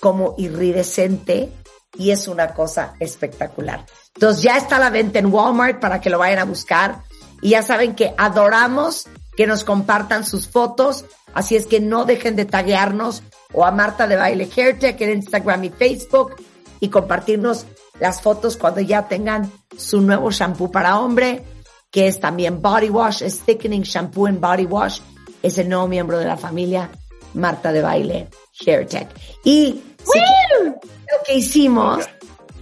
como 0.00 0.34
iridescente 0.38 1.50
y 1.96 2.10
es 2.10 2.28
una 2.28 2.54
cosa 2.54 2.94
espectacular. 3.00 3.84
Entonces 4.14 4.42
ya 4.42 4.56
está 4.56 4.78
la 4.78 4.90
venta 4.90 5.18
en 5.18 5.32
Walmart 5.32 5.80
para 5.80 6.00
que 6.00 6.10
lo 6.10 6.18
vayan 6.18 6.38
a 6.38 6.44
buscar 6.44 7.02
y 7.42 7.50
ya 7.50 7.62
saben 7.62 7.94
que 7.94 8.14
adoramos 8.16 9.06
que 9.36 9.46
nos 9.46 9.64
compartan 9.64 10.24
sus 10.24 10.48
fotos, 10.48 11.04
así 11.34 11.56
es 11.56 11.66
que 11.66 11.80
no 11.80 12.04
dejen 12.04 12.36
de 12.36 12.44
taguearnos 12.44 13.22
o 13.52 13.64
a 13.64 13.70
Marta 13.70 14.06
de 14.06 14.16
Baile 14.16 14.48
Hairtech 14.54 15.00
en 15.00 15.10
Instagram 15.14 15.64
y 15.64 15.70
Facebook 15.70 16.36
y 16.80 16.88
compartirnos 16.88 17.66
las 18.00 18.20
fotos 18.20 18.56
cuando 18.56 18.80
ya 18.80 19.08
tengan 19.08 19.50
su 19.76 20.00
nuevo 20.00 20.30
shampoo 20.30 20.70
para 20.70 20.98
hombre, 20.98 21.44
que 21.90 22.08
es 22.08 22.20
también 22.20 22.60
Body 22.60 22.90
Wash, 22.90 23.22
es 23.22 23.40
Thickening 23.40 23.82
Shampoo 23.82 24.26
en 24.26 24.40
Body 24.40 24.66
Wash, 24.66 25.00
es 25.42 25.58
el 25.58 25.68
nuevo 25.68 25.86
miembro 25.86 26.18
de 26.18 26.24
la 26.24 26.36
familia 26.36 26.90
Marta 27.34 27.72
de 27.72 27.82
Baile 27.82 28.28
Hair 28.64 28.86
Tech. 28.86 29.08
Y 29.44 29.80
lo 30.04 31.24
que 31.26 31.34
hicimos 31.34 32.08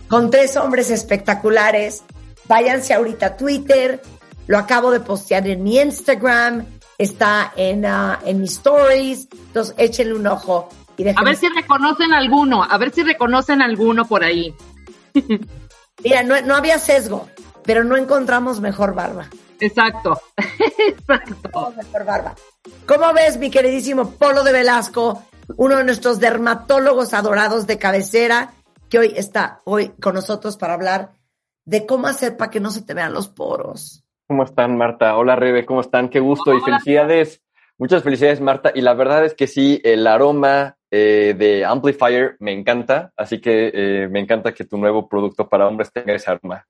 con 0.09 0.31
tres 0.31 0.57
hombres 0.57 0.91
espectaculares, 0.91 2.03
váyanse 2.47 2.95
ahorita 2.95 3.27
a 3.27 3.37
Twitter, 3.37 4.03
lo 4.47 4.59
acabo 4.59 4.91
de 4.91 5.01
postear 5.01 5.47
en 5.49 5.63
mi 5.63 5.79
Instagram, 5.79 6.67
está 6.99 7.53
en, 7.57 7.85
uh, 7.85 8.17
en 8.25 8.41
mis 8.41 8.53
stories, 8.53 9.29
entonces 9.33 9.75
échenle 9.79 10.15
un 10.15 10.27
ojo. 10.27 10.69
Y 10.97 11.09
a 11.09 11.23
ver 11.25 11.37
si 11.37 11.49
reconocen 11.49 12.13
alguno, 12.13 12.63
a 12.63 12.79
ver 12.79 12.93
si 12.93 13.03
reconocen 13.03 13.63
alguno 13.63 14.07
por 14.07 14.23
ahí. 14.23 14.55
Mira, 16.05 16.23
no, 16.23 16.41
no 16.43 16.57
había 16.57 16.79
sesgo, 16.79 17.29
pero 17.65 17.83
no 17.85 17.97
encontramos 17.97 18.61
mejor 18.61 18.95
barba. 18.95 19.29
Exacto, 19.61 20.21
exacto. 20.79 21.73
Mejor 21.77 22.05
barba. 22.05 22.35
¿Cómo 22.87 23.13
ves, 23.13 23.39
mi 23.39 23.51
queridísimo 23.51 24.11
Polo 24.11 24.43
de 24.43 24.53
Velasco, 24.53 25.25
uno 25.57 25.77
de 25.77 25.85
nuestros 25.85 26.21
dermatólogos 26.21 27.15
adorados 27.15 27.67
de 27.67 27.79
cabecera, 27.79 28.53
que 28.89 28.99
hoy 28.99 29.13
está 29.17 29.61
hoy 29.65 29.89
con 30.01 30.15
nosotros 30.15 30.57
para 30.57 30.75
hablar 30.75 31.13
de 31.65 31.87
cómo 31.87 32.07
hacer 32.07 32.37
para 32.37 32.51
que 32.51 32.61
no 32.61 32.71
se 32.71 32.83
te 32.83 32.95
vean 32.95 33.13
los 33.13 33.29
poros? 33.29 34.05
¿Cómo 34.27 34.45
están, 34.45 34.77
Marta? 34.77 35.17
Hola, 35.17 35.37
Rebe, 35.37 35.67
¿cómo 35.67 35.81
están? 35.81 36.09
Qué 36.09 36.21
gusto 36.21 36.55
y 36.55 36.61
felicidades. 36.61 37.43
Muchas 37.79 38.03
felicidades, 38.03 38.41
Marta. 38.41 38.73
Y 38.75 38.81
la 38.81 38.95
verdad 38.95 39.25
es 39.25 39.35
que 39.35 39.47
sí, 39.47 39.81
el 39.85 40.07
aroma 40.07 40.77
eh, 40.91 41.35
de 41.37 41.65
Amplifier 41.65 42.37
me 42.39 42.53
encanta, 42.53 43.13
así 43.17 43.41
que 43.41 43.71
eh, 43.75 44.09
me 44.09 44.21
encanta 44.21 44.53
que 44.53 44.65
tu 44.65 44.79
nuevo 44.79 45.09
producto 45.09 45.49
para 45.49 45.67
hombres 45.67 45.93
tenga 45.93 46.15
ese 46.15 46.31
aroma. 46.31 46.67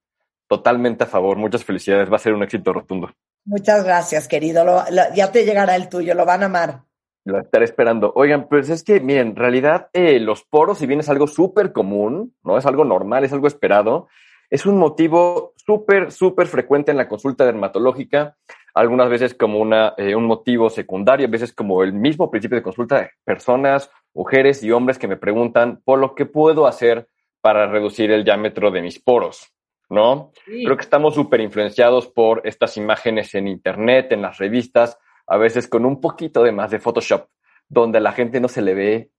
Totalmente 0.49 1.05
a 1.05 1.07
favor. 1.07 1.37
Muchas 1.37 1.65
felicidades. 1.65 2.11
Va 2.11 2.17
a 2.17 2.21
ser 2.21 2.35
un 2.35 2.43
éxito 2.43 2.73
rotundo. 2.73 3.11
Muchas 3.45 3.85
gracias, 3.85 4.29
querido. 4.29 4.85
ya 5.15 5.33
te 5.33 5.45
llegará 5.45 5.77
el 5.77 5.89
tuyo, 5.89 6.15
lo 6.15 6.25
van 6.25 6.43
a 6.43 6.47
amar. 6.47 6.83
Lo 7.25 7.39
estaré 7.39 7.65
esperando. 7.65 8.13
Oigan, 8.17 8.49
pues 8.49 8.69
es 8.69 8.83
que, 8.83 9.01
miren, 9.01 9.29
en 9.29 9.37
realidad 9.37 9.89
eh, 9.93 10.19
los 10.19 10.43
poros, 10.43 10.79
si 10.79 10.87
bien 10.87 11.01
es 11.01 11.09
algo 11.09 11.27
súper 11.27 11.73
común, 11.73 12.35
¿no? 12.43 12.59
Es 12.59 12.67
algo 12.67 12.85
normal, 12.85 13.25
es 13.25 13.33
algo 13.33 13.47
esperado, 13.47 14.09
es 14.51 14.67
un 14.67 14.77
motivo 14.77 15.55
súper, 15.57 16.11
súper 16.11 16.47
frecuente 16.47 16.91
en 16.91 16.97
la 16.97 17.09
consulta 17.09 17.45
dermatológica, 17.45 18.37
algunas 18.75 19.09
veces 19.09 19.35
como 19.35 19.59
una, 19.59 19.95
eh, 19.97 20.15
un 20.15 20.27
motivo 20.27 20.69
secundario, 20.69 21.27
a 21.27 21.31
veces 21.31 21.53
como 21.53 21.83
el 21.83 21.93
mismo 21.93 22.31
principio 22.31 22.57
de 22.57 22.63
consulta 22.63 23.01
de 23.01 23.11
personas, 23.25 23.91
mujeres 24.15 24.63
y 24.63 24.73
hombres 24.73 24.99
que 24.99 25.09
me 25.09 25.17
preguntan 25.17 25.81
por 25.85 25.99
lo 25.99 26.15
que 26.15 26.27
puedo 26.27 26.67
hacer 26.67 27.09
para 27.41 27.67
reducir 27.67 28.11
el 28.11 28.25
diámetro 28.25 28.71
de 28.71 28.83
mis 28.83 28.99
poros. 28.99 29.53
¿no? 29.93 30.33
Creo 30.47 30.77
que 30.77 30.83
estamos 30.83 31.15
súper 31.15 31.43
influenciados 31.43 32.09
por 32.09 32.41
estas 32.45 32.79
imágenes 32.79 33.35
en 33.35 33.47
Internet, 33.47 34.13
en 34.13 34.23
las 34.23 34.39
revistas, 34.39 34.99
a 35.27 35.37
veces 35.37 35.69
con 35.69 35.85
un 35.85 36.01
poquito 36.01 36.43
de 36.43 36.53
más 36.53 36.71
de 36.71 36.79
Photoshop, 36.79 37.29
donde 37.69 37.99
a 37.99 38.01
la 38.01 38.13
gente 38.13 38.41
no 38.41 38.49
se 38.49 38.63
le 38.63 38.75
ve 38.75 39.11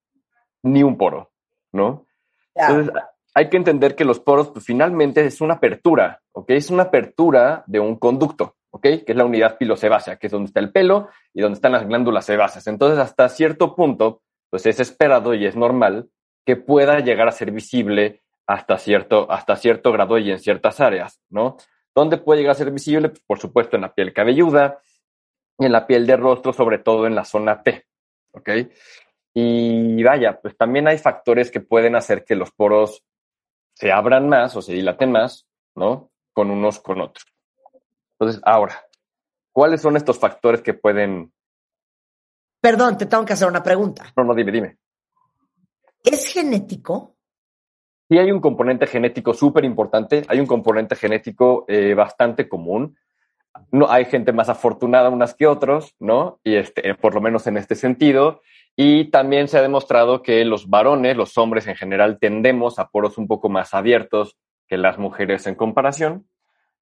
ni 0.64 0.84
un 0.84 0.98
poro, 0.98 1.32
¿no? 1.72 2.06
Entonces, 2.56 2.94
hay 3.34 3.50
que 3.50 3.58
entender 3.58 3.96
que 3.96 4.06
los 4.06 4.20
poros, 4.20 4.50
pues, 4.50 4.66
finalmente 4.66 5.26
es 5.26 5.42
una 5.42 5.56
apertura, 5.56 6.22
¿ok? 6.34 6.52
Es 6.52 6.70
una 6.70 6.84
apertura 6.84 7.64
de 7.66 7.80
un 7.80 7.98
conducto, 7.98 8.56
¿ok? 8.70 8.82
Que 8.82 9.06
es 9.08 9.16
la 9.16 9.26
unidad 9.26 9.58
pilosebácea, 9.58 10.18
que 10.18 10.28
es 10.28 10.32
donde 10.32 10.48
está 10.48 10.60
el 10.60 10.72
pelo 10.72 11.10
y 11.34 11.42
donde 11.42 11.56
están 11.56 11.72
las 11.72 11.88
glándulas 11.88 12.26
sebáceas. 12.26 12.68
Entonces, 12.68 13.00
hasta 13.00 13.28
cierto 13.30 13.76
punto, 13.76 14.22
pues 14.50 14.66
es 14.68 14.80
esperado 14.80 15.34
y 15.34 15.46
es 15.46 15.56
normal 15.56 16.10
que 16.46 16.56
pueda 16.56 17.00
llegar 17.00 17.28
a 17.28 17.32
ser 17.32 17.52
visible 17.52 18.22
hasta 18.46 18.78
cierto, 18.78 19.32
hasta 19.32 19.56
cierto 19.56 19.92
grado 19.92 20.18
y 20.18 20.30
en 20.30 20.40
ciertas 20.40 20.80
áreas, 20.80 21.20
¿no? 21.30 21.58
¿Dónde 21.96 22.18
puede 22.18 22.42
llegar 22.42 22.52
a 22.52 22.58
ser 22.58 22.72
visible? 22.72 23.10
Pues, 23.10 23.22
por 23.26 23.40
supuesto, 23.40 23.78
en 23.78 23.82
la 23.82 23.94
piel 23.94 24.14
cabelluda 24.14 24.80
y 25.64 25.66
en 25.66 25.72
la 25.72 25.88
piel 25.88 26.06
de 26.06 26.18
rostro, 26.18 26.52
sobre 26.52 26.78
todo 26.78 27.08
en 27.08 27.16
la 27.16 27.24
zona 27.24 27.64
T, 27.64 27.86
¿ok? 28.34 28.50
Y 29.34 30.04
vaya, 30.04 30.40
pues 30.42 30.58
también 30.58 30.90
hay 30.90 30.98
factores 30.98 31.50
que 31.50 31.62
pueden 31.62 31.96
hacer 31.96 32.26
que 32.26 32.36
los 32.36 32.52
poros 32.52 33.04
se 33.74 33.92
abran 33.92 34.28
más 34.28 34.56
o 34.58 34.62
se 34.62 34.74
dilaten 34.74 35.12
más, 35.12 35.48
¿no? 35.76 36.12
Con 36.34 36.52
unos 36.52 36.80
con 36.82 37.00
otros. 37.00 37.26
Entonces, 38.20 38.42
ahora, 38.46 38.86
¿cuáles 39.54 39.82
son 39.82 39.96
estos 39.96 40.20
factores 40.20 40.62
que 40.62 40.74
pueden... 40.74 41.32
Perdón, 42.62 42.98
te 42.98 43.06
tengo 43.06 43.24
que 43.24 43.34
hacer 43.34 43.48
una 43.48 43.64
pregunta. 43.64 44.12
No, 44.18 44.26
no, 44.26 44.36
dime, 44.36 44.52
dime. 44.52 44.78
¿Es 46.04 46.28
genético? 46.28 47.16
sí 48.10 48.18
hay 48.18 48.32
un 48.32 48.42
componente 48.42 48.86
genético 48.86 49.34
súper 49.34 49.64
importante, 49.64 50.24
hay 50.28 50.40
un 50.42 50.46
componente 50.46 50.96
genético 50.96 51.64
eh, 51.70 51.94
bastante 51.94 52.50
común. 52.50 52.98
No, 53.72 53.90
hay 53.90 54.06
gente 54.06 54.34
más 54.34 54.50
afortunada 54.50 55.10
unas 55.10 55.36
que 55.36 55.48
otros, 55.48 55.96
¿no? 56.00 56.40
Y 56.44 56.56
este, 56.56 56.96
por 56.96 57.14
lo 57.14 57.22
menos 57.22 57.48
en 57.48 57.58
este 57.58 57.76
sentido. 57.76 58.42
Y 58.76 59.06
también 59.06 59.48
se 59.48 59.58
ha 59.58 59.62
demostrado 59.62 60.24
que 60.24 60.44
los 60.46 60.70
varones, 60.70 61.16
los 61.16 61.38
hombres 61.38 61.68
en 61.68 61.76
general, 61.76 62.18
tendemos 62.20 62.80
a 62.80 62.90
poros 62.90 63.18
un 63.18 63.28
poco 63.28 63.50
más 63.50 63.74
abiertos 63.74 64.38
que 64.68 64.78
las 64.78 64.98
mujeres 64.98 65.46
en 65.46 65.56
comparación, 65.56 66.28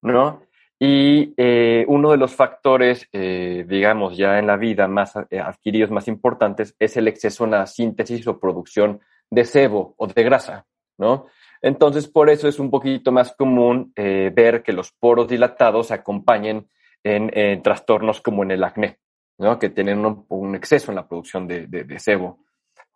¿no? 0.02 0.43
Y 0.80 1.34
eh, 1.38 1.85
uno 1.88 2.11
de 2.11 2.18
los 2.18 2.34
factores, 2.34 3.07
eh, 3.11 3.65
digamos, 3.68 4.18
ya 4.18 4.39
en 4.39 4.48
la 4.48 4.57
vida 4.57 4.88
más 4.88 5.15
adquiridos, 5.15 5.91
más 5.91 6.07
importantes, 6.07 6.76
es 6.80 6.98
el 6.98 7.07
exceso 7.07 7.43
en 7.43 7.52
la 7.52 7.68
síntesis 7.68 8.26
o 8.26 8.39
producción 8.39 9.02
de 9.30 9.45
sebo 9.45 9.93
o 9.98 10.07
de 10.07 10.23
grasa. 10.23 10.65
¿no? 11.02 11.26
Entonces, 11.62 12.08
por 12.08 12.30
eso 12.30 12.48
es 12.48 12.60
un 12.60 12.72
poquito 12.72 13.12
más 13.12 13.36
común 13.36 13.94
eh, 13.96 14.32
ver 14.34 14.64
que 14.64 14.74
los 14.74 14.92
poros 14.92 15.28
dilatados 15.28 15.92
acompañen 15.92 16.68
en, 17.04 17.62
trastornos 17.62 18.22
como 18.22 18.44
en 18.44 18.52
el 18.52 18.64
acné, 18.64 19.00
¿no? 19.38 19.60
Que 19.60 19.70
tienen 19.70 20.06
un, 20.06 20.56
exceso 20.56 20.92
en 20.92 20.96
la 20.96 21.08
producción 21.08 21.48
de, 21.48 21.68
de, 21.68 22.00
sebo. 22.00 22.46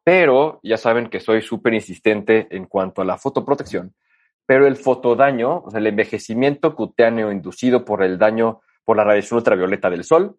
Pero 0.04 0.60
ya 0.64 0.78
saben 0.78 1.10
que 1.10 1.20
soy 1.20 1.42
súper 1.42 1.74
insistente 1.74 2.48
en 2.52 2.66
cuanto 2.66 3.02
a 3.02 3.06
la 3.06 3.18
fotoprotección. 3.18 3.94
Pero 4.46 4.68
el 4.68 4.76
fotodaño, 4.76 5.64
o 5.66 5.72
sea, 5.72 5.80
el 5.80 5.88
envejecimiento 5.88 6.76
cutáneo 6.76 7.32
inducido 7.32 7.84
por 7.84 8.04
el 8.04 8.18
daño 8.18 8.62
por 8.84 8.98
la 8.98 9.04
radiación 9.04 9.38
ultravioleta 9.40 9.90
del 9.90 10.04
sol, 10.04 10.38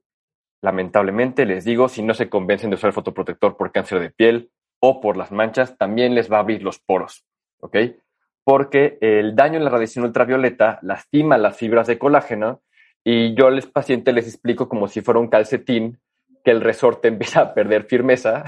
lamentablemente 0.62 1.44
les 1.44 1.65
digo, 1.65 1.89
si 1.89 2.03
no 2.03 2.15
se 2.15 2.28
convencen 2.28 2.70
de 2.70 2.77
usar 2.77 2.89
el 2.89 2.94
fotoprotector 2.94 3.57
por 3.57 3.73
cáncer 3.73 3.98
de 3.98 4.11
piel 4.11 4.51
o 4.81 5.01
por 5.01 5.16
las 5.16 5.32
manchas, 5.32 5.77
también 5.77 6.15
les 6.15 6.31
va 6.31 6.36
a 6.36 6.40
abrir 6.40 6.62
los 6.62 6.78
poros. 6.78 7.24
¿ok? 7.61 7.77
Porque 8.47 8.97
el 9.01 9.35
daño 9.35 9.56
en 9.59 9.64
la 9.64 9.70
radiación 9.70 10.05
ultravioleta 10.05 10.78
lastima 10.82 11.36
las 11.36 11.56
fibras 11.56 11.89
de 11.89 11.98
colágeno 11.98 12.62
y 13.02 13.35
yo 13.35 13.48
a 13.48 13.51
los 13.51 13.66
pacientes 13.66 14.14
les 14.14 14.28
explico 14.28 14.68
como 14.68 14.86
si 14.86 15.01
fuera 15.01 15.18
un 15.18 15.27
calcetín 15.27 15.98
que 16.44 16.52
el 16.52 16.60
resorte 16.60 17.09
empieza 17.09 17.40
a 17.40 17.55
perder 17.55 17.86
firmeza 17.86 18.44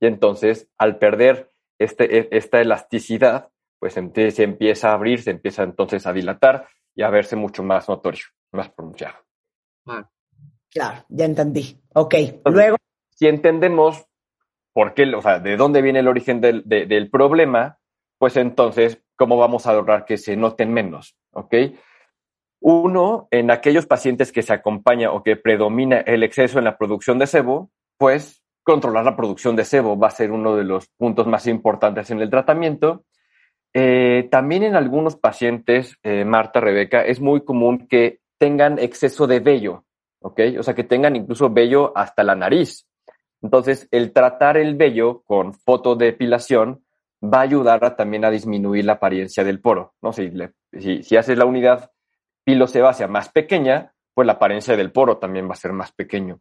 y 0.00 0.06
entonces 0.06 0.68
al 0.76 0.98
perder 0.98 1.52
este, 1.78 2.18
e, 2.18 2.28
esta 2.32 2.60
elasticidad, 2.60 3.50
pues 3.78 3.94
se 3.94 4.42
empieza 4.42 4.90
a 4.90 4.94
abrir, 4.94 5.22
se 5.22 5.30
empieza 5.30 5.62
entonces 5.62 6.04
a 6.08 6.12
dilatar 6.12 6.66
y 6.96 7.02
a 7.02 7.10
verse 7.10 7.36
mucho 7.36 7.62
más 7.62 7.88
notorio, 7.88 8.24
más 8.50 8.68
pronunciado. 8.70 9.14
Claro, 10.70 11.04
ya 11.08 11.24
entendí. 11.24 11.80
Ok, 11.94 12.14
luego. 12.44 12.76
Si 13.10 13.28
entendemos 13.28 14.04
por 14.72 14.94
qué, 14.94 15.04
o 15.14 15.22
sea, 15.22 15.38
de 15.38 15.56
dónde 15.56 15.80
viene 15.80 16.00
el 16.00 16.08
origen 16.08 16.40
del, 16.40 16.62
de- 16.66 16.86
del 16.86 17.08
problema, 17.08 17.78
pues 18.18 18.36
entonces, 18.36 19.00
¿cómo 19.18 19.36
vamos 19.36 19.66
a 19.66 19.74
lograr 19.74 20.04
que 20.06 20.16
se 20.16 20.36
noten 20.36 20.72
menos? 20.72 21.16
¿Ok? 21.32 21.54
Uno, 22.60 23.28
en 23.30 23.50
aquellos 23.50 23.86
pacientes 23.86 24.32
que 24.32 24.42
se 24.42 24.52
acompaña 24.52 25.12
o 25.12 25.22
que 25.22 25.36
predomina 25.36 25.98
el 25.98 26.22
exceso 26.22 26.58
en 26.58 26.64
la 26.64 26.78
producción 26.78 27.18
de 27.18 27.26
sebo, 27.26 27.70
pues 27.98 28.42
controlar 28.62 29.04
la 29.04 29.16
producción 29.16 29.56
de 29.56 29.64
sebo 29.64 29.98
va 29.98 30.08
a 30.08 30.12
ser 30.12 30.30
uno 30.30 30.56
de 30.56 30.64
los 30.64 30.88
puntos 30.96 31.26
más 31.26 31.46
importantes 31.46 32.10
en 32.10 32.20
el 32.20 32.30
tratamiento. 32.30 33.04
Eh, 33.74 34.28
también 34.30 34.62
en 34.62 34.76
algunos 34.76 35.16
pacientes, 35.16 35.96
eh, 36.02 36.24
Marta, 36.24 36.60
Rebeca, 36.60 37.02
es 37.02 37.20
muy 37.20 37.44
común 37.44 37.86
que 37.88 38.20
tengan 38.38 38.78
exceso 38.78 39.26
de 39.26 39.40
vello, 39.40 39.84
¿ok? 40.20 40.40
O 40.58 40.62
sea, 40.62 40.74
que 40.74 40.84
tengan 40.84 41.16
incluso 41.16 41.50
vello 41.50 41.92
hasta 41.96 42.22
la 42.22 42.34
nariz. 42.34 42.86
Entonces, 43.42 43.88
el 43.90 44.12
tratar 44.12 44.56
el 44.56 44.74
vello 44.74 45.22
con 45.22 45.54
fotodepilación 45.54 46.84
va 47.22 47.38
a 47.38 47.42
ayudar 47.42 47.96
también 47.96 48.24
a 48.24 48.30
disminuir 48.30 48.84
la 48.84 48.94
apariencia 48.94 49.44
del 49.44 49.60
poro, 49.60 49.94
¿no? 50.02 50.12
Si, 50.12 50.30
si, 50.78 51.02
si 51.02 51.16
haces 51.16 51.36
la 51.38 51.44
unidad 51.44 51.90
pilosebácea 52.44 53.08
más 53.08 53.28
pequeña, 53.30 53.92
pues 54.14 54.26
la 54.26 54.34
apariencia 54.34 54.76
del 54.76 54.92
poro 54.92 55.18
también 55.18 55.48
va 55.48 55.52
a 55.52 55.56
ser 55.56 55.72
más 55.72 55.92
pequeño. 55.92 56.40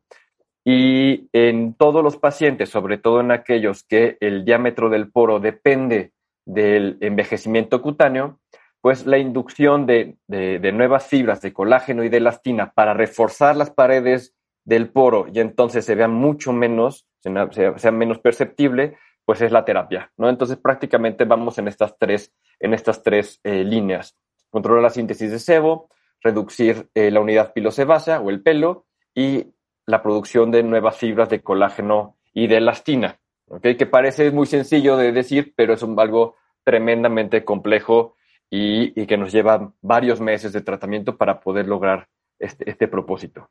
Y 0.65 1.29
en 1.33 1.73
todos 1.75 2.03
los 2.03 2.17
pacientes, 2.17 2.69
sobre 2.69 2.97
todo 2.97 3.21
en 3.21 3.31
aquellos 3.31 3.83
que 3.83 4.17
el 4.19 4.43
diámetro 4.43 4.89
del 4.89 5.09
poro 5.11 5.39
depende 5.39 6.11
del 6.45 6.97
envejecimiento 7.01 7.81
cutáneo, 7.81 8.39
pues 8.81 9.05
la 9.05 9.17
inducción 9.17 9.85
de, 9.85 10.17
de- 10.27 10.71
nuevas 10.71 11.07
fibras 11.07 11.41
de 11.41 11.53
colágeno 11.53 12.03
y 12.03 12.09
de 12.09 12.17
elastina 12.17 12.71
para 12.73 12.93
reforzar 12.93 13.55
las 13.55 13.71
paredes 13.71 14.33
del 14.65 14.89
poro 14.89 15.27
y 15.33 15.39
entonces 15.39 15.85
se 15.85 15.95
vea 15.95 16.07
mucho 16.07 16.53
menos, 16.53 17.07
sea- 17.21 17.77
sea 17.77 17.91
menos 17.91 18.19
perceptible, 18.19 18.97
pues 19.27 19.41
es 19.41 19.51
la 19.51 19.65
terapia, 19.65 20.09
¿no? 20.15 20.29
Entonces 20.29 20.55
prácticamente 20.55 21.25
vamos 21.25 21.57
en 21.57 21.67
estas 21.67 21.97
tres, 21.97 22.33
en 22.61 22.73
estas 22.73 23.03
tres 23.03 23.41
eh, 23.43 23.65
líneas. 23.65 24.15
Controlar 24.49 24.81
la 24.83 24.89
síntesis 24.89 25.29
de 25.29 25.37
sebo, 25.37 25.89
reducir 26.21 26.87
eh, 26.95 27.11
la 27.11 27.19
unidad 27.19 27.51
pilosebácea 27.51 28.21
o 28.21 28.29
el 28.29 28.41
pelo 28.41 28.85
y 29.13 29.47
la 29.85 30.01
producción 30.01 30.49
de 30.49 30.63
nuevas 30.63 30.95
fibras 30.95 31.27
de 31.27 31.41
colágeno 31.41 32.15
y 32.33 32.47
de 32.47 32.55
elastina, 32.57 33.19
¿ok? 33.49 33.63
Que 33.77 33.85
parece 33.85 34.31
muy 34.31 34.45
sencillo 34.45 34.95
de 34.95 35.11
decir, 35.11 35.53
pero 35.57 35.73
es 35.73 35.83
un- 35.83 35.99
algo 35.99 36.37
tremendamente 36.63 37.43
complejo 37.43 38.15
y, 38.49 38.97
y 39.01 39.05
que 39.07 39.17
nos 39.17 39.33
lleva 39.33 39.73
varios 39.81 40.21
meses 40.21 40.53
de 40.53 40.61
tratamiento 40.61 41.17
para 41.17 41.41
poder 41.41 41.67
lograr 41.67 42.07
este, 42.39 42.69
este 42.69 42.87
propósito. 42.87 43.49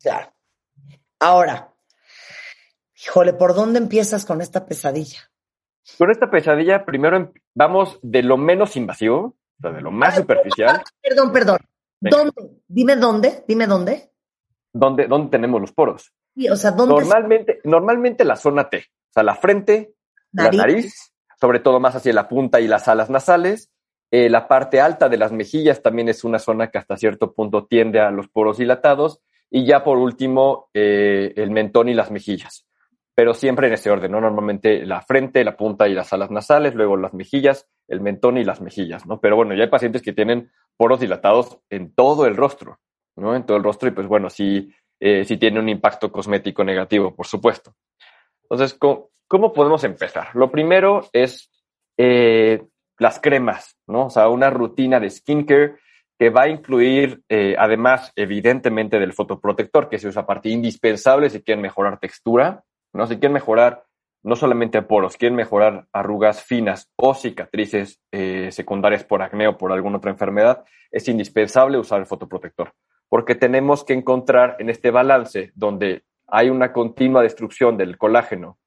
Claro. 0.00 0.32
Ahora, 1.20 1.71
híjole, 3.04 3.32
¿por 3.32 3.54
dónde 3.54 3.78
empiezas 3.78 4.24
con 4.24 4.40
esta 4.40 4.66
pesadilla? 4.66 5.30
Con 5.98 6.10
esta 6.10 6.30
pesadilla, 6.30 6.84
primero 6.84 7.16
em- 7.16 7.32
vamos 7.54 7.98
de 8.02 8.22
lo 8.22 8.36
menos 8.36 8.76
invasivo, 8.76 9.18
o 9.18 9.60
sea, 9.60 9.72
de 9.72 9.80
lo 9.80 9.90
más 9.90 10.16
superficial, 10.16 10.82
Perdón, 11.00 11.32
perdón. 11.32 11.58
Venga. 12.00 12.16
¿Dónde? 12.16 12.32
Dime 12.66 12.96
dónde, 12.96 13.44
dime 13.46 13.66
dónde. 13.66 14.10
donde, 14.72 15.06
donde 15.06 15.30
tenemos 15.30 15.60
los 15.60 15.72
poros. 15.72 16.12
Sí, 16.34 16.48
o 16.48 16.56
sea, 16.56 16.70
¿dónde? 16.70 16.94
Normalmente, 16.94 17.60
normalmente 17.64 18.24
la 18.24 18.36
zona 18.36 18.68
T, 18.68 18.78
o 18.78 19.12
sea, 19.12 19.22
la 19.22 19.34
frente, 19.34 19.94
Nariz. 20.32 20.58
la 20.58 20.66
nariz, 20.66 21.12
sobre 21.40 21.60
todo 21.60 21.78
más 21.78 21.94
hacia 21.94 22.12
la 22.12 22.28
punta 22.28 22.60
y 22.60 22.66
las 22.68 22.88
alas 22.88 23.10
nasales. 23.10 23.70
Eh, 24.10 24.28
la 24.28 24.46
parte 24.46 24.80
alta 24.80 25.08
de 25.08 25.16
las 25.16 25.32
mejillas 25.32 25.82
también 25.82 26.08
es 26.08 26.22
una 26.24 26.38
zona 26.38 26.70
que 26.70 26.78
hasta 26.78 26.96
cierto 26.96 27.32
punto 27.32 27.66
tiende 27.66 28.00
a 28.00 28.10
los 28.10 28.28
poros 28.28 28.58
dilatados. 28.58 29.20
Y 29.50 29.66
ya 29.66 29.84
por 29.84 29.98
último, 29.98 30.70
eh, 30.74 31.32
el 31.36 31.50
mentón 31.50 31.88
y 31.88 31.94
las 31.94 32.10
mejillas. 32.10 32.66
Pero 33.14 33.34
siempre 33.34 33.66
en 33.66 33.74
ese 33.74 33.90
orden, 33.90 34.12
¿no? 34.12 34.20
Normalmente 34.20 34.86
la 34.86 35.02
frente, 35.02 35.44
la 35.44 35.56
punta 35.56 35.86
y 35.88 35.94
las 35.94 36.12
alas 36.12 36.30
nasales, 36.30 36.74
luego 36.74 36.96
las 36.96 37.12
mejillas, 37.12 37.68
el 37.88 38.00
mentón 38.00 38.38
y 38.38 38.44
las 38.44 38.60
mejillas, 38.60 39.06
¿no? 39.06 39.20
Pero 39.20 39.36
bueno, 39.36 39.54
ya 39.54 39.64
hay 39.64 39.70
pacientes 39.70 40.02
que 40.02 40.12
tienen 40.12 40.50
poros 40.76 41.00
dilatados 41.00 41.58
en 41.68 41.94
todo 41.94 42.26
el 42.26 42.36
rostro, 42.36 42.78
¿no? 43.16 43.36
En 43.36 43.44
todo 43.44 43.56
el 43.58 43.62
rostro 43.64 43.88
y 43.88 43.92
pues 43.92 44.06
bueno, 44.06 44.30
sí, 44.30 44.72
eh, 44.98 45.24
sí 45.24 45.36
tiene 45.36 45.60
un 45.60 45.68
impacto 45.68 46.10
cosmético 46.10 46.64
negativo, 46.64 47.14
por 47.14 47.26
supuesto. 47.26 47.74
Entonces, 48.44 48.78
¿cómo, 48.78 49.10
cómo 49.28 49.52
podemos 49.52 49.84
empezar? 49.84 50.28
Lo 50.34 50.50
primero 50.50 51.08
es 51.12 51.50
eh, 51.98 52.62
las 52.98 53.20
cremas, 53.20 53.76
¿no? 53.86 54.06
O 54.06 54.10
sea, 54.10 54.28
una 54.28 54.48
rutina 54.48 55.00
de 55.00 55.10
skincare 55.10 55.76
que 56.18 56.30
va 56.30 56.42
a 56.42 56.48
incluir, 56.48 57.22
eh, 57.28 57.56
además, 57.58 58.12
evidentemente, 58.14 58.98
del 58.98 59.12
fotoprotector, 59.12 59.88
que 59.88 59.98
se 59.98 60.08
usa 60.08 60.24
parte 60.24 60.50
indispensable 60.50 61.28
si 61.28 61.42
quieren 61.42 61.62
mejorar 61.62 61.98
textura, 61.98 62.62
¿no? 62.92 63.06
Si 63.06 63.16
quieren 63.16 63.32
mejorar 63.32 63.84
no 64.22 64.36
solamente 64.36 64.82
poros, 64.82 65.16
quieren 65.16 65.36
mejorar 65.36 65.86
arrugas 65.92 66.42
finas 66.42 66.90
o 66.96 67.14
cicatrices 67.14 68.00
eh, 68.12 68.50
secundarias 68.52 69.04
por 69.04 69.22
acné 69.22 69.48
o 69.48 69.58
por 69.58 69.72
alguna 69.72 69.96
otra 69.96 70.12
enfermedad, 70.12 70.64
es 70.90 71.08
indispensable 71.08 71.78
usar 71.78 72.00
el 72.00 72.06
fotoprotector, 72.06 72.72
porque 73.08 73.34
tenemos 73.34 73.84
que 73.84 73.94
encontrar 73.94 74.56
en 74.60 74.70
este 74.70 74.90
balance 74.90 75.50
donde 75.54 76.04
hay 76.28 76.50
una 76.50 76.72
continua 76.72 77.22
destrucción 77.22 77.76
del 77.76 77.98
colágeno 77.98 78.58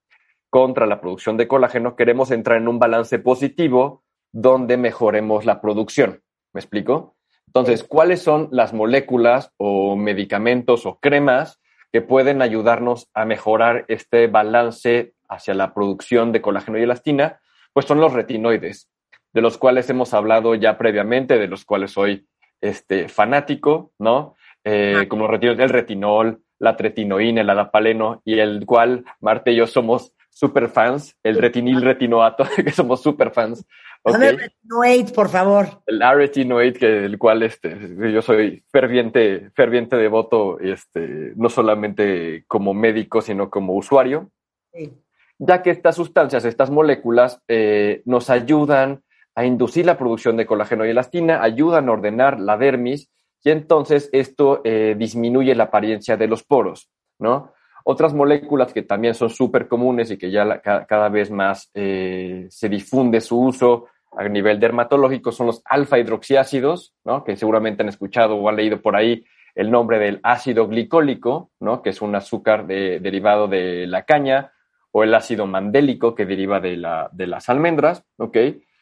contra 0.49 0.85
la 0.85 1.01
producción 1.01 1.37
de 1.37 1.47
colágeno, 1.47 1.95
queremos 1.95 2.31
entrar 2.31 2.57
en 2.57 2.67
un 2.67 2.79
balance 2.79 3.19
positivo 3.19 4.03
donde 4.31 4.77
mejoremos 4.77 5.45
la 5.45 5.61
producción. 5.61 6.21
¿Me 6.53 6.59
explico? 6.59 7.15
Entonces, 7.47 7.83
¿cuáles 7.83 8.21
son 8.21 8.49
las 8.51 8.73
moléculas 8.73 9.51
o 9.57 9.95
medicamentos 9.95 10.85
o 10.85 10.99
cremas 10.99 11.59
que 11.95 12.01
pueden 12.01 12.41
ayudarnos 12.41 13.09
a 13.13 13.23
mejorar 13.23 13.85
este 13.87 14.27
balance 14.27 15.13
hacia 15.29 15.53
la 15.53 15.73
producción 15.73 16.33
de 16.33 16.41
colágeno 16.41 16.77
y 16.77 16.81
elastina? 16.81 17.39
Pues 17.71 17.85
son 17.85 18.01
los 18.01 18.11
retinoides, 18.11 18.89
de 19.31 19.41
los 19.41 19.57
cuales 19.57 19.89
hemos 19.89 20.13
hablado 20.13 20.55
ya 20.55 20.77
previamente, 20.77 21.37
de 21.37 21.47
los 21.47 21.63
cuales 21.63 21.91
soy 21.91 22.27
este, 22.59 23.07
fanático, 23.07 23.93
¿no? 23.97 24.35
Eh, 24.65 25.05
como 25.07 25.25
retinol, 25.27 25.61
el 25.61 25.69
retinol, 25.69 26.41
la 26.59 26.75
tretinoína, 26.75 27.39
el 27.39 27.49
adapaleno, 27.49 28.21
y 28.25 28.39
el 28.39 28.65
cual 28.65 29.05
Marta 29.21 29.51
y 29.51 29.55
yo 29.55 29.65
somos 29.65 30.11
super 30.35 30.67
fans, 30.67 31.15
el 31.23 31.37
retinil 31.37 31.81
retinoato, 31.81 32.43
que 32.63 32.71
somos 32.71 33.01
super 33.01 33.31
fans. 33.31 33.65
Dame 34.03 34.31
¿ok? 34.31 34.39
retinoid, 34.39 35.13
por 35.13 35.29
favor. 35.29 35.65
el 35.87 36.01
aretinoid, 36.01 36.75
que 36.75 36.87
del 36.87 37.17
cual 37.17 37.41
este, 37.43 37.95
yo 38.11 38.21
soy 38.21 38.63
ferviente, 38.69 39.49
ferviente 39.55 39.95
devoto, 39.95 40.59
este, 40.59 41.31
no 41.37 41.47
solamente 41.49 42.43
como 42.47 42.73
médico, 42.73 43.21
sino 43.21 43.49
como 43.49 43.73
usuario, 43.75 44.29
Sí. 44.73 44.91
ya 45.37 45.63
que 45.63 45.69
estas 45.71 45.95
sustancias, 45.95 46.43
estas 46.43 46.69
moléculas, 46.69 47.41
eh, 47.47 48.01
nos 48.03 48.29
ayudan 48.29 49.03
a 49.35 49.45
inducir 49.45 49.85
la 49.85 49.97
producción 49.97 50.35
de 50.35 50.45
colágeno 50.45 50.85
y 50.85 50.89
elastina, 50.89 51.41
ayudan 51.41 51.87
a 51.87 51.93
ordenar 51.93 52.41
la 52.41 52.57
dermis, 52.57 53.09
y 53.41 53.51
entonces 53.51 54.09
esto 54.11 54.59
eh, 54.65 54.95
disminuye 54.97 55.55
la 55.55 55.65
apariencia 55.65 56.17
de 56.17 56.27
los 56.27 56.43
poros, 56.43 56.89
¿no? 57.19 57.53
Otras 57.87 58.15
moléculas 58.15 58.73
que 58.73 58.81
también 58.81 59.13
son 59.13 59.29
súper 59.29 59.67
comunes 59.67 60.09
y 60.09 60.17
que 60.17 60.31
ya 60.31 60.59
cada 60.61 61.07
vez 61.09 61.29
más 61.29 61.69
eh, 61.75 62.47
se 62.49 62.67
difunde 62.67 63.21
su 63.21 63.39
uso 63.39 63.85
a 64.17 64.27
nivel 64.27 64.59
dermatológico 64.59 65.31
son 65.31 65.47
los 65.47 65.61
alfa 65.65 65.99
hidroxiácidos, 65.99 66.95
¿no? 67.03 67.23
Que 67.23 67.35
seguramente 67.35 67.83
han 67.83 67.89
escuchado 67.89 68.37
o 68.37 68.49
han 68.49 68.55
leído 68.55 68.81
por 68.81 68.95
ahí 68.95 69.23
el 69.53 69.69
nombre 69.69 69.99
del 69.99 70.19
ácido 70.23 70.67
glicólico, 70.67 71.51
¿no? 71.59 71.81
Que 71.83 71.91
es 71.91 72.01
un 72.01 72.15
azúcar 72.15 72.65
de- 72.65 72.99
derivado 72.99 73.47
de 73.47 73.85
la 73.87 74.03
caña, 74.03 74.51
o 74.91 75.03
el 75.03 75.13
ácido 75.13 75.45
mandélico 75.45 76.15
que 76.15 76.25
deriva 76.25 76.59
de, 76.61 76.77
la, 76.77 77.09
de 77.11 77.27
las 77.27 77.49
almendras, 77.49 78.03
¿ok? 78.17 78.31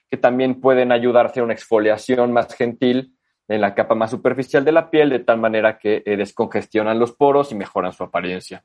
Que 0.10 0.18
también 0.22 0.62
pueden 0.62 0.92
ayudar 0.92 1.26
a 1.26 1.30
hacer 1.30 1.42
una 1.44 1.54
exfoliación 1.54 2.32
más 2.32 2.54
gentil 2.56 3.18
en 3.48 3.60
la 3.60 3.74
capa 3.74 3.96
más 3.96 4.12
superficial 4.12 4.64
de 4.64 4.72
la 4.72 4.90
piel, 4.92 5.10
de 5.10 5.20
tal 5.20 5.40
manera 5.40 5.78
que 5.80 6.04
eh, 6.06 6.16
descongestionan 6.16 7.00
los 7.00 7.12
poros 7.14 7.52
y 7.52 7.56
mejoran 7.56 7.92
su 7.92 8.04
apariencia, 8.04 8.64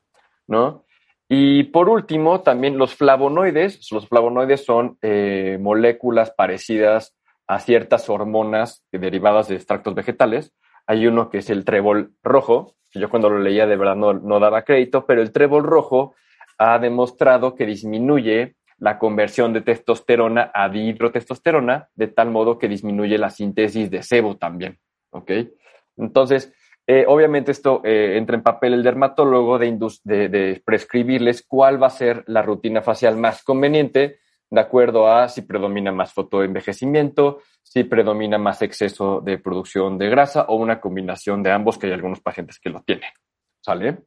¿no? 0.49 0.85
Y 1.29 1.63
por 1.65 1.89
último, 1.89 2.41
también 2.41 2.77
los 2.77 2.95
flavonoides. 2.95 3.91
Los 3.91 4.07
flavonoides 4.07 4.65
son 4.65 4.97
eh, 5.01 5.57
moléculas 5.61 6.31
parecidas 6.31 7.15
a 7.47 7.59
ciertas 7.59 8.09
hormonas 8.09 8.83
derivadas 8.91 9.47
de 9.47 9.55
extractos 9.55 9.93
vegetales. 9.93 10.53
Hay 10.87 11.05
uno 11.05 11.29
que 11.29 11.37
es 11.37 11.49
el 11.49 11.65
trébol 11.65 12.13
rojo, 12.23 12.75
que 12.91 12.99
yo 12.99 13.09
cuando 13.09 13.29
lo 13.29 13.39
leía 13.39 13.67
de 13.67 13.77
verdad 13.77 13.95
no, 13.95 14.13
no 14.13 14.39
daba 14.39 14.63
crédito, 14.63 15.05
pero 15.05 15.21
el 15.21 15.31
trébol 15.31 15.63
rojo 15.63 16.15
ha 16.57 16.79
demostrado 16.79 17.55
que 17.55 17.65
disminuye 17.67 18.55
la 18.79 18.97
conversión 18.97 19.53
de 19.53 19.61
testosterona 19.61 20.51
a 20.53 20.69
dihidrotestosterona, 20.69 21.89
de 21.93 22.07
tal 22.07 22.31
modo 22.31 22.57
que 22.57 22.67
disminuye 22.67 23.17
la 23.17 23.29
síntesis 23.29 23.91
de 23.91 24.01
sebo 24.01 24.37
también. 24.37 24.79
Entonces, 25.97 26.53
eh, 26.91 27.05
obviamente 27.07 27.51
esto 27.51 27.81
eh, 27.83 28.17
entra 28.17 28.35
en 28.35 28.41
papel 28.41 28.73
el 28.73 28.81
dermatólogo 28.81 29.59
de, 29.59 29.77
de, 30.03 30.27
de 30.27 30.63
prescribirles 30.65 31.45
cuál 31.47 31.79
va 31.79 31.85
a 31.85 31.91
ser 31.91 32.23
la 32.25 32.41
rutina 32.41 32.81
facial 32.81 33.15
más 33.15 33.43
conveniente 33.43 34.17
de 34.49 34.59
acuerdo 34.59 35.07
a 35.07 35.29
si 35.29 35.43
predomina 35.43 35.91
más 35.91 36.11
fotoenvejecimiento, 36.13 37.41
si 37.61 37.83
predomina 37.83 38.39
más 38.39 38.63
exceso 38.63 39.21
de 39.21 39.37
producción 39.37 39.99
de 39.99 40.09
grasa 40.09 40.45
o 40.47 40.55
una 40.55 40.81
combinación 40.81 41.43
de 41.43 41.51
ambos, 41.51 41.77
que 41.77 41.85
hay 41.85 41.93
algunos 41.93 42.21
pacientes 42.21 42.59
que 42.59 42.71
lo 42.71 42.81
tienen. 42.81 43.11
¿Sale? 43.61 43.99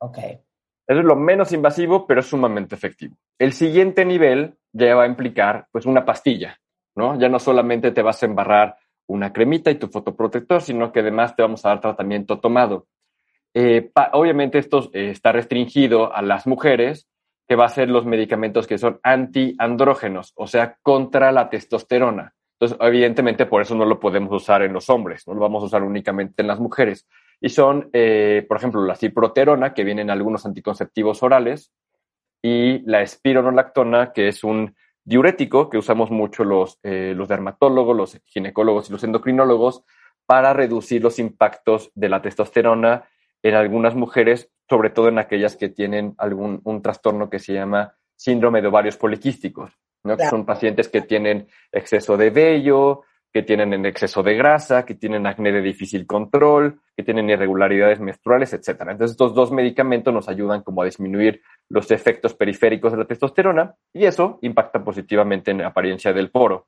Ok. 0.00 0.18
Eso 0.18 0.98
es 1.00 1.04
lo 1.06 1.16
menos 1.16 1.52
invasivo, 1.52 2.06
pero 2.06 2.20
es 2.20 2.26
sumamente 2.26 2.74
efectivo. 2.74 3.16
El 3.38 3.54
siguiente 3.54 4.04
nivel 4.04 4.58
ya 4.74 4.94
va 4.94 5.04
a 5.04 5.08
implicar 5.08 5.68
pues 5.72 5.86
una 5.86 6.04
pastilla, 6.04 6.60
¿no? 6.96 7.18
Ya 7.18 7.30
no 7.30 7.38
solamente 7.38 7.92
te 7.92 8.02
vas 8.02 8.22
a 8.22 8.26
embarrar 8.26 8.76
una 9.10 9.32
cremita 9.32 9.70
y 9.70 9.74
tu 9.74 9.88
fotoprotector, 9.88 10.62
sino 10.62 10.92
que 10.92 11.00
además 11.00 11.34
te 11.34 11.42
vamos 11.42 11.64
a 11.64 11.70
dar 11.70 11.80
tratamiento 11.80 12.38
tomado. 12.38 12.86
Eh, 13.52 13.90
obviamente 14.12 14.58
esto 14.58 14.90
eh, 14.92 15.10
está 15.10 15.32
restringido 15.32 16.14
a 16.14 16.22
las 16.22 16.46
mujeres, 16.46 17.08
que 17.48 17.56
va 17.56 17.64
a 17.64 17.70
ser 17.70 17.90
los 17.90 18.06
medicamentos 18.06 18.68
que 18.68 18.78
son 18.78 19.00
antiandrógenos, 19.02 20.32
o 20.36 20.46
sea, 20.46 20.76
contra 20.82 21.32
la 21.32 21.50
testosterona. 21.50 22.34
Entonces, 22.52 22.78
evidentemente, 22.80 23.46
por 23.46 23.62
eso 23.62 23.74
no 23.74 23.84
lo 23.84 23.98
podemos 23.98 24.30
usar 24.32 24.62
en 24.62 24.72
los 24.72 24.88
hombres, 24.88 25.26
no 25.26 25.34
lo 25.34 25.40
vamos 25.40 25.62
a 25.64 25.66
usar 25.66 25.82
únicamente 25.82 26.42
en 26.42 26.46
las 26.46 26.60
mujeres. 26.60 27.08
Y 27.40 27.48
son, 27.48 27.90
eh, 27.92 28.44
por 28.46 28.58
ejemplo, 28.58 28.84
la 28.84 28.94
ciproterona, 28.94 29.74
que 29.74 29.82
viene 29.82 30.02
en 30.02 30.10
algunos 30.10 30.46
anticonceptivos 30.46 31.22
orales, 31.24 31.72
y 32.42 32.78
la 32.88 33.02
espironolactona, 33.02 34.12
que 34.12 34.28
es 34.28 34.44
un 34.44 34.76
diurético 35.04 35.70
que 35.70 35.78
usamos 35.78 36.10
mucho 36.10 36.44
los, 36.44 36.78
eh, 36.82 37.14
los 37.16 37.28
dermatólogos, 37.28 37.96
los 37.96 38.20
ginecólogos 38.26 38.88
y 38.88 38.92
los 38.92 39.04
endocrinólogos 39.04 39.84
para 40.26 40.52
reducir 40.52 41.02
los 41.02 41.18
impactos 41.18 41.90
de 41.94 42.08
la 42.08 42.22
testosterona 42.22 43.04
en 43.42 43.54
algunas 43.54 43.94
mujeres, 43.94 44.50
sobre 44.68 44.90
todo 44.90 45.08
en 45.08 45.18
aquellas 45.18 45.56
que 45.56 45.68
tienen 45.68 46.14
algún 46.18 46.60
un 46.64 46.82
trastorno 46.82 47.28
que 47.30 47.38
se 47.38 47.54
llama 47.54 47.94
síndrome 48.14 48.60
de 48.60 48.68
ovarios 48.68 48.96
poliquísticos, 48.96 49.72
¿no? 50.04 50.16
que 50.16 50.28
son 50.28 50.44
pacientes 50.44 50.88
que 50.88 51.00
tienen 51.00 51.48
exceso 51.72 52.16
de 52.16 52.30
vello, 52.30 53.02
que 53.32 53.42
tienen 53.42 53.72
en 53.72 53.86
exceso 53.86 54.22
de 54.22 54.34
grasa, 54.34 54.84
que 54.84 54.94
tienen 54.94 55.26
acné 55.26 55.52
de 55.52 55.62
difícil 55.62 56.06
control, 56.06 56.80
que 56.96 57.04
tienen 57.04 57.30
irregularidades 57.30 58.00
menstruales, 58.00 58.52
etcétera. 58.52 58.92
Entonces, 58.92 59.12
estos 59.12 59.34
dos 59.34 59.52
medicamentos 59.52 60.12
nos 60.12 60.28
ayudan 60.28 60.62
como 60.62 60.82
a 60.82 60.86
disminuir 60.86 61.40
los 61.68 61.90
efectos 61.90 62.34
periféricos 62.34 62.90
de 62.92 62.98
la 62.98 63.04
testosterona 63.04 63.74
y 63.92 64.04
eso 64.04 64.38
impacta 64.42 64.82
positivamente 64.82 65.52
en 65.52 65.58
la 65.58 65.68
apariencia 65.68 66.12
del 66.12 66.30
poro. 66.30 66.66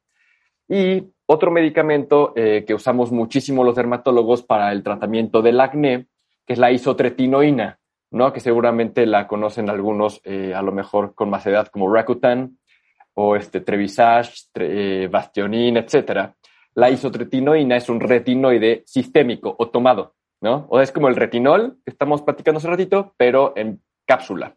Y 0.69 1.03
otro 1.27 1.51
medicamento 1.51 2.33
eh, 2.37 2.65
que 2.65 2.75
usamos 2.75 3.11
muchísimo 3.11 3.65
los 3.65 3.75
dermatólogos 3.75 4.43
para 4.43 4.71
el 4.71 4.83
tratamiento 4.83 5.43
del 5.43 5.61
acné, 5.61 6.07
que 6.47 6.53
es 6.53 6.59
la 6.59 6.71
isotretinoína, 6.71 7.79
¿no? 8.13 8.33
que 8.33 8.41
seguramente 8.41 9.05
la 9.07 9.27
conocen 9.27 9.69
algunos 9.69 10.21
eh, 10.25 10.55
a 10.55 10.63
lo 10.63 10.71
mejor 10.71 11.15
con 11.15 11.29
más 11.29 11.45
edad 11.47 11.67
como 11.67 11.93
Rakutan 11.93 12.59
o 13.15 13.37
este 13.37 13.61
Trevisage, 13.61 14.33
tre- 14.55 14.69
eh, 14.71 15.09
Bastionin, 15.09 15.77
etcétera. 15.77 16.35
La 16.75 16.91
isotretinoína 16.91 17.77
es 17.77 17.89
un 17.89 18.01
retinoide 18.01 18.83
sistémico 18.87 19.55
o 19.59 19.69
tomado, 19.69 20.15
¿no? 20.41 20.67
O 20.71 20.81
es 20.81 20.93
como 20.93 21.09
el 21.09 21.17
retinol 21.17 21.79
que 21.85 21.91
estamos 21.91 22.23
platicando 22.23 22.59
hace 22.59 22.69
ratito, 22.69 23.15
pero 23.17 23.53
en 23.57 23.81
cápsula. 24.07 24.57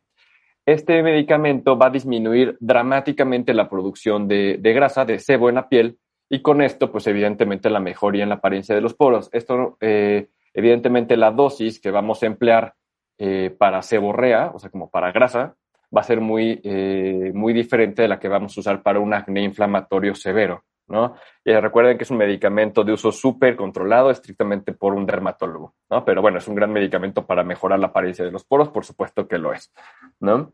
Este 0.65 1.03
medicamento 1.03 1.77
va 1.77 1.87
a 1.87 1.91
disminuir 1.91 2.57
dramáticamente 2.59 3.53
la 3.53 3.69
producción 3.69 4.27
de, 4.27 4.57
de 4.59 4.73
grasa, 4.73 5.05
de 5.05 5.19
sebo 5.19 5.49
en 5.49 5.55
la 5.55 5.69
piel, 5.69 5.99
y 6.29 6.41
con 6.41 6.61
esto, 6.61 6.91
pues 6.91 7.05
evidentemente 7.07 7.69
la 7.69 7.79
mejoría 7.79 8.23
en 8.23 8.29
la 8.29 8.35
apariencia 8.35 8.73
de 8.73 8.81
los 8.81 8.93
poros. 8.93 9.29
Esto, 9.31 9.77
eh, 9.79 10.29
evidentemente, 10.53 11.17
la 11.17 11.31
dosis 11.31 11.79
que 11.79 11.91
vamos 11.91 12.23
a 12.23 12.25
emplear 12.25 12.73
eh, 13.17 13.55
para 13.57 13.81
seborrea, 13.81 14.51
o 14.53 14.59
sea, 14.59 14.69
como 14.69 14.89
para 14.89 15.11
grasa, 15.11 15.55
va 15.95 16.01
a 16.01 16.03
ser 16.03 16.21
muy, 16.21 16.59
eh, 16.63 17.31
muy 17.33 17.53
diferente 17.53 18.01
de 18.01 18.07
la 18.07 18.19
que 18.19 18.27
vamos 18.27 18.57
a 18.57 18.59
usar 18.59 18.81
para 18.81 18.99
un 18.99 19.13
acné 19.13 19.43
inflamatorio 19.43 20.15
severo, 20.15 20.63
¿no? 20.87 21.15
Y 21.43 21.53
recuerden 21.53 21.97
que 21.97 22.03
es 22.03 22.11
un 22.11 22.17
medicamento 22.17 22.83
de 22.83 22.93
uso 22.93 23.11
súper 23.11 23.55
controlado, 23.55 24.11
estrictamente 24.11 24.73
por 24.73 24.93
un 24.93 25.05
dermatólogo, 25.05 25.75
¿no? 25.89 26.05
Pero 26.05 26.21
bueno, 26.21 26.37
es 26.37 26.47
un 26.47 26.55
gran 26.55 26.71
medicamento 26.71 27.25
para 27.25 27.43
mejorar 27.43 27.79
la 27.79 27.87
apariencia 27.87 28.25
de 28.25 28.31
los 28.31 28.43
poros, 28.43 28.69
por 28.69 28.85
supuesto 28.85 29.27
que 29.27 29.37
lo 29.37 29.53
es, 29.53 29.71
¿no? 30.19 30.53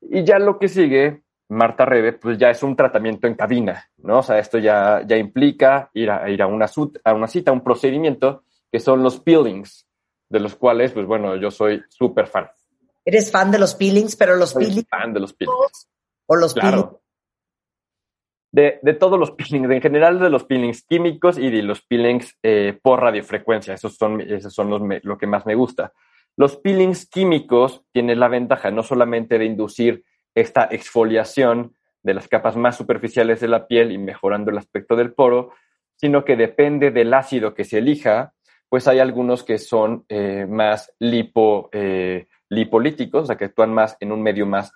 Y 0.00 0.24
ya 0.24 0.38
lo 0.38 0.58
que 0.58 0.68
sigue, 0.68 1.22
Marta 1.48 1.84
Rebe, 1.84 2.12
pues 2.12 2.38
ya 2.38 2.50
es 2.50 2.62
un 2.62 2.76
tratamiento 2.76 3.26
en 3.26 3.34
cabina, 3.34 3.90
¿no? 3.98 4.18
O 4.18 4.22
sea, 4.22 4.38
esto 4.38 4.58
ya, 4.58 5.02
ya 5.06 5.16
implica 5.16 5.90
ir 5.94 6.10
a, 6.10 6.28
ir 6.30 6.42
a 6.42 6.46
una, 6.46 6.66
a 7.04 7.14
una 7.14 7.26
cita, 7.26 7.52
un 7.52 7.62
procedimiento, 7.62 8.44
que 8.70 8.80
son 8.80 9.02
los 9.02 9.20
peelings, 9.20 9.86
de 10.28 10.40
los 10.40 10.56
cuales, 10.56 10.92
pues 10.92 11.06
bueno, 11.06 11.36
yo 11.36 11.50
soy 11.50 11.82
súper 11.88 12.26
fan. 12.26 12.50
Eres 13.04 13.30
fan 13.30 13.50
de 13.50 13.58
los 13.58 13.74
peelings, 13.74 14.16
pero 14.16 14.36
los 14.36 14.50
Soy 14.50 14.64
peelings 14.64 14.88
fan 14.88 15.12
de 15.12 15.20
los 15.20 15.34
peelings. 15.34 15.88
o 16.26 16.36
los 16.36 16.54
peelings. 16.54 16.86
De, 18.54 18.78
de 18.82 18.94
todos 18.94 19.18
los 19.18 19.32
peelings, 19.32 19.68
en 19.68 19.82
general 19.82 20.20
de 20.20 20.30
los 20.30 20.44
peelings 20.44 20.84
químicos 20.84 21.38
y 21.38 21.50
de 21.50 21.60
los 21.64 21.82
peelings 21.82 22.38
eh, 22.40 22.78
por 22.80 23.00
radiofrecuencia. 23.00 23.74
Esos 23.74 23.96
son, 23.96 24.20
esos 24.20 24.54
son 24.54 25.00
lo 25.02 25.18
que 25.18 25.26
más 25.26 25.44
me 25.44 25.56
gusta. 25.56 25.92
Los 26.36 26.56
peelings 26.58 27.10
químicos 27.10 27.82
tienen 27.90 28.20
la 28.20 28.28
ventaja 28.28 28.70
no 28.70 28.84
solamente 28.84 29.40
de 29.40 29.46
inducir 29.46 30.04
esta 30.36 30.68
exfoliación 30.70 31.74
de 32.04 32.14
las 32.14 32.28
capas 32.28 32.56
más 32.56 32.76
superficiales 32.76 33.40
de 33.40 33.48
la 33.48 33.66
piel 33.66 33.90
y 33.90 33.98
mejorando 33.98 34.52
el 34.52 34.58
aspecto 34.58 34.94
del 34.94 35.12
poro, 35.12 35.50
sino 35.96 36.24
que 36.24 36.36
depende 36.36 36.92
del 36.92 37.12
ácido 37.12 37.54
que 37.54 37.64
se 37.64 37.78
elija, 37.78 38.34
pues 38.68 38.86
hay 38.86 39.00
algunos 39.00 39.42
que 39.42 39.58
son 39.58 40.04
eh, 40.08 40.46
más 40.48 40.94
lipo, 41.00 41.70
eh, 41.72 42.28
lipolíticos, 42.50 43.24
o 43.24 43.26
sea, 43.26 43.36
que 43.36 43.46
actúan 43.46 43.74
más 43.74 43.96
en 43.98 44.12
un 44.12 44.22
medio 44.22 44.46
más, 44.46 44.70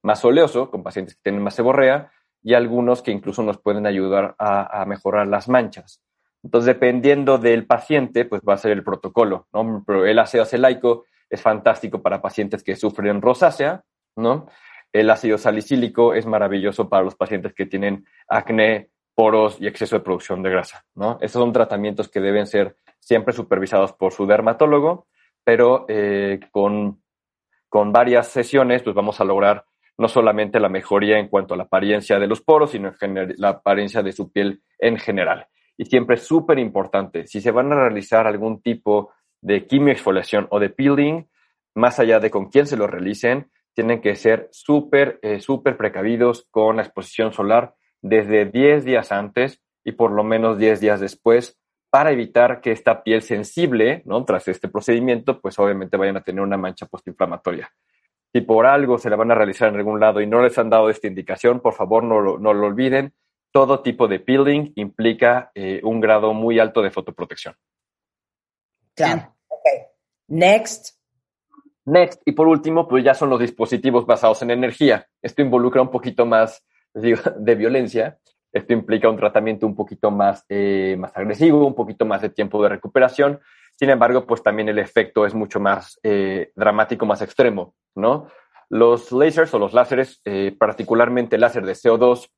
más 0.00 0.24
oleoso, 0.24 0.70
con 0.70 0.82
pacientes 0.82 1.16
que 1.16 1.20
tienen 1.24 1.42
más 1.42 1.54
seborrea, 1.54 2.10
y 2.46 2.54
algunos 2.54 3.02
que 3.02 3.10
incluso 3.10 3.42
nos 3.42 3.58
pueden 3.58 3.86
ayudar 3.88 4.36
a, 4.38 4.80
a 4.80 4.86
mejorar 4.86 5.26
las 5.26 5.48
manchas. 5.48 6.00
Entonces, 6.44 6.66
dependiendo 6.66 7.38
del 7.38 7.66
paciente, 7.66 8.24
pues 8.24 8.40
va 8.48 8.54
a 8.54 8.58
ser 8.58 8.70
el 8.70 8.84
protocolo, 8.84 9.48
¿no? 9.52 9.84
El 10.06 10.16
ácido 10.20 10.44
acelaico 10.44 11.06
es 11.28 11.42
fantástico 11.42 12.02
para 12.02 12.22
pacientes 12.22 12.62
que 12.62 12.76
sufren 12.76 13.20
rosácea, 13.20 13.82
¿no? 14.14 14.46
El 14.92 15.10
ácido 15.10 15.38
salicílico 15.38 16.14
es 16.14 16.24
maravilloso 16.24 16.88
para 16.88 17.02
los 17.02 17.16
pacientes 17.16 17.52
que 17.52 17.66
tienen 17.66 18.06
acné, 18.28 18.90
poros 19.16 19.60
y 19.60 19.66
exceso 19.66 19.96
de 19.96 20.04
producción 20.04 20.44
de 20.44 20.50
grasa, 20.50 20.84
¿no? 20.94 21.18
Son 21.26 21.52
tratamientos 21.52 22.08
que 22.08 22.20
deben 22.20 22.46
ser 22.46 22.76
siempre 23.00 23.34
supervisados 23.34 23.92
por 23.92 24.12
su 24.12 24.24
dermatólogo, 24.24 25.08
pero 25.42 25.84
eh, 25.88 26.38
con, 26.52 27.02
con 27.68 27.90
varias 27.92 28.28
sesiones, 28.28 28.84
pues 28.84 28.94
vamos 28.94 29.20
a 29.20 29.24
lograr 29.24 29.64
no 29.98 30.08
solamente 30.08 30.60
la 30.60 30.68
mejoría 30.68 31.18
en 31.18 31.28
cuanto 31.28 31.54
a 31.54 31.56
la 31.56 31.64
apariencia 31.64 32.18
de 32.18 32.26
los 32.26 32.40
poros, 32.40 32.70
sino 32.70 32.92
la 33.36 33.48
apariencia 33.48 34.02
de 34.02 34.12
su 34.12 34.30
piel 34.30 34.62
en 34.78 34.98
general. 34.98 35.46
Y 35.78 35.86
siempre 35.86 36.16
es 36.16 36.22
súper 36.22 36.58
importante, 36.58 37.26
si 37.26 37.40
se 37.40 37.50
van 37.50 37.72
a 37.72 37.76
realizar 37.76 38.26
algún 38.26 38.60
tipo 38.60 39.12
de 39.40 39.66
quimioexfoliación 39.66 40.48
o 40.50 40.58
de 40.58 40.70
peeling, 40.70 41.26
más 41.74 41.98
allá 42.00 42.18
de 42.18 42.30
con 42.30 42.48
quién 42.48 42.66
se 42.66 42.76
lo 42.76 42.86
realicen, 42.86 43.50
tienen 43.74 44.00
que 44.00 44.16
ser 44.16 44.48
súper, 44.52 45.18
eh, 45.22 45.40
súper 45.40 45.76
precavidos 45.76 46.46
con 46.50 46.76
la 46.76 46.82
exposición 46.82 47.32
solar 47.32 47.74
desde 48.00 48.46
10 48.46 48.84
días 48.84 49.12
antes 49.12 49.60
y 49.84 49.92
por 49.92 50.12
lo 50.12 50.24
menos 50.24 50.58
10 50.58 50.80
días 50.80 51.00
después 51.00 51.58
para 51.90 52.10
evitar 52.10 52.60
que 52.60 52.72
esta 52.72 53.02
piel 53.02 53.22
sensible, 53.22 54.02
¿no? 54.06 54.24
Tras 54.24 54.48
este 54.48 54.68
procedimiento, 54.68 55.40
pues 55.40 55.58
obviamente 55.58 55.96
vayan 55.96 56.16
a 56.16 56.22
tener 56.22 56.42
una 56.42 56.56
mancha 56.56 56.86
postinflamatoria. 56.86 57.70
Si 58.36 58.42
por 58.42 58.66
algo 58.66 58.98
se 58.98 59.08
la 59.08 59.16
van 59.16 59.30
a 59.30 59.34
realizar 59.34 59.70
en 59.70 59.76
algún 59.76 59.98
lado 59.98 60.20
y 60.20 60.26
no 60.26 60.42
les 60.42 60.58
han 60.58 60.68
dado 60.68 60.90
esta 60.90 61.06
indicación, 61.06 61.60
por 61.60 61.72
favor 61.72 62.04
no 62.04 62.20
lo, 62.20 62.38
no 62.38 62.52
lo 62.52 62.66
olviden. 62.66 63.14
Todo 63.50 63.80
tipo 63.80 64.08
de 64.08 64.20
peeling 64.20 64.72
implica 64.74 65.50
eh, 65.54 65.80
un 65.82 66.02
grado 66.02 66.34
muy 66.34 66.58
alto 66.58 66.82
de 66.82 66.90
fotoprotección. 66.90 67.54
Claro. 68.94 69.34
Ok. 69.48 69.64
Next. 70.28 70.98
Next, 71.86 72.20
y 72.26 72.32
por 72.32 72.46
último, 72.46 72.86
pues 72.86 73.02
ya 73.02 73.14
son 73.14 73.30
los 73.30 73.40
dispositivos 73.40 74.04
basados 74.04 74.42
en 74.42 74.50
energía. 74.50 75.08
Esto 75.22 75.40
involucra 75.40 75.80
un 75.80 75.90
poquito 75.90 76.26
más 76.26 76.62
digo, 76.92 77.22
de 77.38 77.54
violencia. 77.54 78.18
Esto 78.52 78.74
implica 78.74 79.08
un 79.08 79.16
tratamiento 79.16 79.66
un 79.66 79.74
poquito 79.74 80.10
más, 80.10 80.44
eh, 80.50 80.94
más 80.98 81.16
agresivo, 81.16 81.66
un 81.66 81.74
poquito 81.74 82.04
más 82.04 82.20
de 82.20 82.28
tiempo 82.28 82.62
de 82.62 82.68
recuperación. 82.68 83.40
Sin 83.78 83.90
embargo, 83.90 84.26
pues 84.26 84.42
también 84.42 84.70
el 84.70 84.78
efecto 84.78 85.26
es 85.26 85.34
mucho 85.34 85.60
más 85.60 86.00
eh, 86.02 86.50
dramático, 86.56 87.04
más 87.04 87.20
extremo, 87.20 87.74
¿no? 87.94 88.28
Los 88.70 89.12
lasers 89.12 89.52
o 89.52 89.58
los 89.58 89.74
láseres, 89.74 90.20
eh, 90.24 90.56
particularmente 90.58 91.36
el 91.36 91.42
láser 91.42 91.64
de 91.66 91.74
CO2 91.74 92.30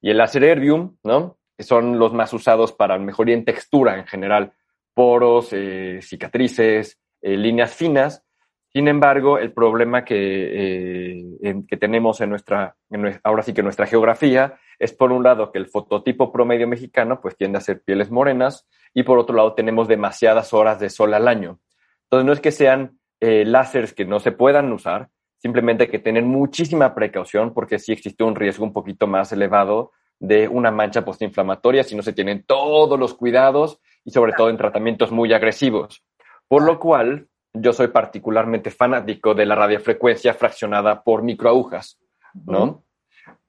y 0.00 0.10
el 0.10 0.16
láser 0.16 0.42
Erbium, 0.44 0.96
¿no? 1.04 1.38
Son 1.58 1.98
los 1.98 2.14
más 2.14 2.32
usados 2.32 2.72
para 2.72 2.98
mejoría 2.98 3.34
en 3.34 3.44
textura 3.44 3.98
en 3.98 4.06
general, 4.06 4.54
poros, 4.94 5.50
eh, 5.52 6.00
cicatrices, 6.02 6.98
líneas 7.20 7.74
finas. 7.74 8.24
Sin 8.68 8.88
embargo, 8.88 9.38
el 9.38 9.52
problema 9.52 10.04
que, 10.04 11.36
que 11.68 11.76
tenemos 11.76 12.20
en 12.20 12.30
nuestra, 12.30 12.76
ahora 13.22 13.42
sí 13.42 13.52
que 13.52 13.62
en 13.62 13.64
nuestra 13.64 13.86
geografía, 13.86 14.58
es 14.78 14.92
por 14.92 15.12
un 15.12 15.22
lado 15.22 15.50
que 15.50 15.58
el 15.58 15.66
fototipo 15.66 16.30
promedio 16.30 16.68
mexicano 16.68 17.20
pues 17.20 17.36
tiende 17.36 17.58
a 17.58 17.62
ser 17.62 17.82
pieles 17.82 18.10
morenas 18.10 18.66
y 18.96 19.02
por 19.02 19.18
otro 19.18 19.36
lado 19.36 19.52
tenemos 19.52 19.88
demasiadas 19.88 20.54
horas 20.54 20.80
de 20.80 20.88
sol 20.88 21.12
al 21.12 21.28
año. 21.28 21.60
Entonces 22.04 22.24
no 22.24 22.32
es 22.32 22.40
que 22.40 22.50
sean 22.50 22.98
eh, 23.20 23.44
láseres 23.44 23.92
que 23.92 24.06
no 24.06 24.20
se 24.20 24.32
puedan 24.32 24.72
usar, 24.72 25.10
simplemente 25.36 25.84
hay 25.84 25.90
que 25.90 25.98
tener 25.98 26.24
muchísima 26.24 26.94
precaución 26.94 27.52
porque 27.52 27.78
sí 27.78 27.92
existe 27.92 28.24
un 28.24 28.34
riesgo 28.34 28.64
un 28.64 28.72
poquito 28.72 29.06
más 29.06 29.30
elevado 29.32 29.92
de 30.18 30.48
una 30.48 30.70
mancha 30.70 31.04
postinflamatoria 31.04 31.84
si 31.84 31.94
no 31.94 32.02
se 32.02 32.14
tienen 32.14 32.44
todos 32.44 32.98
los 32.98 33.12
cuidados 33.12 33.80
y 34.02 34.12
sobre 34.12 34.32
todo 34.32 34.48
en 34.48 34.56
tratamientos 34.56 35.12
muy 35.12 35.30
agresivos. 35.34 36.02
Por 36.48 36.62
lo 36.62 36.78
cual, 36.78 37.28
yo 37.52 37.74
soy 37.74 37.88
particularmente 37.88 38.70
fanático 38.70 39.34
de 39.34 39.44
la 39.44 39.56
radiofrecuencia 39.56 40.32
fraccionada 40.32 41.02
por 41.02 41.22
microagujas, 41.22 41.98
¿no? 42.46 42.82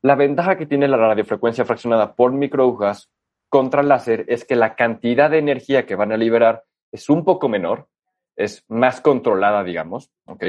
La 0.01 0.15
ventaja 0.15 0.57
que 0.57 0.65
tiene 0.65 0.89
la 0.89 0.97
radiofrecuencia 0.97 1.63
fraccionada 1.63 2.15
por 2.15 2.33
microagujas 2.33 3.09
contra 3.49 3.81
el 3.81 3.87
láser 3.87 4.25
es 4.27 4.45
que 4.45 4.55
la 4.55 4.75
cantidad 4.75 5.29
de 5.29 5.39
energía 5.39 5.85
que 5.85 5.95
van 5.95 6.11
a 6.11 6.17
liberar 6.17 6.63
es 6.91 7.09
un 7.09 7.23
poco 7.23 7.49
menor, 7.49 7.87
es 8.35 8.63
más 8.67 9.01
controlada, 9.01 9.63
digamos, 9.63 10.11
¿ok? 10.25 10.43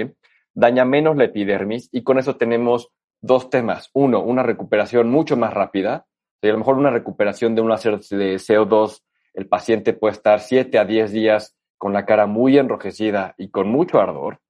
Daña 0.54 0.84
menos 0.84 1.16
la 1.16 1.24
epidermis 1.24 1.88
y 1.92 2.02
con 2.02 2.18
eso 2.18 2.36
tenemos 2.36 2.90
dos 3.20 3.50
temas. 3.50 3.90
Uno, 3.92 4.20
una 4.20 4.42
recuperación 4.42 5.10
mucho 5.10 5.36
más 5.36 5.52
rápida. 5.52 6.06
a 6.42 6.46
lo 6.46 6.58
mejor 6.58 6.76
una 6.76 6.90
recuperación 6.90 7.54
de 7.54 7.62
un 7.62 7.68
láser 7.68 7.98
de 7.98 8.36
CO2, 8.36 9.02
el 9.34 9.48
paciente 9.48 9.92
puede 9.92 10.12
estar 10.14 10.40
7 10.40 10.78
a 10.78 10.84
10 10.84 11.12
días 11.12 11.56
con 11.76 11.92
la 11.92 12.04
cara 12.04 12.26
muy 12.26 12.58
enrojecida 12.58 13.34
y 13.38 13.50
con 13.50 13.68
mucho 13.68 14.00
ardor. 14.00 14.40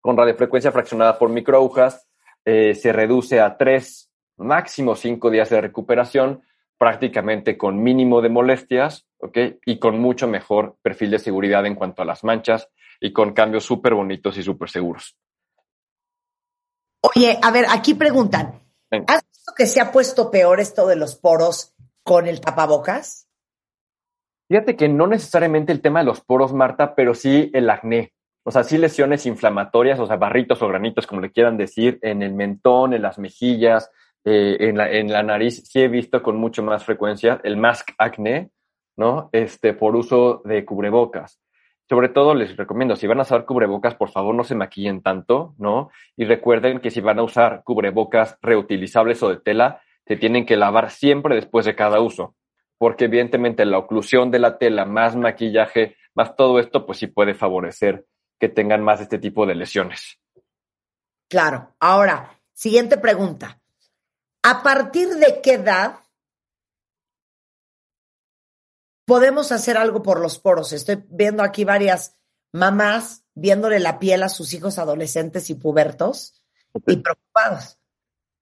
Con 0.00 0.16
radiofrecuencia 0.16 0.72
fraccionada 0.72 1.18
por 1.18 1.28
microagujas 1.30 2.06
eh, 2.44 2.74
se 2.74 2.92
reduce 2.92 3.40
a 3.40 3.56
3, 3.56 4.10
máximo 4.36 4.94
5 4.94 5.30
días 5.30 5.50
de 5.50 5.60
recuperación, 5.60 6.42
prácticamente 6.78 7.56
con 7.56 7.82
mínimo 7.82 8.20
de 8.20 8.28
molestias, 8.28 9.06
¿ok? 9.18 9.38
Y 9.64 9.78
con 9.78 9.98
mucho 9.98 10.28
mejor 10.28 10.76
perfil 10.82 11.10
de 11.10 11.18
seguridad 11.18 11.64
en 11.66 11.74
cuanto 11.74 12.02
a 12.02 12.04
las 12.04 12.24
manchas 12.24 12.68
y 13.00 13.12
con 13.12 13.32
cambios 13.32 13.64
súper 13.64 13.94
bonitos 13.94 14.36
y 14.36 14.42
súper 14.42 14.68
seguros. 14.68 15.16
Oye, 17.02 17.38
a 17.42 17.50
ver, 17.50 17.66
aquí 17.70 17.94
preguntan, 17.94 18.60
¿has 19.06 19.22
visto 19.28 19.52
que 19.56 19.66
se 19.66 19.80
ha 19.80 19.92
puesto 19.92 20.30
peor 20.30 20.60
esto 20.60 20.86
de 20.86 20.96
los 20.96 21.14
poros 21.14 21.74
con 22.02 22.26
el 22.26 22.40
tapabocas? 22.40 23.28
Fíjate 24.48 24.76
que 24.76 24.88
no 24.88 25.06
necesariamente 25.06 25.72
el 25.72 25.80
tema 25.80 26.00
de 26.00 26.06
los 26.06 26.20
poros, 26.20 26.52
Marta, 26.52 26.94
pero 26.94 27.14
sí 27.14 27.50
el 27.52 27.68
acné. 27.70 28.12
O 28.44 28.52
sea, 28.52 28.62
sí 28.62 28.78
lesiones 28.78 29.26
inflamatorias, 29.26 29.98
o 29.98 30.06
sea, 30.06 30.16
barritos 30.16 30.62
o 30.62 30.68
granitos, 30.68 31.06
como 31.06 31.20
le 31.20 31.32
quieran 31.32 31.56
decir, 31.56 31.98
en 32.02 32.22
el 32.22 32.32
mentón, 32.32 32.94
en 32.94 33.02
las 33.02 33.18
mejillas, 33.18 33.90
eh, 34.26 34.56
en, 34.60 34.76
la, 34.76 34.90
en 34.90 35.10
la 35.10 35.22
nariz. 35.22 35.62
Sí 35.64 35.80
he 35.80 35.88
visto 35.88 36.22
con 36.22 36.36
mucho 36.36 36.62
más 36.62 36.84
frecuencia 36.84 37.40
el 37.44 37.56
mask 37.56 37.92
acné, 37.96 38.50
¿no? 38.96 39.30
Este, 39.32 39.72
por 39.72 39.94
uso 39.94 40.42
de 40.44 40.64
cubrebocas. 40.64 41.40
Sobre 41.88 42.08
todo 42.08 42.34
les 42.34 42.56
recomiendo, 42.56 42.96
si 42.96 43.06
van 43.06 43.20
a 43.20 43.22
usar 43.22 43.44
cubrebocas, 43.44 43.94
por 43.94 44.10
favor 44.10 44.34
no 44.34 44.42
se 44.42 44.56
maquillen 44.56 45.02
tanto, 45.02 45.54
¿no? 45.58 45.90
Y 46.16 46.24
recuerden 46.24 46.80
que 46.80 46.90
si 46.90 47.00
van 47.00 47.20
a 47.20 47.22
usar 47.22 47.62
cubrebocas 47.62 48.36
reutilizables 48.42 49.22
o 49.22 49.28
de 49.28 49.36
tela, 49.36 49.80
se 50.04 50.16
tienen 50.16 50.44
que 50.44 50.56
lavar 50.56 50.90
siempre 50.90 51.36
después 51.36 51.64
de 51.64 51.76
cada 51.76 52.00
uso, 52.00 52.34
porque 52.78 53.04
evidentemente 53.04 53.64
la 53.64 53.78
oclusión 53.78 54.32
de 54.32 54.40
la 54.40 54.58
tela, 54.58 54.84
más 54.84 55.14
maquillaje, 55.14 55.96
más 56.16 56.34
todo 56.34 56.58
esto, 56.58 56.84
pues 56.84 56.98
sí 56.98 57.06
puede 57.06 57.34
favorecer 57.34 58.04
que 58.40 58.48
tengan 58.48 58.82
más 58.82 59.00
este 59.00 59.18
tipo 59.18 59.46
de 59.46 59.54
lesiones. 59.54 60.18
Claro. 61.28 61.74
Ahora, 61.78 62.40
siguiente 62.52 62.98
pregunta. 62.98 63.60
¿A 64.48 64.62
partir 64.62 65.08
de 65.08 65.40
qué 65.42 65.54
edad 65.54 65.96
podemos 69.06 69.52
hacer 69.52 69.78
algo 69.78 70.02
por 70.02 70.20
los 70.20 70.38
poros. 70.38 70.72
Estoy 70.72 71.02
viendo 71.08 71.42
aquí 71.42 71.64
varias 71.64 72.18
mamás 72.52 73.24
viéndole 73.34 73.80
la 73.80 73.98
piel 73.98 74.22
a 74.22 74.28
sus 74.28 74.52
hijos 74.52 74.78
adolescentes 74.78 75.48
y 75.50 75.54
pubertos 75.54 76.42
y 76.86 76.96
preocupados. 76.96 77.78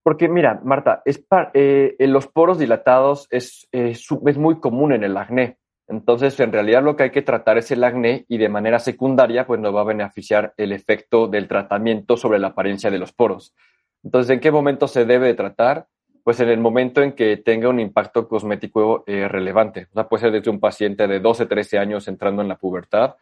Porque 0.03 0.27
mira, 0.27 0.59
Marta, 0.63 1.01
es 1.05 1.23
eh, 1.53 1.95
los 1.99 2.27
poros 2.27 2.59
dilatados 2.59 3.27
es, 3.31 3.67
es 3.71 4.37
muy 4.37 4.59
común 4.59 4.93
en 4.93 5.03
el 5.03 5.17
acné. 5.17 5.57
Entonces, 5.87 6.39
en 6.39 6.51
realidad 6.51 6.83
lo 6.83 6.95
que 6.95 7.03
hay 7.03 7.11
que 7.11 7.21
tratar 7.21 7.57
es 7.57 7.71
el 7.71 7.83
acné 7.83 8.25
y 8.27 8.37
de 8.37 8.49
manera 8.49 8.79
secundaria, 8.79 9.45
pues 9.45 9.59
nos 9.59 9.73
va 9.73 9.81
a 9.81 9.85
beneficiar 9.85 10.53
el 10.57 10.71
efecto 10.71 11.27
del 11.27 11.47
tratamiento 11.47 12.17
sobre 12.17 12.39
la 12.39 12.47
apariencia 12.47 12.89
de 12.89 12.99
los 12.99 13.13
poros. 13.13 13.55
Entonces, 14.03 14.31
¿en 14.31 14.39
qué 14.39 14.51
momento 14.51 14.87
se 14.87 15.05
debe 15.05 15.33
tratar? 15.33 15.87
Pues 16.25 16.39
en 16.39 16.49
el 16.49 16.57
momento 16.57 17.03
en 17.03 17.11
que 17.11 17.37
tenga 17.37 17.69
un 17.69 17.79
impacto 17.79 18.27
cosmético 18.27 19.03
eh, 19.05 19.27
relevante. 19.27 19.89
O 19.91 19.93
sea, 19.93 20.09
puede 20.09 20.21
ser 20.21 20.31
desde 20.31 20.49
un 20.49 20.59
paciente 20.59 21.07
de 21.07 21.19
12, 21.19 21.45
13 21.45 21.77
años 21.77 22.07
entrando 22.07 22.41
en 22.41 22.47
la 22.47 22.57
pubertad 22.57 23.17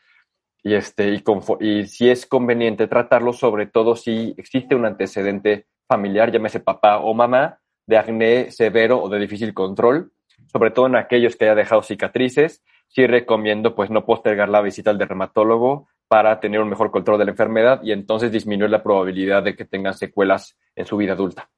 y, 0.63 0.73
este, 0.73 1.09
y, 1.09 1.21
y 1.59 1.85
si 1.85 2.09
es 2.09 2.25
conveniente 2.25 2.87
tratarlo, 2.87 3.33
sobre 3.33 3.65
todo 3.67 3.97
si 3.97 4.33
existe 4.37 4.73
un 4.73 4.85
antecedente 4.85 5.67
familiar, 5.85 6.31
llámese 6.31 6.61
papá 6.61 6.99
o 6.99 7.13
mamá, 7.13 7.59
de 7.85 7.97
acné 7.97 8.51
severo 8.51 9.01
o 9.01 9.09
de 9.09 9.19
difícil 9.19 9.53
control, 9.53 10.13
sobre 10.49 10.71
todo 10.71 10.87
en 10.87 10.95
aquellos 10.95 11.35
que 11.35 11.43
haya 11.43 11.55
dejado 11.55 11.83
cicatrices. 11.83 12.63
Sí 12.87 13.05
recomiendo 13.05 13.75
pues 13.75 13.89
no 13.89 14.05
postergar 14.05 14.47
la 14.47 14.61
visita 14.61 14.91
al 14.91 14.97
dermatólogo 14.97 15.89
para 16.07 16.39
tener 16.39 16.61
un 16.61 16.69
mejor 16.69 16.89
control 16.89 17.19
de 17.19 17.25
la 17.25 17.31
enfermedad 17.31 17.81
y 17.83 17.91
entonces 17.91 18.31
disminuir 18.31 18.71
la 18.71 18.81
probabilidad 18.81 19.43
de 19.43 19.57
que 19.57 19.65
tengan 19.65 19.93
secuelas 19.93 20.57
en 20.73 20.85
su 20.85 20.95
vida 20.95 21.11
adulta. 21.11 21.49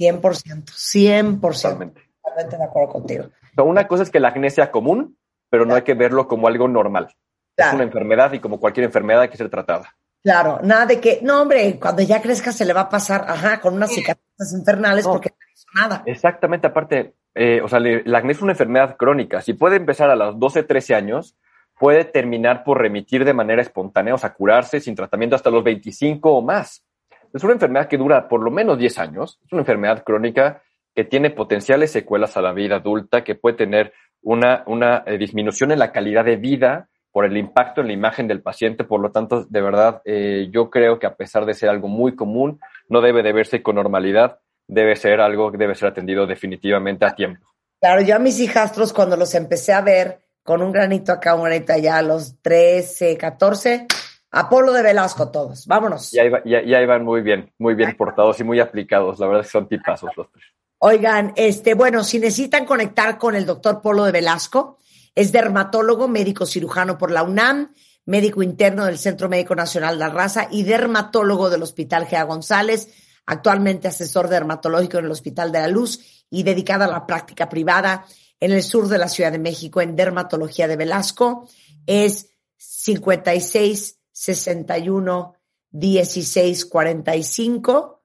100%, 0.00 0.64
100%. 0.64 1.40
Totalmente. 1.40 2.56
de 2.56 2.64
acuerdo 2.64 2.92
contigo. 2.92 3.24
una 3.58 3.86
cosa 3.86 4.02
es 4.02 4.10
que 4.10 4.20
la 4.20 4.28
acné 4.28 4.50
sea 4.50 4.70
común, 4.70 5.18
pero 5.50 5.66
no 5.66 5.74
hay 5.74 5.82
que 5.82 5.94
verlo 5.94 6.26
como 6.26 6.48
algo 6.48 6.68
normal. 6.68 7.14
Es 7.56 7.74
una 7.74 7.82
enfermedad 7.82 8.32
y 8.32 8.40
como 8.40 8.58
cualquier 8.58 8.84
enfermedad 8.86 9.22
hay 9.22 9.28
que 9.28 9.36
ser 9.36 9.50
tratada. 9.50 9.94
Claro, 10.22 10.60
nada 10.62 10.86
de 10.86 11.00
que, 11.00 11.20
no, 11.22 11.42
hombre, 11.42 11.78
cuando 11.78 12.02
ya 12.02 12.20
crezca 12.20 12.52
se 12.52 12.64
le 12.64 12.72
va 12.72 12.82
a 12.82 12.88
pasar, 12.88 13.24
ajá, 13.26 13.60
con 13.60 13.74
unas 13.74 13.90
cicatrices 13.90 14.52
infernales 14.52 15.06
porque 15.06 15.30
no 15.30 15.52
hizo 15.52 15.66
nada. 15.74 16.02
Exactamente, 16.06 16.66
aparte, 16.66 17.14
eh, 17.34 17.60
o 17.62 17.68
sea, 17.68 17.80
la 17.80 18.18
acné 18.18 18.32
es 18.32 18.42
una 18.42 18.52
enfermedad 18.52 18.96
crónica. 18.96 19.40
Si 19.40 19.54
puede 19.54 19.76
empezar 19.76 20.10
a 20.10 20.16
los 20.16 20.38
12, 20.38 20.62
13 20.62 20.94
años, 20.94 21.36
puede 21.78 22.04
terminar 22.04 22.64
por 22.64 22.78
remitir 22.78 23.24
de 23.24 23.32
manera 23.32 23.62
espontánea, 23.62 24.14
o 24.14 24.18
sea, 24.18 24.34
curarse 24.34 24.80
sin 24.80 24.94
tratamiento 24.94 25.36
hasta 25.36 25.50
los 25.50 25.64
25 25.64 26.30
o 26.30 26.42
más. 26.42 26.84
Es 27.32 27.44
una 27.44 27.52
enfermedad 27.52 27.88
que 27.88 27.96
dura 27.96 28.28
por 28.28 28.42
lo 28.42 28.50
menos 28.50 28.78
10 28.78 28.98
años, 28.98 29.38
es 29.44 29.52
una 29.52 29.62
enfermedad 29.62 30.02
crónica 30.04 30.62
que 30.94 31.04
tiene 31.04 31.30
potenciales 31.30 31.92
secuelas 31.92 32.36
a 32.36 32.42
la 32.42 32.52
vida 32.52 32.76
adulta, 32.76 33.22
que 33.22 33.36
puede 33.36 33.56
tener 33.56 33.92
una, 34.22 34.64
una 34.66 35.04
eh, 35.06 35.18
disminución 35.18 35.70
en 35.70 35.78
la 35.78 35.92
calidad 35.92 36.24
de 36.24 36.36
vida 36.36 36.88
por 37.12 37.24
el 37.24 37.36
impacto 37.36 37.80
en 37.80 37.88
la 37.88 37.92
imagen 37.92 38.28
del 38.28 38.42
paciente. 38.42 38.84
Por 38.84 39.00
lo 39.00 39.10
tanto, 39.10 39.44
de 39.44 39.60
verdad, 39.60 40.02
eh, 40.04 40.48
yo 40.52 40.70
creo 40.70 40.98
que 40.98 41.06
a 41.06 41.14
pesar 41.14 41.46
de 41.46 41.54
ser 41.54 41.68
algo 41.68 41.88
muy 41.88 42.14
común, 42.14 42.60
no 42.88 43.00
debe 43.00 43.22
de 43.22 43.32
verse 43.32 43.62
con 43.62 43.76
normalidad, 43.76 44.38
debe 44.66 44.96
ser 44.96 45.20
algo 45.20 45.50
que 45.50 45.58
debe 45.58 45.74
ser 45.74 45.88
atendido 45.88 46.26
definitivamente 46.26 47.04
a 47.04 47.14
tiempo. 47.14 47.46
Claro, 47.80 48.02
yo 48.02 48.16
a 48.16 48.18
mis 48.18 48.38
hijastros 48.40 48.92
cuando 48.92 49.16
los 49.16 49.34
empecé 49.34 49.72
a 49.72 49.80
ver 49.80 50.20
con 50.42 50.62
un 50.62 50.72
granito 50.72 51.12
acá, 51.12 51.34
un 51.34 51.44
granito 51.44 51.72
allá, 51.72 51.98
a 51.98 52.02
los 52.02 52.40
13, 52.42 53.16
14, 53.16 53.86
Apolo 54.32 54.72
de 54.72 54.82
Velasco 54.82 55.30
todos, 55.30 55.66
vámonos. 55.66 56.12
Ya, 56.12 56.22
ya, 56.44 56.82
iban 56.82 57.04
muy 57.04 57.20
bien, 57.20 57.52
muy 57.58 57.74
bien 57.74 57.96
portados 57.96 58.38
y 58.38 58.44
muy 58.44 58.60
aplicados, 58.60 59.18
la 59.18 59.26
verdad 59.26 59.42
es 59.42 59.48
que 59.48 59.58
son 59.58 59.68
tipazos 59.68 60.10
los 60.16 60.30
tres. 60.30 60.44
Oigan, 60.78 61.32
este, 61.36 61.74
bueno, 61.74 62.04
si 62.04 62.18
necesitan 62.18 62.64
conectar 62.64 63.18
con 63.18 63.34
el 63.34 63.44
doctor 63.44 63.82
Polo 63.82 64.04
de 64.04 64.12
Velasco, 64.12 64.78
es 65.14 65.32
dermatólogo, 65.32 66.08
médico 66.08 66.46
cirujano 66.46 66.96
por 66.96 67.10
la 67.10 67.22
UNAM, 67.22 67.74
médico 68.06 68.42
interno 68.42 68.86
del 68.86 68.98
Centro 68.98 69.28
Médico 69.28 69.54
Nacional 69.54 69.96
de 69.96 70.00
la 70.00 70.08
Raza 70.08 70.48
y 70.50 70.62
dermatólogo 70.62 71.50
del 71.50 71.62
Hospital 71.62 72.06
Gea 72.06 72.22
González, 72.22 72.88
actualmente 73.26 73.88
asesor 73.88 74.28
dermatológico 74.28 74.98
en 74.98 75.04
el 75.06 75.10
Hospital 75.10 75.52
de 75.52 75.60
la 75.60 75.68
Luz 75.68 76.24
y 76.30 76.44
dedicado 76.44 76.84
a 76.84 76.88
la 76.88 77.06
práctica 77.06 77.48
privada 77.48 78.06
en 78.38 78.52
el 78.52 78.62
sur 78.62 78.88
de 78.88 78.98
la 78.98 79.08
Ciudad 79.08 79.32
de 79.32 79.38
México 79.38 79.80
en 79.80 79.96
dermatología 79.96 80.66
de 80.66 80.76
Velasco. 80.76 81.48
Es 81.86 82.30
56 82.56 83.99
61 84.20 85.34
16 85.70 86.66
45. 86.66 88.02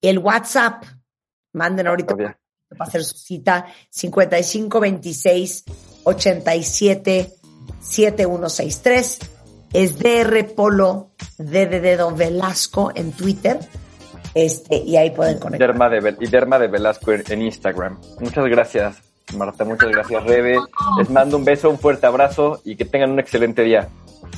El 0.00 0.18
WhatsApp, 0.18 0.84
manden 1.52 1.88
ahorita 1.88 2.14
para 2.14 2.36
hacer 2.78 3.02
su 3.02 3.18
cita, 3.18 3.66
55 3.90 4.78
26 4.78 5.64
87 6.04 7.32
7163. 7.80 9.18
Es 9.72 9.98
DR 9.98 10.54
Polo 10.54 11.10
de 11.36 11.96
Don 11.96 12.16
Velasco 12.16 12.92
en 12.94 13.10
Twitter. 13.10 13.58
Este, 14.34 14.76
y 14.76 14.96
ahí 14.96 15.10
pueden 15.10 15.40
conectar. 15.40 15.68
Derma 15.68 15.88
de, 15.88 16.16
y 16.20 16.28
Derma 16.28 16.60
de 16.60 16.68
Velasco 16.68 17.10
en 17.12 17.42
Instagram. 17.42 18.00
Muchas 18.20 18.46
gracias, 18.46 19.02
Marta. 19.36 19.64
Muchas 19.64 19.90
gracias, 19.90 20.22
Rebe. 20.22 20.60
Les 20.96 21.10
mando 21.10 21.36
un 21.36 21.44
beso, 21.44 21.68
un 21.70 21.78
fuerte 21.78 22.06
abrazo 22.06 22.60
y 22.64 22.76
que 22.76 22.84
tengan 22.84 23.10
un 23.10 23.18
excelente 23.18 23.62
día. 23.62 23.88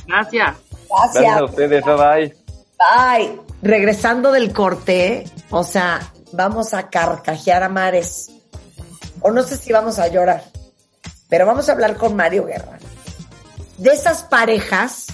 Gracias. 0.07 0.72
Gracias. 0.89 1.37
a 1.37 1.43
ustedes, 1.43 1.83
bye. 1.85 2.35
Bye. 2.77 3.39
Regresando 3.61 4.31
del 4.31 4.51
corte, 4.51 5.25
o 5.49 5.63
sea, 5.63 6.11
vamos 6.31 6.73
a 6.73 6.89
carcajear 6.89 7.63
a 7.63 7.69
mares. 7.69 8.31
O 9.21 9.31
no 9.31 9.43
sé 9.43 9.55
si 9.57 9.71
vamos 9.71 9.99
a 9.99 10.07
llorar, 10.07 10.43
pero 11.29 11.45
vamos 11.45 11.69
a 11.69 11.71
hablar 11.71 11.95
con 11.95 12.15
Mario 12.15 12.45
Guerra. 12.45 12.77
De 13.77 13.91
esas 13.91 14.23
parejas 14.23 15.07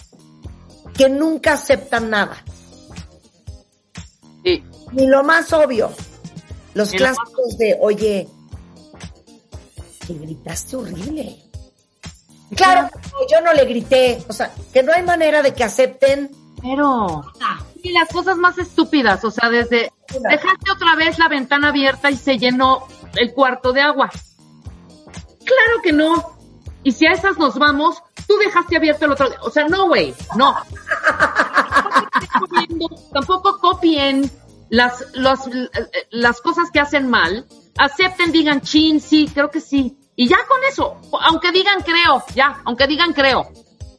que 0.96 1.10
nunca 1.10 1.54
aceptan 1.54 2.10
nada. 2.10 2.44
Sí. 4.44 4.64
Ni 4.92 5.08
lo 5.08 5.24
más 5.24 5.54
obvio. 5.54 5.92
Los 6.74 6.92
clásicos 6.92 7.58
de, 7.58 7.78
oye, 7.80 8.28
te 10.08 10.14
gritaste 10.14 10.76
horrible. 10.76 11.49
Claro, 12.56 12.90
yo 13.32 13.42
no 13.42 13.54
le 13.54 13.66
grité. 13.66 14.24
O 14.28 14.34
sea, 14.34 14.52
que 14.74 14.84
no 14.84 14.94
hay 14.94 15.04
manera 15.04 15.42
de 15.42 15.54
que 15.54 15.64
acepten. 15.64 16.32
Pero, 16.62 17.24
y 17.82 17.92
las 17.92 18.10
cosas 18.10 18.38
más 18.38 18.58
estúpidas, 18.58 19.24
o 19.24 19.32
sea, 19.32 19.50
desde 19.50 19.92
dejaste 20.08 20.72
otra 20.72 20.96
vez 20.96 21.18
la 21.20 21.30
ventana 21.30 21.70
abierta 21.70 22.12
y 22.12 22.18
se 22.18 22.38
llenó 22.38 22.86
el 23.16 23.34
cuarto 23.34 23.72
de 23.72 23.82
agua. 23.82 24.10
Claro 24.10 25.82
que 25.82 25.94
no. 25.94 26.38
Y 26.84 26.92
si 26.92 27.06
a 27.06 27.12
esas 27.12 27.38
nos 27.38 27.58
vamos, 27.58 28.02
tú 28.28 28.38
dejaste 28.38 28.78
abierto 28.78 29.06
el 29.06 29.12
otro. 29.12 29.30
O 29.42 29.50
sea, 29.50 29.68
no, 29.68 29.88
güey, 29.88 30.14
no. 30.36 30.54
Tampoco 33.14 33.60
copien 33.60 34.30
las, 34.70 35.06
los, 35.14 35.40
las 36.10 36.42
cosas 36.42 36.72
que 36.72 36.80
hacen 36.80 37.10
mal. 37.10 37.46
Acepten, 37.78 38.32
digan, 38.32 38.62
chin, 38.62 39.00
sí, 39.00 39.30
creo 39.34 39.50
que 39.50 39.62
sí. 39.62 39.99
Y 40.20 40.28
ya 40.28 40.36
con 40.50 40.58
eso, 40.70 40.98
aunque 41.22 41.50
digan 41.54 41.82
creo, 41.82 42.22
ya, 42.36 42.60
aunque 42.66 42.86
digan 42.88 43.14
creo. 43.14 43.50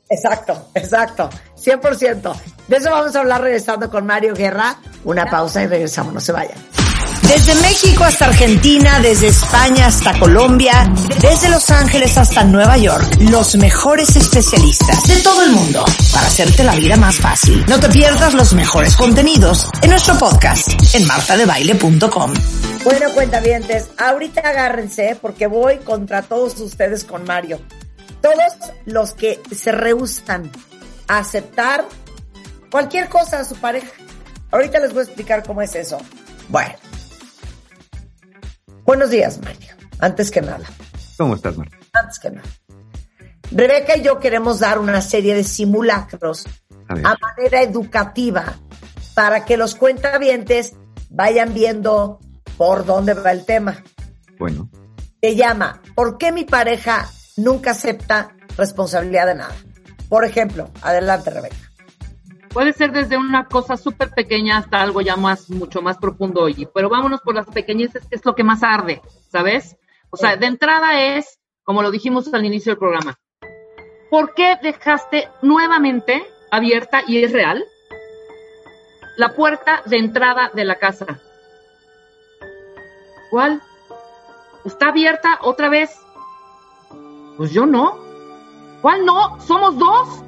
Exacto, 0.07 0.69
exacto, 0.75 1.31
100%. 1.57 2.35
De 2.69 2.77
eso 2.77 2.91
vamos 2.91 3.17
a 3.17 3.21
hablar 3.21 3.41
regresando 3.41 3.89
con 3.89 4.05
Mario 4.05 4.35
Guerra. 4.35 4.77
Una 5.05 5.25
pausa 5.25 5.63
y 5.63 5.67
regresamos, 5.67 6.13
no 6.13 6.21
se 6.21 6.33
vayan. 6.33 6.59
Desde 7.23 7.55
México 7.63 8.05
hasta 8.05 8.27
Argentina, 8.27 9.01
desde 9.01 9.29
España 9.29 9.87
hasta 9.87 10.19
Colombia, 10.19 10.93
desde 11.23 11.49
Los 11.49 11.71
Ángeles 11.71 12.19
hasta 12.19 12.45
Nueva 12.45 12.77
York, 12.77 13.17
los 13.21 13.57
mejores 13.57 14.15
especialistas 14.15 15.03
de 15.05 15.17
todo 15.23 15.43
el 15.43 15.53
mundo 15.53 15.87
para 16.13 16.27
hacerte 16.27 16.65
la 16.65 16.75
vida 16.75 16.97
más 16.97 17.17
fácil. 17.17 17.65
No 17.67 17.81
te 17.81 17.89
pierdas 17.89 18.35
los 18.35 18.53
mejores 18.53 18.95
contenidos 18.95 19.71
en 19.81 19.89
nuestro 19.89 20.19
podcast 20.19 20.69
en 20.95 21.07
martadebaile.com. 21.07 22.35
Bueno, 22.83 23.13
cuentavientes, 23.13 23.91
ahorita 23.99 24.41
agárrense 24.41 25.17
porque 25.21 25.47
voy 25.47 25.79
contra 25.79 26.23
todos 26.23 26.59
ustedes 26.61 27.05
con 27.05 27.25
Mario. 27.25 27.61
Todos 28.23 28.73
los 28.87 29.13
que 29.13 29.39
se 29.55 29.71
rehusan 29.71 30.51
a 31.07 31.19
aceptar 31.19 31.85
cualquier 32.71 33.11
cosa 33.11 33.41
a 33.41 33.45
su 33.45 33.57
pareja. 33.57 33.91
Ahorita 34.51 34.79
les 34.81 34.95
voy 34.95 35.01
a 35.01 35.05
explicar 35.05 35.47
cómo 35.47 35.61
es 35.61 35.75
eso. 35.75 35.99
Bueno. 36.49 36.75
Buenos 38.85 39.11
días, 39.11 39.39
Mario. 39.43 39.75
Antes 39.99 40.31
que 40.31 40.41
nada. 40.41 40.65
¿Cómo 41.19 41.35
estás, 41.35 41.59
Marta? 41.59 41.77
Antes 41.93 42.19
que 42.19 42.31
nada. 42.31 42.49
Rebeca 43.51 43.99
y 43.99 44.03
yo 44.03 44.21
queremos 44.21 44.61
dar 44.61 44.79
una 44.79 45.03
serie 45.03 45.35
de 45.35 45.45
simulacros 45.45 46.47
A 46.89 46.95
a 46.95 47.17
manera 47.19 47.63
educativa 47.63 48.55
para 49.15 49.45
que 49.45 49.59
los 49.59 49.75
cuentavientes 49.75 50.73
vayan 51.11 51.53
viendo 51.53 52.21
por 52.61 52.85
dónde 52.85 53.15
va 53.15 53.33
el 53.33 53.47
tema. 53.47 53.83
Bueno, 54.39 54.69
Se 55.23 55.35
llama 55.35 55.81
¿Por 55.95 56.19
qué 56.19 56.31
mi 56.31 56.45
pareja 56.45 57.09
nunca 57.39 57.71
acepta 57.71 58.37
responsabilidad 58.59 59.29
de 59.29 59.35
nada? 59.37 59.55
Por 60.11 60.27
ejemplo, 60.27 60.69
adelante, 60.83 61.31
Rebeca. 61.31 61.57
Puede 62.51 62.75
ser 62.75 62.93
desde 62.93 63.17
una 63.17 63.47
cosa 63.47 63.79
súper 63.79 64.11
pequeña 64.11 64.59
hasta 64.59 64.83
algo 64.83 65.01
ya 65.01 65.17
más, 65.17 65.49
mucho 65.49 65.81
más 65.81 65.97
profundo, 65.97 66.43
oye. 66.43 66.69
Pero 66.75 66.91
vámonos 66.91 67.23
por 67.23 67.35
las 67.35 67.47
pequeñeces, 67.47 68.07
que 68.07 68.17
es 68.17 68.27
lo 68.27 68.35
que 68.35 68.45
más 68.45 68.63
arde, 68.63 69.01
¿sabes? 69.33 69.79
O 70.11 70.19
sea, 70.19 70.37
de 70.37 70.45
entrada 70.45 71.01
es, 71.17 71.41
como 71.63 71.81
lo 71.81 71.91
dijimos 71.91 72.29
al 72.35 72.45
inicio 72.45 72.73
del 72.73 72.79
programa, 72.79 73.19
¿por 74.11 74.35
qué 74.35 74.59
dejaste 74.63 75.31
nuevamente 75.41 76.23
abierta, 76.51 77.05
y 77.07 77.25
es 77.25 77.33
real, 77.33 77.65
la 79.17 79.35
puerta 79.35 79.81
de 79.87 79.97
entrada 79.97 80.51
de 80.53 80.67
la 80.67 80.75
casa? 80.75 81.23
¿Cuál? 83.31 83.63
¿Está 84.65 84.89
abierta 84.89 85.39
otra 85.43 85.69
vez? 85.69 85.91
Pues 87.37 87.53
yo 87.53 87.65
no. 87.65 87.97
¿Cuál 88.83 89.05
no? 89.05 89.41
Somos 89.41 89.79
dos. 89.79 90.23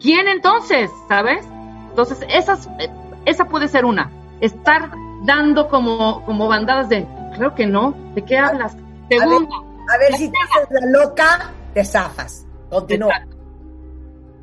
¿Quién 0.00 0.28
entonces? 0.28 0.90
¿Sabes? 1.08 1.46
Entonces, 1.90 2.20
esas, 2.30 2.66
eh, 2.78 2.90
esa 3.26 3.46
puede 3.46 3.68
ser 3.68 3.84
una. 3.84 4.10
Estar 4.40 4.92
dando 5.24 5.68
como, 5.68 6.24
como 6.24 6.48
bandadas 6.48 6.88
de, 6.88 7.06
creo 7.36 7.54
que 7.54 7.66
no. 7.66 7.94
¿De 8.14 8.24
qué 8.24 8.38
hablas? 8.38 8.76
Segunda. 9.10 9.56
A 9.92 9.98
ver 9.98 10.14
si 10.14 10.30
te 10.30 10.38
haces 10.38 10.68
la 10.70 10.98
loca, 10.98 11.50
te 11.74 11.84
zafas. 11.84 12.46
Continúa. 12.70 13.10
Exacto. 13.10 13.36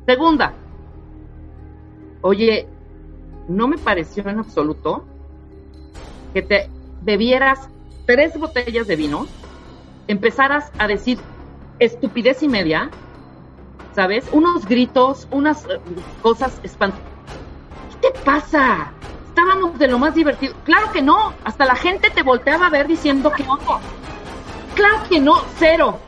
Segunda. 0.06 0.52
Oye, 2.20 2.68
no 3.48 3.66
me 3.66 3.78
pareció 3.78 4.28
en 4.28 4.38
absoluto 4.38 5.04
que 6.34 6.42
te 6.42 6.70
bebieras 7.02 7.68
tres 8.08 8.38
botellas 8.38 8.86
de 8.86 8.96
vino, 8.96 9.26
empezaras 10.06 10.72
a 10.78 10.86
decir 10.86 11.18
estupidez 11.78 12.42
y 12.42 12.48
media, 12.48 12.88
¿sabes? 13.94 14.24
Unos 14.32 14.64
gritos, 14.64 15.28
unas 15.30 15.66
eh, 15.66 15.78
cosas 16.22 16.58
espantosas. 16.62 17.06
¿Qué 18.00 18.10
te 18.10 18.18
pasa? 18.20 18.92
Estábamos 19.28 19.78
de 19.78 19.88
lo 19.88 19.98
más 19.98 20.14
divertido. 20.14 20.54
Claro 20.64 20.90
que 20.90 21.02
no. 21.02 21.34
Hasta 21.44 21.66
la 21.66 21.76
gente 21.76 22.08
te 22.08 22.22
volteaba 22.22 22.68
a 22.68 22.70
ver 22.70 22.88
diciendo 22.88 23.30
que 23.30 23.42
onda. 23.42 23.78
Claro 24.74 25.02
que 25.06 25.20
no, 25.20 25.44
cero. 25.58 25.98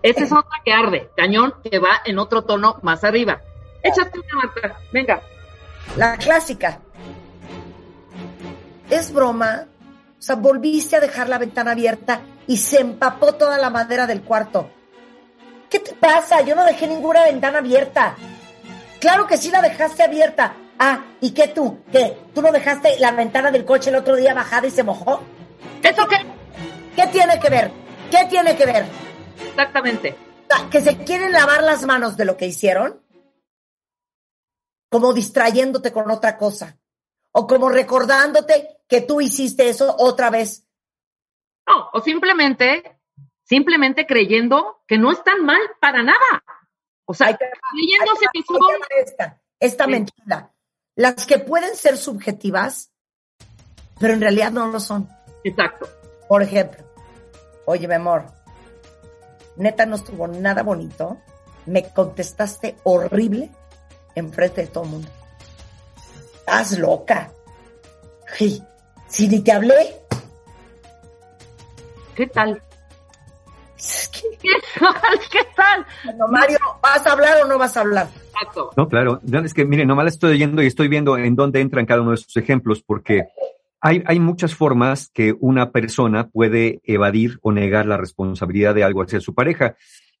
Esa 0.00 0.22
es 0.22 0.30
otra 0.30 0.60
que 0.64 0.72
arde, 0.72 1.10
cañón, 1.16 1.54
que 1.64 1.80
va 1.80 2.02
en 2.04 2.20
otro 2.20 2.42
tono 2.42 2.78
más 2.82 3.02
arriba. 3.02 3.40
Échate 3.82 4.20
una, 4.20 4.44
Marta. 4.44 4.78
Venga. 4.92 5.20
La 5.96 6.16
clásica. 6.18 6.78
Es 8.88 9.12
broma. 9.12 9.66
O 10.22 10.24
sea, 10.24 10.36
volviste 10.36 10.94
a 10.94 11.00
dejar 11.00 11.28
la 11.28 11.36
ventana 11.36 11.72
abierta 11.72 12.20
y 12.46 12.56
se 12.56 12.78
empapó 12.78 13.34
toda 13.34 13.58
la 13.58 13.70
madera 13.70 14.06
del 14.06 14.22
cuarto. 14.22 14.70
¿Qué 15.68 15.80
te 15.80 15.94
pasa? 15.94 16.42
Yo 16.42 16.54
no 16.54 16.64
dejé 16.64 16.86
ninguna 16.86 17.24
ventana 17.24 17.58
abierta. 17.58 18.14
Claro 19.00 19.26
que 19.26 19.36
sí 19.36 19.50
la 19.50 19.60
dejaste 19.60 20.04
abierta. 20.04 20.54
Ah, 20.78 21.06
¿y 21.20 21.32
qué 21.32 21.48
tú? 21.48 21.80
¿Qué? 21.90 22.16
¿Tú 22.32 22.40
no 22.40 22.52
dejaste 22.52 23.00
la 23.00 23.10
ventana 23.10 23.50
del 23.50 23.64
coche 23.64 23.90
el 23.90 23.96
otro 23.96 24.14
día 24.14 24.32
bajada 24.32 24.68
y 24.68 24.70
se 24.70 24.84
mojó? 24.84 25.22
¿Eso 25.82 26.06
qué? 26.06 26.18
¿Qué 26.94 27.08
tiene 27.08 27.40
que 27.40 27.50
ver? 27.50 27.72
¿Qué 28.08 28.24
tiene 28.26 28.56
que 28.56 28.64
ver? 28.64 28.84
Exactamente. 29.48 30.16
Sea, 30.48 30.70
que 30.70 30.82
se 30.82 30.98
quieren 30.98 31.32
lavar 31.32 31.64
las 31.64 31.84
manos 31.84 32.16
de 32.16 32.26
lo 32.26 32.36
que 32.36 32.46
hicieron, 32.46 33.02
como 34.88 35.12
distrayéndote 35.12 35.90
con 35.90 36.08
otra 36.12 36.38
cosa, 36.38 36.76
o 37.32 37.46
como 37.46 37.68
recordándote 37.68 38.80
que 38.88 39.00
tú 39.00 39.20
hiciste 39.20 39.68
eso 39.68 39.94
otra 39.98 40.30
vez. 40.30 40.66
No, 41.66 41.90
o 41.92 42.00
simplemente, 42.00 42.98
simplemente 43.42 44.06
creyendo 44.06 44.82
que 44.86 44.98
no 44.98 45.10
están 45.12 45.44
mal 45.44 45.60
para 45.80 46.02
nada. 46.02 46.44
O 47.06 47.14
sea, 47.14 47.36
creyéndose 47.36 48.26
que 48.32 48.42
son... 48.42 48.58
esta, 49.00 49.40
esta 49.58 49.84
Sí. 49.84 49.90
mentira. 49.90 50.52
Las 50.94 51.26
que 51.26 51.38
pueden 51.38 51.74
ser 51.74 51.96
subjetivas, 51.96 52.92
pero 53.98 54.12
en 54.12 54.20
realidad 54.20 54.52
no 54.52 54.68
lo 54.68 54.78
son. 54.78 55.08
Exacto. 55.44 55.88
Por 56.28 56.42
ejemplo, 56.42 56.84
oye, 57.64 57.88
mi 57.88 57.94
amor, 57.94 58.26
neta 59.56 59.86
no 59.86 59.96
estuvo 59.96 60.26
nada 60.28 60.62
bonito, 60.62 61.18
me 61.66 61.88
contestaste 61.90 62.76
horrible 62.84 63.50
enfrente 64.14 64.62
de 64.62 64.66
todo 64.66 64.84
el 64.84 64.90
mundo. 64.90 65.08
Estás 66.42 66.78
loca. 66.78 67.30
Sí, 68.36 68.62
si 69.08 69.28
ni 69.28 69.40
te 69.40 69.52
hablé, 69.52 70.02
¿Qué 72.14 72.26
tal? 72.26 72.62
¿Qué 74.12 74.50
tal? 74.78 75.18
¿Qué 75.30 75.40
tal? 75.56 75.86
bueno, 76.04 76.28
Mario, 76.28 76.58
¿vas 76.82 77.06
a 77.06 77.12
hablar 77.12 77.42
o 77.42 77.48
no 77.48 77.58
vas 77.58 77.76
a 77.76 77.80
hablar? 77.80 78.08
Exacto. 78.26 78.70
no, 78.76 78.88
claro. 78.88 79.20
Es 79.44 79.54
que, 79.54 79.64
miren, 79.64 79.88
nomás 79.88 80.04
la 80.04 80.10
estoy 80.10 80.32
oyendo 80.32 80.62
y 80.62 80.66
estoy 80.66 80.88
viendo 80.88 81.16
en 81.16 81.34
dónde 81.34 81.60
entran 81.60 81.86
cada 81.86 82.02
uno 82.02 82.10
de 82.10 82.16
esos 82.16 82.36
ejemplos, 82.36 82.82
porque 82.82 83.24
hay, 83.80 84.02
hay 84.06 84.20
muchas 84.20 84.54
formas 84.54 85.10
que 85.12 85.34
una 85.40 85.70
persona 85.72 86.28
puede 86.28 86.80
evadir 86.84 87.38
o 87.42 87.50
negar 87.50 87.86
la 87.86 87.96
responsabilidad 87.96 88.74
de 88.74 88.84
algo 88.84 89.02
hacia 89.02 89.20
su 89.20 89.34
pareja. 89.34 89.74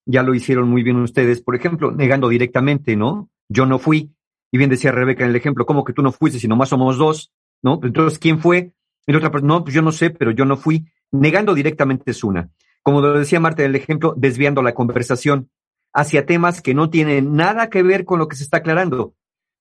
Ya 0.04 0.22
lo 0.22 0.34
hicieron 0.34 0.68
muy 0.68 0.82
bien 0.82 0.96
ustedes, 0.96 1.40
por 1.42 1.54
ejemplo, 1.54 1.92
negando 1.92 2.28
directamente, 2.28 2.96
¿no? 2.96 3.28
Yo 3.48 3.66
no 3.66 3.78
fui. 3.78 4.10
Y 4.52 4.58
bien 4.58 4.70
decía 4.70 4.92
Rebeca 4.92 5.24
en 5.24 5.30
el 5.30 5.36
ejemplo, 5.36 5.66
¿cómo 5.66 5.82
que 5.82 5.94
tú 5.94 6.02
no 6.02 6.12
fuiste 6.12 6.38
si 6.38 6.46
nomás 6.46 6.68
somos 6.68 6.98
dos? 6.98 7.32
¿No? 7.62 7.80
Entonces, 7.82 8.18
¿quién 8.18 8.38
fue? 8.38 8.72
Y 9.06 9.12
la 9.12 9.18
otra 9.18 9.30
persona, 9.30 9.54
no, 9.54 9.64
pues 9.64 9.74
yo 9.74 9.82
no 9.82 9.90
sé, 9.90 10.10
pero 10.10 10.30
yo 10.30 10.44
no 10.44 10.56
fui. 10.56 10.86
Negando 11.10 11.54
directamente 11.54 12.10
es 12.10 12.22
una. 12.22 12.50
Como 12.82 13.00
lo 13.00 13.18
decía 13.18 13.40
Marta 13.40 13.62
en 13.62 13.70
el 13.70 13.76
ejemplo, 13.76 14.14
desviando 14.16 14.62
la 14.62 14.74
conversación 14.74 15.50
hacia 15.94 16.26
temas 16.26 16.60
que 16.60 16.74
no 16.74 16.90
tienen 16.90 17.34
nada 17.34 17.70
que 17.70 17.82
ver 17.82 18.04
con 18.04 18.18
lo 18.18 18.28
que 18.28 18.36
se 18.36 18.44
está 18.44 18.58
aclarando. 18.58 19.14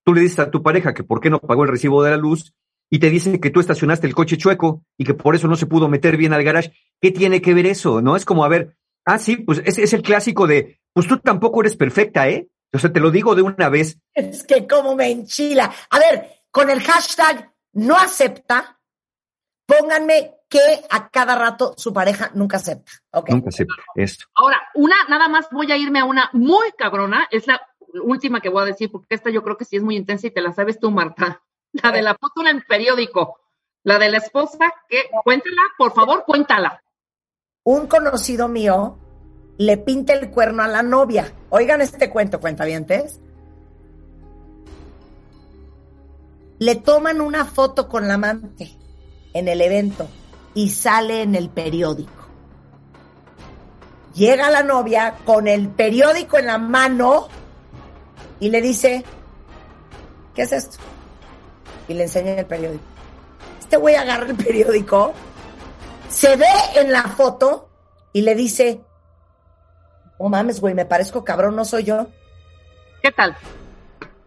Tú 0.04 0.14
le 0.14 0.22
dices 0.22 0.40
a 0.40 0.52
tu 0.52 0.62
pareja 0.62 0.94
que 0.94 1.04
por 1.04 1.22
qué 1.22 1.30
no 1.30 1.40
pagó 1.40 1.64
el 1.64 1.70
recibo 1.70 2.04
de 2.04 2.12
la 2.12 2.18
luz 2.18 2.54
y 2.90 3.00
te 3.00 3.10
dicen 3.10 3.40
que 3.40 3.50
tú 3.50 3.60
estacionaste 3.60 4.08
el 4.08 4.16
coche 4.16 4.38
chueco 4.38 4.84
y 4.98 5.06
que 5.06 5.14
por 5.14 5.36
eso 5.36 5.48
no 5.48 5.56
se 5.56 5.68
pudo 5.68 5.88
meter 5.88 6.18
bien 6.18 6.34
al 6.34 6.44
garage. 6.44 6.74
¿Qué 7.00 7.12
tiene 7.12 7.42
que 7.42 7.54
ver 7.54 7.66
eso? 7.66 8.02
No 8.02 8.16
es 8.16 8.26
como, 8.26 8.44
a 8.44 8.50
ver, 8.50 8.76
ah, 9.06 9.18
sí, 9.18 9.38
pues 9.38 9.62
ese 9.66 9.84
es 9.84 9.94
el 9.94 10.02
clásico 10.02 10.48
de, 10.48 10.80
pues 10.94 11.08
tú 11.08 11.18
tampoco 11.18 11.62
eres 11.62 11.78
perfecta, 11.78 12.28
¿eh? 12.28 12.50
O 12.74 12.80
sea, 12.80 12.92
te 12.92 13.00
lo 13.00 13.12
digo 13.12 13.36
de 13.36 13.42
una 13.42 13.70
vez. 13.70 13.98
Es 14.14 14.44
que 14.44 14.68
como 14.68 14.96
me 14.96 15.12
enchila. 15.12 15.72
A 15.90 16.00
ver, 16.00 16.44
con 16.52 16.70
el 16.70 16.82
hashtag 16.82 17.52
no 17.74 17.98
acepta, 17.98 18.80
pónganme 19.66 20.36
que 20.48 20.60
a 20.90 21.10
cada 21.10 21.36
rato 21.36 21.74
su 21.78 21.94
pareja 21.94 22.32
nunca 22.34 22.58
acepta. 22.58 22.92
Ok. 23.12 23.30
Nunca 23.30 23.50
acepta 23.50 23.76
esto. 23.96 24.26
Ahora, 24.36 24.62
una, 24.76 24.96
nada 25.10 25.28
más 25.28 25.48
voy 25.52 25.72
a 25.72 25.78
irme 25.78 26.00
a 26.00 26.06
una 26.06 26.30
muy 26.34 26.72
cabrona, 26.78 27.28
es 27.32 27.48
la 27.48 27.62
última 28.04 28.42
que 28.42 28.50
voy 28.50 28.64
a 28.64 28.66
decir, 28.66 28.92
porque 28.92 29.16
esta 29.16 29.30
yo 29.30 29.44
creo 29.44 29.58
que 29.58 29.66
sí 29.66 29.78
es 29.78 29.84
muy 29.84 29.96
intensa 29.96 30.28
y 30.28 30.32
te 30.32 30.42
la 30.42 30.54
sabes 30.54 30.80
tú, 30.80 30.92
Marta. 30.92 31.42
La 31.74 31.92
de 31.92 32.02
la 32.02 32.16
foto 32.16 32.42
en 32.42 32.48
el 32.48 32.66
periódico, 32.66 33.40
la 33.84 33.98
de 33.98 34.10
la 34.10 34.18
esposa, 34.18 34.74
que 34.90 35.10
cuéntala, 35.24 35.62
por 35.78 35.94
favor, 35.94 36.26
cuéntala. 36.26 36.84
Un 37.64 37.88
conocido 37.88 38.50
mío 38.50 38.98
le 39.62 39.78
pinta 39.78 40.14
el 40.14 40.32
cuerno 40.32 40.64
a 40.64 40.68
la 40.68 40.82
novia. 40.82 41.32
Oigan 41.50 41.82
este 41.82 42.10
cuento, 42.10 42.40
cuentavientes. 42.40 43.20
Le 46.58 46.76
toman 46.78 47.22
una 47.22 47.46
foto 47.46 47.88
con 47.88 48.08
la 48.08 48.16
amante 48.16 48.76
en 49.34 49.48
el 49.48 49.62
evento 49.62 50.08
y 50.56 50.70
sale 50.70 51.22
en 51.22 51.36
el 51.36 51.52
periódico. 51.52 52.28
Llega 54.16 54.50
la 54.50 54.64
novia 54.64 55.18
con 55.26 55.48
el 55.48 55.70
periódico 55.70 56.40
en 56.40 56.48
la 56.48 56.58
mano 56.58 57.28
y 58.40 58.50
le 58.50 58.62
dice, 58.62 59.06
¿qué 60.34 60.42
es 60.42 60.54
esto? 60.54 60.78
Y 61.88 61.94
le 61.94 62.04
enseña 62.04 62.34
el 62.34 62.48
periódico. 62.48 62.84
Este 63.60 63.78
güey 63.78 63.94
agarra 63.94 64.26
el 64.26 64.36
periódico, 64.36 65.14
se 66.10 66.36
ve 66.36 66.48
en 66.76 66.92
la 66.92 67.04
foto 67.04 67.70
y 68.12 68.22
le 68.22 68.34
dice, 68.34 68.82
oh 70.22 70.30
mames, 70.30 70.62
güey, 70.62 70.74
me 70.74 70.86
parezco 70.86 71.24
cabrón, 71.24 71.56
no 71.56 71.66
soy 71.66 71.84
yo. 71.84 72.08
¿Qué 73.02 73.12
tal? 73.12 73.36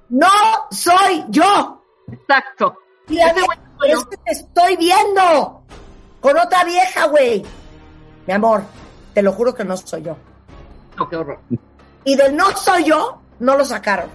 No 0.09 0.29
soy 0.71 1.25
yo. 1.29 1.83
Exacto. 2.11 2.77
Y 3.09 3.15
la 3.17 3.33
vieja, 3.33 3.61
pero 3.81 3.99
es 3.99 4.05
que 4.07 4.17
te 4.17 4.33
estoy 4.33 4.77
viendo 4.77 5.65
con 6.21 6.37
otra 6.37 6.65
vieja, 6.65 7.07
güey. 7.07 7.45
Mi 8.27 8.33
amor, 8.33 8.63
te 9.13 9.23
lo 9.23 9.33
juro 9.33 9.55
que 9.55 9.65
no 9.65 9.77
soy 9.77 10.03
yo. 10.03 10.17
No, 10.99 11.09
qué 11.09 11.17
horror. 11.17 11.39
Y 12.05 12.17
del 12.17 12.37
no 12.37 12.51
soy 12.57 12.85
yo, 12.85 13.21
no 13.39 13.57
lo 13.57 13.65
sacaron. 13.65 14.11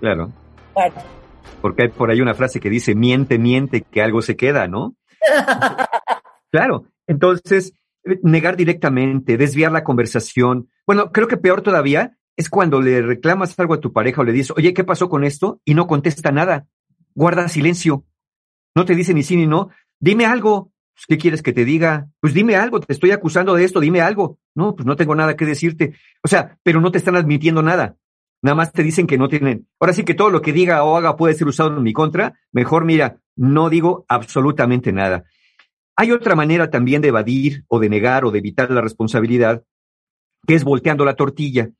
Claro. 0.00 0.30
Bueno, 0.74 0.94
Porque 1.62 1.84
hay 1.84 1.88
por 1.88 2.10
ahí 2.10 2.20
una 2.20 2.34
frase 2.34 2.60
que 2.60 2.68
dice, 2.68 2.94
miente, 2.94 3.38
miente, 3.38 3.82
que 3.82 4.02
algo 4.02 4.20
se 4.20 4.36
queda, 4.36 4.68
¿no? 4.68 4.94
Claro. 6.50 6.84
Entonces, 7.08 7.72
negar 8.22 8.56
directamente, 8.56 9.36
desviar 9.36 9.72
la 9.72 9.84
conversación. 9.84 10.68
Bueno, 10.86 11.12
creo 11.12 11.28
que 11.28 11.36
peor 11.36 11.62
todavía 11.62 12.16
es 12.36 12.48
cuando 12.48 12.80
le 12.80 13.02
reclamas 13.02 13.58
algo 13.58 13.74
a 13.74 13.80
tu 13.80 13.92
pareja 13.92 14.20
o 14.20 14.24
le 14.24 14.32
dices, 14.32 14.52
oye, 14.56 14.74
¿qué 14.74 14.84
pasó 14.84 15.08
con 15.08 15.24
esto? 15.24 15.60
Y 15.64 15.74
no 15.74 15.86
contesta 15.86 16.32
nada. 16.32 16.66
Guarda 17.14 17.48
silencio. 17.48 18.04
No 18.74 18.84
te 18.84 18.94
dice 18.94 19.14
ni 19.14 19.22
sí 19.22 19.36
ni 19.36 19.46
no. 19.46 19.70
Dime 20.00 20.26
algo. 20.26 20.72
¿Qué 21.08 21.18
quieres 21.18 21.42
que 21.42 21.52
te 21.52 21.64
diga? 21.64 22.08
Pues 22.20 22.34
dime 22.34 22.56
algo, 22.56 22.80
te 22.80 22.92
estoy 22.92 23.10
acusando 23.10 23.54
de 23.54 23.64
esto, 23.64 23.80
dime 23.80 24.00
algo. 24.00 24.38
No, 24.54 24.76
pues 24.76 24.86
no 24.86 24.94
tengo 24.96 25.14
nada 25.14 25.36
que 25.36 25.44
decirte. 25.44 25.94
O 26.22 26.28
sea, 26.28 26.58
pero 26.62 26.80
no 26.80 26.92
te 26.92 26.98
están 26.98 27.16
admitiendo 27.16 27.62
nada. 27.62 27.96
Nada 28.42 28.54
más 28.54 28.72
te 28.72 28.82
dicen 28.82 29.06
que 29.06 29.18
no 29.18 29.28
tienen. 29.28 29.66
Ahora 29.80 29.92
sí 29.92 30.04
que 30.04 30.14
todo 30.14 30.30
lo 30.30 30.42
que 30.42 30.52
diga 30.52 30.84
o 30.84 30.96
haga 30.96 31.16
puede 31.16 31.34
ser 31.34 31.48
usado 31.48 31.76
en 31.76 31.82
mi 31.82 31.92
contra. 31.92 32.38
Mejor 32.52 32.84
mira, 32.84 33.18
no 33.36 33.70
digo 33.70 34.04
absolutamente 34.08 34.92
nada. 34.92 35.24
Hay 35.96 36.10
otra 36.10 36.34
manera 36.34 36.70
también 36.70 37.02
de 37.02 37.08
evadir 37.08 37.64
o 37.68 37.78
de 37.78 37.88
negar 37.88 38.24
o 38.24 38.30
de 38.30 38.38
evitar 38.38 38.70
la 38.70 38.80
responsabilidad, 38.80 39.62
que 40.46 40.54
es 40.54 40.64
volteando 40.64 41.04
la 41.04 41.14
tortilla. 41.14 41.70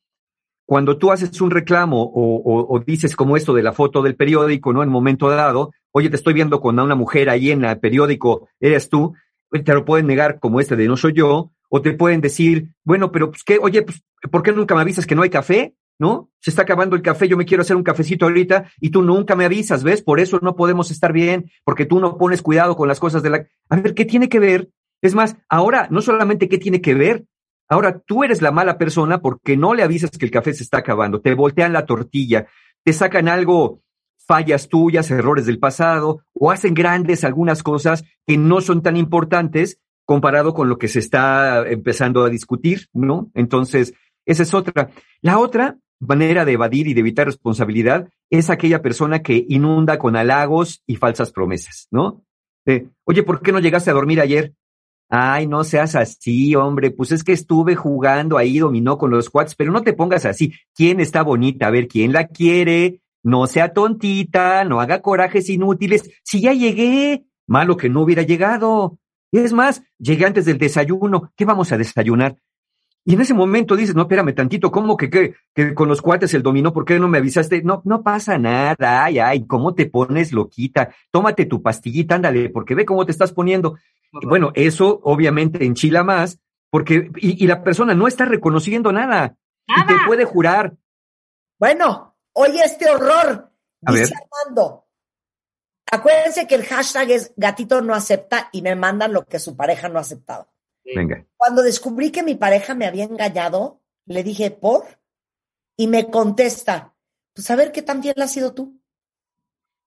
Cuando 0.67 0.97
tú 0.97 1.13
haces 1.13 1.41
un 1.41 1.51
reclamo 1.51 2.11
o, 2.15 2.83
dices 2.87 3.17
como 3.17 3.37
esto 3.37 3.53
de 3.53 3.63
la 3.63 3.73
foto 3.73 4.03
del 4.03 4.17
periódico, 4.17 4.73
¿no? 4.73 4.83
En 4.83 4.89
un 4.89 4.95
momento 4.95 5.29
dado, 5.29 5.73
oye, 5.93 6.09
te 6.09 6.17
estoy 6.17 6.33
viendo 6.33 6.61
con 6.61 6.79
una 6.79 6.95
mujer 6.95 7.29
ahí 7.29 7.51
en 7.51 7.65
el 7.65 7.79
periódico, 7.79 8.49
eres 8.61 8.89
tú, 8.89 9.15
te 9.51 9.75
lo 9.75 9.85
pueden 9.85 10.07
negar 10.07 10.41
como 10.41 10.61
este 10.61 10.77
de 10.77 10.89
no 10.89 10.97
soy 10.97 11.13
yo, 11.13 11.51
o 11.69 11.83
te 11.83 11.93
pueden 11.93 12.21
decir, 12.21 12.69
bueno, 12.83 13.13
pero 13.13 13.31
pues 13.31 13.43
qué, 13.45 13.59
oye, 13.61 13.83
pues, 13.83 14.03
¿por 14.31 14.43
qué 14.43 14.53
nunca 14.53 14.75
me 14.75 14.81
avisas 14.81 15.07
que 15.07 15.15
no 15.15 15.23
hay 15.23 15.31
café? 15.31 15.75
¿No? 15.99 16.31
Se 16.41 16.51
está 16.51 16.63
acabando 16.63 16.97
el 16.97 17.03
café, 17.03 17.29
yo 17.29 17.37
me 17.37 17.45
quiero 17.45 17.63
hacer 17.63 17.77
un 17.77 17.85
cafecito 17.85 18.27
ahorita 18.27 18.71
y 18.81 18.91
tú 18.91 19.03
nunca 19.03 19.37
me 19.37 19.45
avisas, 19.45 19.85
¿ves? 19.85 20.03
Por 20.03 20.19
eso 20.19 20.41
no 20.43 20.57
podemos 20.57 20.91
estar 20.91 21.13
bien, 21.13 21.51
porque 21.65 21.87
tú 21.87 22.01
no 22.01 22.19
pones 22.19 22.43
cuidado 22.43 22.77
con 22.77 22.89
las 22.89 22.99
cosas 23.01 23.23
de 23.23 23.31
la... 23.31 23.47
A 23.69 23.77
ver, 23.77 23.95
¿qué 23.95 24.05
tiene 24.05 24.29
que 24.29 24.41
ver? 24.41 24.71
Es 25.01 25.15
más, 25.15 25.37
ahora, 25.49 25.87
no 25.91 26.03
solamente 26.03 26.49
qué 26.49 26.59
tiene 26.59 26.81
que 26.81 26.95
ver, 26.95 27.27
ahora 27.69 28.01
tú 28.01 28.25
eres 28.25 28.43
la 28.43 28.51
mala 28.51 28.79
persona 28.79 29.21
porque 29.21 29.57
no 29.57 29.75
le 29.75 29.83
avisas 29.83 30.11
que 30.11 30.25
el 30.25 30.31
café 30.31 30.53
se 30.53 30.63
está 30.63 30.79
acabando, 30.79 31.21
te 31.21 31.35
voltean 31.35 31.73
la 31.73 31.87
tortilla, 31.87 32.47
te 32.83 32.93
sacan 32.93 33.29
algo, 33.29 33.83
fallas 34.27 34.69
tuyas, 34.69 35.11
errores 35.11 35.47
del 35.47 35.59
pasado, 35.59 36.23
o 36.33 36.51
hacen 36.51 36.75
grandes 36.75 37.25
algunas 37.25 37.63
cosas 37.63 38.05
que 38.27 38.37
no 38.37 38.61
son 38.61 38.83
tan 38.83 38.97
importantes 38.97 39.79
comparado 40.05 40.55
con 40.55 40.69
lo 40.69 40.79
que 40.79 40.89
se 40.89 40.99
está 40.99 41.69
empezando 41.69 42.25
a 42.25 42.31
discutir, 42.31 42.89
¿no? 42.93 43.31
Entonces, 43.35 43.95
esa 44.27 44.43
es 44.43 44.55
otra. 44.55 44.91
La 45.21 45.39
otra 45.39 45.77
manera 46.01 46.45
de 46.45 46.53
evadir 46.53 46.89
y 46.89 46.95
de 46.95 47.01
evitar 47.01 47.27
responsabilidad 47.27 48.09
es 48.31 48.51
aquella 48.51 48.83
persona 48.83 49.23
que 49.23 49.45
inunda 49.49 49.99
con 49.99 50.17
halagos 50.17 50.83
y 50.87 50.97
falsas 50.97 51.31
promesas, 51.31 51.89
¿no? 51.91 52.25
De, 52.65 52.89
Oye, 53.05 53.23
¿por 53.23 53.41
qué 53.41 53.53
no 53.53 53.61
llegaste 53.61 53.91
a 53.91 53.95
dormir 53.95 54.21
ayer? 54.21 54.55
Ay, 55.09 55.47
no 55.47 55.65
seas 55.65 55.95
así, 55.95 56.55
hombre, 56.57 56.91
pues 56.91 57.13
es 57.13 57.23
que 57.23 57.33
estuve 57.33 57.77
jugando 57.77 58.39
ahí 58.39 58.59
dominó 58.59 58.99
con 58.99 59.11
los 59.11 59.31
cuates, 59.31 59.55
pero 59.55 59.71
no 59.71 59.83
te 59.83 59.93
pongas 59.93 60.25
así. 60.25 60.55
¿Quién 60.75 60.99
está 60.99 61.23
bonita? 61.23 61.67
A 61.67 61.71
ver, 61.71 61.89
¿quién 61.89 62.13
la 62.13 62.27
quiere? 62.27 63.01
No 63.23 63.47
sea 63.47 63.73
tontita, 63.73 64.65
no 64.65 64.81
haga 64.81 65.03
corajes 65.03 65.49
inútiles. 65.49 66.11
Si 66.23 66.41
ya 66.41 66.53
llegué, 66.53 67.25
malo 67.47 67.77
que 67.77 67.89
no 67.89 68.03
hubiera 68.03 68.23
llegado. 68.23 68.99
Es 69.31 69.53
más, 69.53 69.83
llegué 69.99 70.27
antes 70.27 70.47
del 70.47 70.59
desayuno. 70.59 71.33
¿Qué 71.37 71.45
vamos 71.45 71.73
a 71.73 71.79
desayunar? 71.79 72.37
Y 73.07 73.15
en 73.15 73.21
ese 73.21 73.35
momento 73.35 73.77
dices, 73.77 73.95
no, 73.95 74.03
espérame 74.03 74.35
tantito, 74.35 74.71
¿cómo 74.71 74.97
que, 74.97 75.11
que, 75.11 75.35
que 75.55 75.75
con 75.75 75.89
los 75.89 76.01
cuates 76.01 76.33
el 76.33 76.43
dominó? 76.43 76.73
¿Por 76.73 76.87
qué 76.87 76.99
no 76.99 77.07
me 77.07 77.19
avisaste? 77.19 77.63
No, 77.63 77.83
no 77.85 78.03
pasa 78.03 78.39
nada, 78.39 79.05
ay, 79.05 79.19
ay, 79.19 79.47
¿cómo 79.47 79.75
te 79.75 79.87
pones 79.87 80.33
loquita? 80.33 80.95
Tómate 81.11 81.45
tu 81.45 81.63
pastillita, 81.63 82.15
ándale, 82.15 82.49
porque 82.49 82.75
ve 82.75 82.87
cómo 82.87 83.05
te 83.05 83.13
estás 83.13 83.33
poniendo. 83.33 83.77
Y 84.21 84.27
bueno, 84.27 84.53
eso 84.55 85.01
obviamente 85.03 85.65
enchila 85.67 86.03
más, 86.03 86.39
porque, 86.71 87.11
y, 87.17 87.45
y 87.45 87.47
la 87.47 87.63
persona 87.63 87.95
no 87.95 88.09
está 88.09 88.25
reconociendo 88.25 88.91
nada. 88.91 89.37
Y 89.67 89.87
te 89.87 89.95
puede 90.07 90.25
jurar. 90.25 90.75
Bueno, 91.59 92.17
oye 92.33 92.61
este 92.65 92.89
horror. 92.89 93.51
A 93.85 93.93
Dice 93.93 94.15
ver. 94.15 94.23
Armando. 94.23 94.87
Acuérdense 95.91 96.47
que 96.47 96.55
el 96.55 96.65
hashtag 96.65 97.11
es 97.11 97.33
gatito 97.37 97.81
no 97.83 97.95
acepta 97.95 98.49
y 98.51 98.63
me 98.63 98.75
mandan 98.75 99.13
lo 99.13 99.27
que 99.27 99.39
su 99.39 99.57
pareja 99.57 99.89
no 99.89 99.99
ha 99.99 100.03
aceptado. 100.03 100.54
Venga. 100.85 101.25
Cuando 101.37 101.63
descubrí 101.63 102.11
que 102.11 102.23
mi 102.23 102.35
pareja 102.35 102.75
me 102.75 102.87
había 102.87 103.05
engañado, 103.05 103.81
le 104.07 104.23
dije, 104.23 104.51
¿por? 104.51 104.85
Y 105.77 105.87
me 105.89 106.11
contesta, 106.11 106.95
pues 107.35 107.51
a 107.51 107.57
ver 107.57 107.73
qué 107.73 107.83
tan 107.83 108.03
fiel 108.03 108.15
has 108.21 108.33
sido 108.33 108.55
tú. 108.55 108.81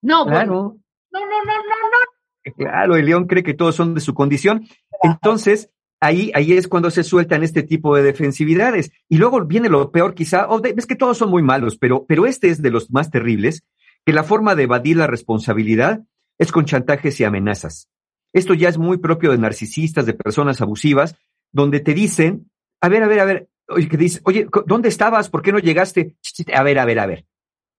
No, 0.01 0.25
Claro. 0.25 0.77
No, 1.11 1.19
no, 1.21 1.25
no, 1.25 1.53
no, 1.53 1.63
no. 1.63 2.53
Claro, 2.55 2.95
el 2.95 3.05
león 3.05 3.25
cree 3.27 3.43
que 3.43 3.53
todos 3.53 3.75
son 3.75 3.93
de 3.93 4.01
su 4.01 4.13
condición. 4.13 4.65
Entonces, 5.03 5.69
ahí, 5.99 6.31
ahí 6.33 6.53
es 6.53 6.67
cuando 6.67 6.91
se 6.91 7.03
sueltan 7.03 7.43
este 7.43 7.63
tipo 7.63 7.95
de 7.95 8.03
defensividades. 8.03 8.91
Y 9.09 9.17
luego 9.17 9.43
viene 9.45 9.69
lo 9.69 9.91
peor 9.91 10.13
quizá, 10.13 10.49
o 10.49 10.59
de- 10.59 10.73
es 10.77 10.85
que 10.85 10.95
todos 10.95 11.17
son 11.17 11.29
muy 11.29 11.43
malos, 11.43 11.77
pero, 11.77 12.05
pero 12.05 12.25
este 12.25 12.49
es 12.49 12.61
de 12.61 12.71
los 12.71 12.91
más 12.91 13.09
terribles, 13.11 13.63
que 14.05 14.13
la 14.13 14.23
forma 14.23 14.55
de 14.55 14.63
evadir 14.63 14.97
la 14.97 15.07
responsabilidad 15.07 16.01
es 16.37 16.51
con 16.51 16.65
chantajes 16.65 17.19
y 17.19 17.23
amenazas. 17.23 17.89
Esto 18.33 18.53
ya 18.53 18.69
es 18.69 18.77
muy 18.77 18.97
propio 18.97 19.31
de 19.31 19.37
narcisistas, 19.37 20.05
de 20.05 20.13
personas 20.13 20.61
abusivas, 20.61 21.15
donde 21.51 21.79
te 21.79 21.93
dicen, 21.93 22.49
a 22.81 22.89
ver, 22.89 23.03
a 23.03 23.07
ver, 23.07 23.19
a 23.19 23.25
ver, 23.25 23.49
oye, 23.69 23.87
que 23.87 23.97
dice, 23.97 24.21
oye, 24.25 24.47
¿dónde 24.65 24.89
estabas? 24.89 25.29
¿Por 25.29 25.41
qué 25.41 25.51
no 25.51 25.59
llegaste? 25.59 26.15
A 26.53 26.63
ver, 26.63 26.79
a 26.79 26.85
ver, 26.85 26.99
a 26.99 27.05
ver. 27.05 27.25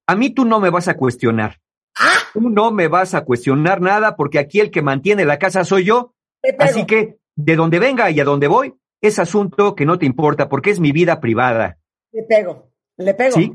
A 0.07 0.17
mí 0.17 0.31
tú 0.31 0.45
no 0.45 0.59
me 0.61 0.71
vas 0.71 0.89
a 0.89 0.97
cuestionar. 0.97 1.59
Tú 2.33 2.49
no 2.51 2.71
me 2.71 2.89
vas 2.89 3.15
a 3.15 3.25
cuestionar 3.25 3.81
nada 3.81 4.17
porque 4.17 4.39
aquí 4.39 4.61
el 4.61 4.71
que 4.71 4.83
mantiene 4.83 5.25
la 5.25 5.39
casa 5.39 5.65
soy 5.65 5.85
yo. 5.85 6.15
Así 6.59 6.87
que 6.87 7.19
de 7.37 7.57
donde 7.57 7.79
venga 7.79 8.11
y 8.11 8.21
a 8.21 8.25
donde 8.25 8.47
voy 8.49 8.75
es 9.01 9.19
asunto 9.19 9.75
que 9.75 9.85
no 9.87 9.99
te 9.99 10.07
importa 10.07 10.49
porque 10.49 10.71
es 10.71 10.81
mi 10.81 10.93
vida 10.93 11.21
privada. 11.21 11.79
Le 12.13 12.23
pego, 12.23 12.71
le 12.97 13.15
pego. 13.15 13.37
Sí, 13.37 13.53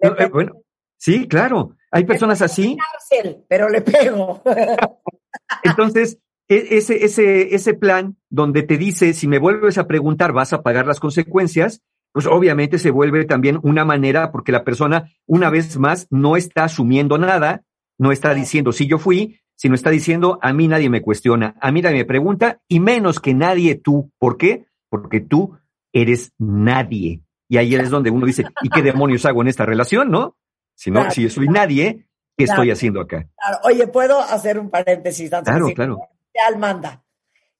Le 0.00 0.08
Eh, 0.08 0.12
pego. 0.12 0.30
bueno, 0.32 0.52
sí, 0.96 1.26
claro. 1.26 1.76
Hay 1.90 2.04
personas 2.04 2.40
así. 2.42 2.76
Cárcel, 2.76 3.44
pero 3.48 3.68
le 3.68 3.80
pego. 3.80 4.42
Entonces, 5.62 6.18
ese, 6.48 7.04
ese, 7.04 7.54
ese 7.54 7.74
plan 7.74 8.16
donde 8.30 8.62
te 8.62 8.76
dice, 8.78 9.12
si 9.14 9.26
me 9.26 9.38
vuelves 9.38 9.78
a 9.78 9.86
preguntar, 9.86 10.32
vas 10.32 10.52
a 10.52 10.62
pagar 10.62 10.86
las 10.86 11.00
consecuencias, 11.00 11.82
pues 12.12 12.26
obviamente 12.26 12.78
se 12.78 12.90
vuelve 12.90 13.24
también 13.24 13.58
una 13.62 13.84
manera, 13.84 14.30
porque 14.32 14.52
la 14.52 14.64
persona, 14.64 15.10
una 15.26 15.50
vez 15.50 15.76
más, 15.78 16.06
no 16.10 16.36
está 16.36 16.64
asumiendo 16.64 17.18
nada, 17.18 17.62
no 17.98 18.12
está 18.12 18.32
diciendo, 18.34 18.72
sí, 18.72 18.86
yo 18.86 18.98
fui, 18.98 19.40
sino 19.54 19.74
está 19.74 19.90
diciendo, 19.90 20.38
a 20.42 20.52
mí 20.52 20.68
nadie 20.68 20.88
me 20.90 21.02
cuestiona, 21.02 21.56
a 21.60 21.72
mí 21.72 21.82
nadie 21.82 21.96
me 21.98 22.04
pregunta, 22.04 22.60
y 22.68 22.80
menos 22.80 23.20
que 23.20 23.34
nadie 23.34 23.74
tú. 23.74 24.12
¿Por 24.18 24.36
qué? 24.36 24.66
Porque 24.88 25.20
tú 25.20 25.58
eres 25.92 26.32
nadie. 26.38 27.22
Y 27.48 27.56
ahí 27.58 27.74
es 27.74 27.90
donde 27.90 28.10
uno 28.10 28.26
dice, 28.26 28.44
¿y 28.62 28.68
qué 28.68 28.82
demonios 28.82 29.24
hago 29.24 29.42
en 29.42 29.48
esta 29.48 29.64
relación, 29.66 30.10
no? 30.10 30.36
Si 30.74 30.90
no, 30.90 31.00
Claro. 31.00 31.14
si 31.14 31.22
yo 31.22 31.30
soy 31.30 31.48
nadie, 31.48 32.06
¿qué 32.36 32.44
Claro. 32.44 32.62
estoy 32.62 32.70
haciendo 32.70 33.00
acá? 33.00 33.28
Claro, 33.38 33.58
Oye, 33.64 33.86
¿puedo 33.86 34.20
hacer 34.20 34.58
un 34.58 34.68
paréntesis? 34.68 35.32
antes 35.32 35.52
de 35.54 35.58
Claro, 35.60 35.74
claro. 35.74 36.00
Al 36.46 36.58
manda. 36.58 37.04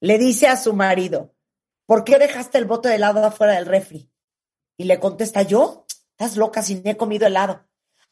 le 0.01 0.19
dice 0.19 0.47
a 0.49 0.57
su 0.57 0.73
marido, 0.75 1.35
¿por 1.87 2.05
qué 2.05 2.19
dejaste 2.19 2.59
el 2.59 2.65
bote 2.67 2.89
de 2.89 2.97
helado 2.97 3.25
afuera 3.25 3.55
del 3.55 3.67
refri? 3.67 4.11
Y 4.77 4.85
le 4.85 5.01
contesta, 5.01 5.43
¿yo? 5.43 5.87
Estás 6.11 6.37
loca 6.37 6.63
si 6.63 6.77
ni 6.77 6.91
he 6.91 6.97
comido 6.97 7.27
helado. 7.27 7.65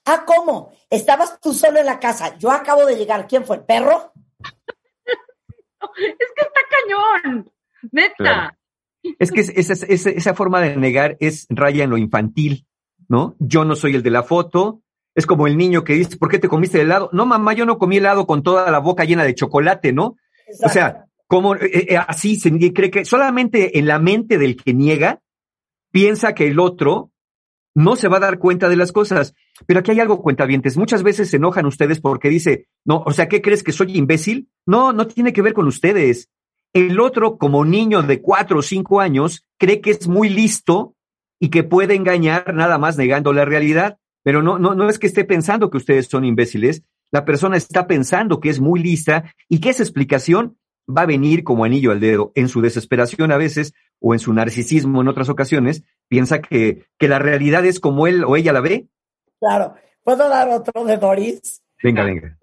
Ah, 0.07 0.24
¿cómo? 0.27 0.73
Estabas 0.91 1.39
tú 1.41 1.53
solo 1.55 1.78
en 1.81 1.86
la 1.86 1.99
casa. 1.99 2.36
Yo 2.39 2.51
acabo 2.51 2.85
de 2.86 2.97
llegar. 2.97 3.27
¿Quién 3.27 3.45
fue? 3.45 3.57
¿El 3.57 3.65
perro? 3.65 4.12
Es 5.97 6.28
que 6.35 6.43
está 6.43 6.61
cañón. 7.23 7.51
Neta. 7.93 8.15
Claro. 8.16 8.57
Es 9.19 9.31
que 9.31 9.41
es- 9.41 9.70
esa, 10.16 10.35
forma 10.35 10.61
de 10.61 10.77
negar 10.77 11.16
es 11.20 11.47
raya 11.51 11.85
en 11.85 11.91
lo 11.91 11.99
infantil, 11.99 12.66
¿no? 13.09 13.36
Yo 13.39 13.65
no 13.65 13.77
soy 13.77 13.95
el 13.95 14.03
de 14.03 14.11
la 14.11 14.23
foto. 14.23 14.81
Es 15.15 15.27
como 15.27 15.47
el 15.47 15.57
niño 15.57 15.85
que 15.85 15.93
dice, 15.93 16.16
¿por 16.16 16.31
qué 16.31 16.39
te 16.39 16.49
comiste 16.49 16.78
el 16.81 16.86
helado? 16.86 17.11
No, 17.12 17.27
mamá, 17.27 17.53
yo 17.53 17.66
no 17.66 17.78
comí 17.78 17.99
helado 17.99 18.27
con 18.27 18.43
toda 18.43 18.70
la 18.70 18.78
boca 18.78 19.05
llena 19.05 19.24
de 19.24 19.35
chocolate, 19.35 19.93
¿no? 19.93 20.16
O 20.62 20.69
sea, 20.69 21.07
como 21.27 21.55
eh, 21.57 21.87
eh, 21.89 21.97
así 21.97 22.37
se 22.37 22.51
cree 22.73 22.91
que 22.91 23.05
solamente 23.05 23.79
en 23.79 23.87
la 23.87 23.99
mente 23.99 24.39
del 24.39 24.57
que 24.57 24.75
niega 24.75 25.21
piensa 25.91 26.35
que 26.35 26.47
el 26.47 26.59
otro 26.59 27.11
no 27.75 27.97
se 27.97 28.09
va 28.09 28.19
a 28.19 28.21
dar 28.21 28.39
cuenta 28.39 28.69
de 28.69 28.77
las 28.77 28.93
cosas. 28.93 29.35
Pero 29.66 29.81
aquí 29.81 29.91
hay 29.91 30.01
algo, 30.01 30.23
cuentavientes. 30.23 30.77
Muchas 30.77 31.03
veces 31.03 31.31
se 31.31 31.37
enojan 31.37 31.66
ustedes 31.66 32.01
porque 32.01 32.29
dice, 32.29 32.69
no, 32.85 33.03
o 33.05 33.12
sea, 33.12 33.29
¿qué 33.29 33.43
crees 33.43 33.62
que 33.62 33.73
soy 33.73 33.97
imbécil? 33.97 34.49
No, 34.66 34.93
no 34.93 35.07
tiene 35.07 35.33
que 35.33 35.43
ver 35.43 35.55
con 35.55 35.66
ustedes. 35.66 36.29
El 36.73 36.99
otro, 37.01 37.37
como 37.37 37.65
niño 37.65 38.03
de 38.03 38.21
cuatro 38.21 38.61
o 38.61 38.62
cinco 38.62 39.01
años, 39.01 39.45
cree 39.59 39.81
que 39.81 39.91
es 39.91 40.09
muy 40.09 40.29
listo 40.29 40.95
y 41.41 41.51
que 41.51 41.65
puede 41.65 41.95
engañar 41.95 42.55
nada 42.55 42.79
más 42.79 42.97
negando 42.97 43.33
la 43.33 43.45
realidad. 43.45 43.99
Pero 44.23 44.43
no, 44.43 44.59
no, 44.59 44.75
no 44.75 44.89
es 44.89 44.99
que 44.99 45.07
esté 45.07 45.25
pensando 45.25 45.71
que 45.71 45.77
ustedes 45.77 46.07
son 46.07 46.25
imbéciles. 46.25 46.83
La 47.15 47.24
persona 47.24 47.57
está 47.57 47.86
pensando 47.86 48.41
que 48.41 48.49
es 48.49 48.59
muy 48.59 48.82
lista 48.82 49.32
y 49.49 49.61
que 49.61 49.70
esa 49.70 49.85
explicación 49.85 50.59
va 50.89 51.03
a 51.03 51.07
venir 51.07 51.45
como 51.45 51.65
anillo 51.65 51.93
al 51.93 52.01
dedo. 52.01 52.32
En 52.35 52.49
su 52.49 52.61
desesperación 52.61 53.31
a 53.31 53.36
veces 53.36 53.73
o 54.01 54.15
en 54.15 54.19
su 54.19 54.32
narcisismo 54.32 55.01
en 55.01 55.07
otras 55.07 55.28
ocasiones, 55.28 55.85
piensa 56.09 56.43
que, 56.43 56.89
que 56.99 57.07
la 57.07 57.20
realidad 57.20 57.65
es 57.66 57.78
como 57.78 58.09
él 58.09 58.24
o 58.24 58.35
ella 58.35 58.53
la 58.53 58.62
ve. 58.62 58.89
Claro. 59.39 59.77
¿Puedo 60.03 60.28
dar 60.28 60.49
otro 60.49 60.85
de 60.85 60.97
Doris? 60.97 61.62
Venga, 61.81 62.03
venga. 62.03 62.36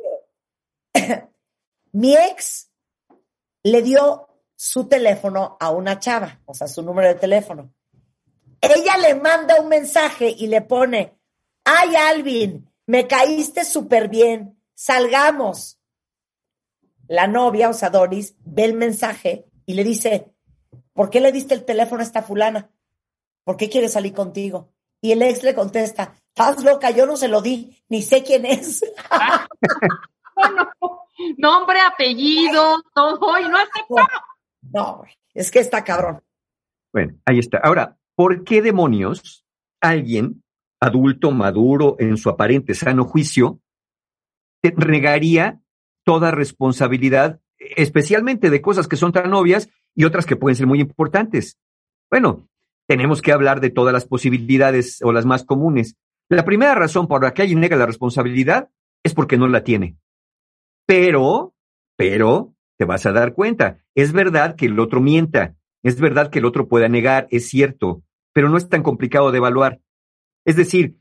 Mi 1.91 2.15
ex 2.15 2.71
le 3.63 3.81
dio 3.81 4.29
su 4.55 4.87
teléfono 4.87 5.57
a 5.59 5.69
una 5.71 5.99
chava, 5.99 6.39
o 6.45 6.53
sea, 6.53 6.69
su 6.69 6.81
número 6.81 7.09
de 7.09 7.15
teléfono. 7.15 7.73
Ella 8.61 8.95
le 8.99 9.15
manda 9.15 9.59
un 9.59 9.67
mensaje 9.67 10.29
y 10.29 10.47
le 10.47 10.61
pone, 10.61 11.19
ay 11.65 11.93
Alvin, 11.93 12.71
me 12.87 13.05
caíste 13.05 13.65
súper 13.65 14.07
bien, 14.07 14.60
salgamos. 14.81 15.79
La 17.07 17.27
novia, 17.27 17.69
o 17.69 17.73
sea, 17.73 17.89
Doris, 17.89 18.35
ve 18.39 18.65
el 18.65 18.73
mensaje 18.73 19.45
y 19.65 19.75
le 19.75 19.83
dice, 19.83 20.33
¿por 20.93 21.09
qué 21.09 21.19
le 21.19 21.31
diste 21.31 21.53
el 21.53 21.65
teléfono 21.65 22.01
a 22.01 22.05
esta 22.05 22.23
fulana? 22.23 22.71
¿Por 23.43 23.57
qué 23.57 23.69
quiere 23.69 23.89
salir 23.89 24.13
contigo? 24.13 24.71
Y 24.99 25.11
el 25.11 25.21
ex 25.21 25.43
le 25.43 25.53
contesta, 25.53 26.15
estás 26.27 26.63
loca, 26.63 26.89
yo 26.89 27.05
no 27.05 27.15
se 27.15 27.27
lo 27.27 27.41
di, 27.41 27.83
ni 27.89 28.01
sé 28.01 28.23
quién 28.23 28.45
es. 28.45 28.83
Nombre, 31.37 31.79
apellido, 31.81 32.81
todo, 32.95 33.39
y 33.39 33.43
no 33.43 33.57
aceptó. 33.57 33.95
No, 34.73 34.97
güey, 34.97 35.11
es 35.33 35.51
que 35.51 35.59
está 35.59 35.83
cabrón. 35.83 36.23
Bueno, 36.91 37.19
ahí 37.25 37.37
está. 37.37 37.59
Ahora, 37.59 37.97
¿por 38.15 38.43
qué 38.43 38.61
demonios 38.61 39.45
alguien 39.79 40.43
adulto, 40.79 41.31
maduro, 41.31 41.97
en 41.99 42.17
su 42.17 42.29
aparente 42.29 42.73
sano 42.73 43.05
juicio, 43.05 43.59
te 44.61 44.71
negaría 44.71 45.61
toda 46.03 46.31
responsabilidad, 46.31 47.39
especialmente 47.57 48.49
de 48.49 48.61
cosas 48.61 48.87
que 48.87 48.95
son 48.95 49.11
tan 49.11 49.33
obvias 49.33 49.69
y 49.95 50.05
otras 50.05 50.25
que 50.25 50.35
pueden 50.35 50.55
ser 50.55 50.67
muy 50.67 50.79
importantes? 50.79 51.57
Bueno, 52.09 52.47
tenemos 52.87 53.21
que 53.21 53.31
hablar 53.31 53.61
de 53.61 53.69
todas 53.69 53.93
las 53.93 54.05
posibilidades 54.05 55.01
o 55.01 55.11
las 55.11 55.25
más 55.25 55.43
comunes. 55.43 55.95
La 56.29 56.45
primera 56.45 56.75
razón 56.75 57.07
por 57.07 57.23
la 57.23 57.33
que 57.33 57.41
alguien 57.41 57.59
nega 57.59 57.77
la 57.77 57.85
responsabilidad 57.85 58.69
es 59.03 59.13
porque 59.13 59.37
no 59.37 59.47
la 59.47 59.63
tiene. 59.63 59.97
Pero, 60.85 61.53
pero, 61.95 62.53
te 62.77 62.85
vas 62.85 63.05
a 63.05 63.11
dar 63.11 63.33
cuenta, 63.33 63.79
es 63.95 64.11
verdad 64.11 64.55
que 64.55 64.65
el 64.65 64.79
otro 64.79 65.01
mienta, 65.01 65.55
es 65.83 65.99
verdad 65.99 66.29
que 66.29 66.39
el 66.39 66.45
otro 66.45 66.67
pueda 66.67 66.89
negar, 66.89 67.27
es 67.31 67.47
cierto, 67.47 68.03
pero 68.33 68.49
no 68.49 68.57
es 68.57 68.69
tan 68.69 68.83
complicado 68.83 69.31
de 69.31 69.37
evaluar. 69.37 69.81
Es 70.45 70.55
decir, 70.55 70.97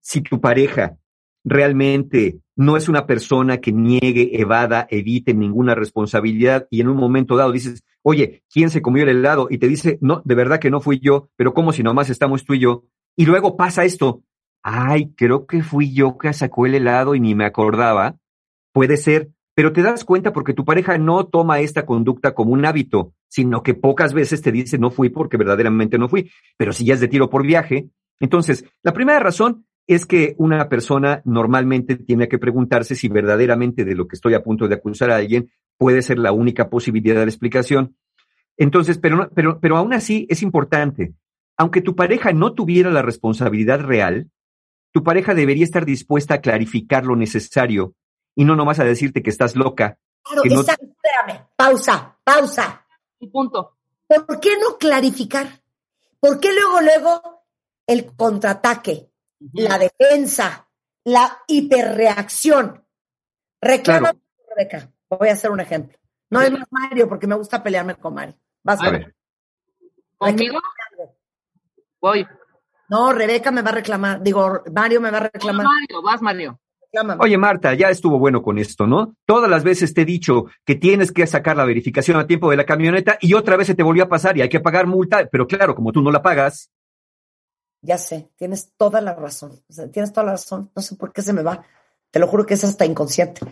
si 0.00 0.20
tu 0.20 0.40
pareja 0.40 0.96
realmente 1.44 2.40
no 2.56 2.76
es 2.76 2.88
una 2.88 3.06
persona 3.06 3.58
que 3.58 3.72
niegue, 3.72 4.40
evada, 4.40 4.86
evite 4.90 5.34
ninguna 5.34 5.74
responsabilidad 5.74 6.66
y 6.70 6.80
en 6.80 6.88
un 6.88 6.96
momento 6.96 7.36
dado 7.36 7.52
dices, 7.52 7.84
oye, 8.02 8.42
¿quién 8.50 8.70
se 8.70 8.82
comió 8.82 9.02
el 9.02 9.10
helado? 9.10 9.48
Y 9.50 9.58
te 9.58 9.68
dice, 9.68 9.98
no, 10.00 10.22
de 10.24 10.34
verdad 10.34 10.58
que 10.58 10.70
no 10.70 10.80
fui 10.80 11.00
yo, 11.00 11.28
pero 11.36 11.52
como 11.52 11.72
si 11.72 11.82
nomás 11.82 12.10
estamos 12.10 12.44
tú 12.44 12.54
y 12.54 12.60
yo. 12.60 12.84
Y 13.16 13.26
luego 13.26 13.56
pasa 13.56 13.84
esto, 13.84 14.22
ay, 14.62 15.12
creo 15.16 15.46
que 15.46 15.62
fui 15.62 15.92
yo 15.92 16.16
que 16.16 16.32
sacó 16.32 16.66
el 16.66 16.74
helado 16.74 17.14
y 17.14 17.20
ni 17.20 17.34
me 17.34 17.44
acordaba. 17.44 18.16
Puede 18.72 18.96
ser, 18.96 19.30
pero 19.54 19.72
te 19.72 19.82
das 19.82 20.04
cuenta 20.04 20.32
porque 20.32 20.54
tu 20.54 20.64
pareja 20.64 20.98
no 20.98 21.26
toma 21.26 21.60
esta 21.60 21.86
conducta 21.86 22.34
como 22.34 22.52
un 22.52 22.64
hábito, 22.64 23.12
sino 23.28 23.62
que 23.62 23.74
pocas 23.74 24.12
veces 24.14 24.42
te 24.42 24.52
dice 24.52 24.78
no 24.78 24.90
fui 24.90 25.10
porque 25.10 25.36
verdaderamente 25.36 25.98
no 25.98 26.08
fui. 26.08 26.30
Pero 26.56 26.72
si 26.72 26.84
ya 26.84 26.94
es 26.94 27.00
de 27.00 27.08
tiro 27.08 27.30
por 27.30 27.44
viaje, 27.44 27.88
entonces, 28.20 28.64
la 28.82 28.92
primera 28.92 29.18
razón 29.18 29.66
es 29.86 30.06
que 30.06 30.34
una 30.38 30.68
persona 30.68 31.20
normalmente 31.24 31.96
tiene 31.96 32.28
que 32.28 32.38
preguntarse 32.38 32.94
si 32.94 33.08
verdaderamente 33.08 33.84
de 33.84 33.94
lo 33.94 34.08
que 34.08 34.16
estoy 34.16 34.34
a 34.34 34.42
punto 34.42 34.66
de 34.68 34.74
acusar 34.76 35.10
a 35.10 35.16
alguien 35.16 35.50
puede 35.76 36.02
ser 36.02 36.18
la 36.18 36.32
única 36.32 36.70
posibilidad 36.70 37.16
de 37.16 37.24
explicación. 37.30 37.96
Entonces, 38.56 38.98
pero, 38.98 39.16
no- 39.16 39.28
pero, 39.30 39.60
pero 39.60 39.76
aún 39.76 39.92
así 39.92 40.26
es 40.30 40.42
importante. 40.42 41.14
Aunque 41.56 41.80
tu 41.82 41.94
pareja 41.94 42.32
no 42.32 42.52
tuviera 42.54 42.90
la 42.90 43.02
responsabilidad 43.02 43.80
real, 43.80 44.30
tu 44.92 45.02
pareja 45.02 45.34
debería 45.34 45.64
estar 45.64 45.84
dispuesta 45.84 46.34
a 46.34 46.40
clarificar 46.40 47.04
lo 47.04 47.16
necesario 47.16 47.94
y 48.34 48.44
no 48.44 48.56
nomás 48.56 48.78
a 48.80 48.84
decirte 48.84 49.22
que 49.22 49.30
estás 49.30 49.54
loca. 49.56 49.98
Claro, 50.22 50.42
que 50.42 50.48
no- 50.50 50.60
exacto, 50.60 50.86
espérame, 50.86 51.46
pausa, 51.56 52.16
pausa. 52.24 52.86
Y 53.18 53.28
punto. 53.28 53.76
¿Por 54.06 54.40
qué 54.40 54.50
no 54.60 54.78
clarificar? 54.78 55.60
¿Por 56.20 56.40
qué 56.40 56.48
luego, 56.52 56.80
luego 56.80 57.42
el 57.86 58.06
contraataque, 58.16 59.08
la 59.52 59.78
defensa, 59.78 60.68
la 61.04 61.38
hiperreacción? 61.46 62.84
Reclama, 63.60 64.10
Claro. 64.10 64.18
Rebeca. 64.56 64.90
Voy 65.08 65.28
a 65.28 65.32
hacer 65.32 65.50
un 65.50 65.60
ejemplo. 65.60 65.96
No 66.30 66.40
es 66.40 66.50
más 66.50 66.66
Mario, 66.70 67.08
porque 67.08 67.26
me 67.26 67.34
gusta 67.36 67.62
pelearme 67.62 67.94
con 67.96 68.14
Mario. 68.14 68.34
Vas 68.62 68.80
A 68.82 68.90
ver. 68.90 69.14
¿Conmigo? 70.18 70.58
Voy. 72.00 72.26
No, 72.88 73.12
Rebeca 73.12 73.50
me 73.50 73.62
va 73.62 73.70
a 73.70 73.74
reclamar. 73.74 74.22
Digo, 74.22 74.62
Mario 74.72 75.00
me 75.00 75.10
va 75.10 75.18
a 75.18 75.30
reclamar. 75.32 75.66
Mario, 75.66 76.02
vas, 76.02 76.20
Mario. 76.22 76.60
Reclámame. 76.82 77.22
Oye, 77.22 77.38
Marta, 77.38 77.74
ya 77.74 77.88
estuvo 77.90 78.18
bueno 78.18 78.42
con 78.42 78.58
esto, 78.58 78.86
¿no? 78.86 79.16
Todas 79.24 79.50
las 79.50 79.64
veces 79.64 79.94
te 79.94 80.02
he 80.02 80.04
dicho 80.04 80.46
que 80.64 80.74
tienes 80.74 81.12
que 81.12 81.26
sacar 81.26 81.56
la 81.56 81.64
verificación 81.64 82.18
a 82.18 82.26
tiempo 82.26 82.50
de 82.50 82.56
la 82.56 82.66
camioneta 82.66 83.18
y 83.20 83.34
otra 83.34 83.56
vez 83.56 83.66
se 83.66 83.74
te 83.74 83.82
volvió 83.82 84.04
a 84.04 84.08
pasar 84.08 84.36
y 84.36 84.42
hay 84.42 84.48
que 84.48 84.60
pagar 84.60 84.86
multa, 84.86 85.26
pero 85.30 85.46
claro, 85.46 85.74
como 85.74 85.92
tú 85.92 86.02
no 86.02 86.10
la 86.12 86.22
pagas, 86.22 86.70
Ya 87.86 87.98
sé, 87.98 88.30
tienes 88.36 88.72
toda 88.78 89.00
la 89.02 89.14
razón. 89.14 89.52
O 89.68 89.72
sea, 89.72 89.88
tienes 89.90 90.10
toda 90.12 90.24
la 90.24 90.32
razón. 90.32 90.70
No 90.74 90.80
sé 90.80 90.96
por 90.96 91.12
qué 91.12 91.20
se 91.20 91.34
me 91.34 91.42
va. 91.42 91.62
Te 92.10 92.18
lo 92.18 92.26
juro 92.26 92.46
que 92.46 92.54
es 92.54 92.64
hasta 92.64 92.86
inconsciente. 92.86 93.42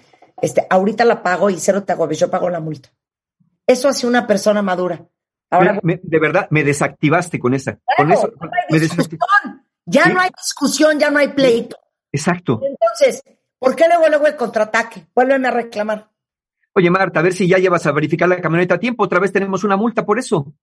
Este, 0.40 0.66
ahorita 0.70 1.04
la 1.04 1.22
pago 1.22 1.50
y 1.50 1.58
cero 1.60 1.84
te 1.84 1.92
agobies, 1.92 2.18
yo 2.20 2.30
pago 2.30 2.48
la 2.48 2.58
multa. 2.60 2.88
Eso 3.66 3.88
hace 3.88 4.06
una 4.06 4.26
persona 4.26 4.62
madura. 4.62 5.06
Ahora, 5.50 5.74
me- 5.74 5.80
me- 5.96 6.00
de 6.02 6.18
verdad, 6.18 6.46
me 6.50 6.64
desactivaste 6.64 7.38
con 7.38 7.52
esa. 7.52 7.78
Con 7.96 8.10
eso, 8.10 8.28
no 8.40 8.48
hay 8.50 8.62
me 8.70 8.80
discusión. 8.80 9.18
ya 9.84 10.04
Sí. 10.04 10.12
no 10.14 10.20
hay 10.20 10.30
discusión, 10.34 10.98
ya 10.98 11.10
no 11.10 11.18
hay 11.18 11.28
pleito. 11.28 11.76
Exacto. 12.10 12.60
Entonces, 12.64 13.22
¿por 13.58 13.76
qué 13.76 13.86
luego 13.86 14.08
luego 14.08 14.26
el 14.26 14.36
contraataque? 14.36 15.08
Vuelven 15.14 15.44
a 15.44 15.50
reclamar. 15.50 16.10
Oye, 16.74 16.90
Marta, 16.90 17.20
a 17.20 17.22
ver 17.22 17.34
si 17.34 17.46
ya 17.46 17.58
llevas 17.58 17.84
a 17.86 17.92
verificar 17.92 18.28
la 18.30 18.40
camioneta 18.40 18.76
a 18.76 18.80
tiempo, 18.80 19.04
otra 19.04 19.20
vez 19.20 19.30
tenemos 19.30 19.62
una 19.62 19.76
multa 19.76 20.06
por 20.06 20.18
eso. 20.18 20.54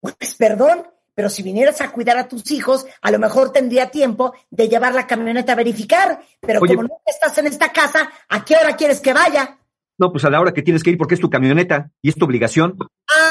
Pues 0.00 0.36
perdón, 0.38 0.86
pero 1.14 1.28
si 1.30 1.42
vinieras 1.42 1.80
a 1.80 1.90
cuidar 1.92 2.16
a 2.16 2.28
tus 2.28 2.50
hijos, 2.50 2.86
a 3.00 3.10
lo 3.10 3.18
mejor 3.18 3.52
tendría 3.52 3.90
tiempo 3.90 4.34
de 4.50 4.68
llevar 4.68 4.94
la 4.94 5.06
camioneta 5.06 5.52
a 5.52 5.56
verificar. 5.56 6.20
Pero 6.40 6.60
Oye. 6.60 6.74
como 6.74 6.88
no 6.88 6.96
estás 7.06 7.36
en 7.38 7.46
esta 7.46 7.72
casa, 7.72 8.10
¿a 8.28 8.44
qué 8.44 8.56
hora 8.56 8.76
quieres 8.76 9.00
que 9.00 9.12
vaya? 9.12 9.58
No, 9.96 10.10
pues 10.10 10.24
a 10.24 10.30
la 10.30 10.40
hora 10.40 10.52
que 10.52 10.62
tienes 10.62 10.82
que 10.82 10.90
ir 10.90 10.98
porque 10.98 11.14
es 11.14 11.20
tu 11.20 11.30
camioneta 11.30 11.92
y 12.02 12.08
es 12.08 12.16
tu 12.16 12.24
obligación. 12.24 12.76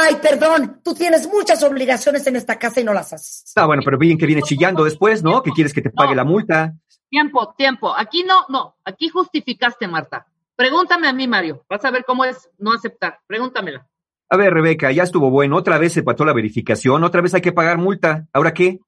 Ay, 0.01 0.15
perdón, 0.22 0.80
tú 0.81 0.93
tienes 0.93 1.27
muchas 1.27 1.61
obligaciones 1.61 2.26
en 2.26 2.38
esta 2.38 2.57
casa 2.57 2.80
y 2.80 2.85
no 2.85 2.93
las 2.93 3.11
haces. 3.11 3.51
Ah, 3.57 3.65
bueno, 3.65 3.81
pero 3.84 3.97
bien 3.97 4.18
que 4.18 4.26
viene 4.26 4.41
chillando 4.43 4.85
después, 4.85 5.22
¿no? 5.23 5.43
Que 5.43 5.51
quieres 5.51 5.73
que 5.73 5.81
te 5.81 5.89
pague 5.89 6.11
No. 6.11 6.15
la 6.15 6.23
multa. 6.23 6.73
Tiempo, 7.10 7.53
tiempo. 7.57 7.93
Aquí 7.95 8.23
no, 8.23 8.45
no. 8.47 8.77
Aquí 8.85 9.10
justificaste, 9.10 9.88
Marta. 9.89 10.26
Pregúntame 10.55 11.07
a 11.10 11.14
mí, 11.14 11.27
Mario. 11.27 11.65
Vas 11.69 11.84
a 11.84 11.91
ver 11.91 12.05
cómo 12.05 12.23
es 12.23 12.49
no 12.60 12.72
aceptar. 12.73 13.19
Pregúntamela. 13.27 13.85
A 14.29 14.37
ver, 14.37 14.53
Rebeca, 14.53 14.91
ya 14.91 15.03
estuvo 15.03 15.29
bueno. 15.29 15.57
Otra 15.57 15.77
vez 15.77 15.93
se 15.93 16.03
pató 16.03 16.25
la 16.25 16.33
verificación, 16.33 17.03
otra 17.03 17.21
vez 17.21 17.33
hay 17.33 17.41
que 17.41 17.51
pagar 17.51 17.77
multa. 17.77 18.25
¿Ahora 18.33 18.53
qué? 18.53 18.79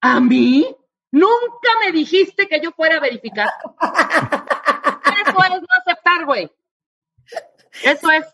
¿A 0.00 0.20
mí? 0.20 0.66
Nunca 1.12 1.70
me 1.84 1.92
dijiste 1.92 2.46
que 2.48 2.60
yo 2.60 2.70
fuera 2.72 2.96
a 2.96 3.00
verificar. 3.00 3.48
Eso 3.80 5.44
es 5.44 5.60
no 5.60 5.68
aceptar, 5.78 6.24
güey. 6.24 6.50
Eso 7.84 8.10
es. 8.10 8.24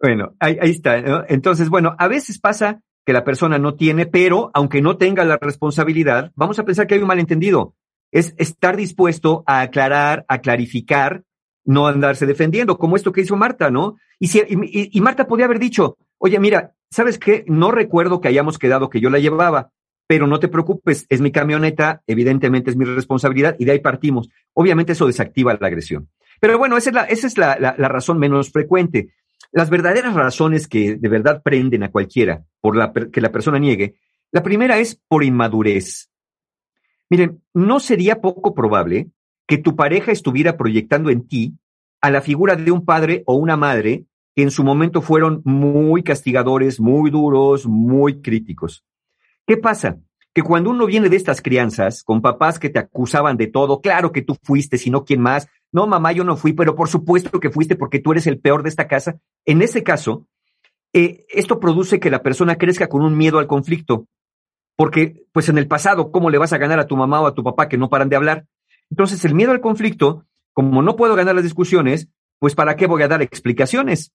Bueno, 0.00 0.34
ahí, 0.40 0.58
ahí 0.60 0.70
está. 0.70 1.00
¿no? 1.00 1.24
Entonces, 1.28 1.68
bueno, 1.68 1.94
a 1.98 2.08
veces 2.08 2.38
pasa 2.38 2.82
que 3.04 3.12
la 3.12 3.24
persona 3.24 3.58
no 3.58 3.76
tiene, 3.76 4.06
pero 4.06 4.50
aunque 4.52 4.82
no 4.82 4.96
tenga 4.96 5.24
la 5.24 5.38
responsabilidad, 5.38 6.32
vamos 6.34 6.58
a 6.58 6.64
pensar 6.64 6.86
que 6.86 6.94
hay 6.94 7.00
un 7.00 7.06
malentendido. 7.06 7.74
Es 8.10 8.34
estar 8.36 8.76
dispuesto 8.76 9.44
a 9.46 9.60
aclarar, 9.60 10.24
a 10.28 10.40
clarificar, 10.40 11.22
no 11.66 11.86
andarse 11.86 12.26
defendiendo, 12.26 12.78
como 12.78 12.96
esto 12.96 13.12
que 13.12 13.20
hizo 13.20 13.36
Marta, 13.36 13.70
¿no? 13.70 13.98
Y, 14.18 14.28
si, 14.28 14.42
y, 14.48 15.00
Marta 15.00 15.26
podía 15.26 15.44
haber 15.44 15.58
dicho, 15.58 15.98
oye, 16.18 16.38
mira, 16.38 16.74
¿sabes 16.90 17.18
qué? 17.18 17.44
No 17.46 17.70
recuerdo 17.70 18.20
que 18.20 18.28
hayamos 18.28 18.58
quedado 18.58 18.88
que 18.88 19.00
yo 19.00 19.10
la 19.10 19.18
llevaba, 19.18 19.70
pero 20.06 20.26
no 20.26 20.40
te 20.40 20.48
preocupes, 20.48 21.04
es 21.08 21.20
mi 21.20 21.32
camioneta, 21.32 22.02
evidentemente 22.06 22.70
es 22.70 22.76
mi 22.76 22.84
responsabilidad 22.84 23.56
y 23.58 23.64
de 23.64 23.72
ahí 23.72 23.80
partimos. 23.80 24.30
Obviamente 24.54 24.92
eso 24.92 25.06
desactiva 25.06 25.56
la 25.60 25.66
agresión. 25.66 26.08
Pero 26.40 26.58
bueno, 26.58 26.76
esa 26.76 26.90
es 26.90 26.94
la, 26.94 27.02
esa 27.04 27.26
es 27.26 27.36
la, 27.36 27.74
la 27.76 27.88
razón 27.88 28.18
menos 28.18 28.50
frecuente. 28.50 29.10
Las 29.52 29.70
verdaderas 29.70 30.14
razones 30.14 30.68
que 30.68 30.96
de 30.96 31.08
verdad 31.08 31.42
prenden 31.42 31.82
a 31.82 31.90
cualquiera 31.90 32.44
por 32.60 32.76
la, 32.76 32.92
que 32.92 33.20
la 33.20 33.32
persona 33.32 33.58
niegue, 33.58 33.96
la 34.32 34.42
primera 34.42 34.78
es 34.78 34.94
por 35.08 35.24
inmadurez. 35.24 36.10
Miren, 37.08 37.42
no 37.54 37.80
sería 37.80 38.20
poco 38.20 38.54
probable 38.54 39.08
que 39.46 39.58
tu 39.58 39.76
pareja 39.76 40.12
estuviera 40.12 40.56
proyectando 40.56 41.10
en 41.10 41.26
ti 41.26 41.54
a 42.00 42.10
la 42.10 42.20
figura 42.20 42.56
de 42.56 42.70
un 42.70 42.84
padre 42.84 43.22
o 43.26 43.34
una 43.34 43.56
madre 43.56 44.04
que 44.34 44.42
en 44.42 44.50
su 44.50 44.64
momento 44.64 45.00
fueron 45.00 45.40
muy 45.44 46.02
castigadores, 46.02 46.78
muy 46.78 47.10
duros, 47.10 47.66
muy 47.66 48.20
críticos. 48.20 48.84
¿Qué 49.46 49.56
pasa? 49.56 49.98
Que 50.34 50.42
cuando 50.42 50.70
uno 50.70 50.84
viene 50.84 51.08
de 51.08 51.16
estas 51.16 51.40
crianzas, 51.40 52.02
con 52.02 52.20
papás 52.20 52.58
que 52.58 52.68
te 52.68 52.78
acusaban 52.78 53.38
de 53.38 53.46
todo, 53.46 53.80
claro 53.80 54.12
que 54.12 54.20
tú 54.20 54.36
fuiste, 54.42 54.76
sino 54.76 55.04
quién 55.04 55.20
más, 55.20 55.48
no, 55.72 55.86
mamá, 55.86 56.12
yo 56.12 56.24
no 56.24 56.36
fui, 56.36 56.52
pero 56.52 56.74
por 56.74 56.88
supuesto 56.88 57.40
que 57.40 57.50
fuiste 57.50 57.76
porque 57.76 57.98
tú 57.98 58.12
eres 58.12 58.26
el 58.26 58.38
peor 58.38 58.62
de 58.62 58.68
esta 58.68 58.88
casa. 58.88 59.16
En 59.46 59.62
ese 59.62 59.82
caso, 59.82 60.26
eh, 60.92 61.24
esto 61.30 61.58
produce 61.58 61.98
que 61.98 62.10
la 62.10 62.22
persona 62.22 62.56
crezca 62.56 62.88
con 62.88 63.02
un 63.02 63.16
miedo 63.16 63.38
al 63.38 63.46
conflicto, 63.46 64.06
porque 64.76 65.24
pues 65.32 65.48
en 65.48 65.58
el 65.58 65.66
pasado, 65.66 66.10
¿cómo 66.10 66.28
le 66.28 66.38
vas 66.38 66.52
a 66.52 66.58
ganar 66.58 66.78
a 66.78 66.86
tu 66.86 66.96
mamá 66.96 67.20
o 67.22 67.26
a 67.26 67.34
tu 67.34 67.42
papá 67.42 67.68
que 67.68 67.78
no 67.78 67.88
paran 67.88 68.08
de 68.08 68.16
hablar? 68.16 68.44
Entonces, 68.90 69.24
el 69.24 69.34
miedo 69.34 69.52
al 69.52 69.60
conflicto, 69.60 70.26
como 70.52 70.82
no 70.82 70.96
puedo 70.96 71.14
ganar 71.14 71.34
las 71.34 71.44
discusiones, 71.44 72.08
pues 72.38 72.54
¿para 72.54 72.76
qué 72.76 72.86
voy 72.86 73.02
a 73.02 73.08
dar 73.08 73.22
explicaciones? 73.22 74.12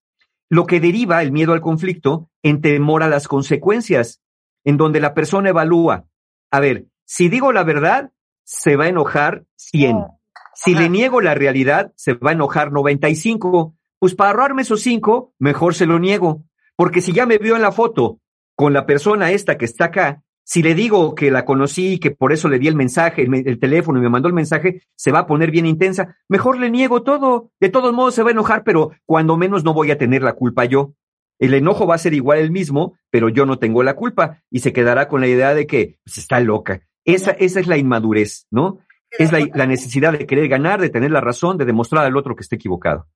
Lo 0.49 0.65
que 0.65 0.79
deriva 0.79 1.21
el 1.21 1.31
miedo 1.31 1.53
al 1.53 1.61
conflicto 1.61 2.29
en 2.43 2.61
temor 2.61 3.03
a 3.03 3.09
las 3.09 3.27
consecuencias, 3.27 4.21
en 4.63 4.77
donde 4.77 4.99
la 4.99 5.13
persona 5.13 5.49
evalúa, 5.49 6.05
a 6.51 6.59
ver, 6.59 6.85
si 7.05 7.29
digo 7.29 7.51
la 7.51 7.63
verdad, 7.63 8.11
se 8.43 8.75
va 8.75 8.85
a 8.85 8.89
enojar 8.89 9.45
100. 9.55 10.05
Si 10.53 10.75
le 10.75 10.89
niego 10.89 11.21
la 11.21 11.33
realidad, 11.33 11.93
se 11.95 12.13
va 12.13 12.31
a 12.31 12.33
enojar 12.33 12.71
95. 12.71 13.75
Pues 13.99 14.15
para 14.15 14.31
ahorrarme 14.31 14.63
esos 14.63 14.81
5, 14.81 15.33
mejor 15.39 15.73
se 15.73 15.85
lo 15.85 15.99
niego. 15.99 16.43
Porque 16.75 17.01
si 17.01 17.13
ya 17.13 17.25
me 17.25 17.37
vio 17.37 17.55
en 17.55 17.61
la 17.61 17.71
foto 17.71 18.19
con 18.55 18.73
la 18.73 18.85
persona 18.85 19.31
esta 19.31 19.57
que 19.57 19.65
está 19.65 19.85
acá, 19.85 20.23
si 20.43 20.63
le 20.63 20.75
digo 20.75 21.15
que 21.15 21.31
la 21.31 21.45
conocí 21.45 21.93
y 21.93 21.99
que 21.99 22.11
por 22.11 22.33
eso 22.33 22.49
le 22.49 22.59
di 22.59 22.67
el 22.67 22.75
mensaje, 22.75 23.23
el, 23.23 23.33
el, 23.47 23.59
teléfono 23.59 23.99
y 23.99 24.01
me 24.01 24.09
mandó 24.09 24.27
el 24.27 24.33
mensaje, 24.33 24.81
se 24.95 25.11
va 25.11 25.19
a 25.19 25.27
poner 25.27 25.51
bien 25.51 25.65
intensa. 25.65 26.17
Mejor 26.27 26.59
le 26.59 26.69
niego 26.69 27.03
todo. 27.03 27.51
De 27.59 27.69
todos 27.69 27.93
modos 27.93 28.15
se 28.15 28.23
va 28.23 28.29
a 28.29 28.33
enojar, 28.33 28.63
pero 28.63 28.91
cuando 29.05 29.37
menos 29.37 29.63
no 29.63 29.73
voy 29.73 29.91
a 29.91 29.97
tener 29.97 30.23
la 30.23 30.33
culpa 30.33 30.65
yo. 30.65 30.93
El 31.39 31.53
enojo 31.53 31.87
va 31.87 31.95
a 31.95 31.99
ser 31.99 32.13
igual 32.13 32.39
el 32.39 32.51
mismo, 32.51 32.97
pero 33.09 33.27
yo 33.27 33.45
no 33.45 33.57
tengo 33.57 33.81
la 33.81 33.95
culpa 33.95 34.43
y 34.51 34.59
se 34.59 34.73
quedará 34.73 35.07
con 35.07 35.21
la 35.21 35.27
idea 35.27 35.55
de 35.55 35.65
que 35.65 35.97
pues, 36.03 36.19
está 36.19 36.39
loca. 36.39 36.81
Esa, 37.03 37.31
esa 37.31 37.59
es 37.59 37.67
la 37.67 37.77
inmadurez, 37.77 38.45
¿no? 38.51 38.79
Es 39.09 39.31
la, 39.31 39.39
la, 39.55 39.65
necesidad 39.65 40.13
de 40.13 40.25
querer 40.25 40.47
ganar, 40.47 40.79
de 40.79 40.89
tener 40.89 41.11
la 41.11 41.19
razón, 41.19 41.57
de 41.57 41.65
demostrar 41.65 42.05
al 42.05 42.15
otro 42.15 42.35
que 42.35 42.43
está 42.43 42.55
equivocado. 42.55 43.07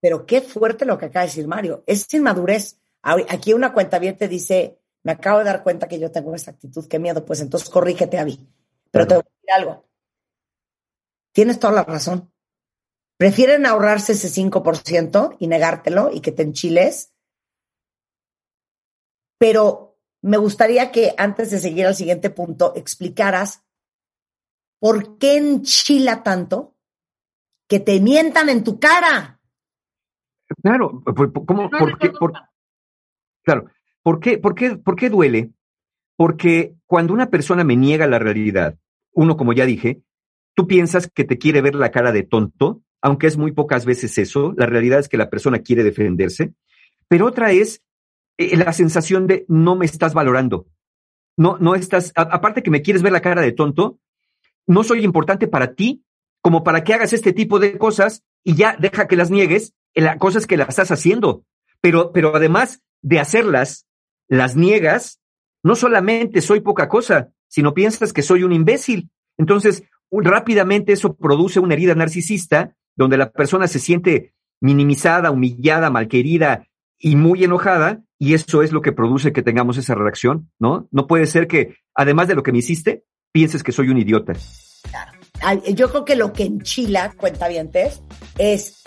Pero 0.00 0.24
qué 0.24 0.40
fuerte 0.40 0.84
lo 0.86 0.98
que 0.98 1.06
acaba 1.06 1.24
de 1.24 1.28
decir 1.28 1.46
Mario. 1.46 1.84
Es 1.86 2.12
inmadurez. 2.14 2.80
Aquí 3.02 3.52
una 3.52 3.72
cuenta 3.72 3.98
bien 3.98 4.16
te 4.16 4.26
dice, 4.26 4.78
me 5.06 5.12
acabo 5.12 5.38
de 5.38 5.44
dar 5.44 5.62
cuenta 5.62 5.86
que 5.86 6.00
yo 6.00 6.10
tengo 6.10 6.34
esa 6.34 6.50
actitud, 6.50 6.88
qué 6.88 6.98
miedo, 6.98 7.24
pues 7.24 7.40
entonces 7.40 7.70
corrígete 7.70 8.18
a 8.18 8.24
mí. 8.24 8.44
Pero 8.90 9.06
te 9.06 9.14
voy 9.14 9.22
a 9.22 9.30
decir 9.30 9.50
algo. 9.52 9.88
Tienes 11.30 11.60
toda 11.60 11.74
la 11.74 11.84
razón. 11.84 12.32
Prefieren 13.16 13.66
ahorrarse 13.66 14.14
ese 14.14 14.28
5% 14.28 15.36
y 15.38 15.46
negártelo 15.46 16.10
y 16.12 16.22
que 16.22 16.32
te 16.32 16.42
enchiles. 16.42 17.14
Pero 19.38 19.96
me 20.22 20.38
gustaría 20.38 20.90
que 20.90 21.14
antes 21.16 21.52
de 21.52 21.60
seguir 21.60 21.86
al 21.86 21.94
siguiente 21.94 22.30
punto 22.30 22.72
explicaras 22.74 23.62
por 24.80 25.18
qué 25.18 25.36
enchila 25.36 26.24
tanto 26.24 26.74
que 27.68 27.78
te 27.78 28.00
mientan 28.00 28.48
en 28.48 28.64
tu 28.64 28.80
cara. 28.80 29.40
Claro, 30.64 31.00
¿cómo, 31.46 31.70
por, 31.70 31.96
qué, 31.96 32.10
por, 32.10 32.32
claro, 33.44 33.70
¿por 34.06 34.20
qué, 34.20 34.38
por, 34.38 34.54
qué, 34.54 34.76
¿por 34.76 34.94
qué 34.94 35.10
duele? 35.10 35.50
Porque 36.14 36.76
cuando 36.86 37.12
una 37.12 37.28
persona 37.28 37.64
me 37.64 37.74
niega 37.74 38.06
la 38.06 38.20
realidad, 38.20 38.78
uno, 39.12 39.36
como 39.36 39.52
ya 39.52 39.66
dije, 39.66 40.00
tú 40.54 40.68
piensas 40.68 41.10
que 41.12 41.24
te 41.24 41.38
quiere 41.38 41.60
ver 41.60 41.74
la 41.74 41.90
cara 41.90 42.12
de 42.12 42.22
tonto, 42.22 42.82
aunque 43.02 43.26
es 43.26 43.36
muy 43.36 43.50
pocas 43.50 43.84
veces 43.84 44.16
eso, 44.18 44.54
la 44.56 44.66
realidad 44.66 45.00
es 45.00 45.08
que 45.08 45.16
la 45.16 45.28
persona 45.28 45.58
quiere 45.58 45.82
defenderse, 45.82 46.52
pero 47.08 47.26
otra 47.26 47.50
es 47.50 47.82
eh, 48.38 48.56
la 48.56 48.72
sensación 48.72 49.26
de 49.26 49.44
no 49.48 49.74
me 49.74 49.86
estás 49.86 50.14
valorando. 50.14 50.68
No, 51.36 51.58
no 51.58 51.74
estás, 51.74 52.12
aparte 52.14 52.62
que 52.62 52.70
me 52.70 52.82
quieres 52.82 53.02
ver 53.02 53.10
la 53.10 53.22
cara 53.22 53.42
de 53.42 53.50
tonto, 53.50 53.98
no 54.68 54.84
soy 54.84 55.02
importante 55.02 55.48
para 55.48 55.74
ti 55.74 56.04
como 56.42 56.62
para 56.62 56.84
que 56.84 56.94
hagas 56.94 57.12
este 57.12 57.32
tipo 57.32 57.58
de 57.58 57.76
cosas 57.76 58.22
y 58.44 58.54
ya 58.54 58.76
deja 58.78 59.08
que 59.08 59.16
las 59.16 59.32
niegues 59.32 59.74
las 59.96 60.16
cosas 60.18 60.46
que 60.46 60.56
las 60.56 60.68
estás 60.68 60.92
haciendo. 60.92 61.44
Pero, 61.80 62.12
pero 62.12 62.36
además 62.36 62.84
de 63.02 63.18
hacerlas, 63.18 63.85
las 64.28 64.56
niegas, 64.56 65.20
no 65.62 65.74
solamente 65.74 66.40
soy 66.40 66.60
poca 66.60 66.88
cosa, 66.88 67.30
sino 67.48 67.74
piensas 67.74 68.12
que 68.12 68.22
soy 68.22 68.42
un 68.42 68.52
imbécil. 68.52 69.10
Entonces, 69.38 69.84
rápidamente 70.10 70.92
eso 70.92 71.14
produce 71.14 71.60
una 71.60 71.74
herida 71.74 71.94
narcisista 71.94 72.74
donde 72.96 73.16
la 73.16 73.30
persona 73.30 73.68
se 73.68 73.78
siente 73.78 74.34
minimizada, 74.60 75.30
humillada, 75.30 75.90
malquerida 75.90 76.66
y 76.98 77.16
muy 77.16 77.44
enojada, 77.44 78.02
y 78.18 78.32
eso 78.32 78.62
es 78.62 78.72
lo 78.72 78.80
que 78.80 78.92
produce 78.92 79.32
que 79.32 79.42
tengamos 79.42 79.76
esa 79.76 79.94
reacción, 79.94 80.50
¿no? 80.58 80.88
No 80.90 81.06
puede 81.06 81.26
ser 81.26 81.46
que, 81.46 81.76
además 81.94 82.28
de 82.28 82.34
lo 82.34 82.42
que 82.42 82.52
me 82.52 82.58
hiciste, 82.58 83.04
pienses 83.32 83.62
que 83.62 83.72
soy 83.72 83.90
un 83.90 83.98
idiota. 83.98 84.32
Claro. 84.88 85.12
Yo 85.74 85.90
creo 85.90 86.04
que 86.06 86.16
lo 86.16 86.32
que 86.32 86.44
enchila, 86.44 87.12
cuentavientes, 87.12 88.02
es 88.38 88.82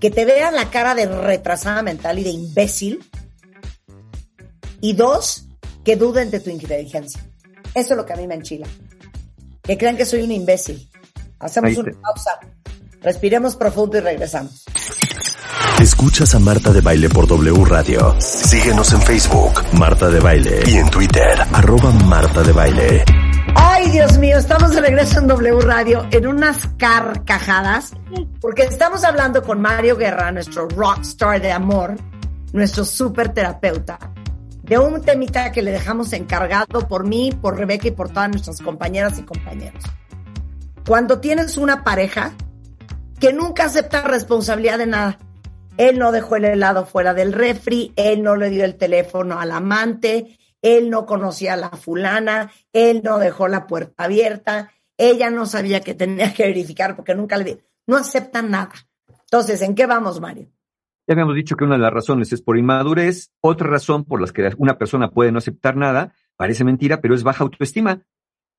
que 0.00 0.10
te 0.10 0.24
vean 0.24 0.54
la 0.54 0.70
cara 0.70 0.94
de 0.94 1.06
retrasada 1.06 1.82
mental 1.82 2.18
y 2.18 2.24
de 2.24 2.30
imbécil. 2.30 3.04
Y 4.82 4.94
dos, 4.94 5.44
que 5.84 5.94
duden 5.94 6.32
de 6.32 6.40
tu 6.40 6.50
inteligencia. 6.50 7.24
Eso 7.72 7.94
es 7.94 7.96
lo 7.96 8.04
que 8.04 8.14
a 8.14 8.16
mí 8.16 8.26
me 8.26 8.34
enchila. 8.34 8.66
Que 9.62 9.78
crean 9.78 9.96
que 9.96 10.04
soy 10.04 10.22
un 10.22 10.32
imbécil. 10.32 10.90
Hacemos 11.38 11.76
una 11.76 11.92
pausa. 12.00 12.32
Respiremos 13.00 13.54
profundo 13.54 13.98
y 13.98 14.00
regresamos. 14.00 14.64
Escuchas 15.80 16.34
a 16.34 16.40
Marta 16.40 16.72
de 16.72 16.80
Baile 16.80 17.08
por 17.08 17.28
W 17.28 17.64
Radio. 17.64 18.16
Síguenos 18.20 18.92
en 18.92 19.02
Facebook, 19.02 19.52
Marta 19.74 20.10
de 20.10 20.18
Baile. 20.18 20.64
Y 20.66 20.76
en 20.78 20.90
Twitter, 20.90 21.40
arroba 21.52 21.92
Marta 21.92 22.42
de 22.42 22.52
Baile. 22.52 23.04
Ay, 23.54 23.88
Dios 23.90 24.18
mío, 24.18 24.36
estamos 24.36 24.74
de 24.74 24.80
regreso 24.80 25.20
en 25.20 25.28
W 25.28 25.60
Radio 25.60 26.08
en 26.10 26.26
unas 26.26 26.58
carcajadas, 26.76 27.92
porque 28.40 28.62
estamos 28.62 29.04
hablando 29.04 29.44
con 29.44 29.60
Mario 29.60 29.96
Guerra, 29.96 30.32
nuestro 30.32 30.66
rockstar 30.68 31.40
de 31.40 31.52
amor, 31.52 31.94
nuestro 32.52 32.84
super 32.84 33.32
terapeuta, 33.32 33.98
de 34.72 34.78
un 34.78 35.02
temita 35.02 35.52
que 35.52 35.60
le 35.60 35.70
dejamos 35.70 36.14
encargado 36.14 36.88
por 36.88 37.06
mí, 37.06 37.30
por 37.30 37.58
Rebeca 37.58 37.88
y 37.88 37.90
por 37.90 38.08
todas 38.08 38.30
nuestras 38.30 38.62
compañeras 38.62 39.18
y 39.18 39.22
compañeros. 39.22 39.84
Cuando 40.88 41.20
tienes 41.20 41.58
una 41.58 41.84
pareja 41.84 42.32
que 43.20 43.34
nunca 43.34 43.66
acepta 43.66 44.00
responsabilidad 44.00 44.78
de 44.78 44.86
nada, 44.86 45.18
él 45.76 45.98
no 45.98 46.10
dejó 46.10 46.36
el 46.36 46.46
helado 46.46 46.86
fuera 46.86 47.12
del 47.12 47.34
refri, 47.34 47.92
él 47.96 48.22
no 48.22 48.34
le 48.34 48.48
dio 48.48 48.64
el 48.64 48.76
teléfono 48.76 49.38
al 49.38 49.50
amante, 49.52 50.38
él 50.62 50.88
no 50.88 51.04
conocía 51.04 51.52
a 51.52 51.58
la 51.58 51.68
fulana, 51.68 52.50
él 52.72 53.02
no 53.04 53.18
dejó 53.18 53.48
la 53.48 53.66
puerta 53.66 54.04
abierta, 54.04 54.70
ella 54.96 55.28
no 55.28 55.44
sabía 55.44 55.82
que 55.82 55.92
tenía 55.92 56.32
que 56.32 56.44
verificar 56.44 56.96
porque 56.96 57.14
nunca 57.14 57.36
le 57.36 57.44
dio. 57.44 57.58
No 57.86 57.98
aceptan 57.98 58.50
nada. 58.50 58.72
Entonces, 59.06 59.60
¿en 59.60 59.74
qué 59.74 59.84
vamos, 59.84 60.18
Mario? 60.18 60.48
Ya 61.06 61.14
habíamos 61.14 61.34
dicho 61.34 61.56
que 61.56 61.64
una 61.64 61.74
de 61.74 61.80
las 61.80 61.92
razones 61.92 62.32
es 62.32 62.42
por 62.42 62.56
inmadurez, 62.56 63.32
otra 63.40 63.68
razón 63.68 64.04
por 64.04 64.20
las 64.20 64.32
que 64.32 64.48
una 64.58 64.78
persona 64.78 65.10
puede 65.10 65.32
no 65.32 65.38
aceptar 65.38 65.76
nada, 65.76 66.14
parece 66.36 66.64
mentira, 66.64 67.00
pero 67.00 67.14
es 67.14 67.24
baja 67.24 67.42
autoestima. 67.42 68.02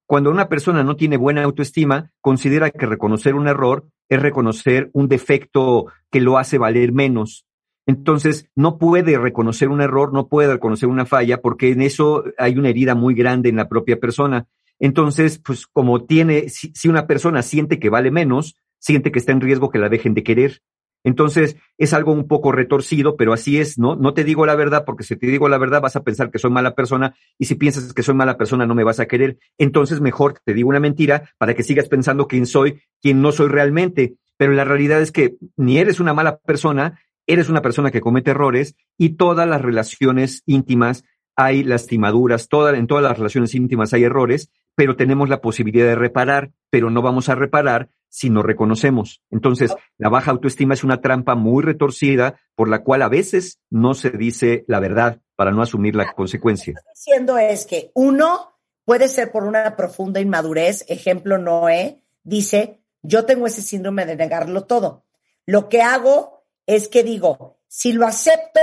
Cuando 0.06 0.30
una 0.30 0.50
persona 0.50 0.84
no 0.84 0.98
tiene 0.98 1.16
buena 1.16 1.44
autoestima, 1.44 2.12
considera 2.20 2.70
que 2.70 2.86
reconocer 2.86 3.36
un 3.36 3.48
error 3.48 3.88
es 4.10 4.22
reconocer 4.22 4.90
un 4.94 5.08
defecto 5.08 5.86
que 6.12 6.20
lo 6.20 6.38
hace 6.38 6.58
valer 6.58 6.92
menos. 6.92 7.46
Entonces, 7.86 8.50
no 8.56 8.78
puede 8.78 9.18
reconocer 9.18 9.70
un 9.70 9.82
error, 9.82 10.14
no 10.14 10.28
puede 10.28 10.54
reconocer 10.54 10.90
una 10.90 11.06
falla, 11.06 11.42
porque 11.42 11.72
en 11.72 11.82
eso 11.82 12.26
hay 12.38 12.58
una 12.58 12.70
herida 12.70 12.96
muy 12.96 13.14
grande 13.14 13.50
en 13.50 13.56
la 13.56 13.70
propia 13.70 14.00
persona. 14.00 14.48
Entonces, 14.80 15.40
pues 15.40 15.68
como 15.68 16.06
tiene, 16.06 16.50
si, 16.50 16.72
si 16.76 16.90
una 16.90 17.08
persona 17.08 17.42
siente 17.42 17.80
que 17.80 17.90
vale 17.90 18.12
menos, 18.12 18.58
siente 18.80 19.12
que 19.12 19.20
está 19.20 19.32
en 19.32 19.42
riesgo 19.42 19.70
que 19.70 19.80
la 19.80 19.90
dejen 19.90 20.14
de 20.14 20.24
querer. 20.24 20.62
Entonces, 21.04 21.58
es 21.78 21.94
algo 21.94 22.14
un 22.14 22.28
poco 22.28 22.52
retorcido, 22.52 23.18
pero 23.18 23.34
así 23.34 23.60
es, 23.60 23.78
¿no? 23.78 23.96
No 23.96 24.14
te 24.14 24.24
digo 24.24 24.46
la 24.46 24.56
verdad 24.56 24.84
porque 24.86 25.04
si 25.04 25.16
te 25.16 25.28
digo 25.28 25.50
la 25.50 25.58
verdad 25.58 25.82
vas 25.82 25.96
a 25.96 26.04
pensar 26.04 26.32
que 26.32 26.40
soy 26.40 26.52
mala 26.52 26.76
persona 26.76 27.16
y 27.38 27.46
si 27.46 27.56
piensas 27.56 27.94
que 27.94 28.04
soy 28.04 28.16
mala 28.16 28.38
persona 28.38 28.66
no 28.66 28.76
me 28.76 28.84
vas 28.84 29.00
a 29.00 29.06
querer. 29.06 29.38
Entonces, 29.58 30.02
mejor 30.02 30.40
te 30.44 30.54
digo 30.54 30.70
una 30.70 30.80
mentira 30.80 31.30
para 31.38 31.54
que 31.54 31.64
sigas 31.64 31.90
pensando 31.90 32.28
quién 32.28 32.46
soy, 32.46 32.82
quién 33.02 33.22
no 33.22 33.32
soy 33.32 33.50
realmente. 33.50 34.16
Pero 34.38 34.54
la 34.54 34.64
realidad 34.64 35.02
es 35.02 35.12
que 35.12 35.36
ni 35.58 35.78
eres 35.78 36.00
una 36.00 36.14
mala 36.14 36.38
persona, 36.38 37.00
eres 37.28 37.50
una 37.50 37.62
persona 37.62 37.92
que 37.92 38.02
comete 38.02 38.32
errores 38.32 38.76
y 38.98 39.10
todas 39.10 39.48
las 39.48 39.62
relaciones 39.62 40.44
íntimas 40.46 41.04
hay 41.36 41.64
lastimaduras, 41.64 42.48
toda, 42.48 42.78
en 42.78 42.88
todas 42.88 43.04
las 43.04 43.18
relaciones 43.18 43.56
íntimas 43.56 43.94
hay 43.94 44.04
errores, 44.04 44.52
pero 44.76 44.96
tenemos 44.96 45.30
la 45.30 45.42
posibilidad 45.42 45.86
de 45.86 45.96
reparar, 45.96 46.52
pero 46.70 46.90
no 46.90 47.02
vamos 47.02 47.30
a 47.30 47.36
reparar 47.36 47.90
si 48.14 48.30
no 48.30 48.44
reconocemos. 48.44 49.24
Entonces, 49.32 49.74
la 49.98 50.08
baja 50.08 50.30
autoestima 50.30 50.76
es 50.76 50.84
una 50.84 51.02
trampa 51.02 51.34
muy 51.34 51.64
retorcida 51.64 52.40
por 52.54 52.70
la 52.70 52.84
cual 52.84 53.02
a 53.02 53.10
veces 53.10 53.60
no 53.72 53.96
se 53.96 54.12
dice 54.12 54.66
la 54.68 54.80
verdad 54.80 55.20
para 55.36 55.50
no 55.50 55.64
asumir 55.64 55.96
la 55.96 56.14
consecuencia. 56.14 56.74
Lo 56.74 56.84
que 56.84 56.92
estoy 56.94 57.12
diciendo 57.12 57.38
es 57.40 57.66
que 57.66 57.90
uno 57.96 58.54
puede 58.86 59.08
ser 59.08 59.32
por 59.32 59.46
una 59.46 59.76
profunda 59.76 60.20
inmadurez, 60.20 60.86
ejemplo 60.90 61.40
Noé, 61.40 62.04
dice, 62.24 62.84
yo 63.02 63.26
tengo 63.26 63.48
ese 63.48 63.64
síndrome 63.64 64.06
de 64.06 64.16
negarlo 64.16 64.66
todo. 64.66 65.06
Lo 65.48 65.68
que 65.68 65.82
hago 65.82 66.46
es 66.68 66.90
que 66.90 67.04
digo, 67.04 67.58
si 67.68 67.94
lo 67.94 68.06
acepto, 68.06 68.60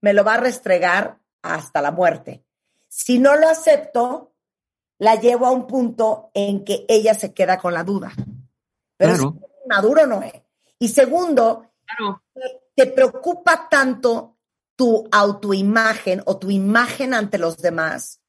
me 0.00 0.14
lo 0.14 0.24
va 0.24 0.34
a 0.34 0.40
restregar 0.40 1.18
hasta 1.42 1.82
la 1.82 1.90
muerte. 1.90 2.42
Si 2.88 3.18
no 3.18 3.36
lo 3.36 3.50
acepto, 3.50 4.32
la 4.96 5.16
llevo 5.16 5.44
a 5.44 5.50
un 5.50 5.66
punto 5.66 6.30
en 6.32 6.64
que 6.64 6.86
ella 6.88 7.12
se 7.12 7.34
queda 7.34 7.58
con 7.58 7.74
la 7.74 7.84
duda. 7.84 8.14
Pero 8.96 9.14
Claro. 9.14 9.38
si 9.38 9.68
maduro 9.68 10.06
no 10.06 10.22
es. 10.22 10.34
Y 10.78 10.88
segundo, 10.88 11.70
te 12.74 12.86
preocupa 12.86 13.68
tanto 13.68 14.36
tu 14.76 15.08
autoimagen 15.10 16.22
o 16.26 16.38
tu 16.38 16.50
imagen 16.50 17.14
ante 17.14 17.38
los 17.38 17.58
demás 17.58 18.20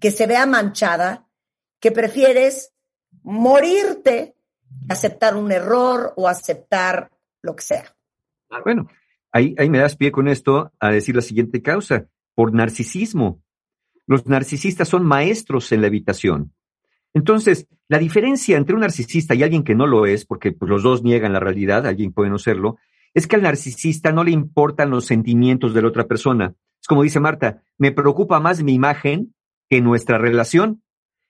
que 0.00 0.10
se 0.10 0.26
vea 0.26 0.46
manchada 0.46 1.28
que 1.80 1.92
prefieres 1.92 2.72
morirte 3.22 4.34
aceptar 4.88 5.36
un 5.36 5.52
error 5.52 6.14
o 6.16 6.28
aceptar 6.28 7.10
lo 7.42 7.54
que 7.56 7.62
sea. 7.62 7.96
Bueno, 8.64 8.88
ahí, 9.30 9.54
ahí 9.58 9.68
me 9.68 9.78
das 9.78 9.96
pie 9.96 10.10
con 10.12 10.28
esto 10.28 10.72
a 10.78 10.90
decir 10.90 11.14
la 11.14 11.22
siguiente 11.22 11.62
causa, 11.62 12.06
por 12.34 12.52
narcisismo. 12.54 13.42
Los 14.06 14.26
narcisistas 14.26 14.88
son 14.88 15.04
maestros 15.04 15.70
en 15.72 15.80
la 15.82 15.86
evitación. 15.88 16.54
Entonces, 17.14 17.66
la 17.88 17.98
diferencia 17.98 18.56
entre 18.56 18.74
un 18.74 18.80
narcisista 18.80 19.34
y 19.34 19.42
alguien 19.42 19.64
que 19.64 19.74
no 19.74 19.86
lo 19.86 20.06
es, 20.06 20.24
porque 20.24 20.52
pues, 20.52 20.68
los 20.70 20.82
dos 20.82 21.02
niegan 21.02 21.32
la 21.32 21.40
realidad, 21.40 21.86
alguien 21.86 22.12
puede 22.12 22.30
no 22.30 22.38
serlo, 22.38 22.78
es 23.14 23.26
que 23.26 23.36
al 23.36 23.42
narcisista 23.42 24.12
no 24.12 24.24
le 24.24 24.30
importan 24.30 24.90
los 24.90 25.04
sentimientos 25.04 25.74
de 25.74 25.82
la 25.82 25.88
otra 25.88 26.06
persona. 26.06 26.54
Es 26.80 26.88
como 26.88 27.02
dice 27.02 27.20
Marta, 27.20 27.62
me 27.76 27.92
preocupa 27.92 28.40
más 28.40 28.62
mi 28.62 28.72
imagen 28.72 29.34
que 29.68 29.80
nuestra 29.80 30.18
relación. 30.18 30.82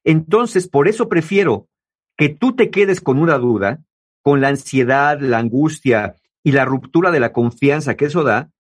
Entonces, 0.04 0.68
por 0.68 0.88
eso 0.88 1.08
prefiero 1.08 1.68
que 2.16 2.28
tú 2.28 2.54
te 2.54 2.70
quedes 2.70 3.00
con 3.00 3.18
una 3.18 3.38
duda, 3.38 3.82
con 4.22 4.40
la 4.40 4.48
ansiedad, 4.48 5.20
la 5.20 5.38
angustia 5.38 6.16
y 6.44 6.52
la 6.52 6.64
ruptura 6.64 7.10
de 7.10 7.20
la 7.20 7.32
confianza 7.32 7.96
que 7.96 8.04
eso 8.04 8.22
da, 8.22 8.50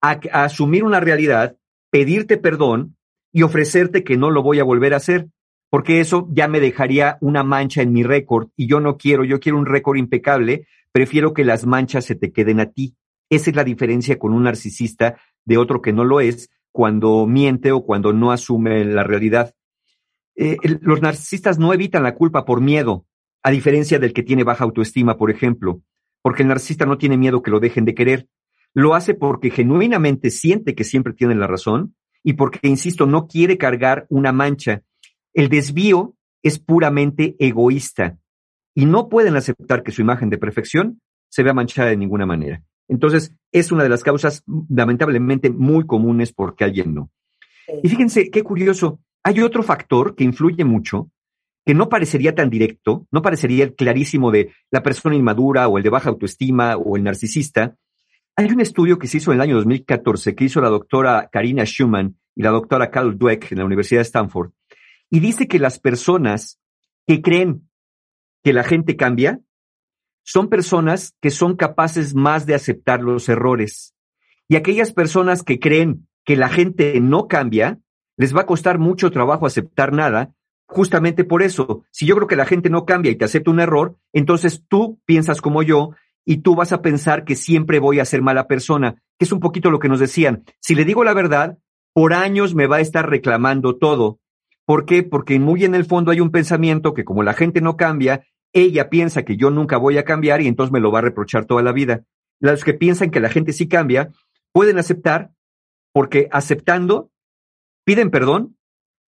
a, 0.00 0.20
a 0.32 0.44
asumir 0.44 0.84
una 0.84 1.00
realidad, 1.00 1.56
pedirte 1.90 2.36
perdón 2.36 2.96
y 3.32 3.42
ofrecerte 3.42 4.04
que 4.04 4.16
no 4.16 4.30
lo 4.30 4.42
voy 4.42 4.60
a 4.60 4.64
volver 4.64 4.94
a 4.94 4.98
hacer, 4.98 5.28
porque 5.70 6.00
eso 6.00 6.28
ya 6.32 6.48
me 6.48 6.60
dejaría 6.60 7.16
una 7.20 7.44
mancha 7.44 7.80
en 7.80 7.92
mi 7.92 8.02
récord 8.02 8.48
y 8.56 8.66
yo 8.66 8.80
no 8.80 8.96
quiero, 8.96 9.24
yo 9.24 9.40
quiero 9.40 9.56
un 9.56 9.66
récord 9.66 9.96
impecable, 9.96 10.66
prefiero 10.92 11.32
que 11.32 11.44
las 11.44 11.64
manchas 11.64 12.04
se 12.04 12.16
te 12.16 12.32
queden 12.32 12.60
a 12.60 12.66
ti. 12.66 12.96
Esa 13.30 13.50
es 13.50 13.56
la 13.56 13.64
diferencia 13.64 14.18
con 14.18 14.32
un 14.32 14.42
narcisista 14.42 15.16
de 15.44 15.56
otro 15.56 15.80
que 15.80 15.92
no 15.92 16.04
lo 16.04 16.20
es 16.20 16.50
cuando 16.72 17.26
miente 17.26 17.70
o 17.70 17.84
cuando 17.84 18.12
no 18.12 18.32
asume 18.32 18.84
la 18.84 19.04
realidad. 19.04 19.54
Eh, 20.34 20.56
los 20.80 21.00
narcisistas 21.00 21.58
no 21.58 21.72
evitan 21.72 22.02
la 22.02 22.14
culpa 22.14 22.44
por 22.44 22.60
miedo, 22.60 23.06
a 23.42 23.50
diferencia 23.50 23.98
del 23.98 24.12
que 24.12 24.22
tiene 24.22 24.44
baja 24.44 24.64
autoestima, 24.64 25.16
por 25.16 25.30
ejemplo, 25.30 25.82
porque 26.22 26.42
el 26.42 26.48
narcisista 26.48 26.84
no 26.84 26.98
tiene 26.98 27.16
miedo 27.16 27.42
que 27.42 27.50
lo 27.50 27.60
dejen 27.60 27.84
de 27.84 27.94
querer. 27.94 28.28
Lo 28.74 28.94
hace 28.94 29.14
porque 29.14 29.50
genuinamente 29.50 30.30
siente 30.30 30.74
que 30.74 30.84
siempre 30.84 31.12
tiene 31.12 31.34
la 31.34 31.46
razón 31.46 31.94
y 32.22 32.34
porque, 32.34 32.68
insisto, 32.68 33.06
no 33.06 33.26
quiere 33.26 33.58
cargar 33.58 34.06
una 34.08 34.32
mancha. 34.32 34.82
El 35.34 35.48
desvío 35.48 36.14
es 36.42 36.58
puramente 36.58 37.36
egoísta 37.38 38.18
y 38.74 38.86
no 38.86 39.08
pueden 39.08 39.36
aceptar 39.36 39.82
que 39.82 39.92
su 39.92 40.00
imagen 40.00 40.30
de 40.30 40.38
perfección 40.38 41.00
se 41.28 41.42
vea 41.42 41.54
manchada 41.54 41.90
de 41.90 41.96
ninguna 41.96 42.26
manera. 42.26 42.62
Entonces, 42.88 43.34
es 43.52 43.70
una 43.70 43.84
de 43.84 43.88
las 43.88 44.02
causas 44.02 44.42
lamentablemente 44.68 45.50
muy 45.50 45.86
comunes 45.86 46.32
porque 46.32 46.64
alguien 46.64 46.94
no. 46.94 47.10
Y 47.82 47.88
fíjense 47.88 48.30
qué 48.30 48.42
curioso, 48.42 49.00
hay 49.22 49.40
otro 49.40 49.62
factor 49.62 50.16
que 50.16 50.24
influye 50.24 50.64
mucho, 50.64 51.10
que 51.64 51.74
no 51.74 51.88
parecería 51.88 52.34
tan 52.34 52.50
directo, 52.50 53.06
no 53.12 53.22
parecería 53.22 53.64
el 53.64 53.74
clarísimo 53.74 54.32
de 54.32 54.52
la 54.70 54.82
persona 54.82 55.14
inmadura 55.14 55.68
o 55.68 55.76
el 55.76 55.84
de 55.84 55.90
baja 55.90 56.08
autoestima 56.08 56.76
o 56.76 56.96
el 56.96 57.04
narcisista. 57.04 57.76
Hay 58.34 58.46
un 58.46 58.60
estudio 58.60 58.98
que 58.98 59.06
se 59.06 59.18
hizo 59.18 59.30
en 59.30 59.36
el 59.36 59.42
año 59.42 59.56
2014 59.56 60.34
que 60.34 60.44
hizo 60.44 60.60
la 60.60 60.68
doctora 60.68 61.28
Karina 61.30 61.64
Schumann 61.64 62.16
y 62.34 62.42
la 62.42 62.50
doctora 62.50 62.90
Carol 62.90 63.18
Dweck 63.18 63.52
en 63.52 63.58
la 63.58 63.66
Universidad 63.66 64.00
de 64.00 64.04
Stanford, 64.04 64.50
y 65.10 65.20
dice 65.20 65.48
que 65.48 65.58
las 65.58 65.78
personas 65.78 66.58
que 67.06 67.20
creen 67.20 67.68
que 68.42 68.52
la 68.52 68.64
gente 68.64 68.96
cambia 68.96 69.40
son 70.22 70.48
personas 70.48 71.14
que 71.20 71.30
son 71.30 71.56
capaces 71.56 72.14
más 72.14 72.46
de 72.46 72.54
aceptar 72.54 73.02
los 73.02 73.28
errores. 73.28 73.94
Y 74.48 74.56
aquellas 74.56 74.92
personas 74.92 75.42
que 75.42 75.58
creen 75.58 76.08
que 76.24 76.36
la 76.36 76.48
gente 76.48 77.00
no 77.00 77.26
cambia, 77.26 77.80
les 78.16 78.34
va 78.34 78.42
a 78.42 78.46
costar 78.46 78.78
mucho 78.78 79.10
trabajo 79.10 79.46
aceptar 79.46 79.92
nada, 79.92 80.32
justamente 80.66 81.24
por 81.24 81.42
eso. 81.42 81.84
Si 81.90 82.06
yo 82.06 82.14
creo 82.14 82.28
que 82.28 82.36
la 82.36 82.46
gente 82.46 82.70
no 82.70 82.84
cambia 82.84 83.10
y 83.10 83.16
te 83.16 83.24
acepta 83.24 83.50
un 83.50 83.60
error, 83.60 83.96
entonces 84.12 84.64
tú 84.68 85.00
piensas 85.04 85.40
como 85.40 85.62
yo 85.62 85.90
y 86.24 86.38
tú 86.38 86.54
vas 86.54 86.72
a 86.72 86.82
pensar 86.82 87.24
que 87.24 87.34
siempre 87.34 87.80
voy 87.80 87.98
a 87.98 88.04
ser 88.04 88.22
mala 88.22 88.46
persona, 88.46 89.02
que 89.18 89.24
es 89.24 89.32
un 89.32 89.40
poquito 89.40 89.70
lo 89.70 89.80
que 89.80 89.88
nos 89.88 89.98
decían. 89.98 90.44
Si 90.60 90.74
le 90.74 90.84
digo 90.84 91.02
la 91.02 91.14
verdad, 91.14 91.58
por 91.92 92.14
años 92.14 92.54
me 92.54 92.68
va 92.68 92.76
a 92.76 92.80
estar 92.80 93.10
reclamando 93.10 93.76
todo. 93.76 94.19
¿Por 94.70 94.84
qué? 94.84 95.02
Porque 95.02 95.40
muy 95.40 95.64
en 95.64 95.74
el 95.74 95.84
fondo 95.84 96.12
hay 96.12 96.20
un 96.20 96.30
pensamiento 96.30 96.94
que 96.94 97.04
como 97.04 97.24
la 97.24 97.32
gente 97.32 97.60
no 97.60 97.76
cambia, 97.76 98.24
ella 98.52 98.88
piensa 98.88 99.24
que 99.24 99.36
yo 99.36 99.50
nunca 99.50 99.78
voy 99.78 99.98
a 99.98 100.04
cambiar 100.04 100.40
y 100.40 100.46
entonces 100.46 100.70
me 100.70 100.78
lo 100.78 100.92
va 100.92 101.00
a 101.00 101.02
reprochar 101.02 101.44
toda 101.44 101.60
la 101.64 101.72
vida. 101.72 102.04
Los 102.38 102.62
que 102.62 102.72
piensan 102.72 103.10
que 103.10 103.18
la 103.18 103.30
gente 103.30 103.52
sí 103.52 103.66
cambia, 103.66 104.12
pueden 104.52 104.78
aceptar 104.78 105.32
porque 105.92 106.28
aceptando 106.30 107.10
piden 107.84 108.12
perdón 108.12 108.58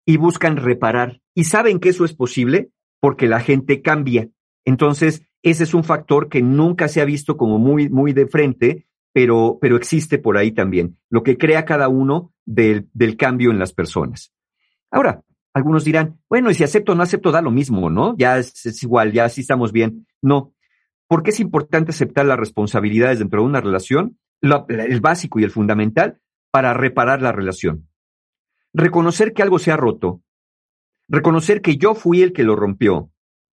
y 0.05 0.17
buscan 0.17 0.57
reparar. 0.57 1.21
Y 1.33 1.45
saben 1.45 1.79
que 1.79 1.91
eso 1.91 2.05
es 2.05 2.13
posible 2.13 2.73
porque 2.99 3.29
la 3.29 3.39
gente 3.39 3.83
cambia. 3.83 4.31
Entonces, 4.65 5.23
ese 5.45 5.63
es 5.63 5.75
un 5.75 5.85
factor 5.85 6.29
que 6.29 6.43
nunca 6.43 6.89
se 6.89 7.01
ha 7.01 7.05
visto 7.05 7.37
como 7.37 7.59
muy, 7.59 7.89
muy 7.89 8.13
de 8.13 8.27
frente, 8.27 8.89
pero, 9.13 9.59
pero 9.61 9.77
existe 9.77 10.19
por 10.19 10.39
ahí 10.39 10.51
también, 10.51 10.99
lo 11.09 11.23
que 11.23 11.39
crea 11.39 11.65
cada 11.65 11.89
uno 11.89 12.33
del, 12.47 12.89
del 12.95 13.17
cambio 13.17 13.53
en 13.53 13.61
las 13.61 13.73
personas. 13.73 14.33
Ahora, 14.91 15.23
algunos 15.55 15.85
dirán, 15.85 16.19
bueno, 16.29 16.51
y 16.51 16.55
si 16.55 16.65
acepto 16.65 16.93
o 16.93 16.95
no 16.95 17.03
acepto, 17.03 17.31
da 17.31 17.43
lo 17.43 17.51
mismo, 17.51 17.91
¿no? 17.91 18.17
Ya 18.17 18.39
es, 18.39 18.83
igual, 18.83 19.13
ya 19.13 19.29
sí 19.29 19.43
estamos 19.43 19.73
bien. 19.73 20.07
No. 20.23 20.55
¿Por 21.09 21.23
qué 21.23 21.31
es 21.31 21.41
importante 21.41 21.91
aceptar 21.91 22.25
las 22.25 22.39
responsabilidades 22.39 23.19
dentro 23.19 23.41
de 23.41 23.47
una 23.47 23.61
relación? 23.61 24.19
El 24.41 25.01
básico 25.01 25.39
y 25.39 25.45
el 25.45 25.51
fundamental 25.51 26.21
para 26.51 26.75
reparar 26.75 27.21
la 27.21 27.33
relación. 27.33 27.89
Reconocer 28.73 29.35
que 29.35 29.43
algo 29.43 29.59
se 29.59 29.71
ha 29.71 29.77
roto, 29.77 30.23
reconocer 31.07 31.61
que 31.61 31.77
yo 31.77 31.95
fui 31.95 32.23
el 32.23 32.33
que 32.33 32.45
lo 32.45 32.57
rompió, 32.57 33.11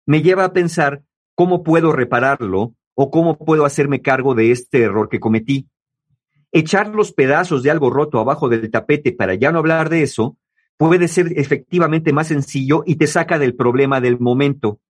me 0.07 0.23
lleva 0.23 0.45
a 0.45 0.53
pensar 0.53 1.03
cómo 1.35 1.65
puedo 1.65 1.93
repararlo 1.93 2.75
o 2.95 3.11
cómo 3.11 3.37
puedo 3.37 3.65
hacerme 3.65 4.01
cargo 4.01 4.35
de 4.35 4.53
este 4.53 4.83
error 4.83 5.09
que 5.09 5.20
cometí. 5.20 5.69
Echar 6.53 6.95
los 6.95 7.12
pedazos 7.12 7.62
de 7.62 7.70
algo 7.70 7.91
roto 7.91 8.20
abajo 8.20 8.49
del 8.49 8.70
tapete 8.70 9.12
para 9.12 9.35
ya 9.35 9.53
no 9.53 9.59
hablar 9.59 9.91
de 9.91 10.03
eso 10.03 10.39
puede 10.79 11.09
ser 11.09 11.39
efectivamente 11.39 12.13
más 12.15 12.29
sencillo 12.29 12.83
y 12.87 12.97
te 12.97 13.07
saca 13.07 13.39
del 13.39 13.55
problema 13.55 14.01
del 14.01 14.19
momento. 14.19 14.81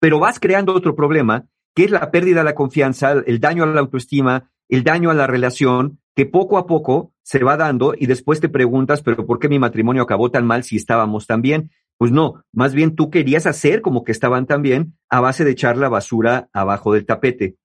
Pero 0.00 0.18
vas 0.18 0.40
creando 0.40 0.74
otro 0.74 0.96
problema, 0.96 1.46
que 1.74 1.84
es 1.84 1.90
la 1.90 2.10
pérdida 2.10 2.38
de 2.38 2.44
la 2.44 2.54
confianza, 2.54 3.12
el 3.12 3.38
daño 3.38 3.62
a 3.62 3.66
la 3.66 3.80
autoestima, 3.80 4.50
el 4.68 4.82
daño 4.82 5.10
a 5.10 5.14
la 5.14 5.26
relación, 5.26 6.00
que 6.14 6.26
poco 6.26 6.56
a 6.56 6.66
poco 6.66 7.12
se 7.22 7.44
va 7.44 7.58
dando 7.58 7.94
y 7.96 8.06
después 8.06 8.40
te 8.40 8.48
preguntas, 8.48 9.02
pero 9.02 9.26
¿por 9.26 9.38
qué 9.38 9.48
mi 9.48 9.58
matrimonio 9.58 10.02
acabó 10.02 10.30
tan 10.30 10.46
mal 10.46 10.64
si 10.64 10.76
estábamos 10.76 11.26
tan 11.26 11.42
bien? 11.42 11.70
Pues 11.98 12.10
no, 12.10 12.42
más 12.52 12.72
bien 12.72 12.96
tú 12.96 13.10
querías 13.10 13.46
hacer 13.46 13.82
como 13.82 14.04
que 14.04 14.12
estaban 14.12 14.46
tan 14.46 14.62
bien 14.62 14.96
a 15.10 15.20
base 15.20 15.44
de 15.44 15.50
echar 15.50 15.76
la 15.76 15.90
basura 15.90 16.48
abajo 16.52 16.94
del 16.94 17.04
tapete. 17.04 17.56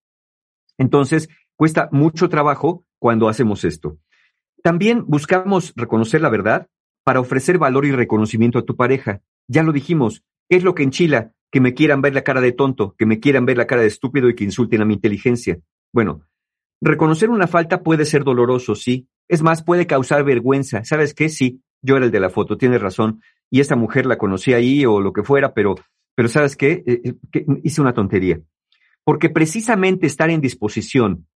Entonces, 0.78 1.30
cuesta 1.56 1.88
mucho 1.92 2.28
trabajo 2.28 2.84
cuando 3.00 3.30
hacemos 3.30 3.64
esto. 3.64 3.98
También 4.62 5.06
buscamos 5.08 5.74
reconocer 5.76 6.22
la 6.22 6.30
verdad 6.30 6.68
para 7.04 7.20
ofrecer 7.20 7.58
valor 7.58 7.86
y 7.86 7.92
reconocimiento 7.92 8.60
a 8.60 8.66
tu 8.66 8.76
pareja. 8.76 9.22
Ya 9.48 9.64
lo 9.64 9.72
dijimos, 9.72 10.24
¿qué 10.50 10.58
es 10.58 10.64
lo 10.64 10.76
que 10.76 10.84
enchila? 10.84 11.34
Que 11.52 11.62
me 11.62 11.74
quieran 11.74 12.02
ver 12.02 12.14
la 12.14 12.24
cara 12.24 12.42
de 12.42 12.52
tonto, 12.52 12.96
que 12.98 13.06
me 13.06 13.20
quieran 13.20 13.46
ver 13.46 13.58
la 13.58 13.68
cara 13.68 13.82
de 13.82 13.88
estúpido 13.88 14.30
y 14.30 14.36
que 14.36 14.44
insulten 14.44 14.82
a 14.82 14.86
mi 14.86 14.94
inteligencia. 14.94 15.60
Bueno, 15.92 16.26
Reconocer 16.82 17.30
una 17.30 17.46
falta 17.46 17.84
puede 17.84 18.06
ser 18.06 18.24
doloroso, 18.24 18.74
sí. 18.74 19.08
Es 19.28 19.44
más, 19.44 19.64
puede 19.64 19.86
causar 19.86 20.24
vergüenza. 20.24 20.84
¿Sabes 20.84 21.14
qué? 21.14 21.30
Sí, 21.30 21.62
yo 21.82 21.96
era 21.96 22.06
el 22.06 22.12
de 22.12 22.20
la 22.20 22.32
foto, 22.32 22.58
tienes 22.58 22.82
razón. 22.82 23.22
Y 23.52 23.60
esa 23.60 23.76
mujer 23.76 24.08
la 24.08 24.18
conocí 24.18 24.54
ahí 24.54 24.84
o 24.86 25.00
lo 25.00 25.14
que 25.14 25.24
fuera, 25.24 25.54
pero, 25.54 25.76
pero 26.16 26.28
¿sabes 26.28 26.56
qué? 26.56 26.84
Eh, 26.88 27.02
eh, 27.34 27.46
hice 27.64 27.82
una 27.82 27.94
tontería. 27.94 28.42
Porque 29.04 29.30
precisamente 29.30 30.08
estar 30.08 30.32
en 30.32 30.42
disposición 30.42 31.28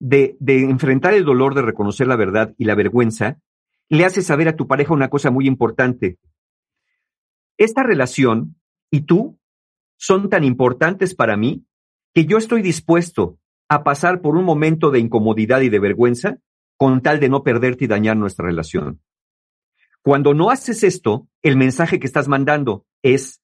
de, 0.00 0.36
de 0.40 0.62
enfrentar 0.62 1.12
el 1.12 1.24
dolor 1.24 1.54
de 1.54 1.62
reconocer 1.62 2.06
la 2.06 2.16
verdad 2.16 2.54
y 2.56 2.64
la 2.64 2.74
vergüenza, 2.74 3.38
le 3.88 4.04
hace 4.04 4.22
saber 4.22 4.48
a 4.48 4.56
tu 4.56 4.66
pareja 4.66 4.94
una 4.94 5.08
cosa 5.08 5.30
muy 5.30 5.46
importante. 5.46 6.18
Esta 7.56 7.82
relación 7.82 8.56
y 8.90 9.02
tú 9.02 9.38
son 9.96 10.28
tan 10.28 10.44
importantes 10.44 11.14
para 11.14 11.36
mí 11.36 11.64
que 12.12 12.26
yo 12.26 12.38
estoy 12.38 12.62
dispuesto 12.62 13.38
a 13.68 13.84
pasar 13.84 14.20
por 14.20 14.36
un 14.36 14.44
momento 14.44 14.90
de 14.90 15.00
incomodidad 15.00 15.60
y 15.60 15.68
de 15.68 15.78
vergüenza 15.78 16.38
con 16.76 17.02
tal 17.02 17.20
de 17.20 17.28
no 17.28 17.42
perderte 17.42 17.84
y 17.84 17.88
dañar 17.88 18.16
nuestra 18.16 18.46
relación. 18.46 19.00
Cuando 20.02 20.34
no 20.34 20.50
haces 20.50 20.82
esto, 20.82 21.28
el 21.42 21.56
mensaje 21.56 21.98
que 21.98 22.06
estás 22.06 22.28
mandando 22.28 22.84
es, 23.02 23.40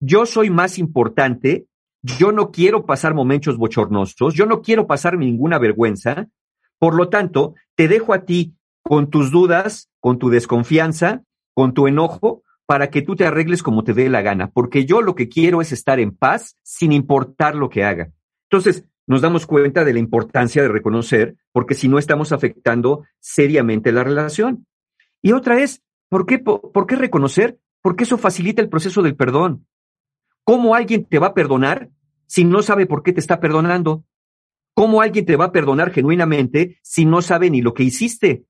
yo 0.00 0.26
soy 0.26 0.48
más 0.48 0.78
importante, 0.78 1.66
yo 2.02 2.32
no 2.32 2.50
quiero 2.50 2.86
pasar 2.86 3.14
momentos 3.14 3.58
bochornosos, 3.58 4.34
yo 4.34 4.46
no 4.46 4.62
quiero 4.62 4.86
pasar 4.86 5.18
ninguna 5.18 5.58
vergüenza, 5.58 6.28
por 6.78 6.94
lo 6.94 7.08
tanto, 7.08 7.54
te 7.74 7.88
dejo 7.88 8.14
a 8.14 8.24
ti 8.24 8.54
con 8.88 9.10
tus 9.10 9.30
dudas, 9.30 9.90
con 10.00 10.18
tu 10.18 10.30
desconfianza, 10.30 11.22
con 11.52 11.74
tu 11.74 11.88
enojo, 11.88 12.42
para 12.64 12.88
que 12.88 13.02
tú 13.02 13.16
te 13.16 13.26
arregles 13.26 13.62
como 13.62 13.84
te 13.84 13.92
dé 13.92 14.08
la 14.08 14.22
gana, 14.22 14.50
porque 14.50 14.86
yo 14.86 15.02
lo 15.02 15.14
que 15.14 15.28
quiero 15.28 15.60
es 15.60 15.72
estar 15.72 16.00
en 16.00 16.16
paz 16.16 16.56
sin 16.62 16.92
importar 16.92 17.54
lo 17.54 17.68
que 17.68 17.84
haga. 17.84 18.12
Entonces, 18.50 18.86
nos 19.06 19.20
damos 19.20 19.46
cuenta 19.46 19.84
de 19.84 19.92
la 19.92 19.98
importancia 19.98 20.62
de 20.62 20.68
reconocer, 20.68 21.36
porque 21.52 21.74
si 21.74 21.86
no 21.86 21.98
estamos 21.98 22.32
afectando 22.32 23.04
seriamente 23.20 23.92
la 23.92 24.04
relación. 24.04 24.66
Y 25.20 25.32
otra 25.32 25.60
es, 25.60 25.82
¿por 26.08 26.24
qué, 26.24 26.38
por, 26.38 26.86
qué 26.86 26.96
reconocer? 26.96 27.58
Porque 27.82 28.04
eso 28.04 28.16
facilita 28.16 28.62
el 28.62 28.70
proceso 28.70 29.02
del 29.02 29.16
perdón. 29.16 29.66
¿Cómo 30.44 30.74
alguien 30.74 31.04
te 31.04 31.18
va 31.18 31.28
a 31.28 31.34
perdonar 31.34 31.90
si 32.26 32.44
no 32.46 32.62
sabe 32.62 32.86
por 32.86 33.02
qué 33.02 33.12
te 33.12 33.20
está 33.20 33.38
perdonando? 33.38 34.04
¿Cómo 34.72 35.02
alguien 35.02 35.26
te 35.26 35.36
va 35.36 35.46
a 35.46 35.52
perdonar 35.52 35.90
genuinamente 35.90 36.78
si 36.82 37.04
no 37.04 37.20
sabe 37.20 37.50
ni 37.50 37.60
lo 37.60 37.74
que 37.74 37.82
hiciste? 37.82 38.46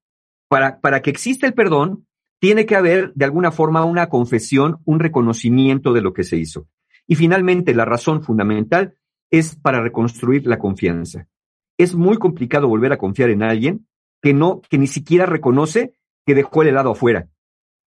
Para, 0.48 0.80
para 0.80 1.02
que 1.02 1.10
exista 1.10 1.46
el 1.46 1.54
perdón, 1.54 2.06
tiene 2.40 2.66
que 2.66 2.76
haber 2.76 3.12
de 3.14 3.24
alguna 3.24 3.50
forma 3.50 3.84
una 3.84 4.08
confesión, 4.08 4.78
un 4.84 5.00
reconocimiento 5.00 5.92
de 5.92 6.00
lo 6.00 6.12
que 6.12 6.24
se 6.24 6.36
hizo. 6.36 6.66
Y 7.06 7.16
finalmente, 7.16 7.74
la 7.74 7.84
razón 7.84 8.22
fundamental 8.22 8.94
es 9.30 9.56
para 9.56 9.82
reconstruir 9.82 10.46
la 10.46 10.58
confianza. 10.58 11.26
Es 11.76 11.94
muy 11.94 12.16
complicado 12.16 12.68
volver 12.68 12.92
a 12.92 12.98
confiar 12.98 13.30
en 13.30 13.42
alguien 13.42 13.86
que 14.22 14.34
no, 14.34 14.60
que 14.68 14.78
ni 14.78 14.86
siquiera 14.86 15.26
reconoce 15.26 15.94
que 16.26 16.34
dejó 16.34 16.62
el 16.62 16.68
helado 16.68 16.92
afuera. 16.92 17.28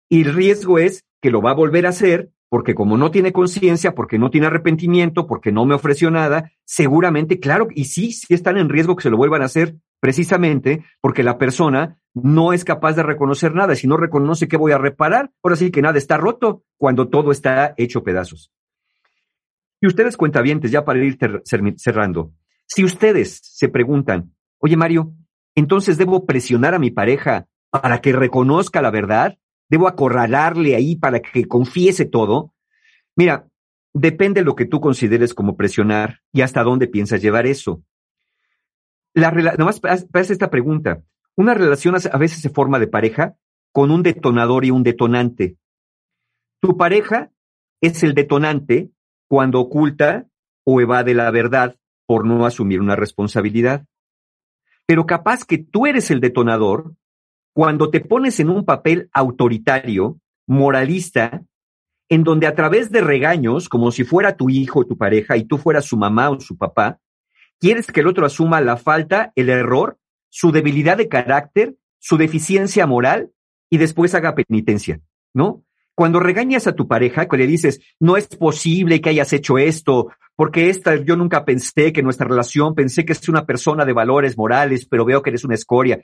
Y 0.10 0.22
el 0.22 0.34
riesgo 0.34 0.80
es 0.80 1.06
que 1.22 1.32
lo 1.32 1.42
va 1.42 1.52
a 1.52 1.56
volver 1.56 1.86
a 1.86 1.90
hacer 1.90 2.32
porque 2.50 2.74
como 2.74 2.98
no 2.98 3.12
tiene 3.12 3.32
conciencia, 3.32 3.94
porque 3.94 4.18
no 4.18 4.32
tiene 4.32 4.48
arrepentimiento, 4.48 5.28
porque 5.28 5.52
no 5.52 5.66
me 5.66 5.76
ofreció 5.76 6.10
nada, 6.10 6.52
seguramente, 6.66 7.40
claro, 7.40 7.68
y 7.70 7.86
sí, 7.86 8.12
sí 8.12 8.34
están 8.34 8.58
en 8.58 8.70
riesgo 8.70 8.96
que 8.96 9.04
se 9.04 9.12
lo 9.12 9.18
vuelvan 9.18 9.44
a 9.44 9.46
hacer 9.46 9.76
precisamente 10.00 10.84
porque 11.00 11.22
la 11.22 11.38
persona 11.38 11.99
no 12.14 12.54
es 12.54 12.64
capaz 12.66 12.94
de 12.94 13.04
reconocer 13.04 13.54
nada. 13.54 13.76
Si 13.76 13.88
no 13.88 13.98
reconoce 13.98 14.48
que 14.48 14.58
voy 14.58 14.72
a 14.72 14.78
reparar, 14.78 15.32
ahora 15.44 15.56
sí 15.56 15.72
que 15.72 15.82
nada 15.82 15.98
está 15.98 16.18
roto 16.18 16.64
cuando 16.78 17.08
todo 17.10 17.32
está 17.32 17.74
hecho 17.78 18.04
pedazos. 18.04 18.52
Y 19.82 19.88
ustedes 19.88 20.18
cuentavientes, 20.18 20.72
ya 20.72 20.84
para 20.84 21.04
ir 21.04 21.18
cerrando, 21.78 22.34
si 22.66 22.84
ustedes 22.84 23.40
se 23.42 23.70
preguntan, 23.70 24.36
oye 24.60 24.76
Mario, 24.76 25.14
entonces 25.56 25.98
debo 25.98 26.26
presionar 26.26 26.74
a 26.74 26.80
mi 26.80 26.92
pareja 26.92 27.48
para 27.70 28.02
que 28.02 28.14
reconozca 28.14 28.82
la 28.82 28.92
verdad, 28.92 29.38
debo 29.70 29.88
acorralarle 29.88 30.76
ahí 30.76 30.96
para 30.96 31.22
que 31.22 31.48
confiese 31.48 32.06
todo. 32.06 32.54
Mira, 33.16 33.48
depende 33.94 34.42
de 34.42 34.46
lo 34.46 34.56
que 34.56 34.66
tú 34.66 34.82
consideres 34.82 35.34
como 35.34 35.56
presionar 35.56 36.20
y 36.34 36.42
hasta 36.42 36.64
dónde 36.64 36.88
piensas 36.88 37.22
llevar 37.22 37.48
eso. 37.48 37.84
La 39.14 39.32
nomás 39.32 39.80
haz 39.84 40.30
esta 40.30 40.50
pregunta. 40.50 41.02
Una 41.40 41.54
relación 41.54 41.96
a 41.96 42.18
veces 42.18 42.42
se 42.42 42.50
forma 42.50 42.80
de 42.80 42.88
pareja 42.88 43.38
con 43.72 43.92
un 43.92 44.04
detonador 44.04 44.66
y 44.66 44.72
un 44.72 44.84
detonante. 44.84 45.56
Tu 46.60 46.76
pareja 46.76 47.32
es 47.80 48.04
el 48.04 48.14
detonante 48.14 48.90
cuando 49.30 49.62
oculta 49.62 50.28
o 50.66 50.82
evade 50.82 51.14
la 51.14 51.32
verdad 51.32 51.78
por 52.06 52.28
no 52.28 52.46
asumir 52.46 52.82
una 52.82 52.98
responsabilidad. 52.98 53.86
Pero 54.86 55.06
capaz 55.06 55.46
que 55.46 55.58
tú 55.58 55.88
eres 55.88 56.12
el 56.12 56.20
detonador 56.20 56.94
cuando 57.54 57.90
te 57.90 58.02
pones 58.02 58.42
en 58.42 58.50
un 58.50 58.66
papel 58.66 59.10
autoritario, 59.14 60.20
moralista, 60.46 61.42
en 62.10 62.26
donde 62.26 62.48
a 62.48 62.56
través 62.56 62.92
de 62.92 63.00
regaños, 63.00 63.70
como 63.70 63.94
si 63.94 64.04
fuera 64.04 64.36
tu 64.36 64.50
hijo 64.50 64.82
o 64.82 64.86
tu 64.86 64.98
pareja 64.98 65.38
y 65.38 65.46
tú 65.46 65.58
fueras 65.58 65.86
su 65.86 65.96
mamá 65.96 66.32
o 66.32 66.42
su 66.42 66.58
papá, 66.58 67.00
quieres 67.62 67.88
que 67.88 68.02
el 68.02 68.08
otro 68.08 68.26
asuma 68.26 68.60
la 68.60 68.76
falta, 68.76 69.32
el 69.36 69.48
error, 69.48 69.99
su 70.30 70.52
debilidad 70.52 70.98
de 70.98 71.10
carácter, 71.10 71.76
su 72.00 72.18
deficiencia 72.18 72.88
moral 72.88 73.32
y 73.70 73.78
después 73.78 74.16
haga 74.16 74.36
penitencia, 74.36 75.02
¿no? 75.34 75.64
Cuando 75.96 76.20
regañas 76.20 76.66
a 76.66 76.76
tu 76.76 76.88
pareja, 76.88 77.28
que 77.28 77.38
le 77.38 77.46
dices, 77.46 77.82
no 78.00 78.16
es 78.16 78.28
posible 78.28 79.02
que 79.02 79.10
hayas 79.10 79.34
hecho 79.34 79.58
esto, 79.58 80.12
porque 80.36 80.70
esta, 80.70 80.96
yo 80.96 81.18
nunca 81.18 81.44
pensé 81.44 81.92
que 81.92 82.02
nuestra 82.02 82.26
relación, 82.26 82.74
pensé 82.74 83.04
que 83.04 83.12
es 83.12 83.28
una 83.28 83.46
persona 83.46 83.84
de 83.84 83.92
valores 83.92 84.38
morales, 84.38 84.86
pero 84.86 85.04
veo 85.04 85.22
que 85.22 85.32
eres 85.32 85.44
una 85.44 85.56
escoria. 85.56 86.02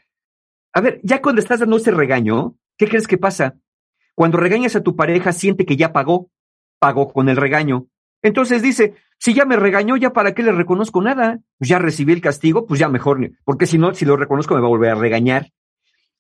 A 0.73 0.81
ver, 0.81 0.99
ya 1.03 1.21
cuando 1.21 1.39
estás 1.39 1.61
dando 1.61 1.77
ese 1.77 1.91
regaño, 1.91 2.57
¿qué 2.77 2.89
crees 2.89 3.07
que 3.07 3.17
pasa? 3.17 3.55
Cuando 4.13 4.37
regañas 4.37 4.75
a 4.75 4.83
tu 4.83 4.97
pareja, 4.97 5.31
siente 5.31 5.65
que 5.65 5.77
ya 5.77 5.93
pagó, 5.93 6.29
pagó 6.79 7.13
con 7.13 7.29
el 7.29 7.37
regaño. 7.37 7.87
Entonces 8.25 8.63
dice, 8.63 8.95
si 9.19 9.35
ya 9.35 9.45
me 9.45 9.55
regañó, 9.55 9.97
ya 9.97 10.11
para 10.11 10.33
qué 10.33 10.41
le 10.41 10.51
reconozco 10.51 10.99
nada, 10.99 11.41
pues 11.59 11.69
ya 11.69 11.77
recibí 11.77 12.11
el 12.11 12.21
castigo, 12.21 12.65
pues 12.65 12.79
ya 12.79 12.89
mejor, 12.89 13.19
porque 13.43 13.67
si 13.67 13.77
no, 13.77 13.93
si 13.93 14.03
lo 14.03 14.17
reconozco 14.17 14.55
me 14.55 14.61
va 14.61 14.65
a 14.65 14.69
volver 14.69 14.89
a 14.89 14.95
regañar. 14.95 15.51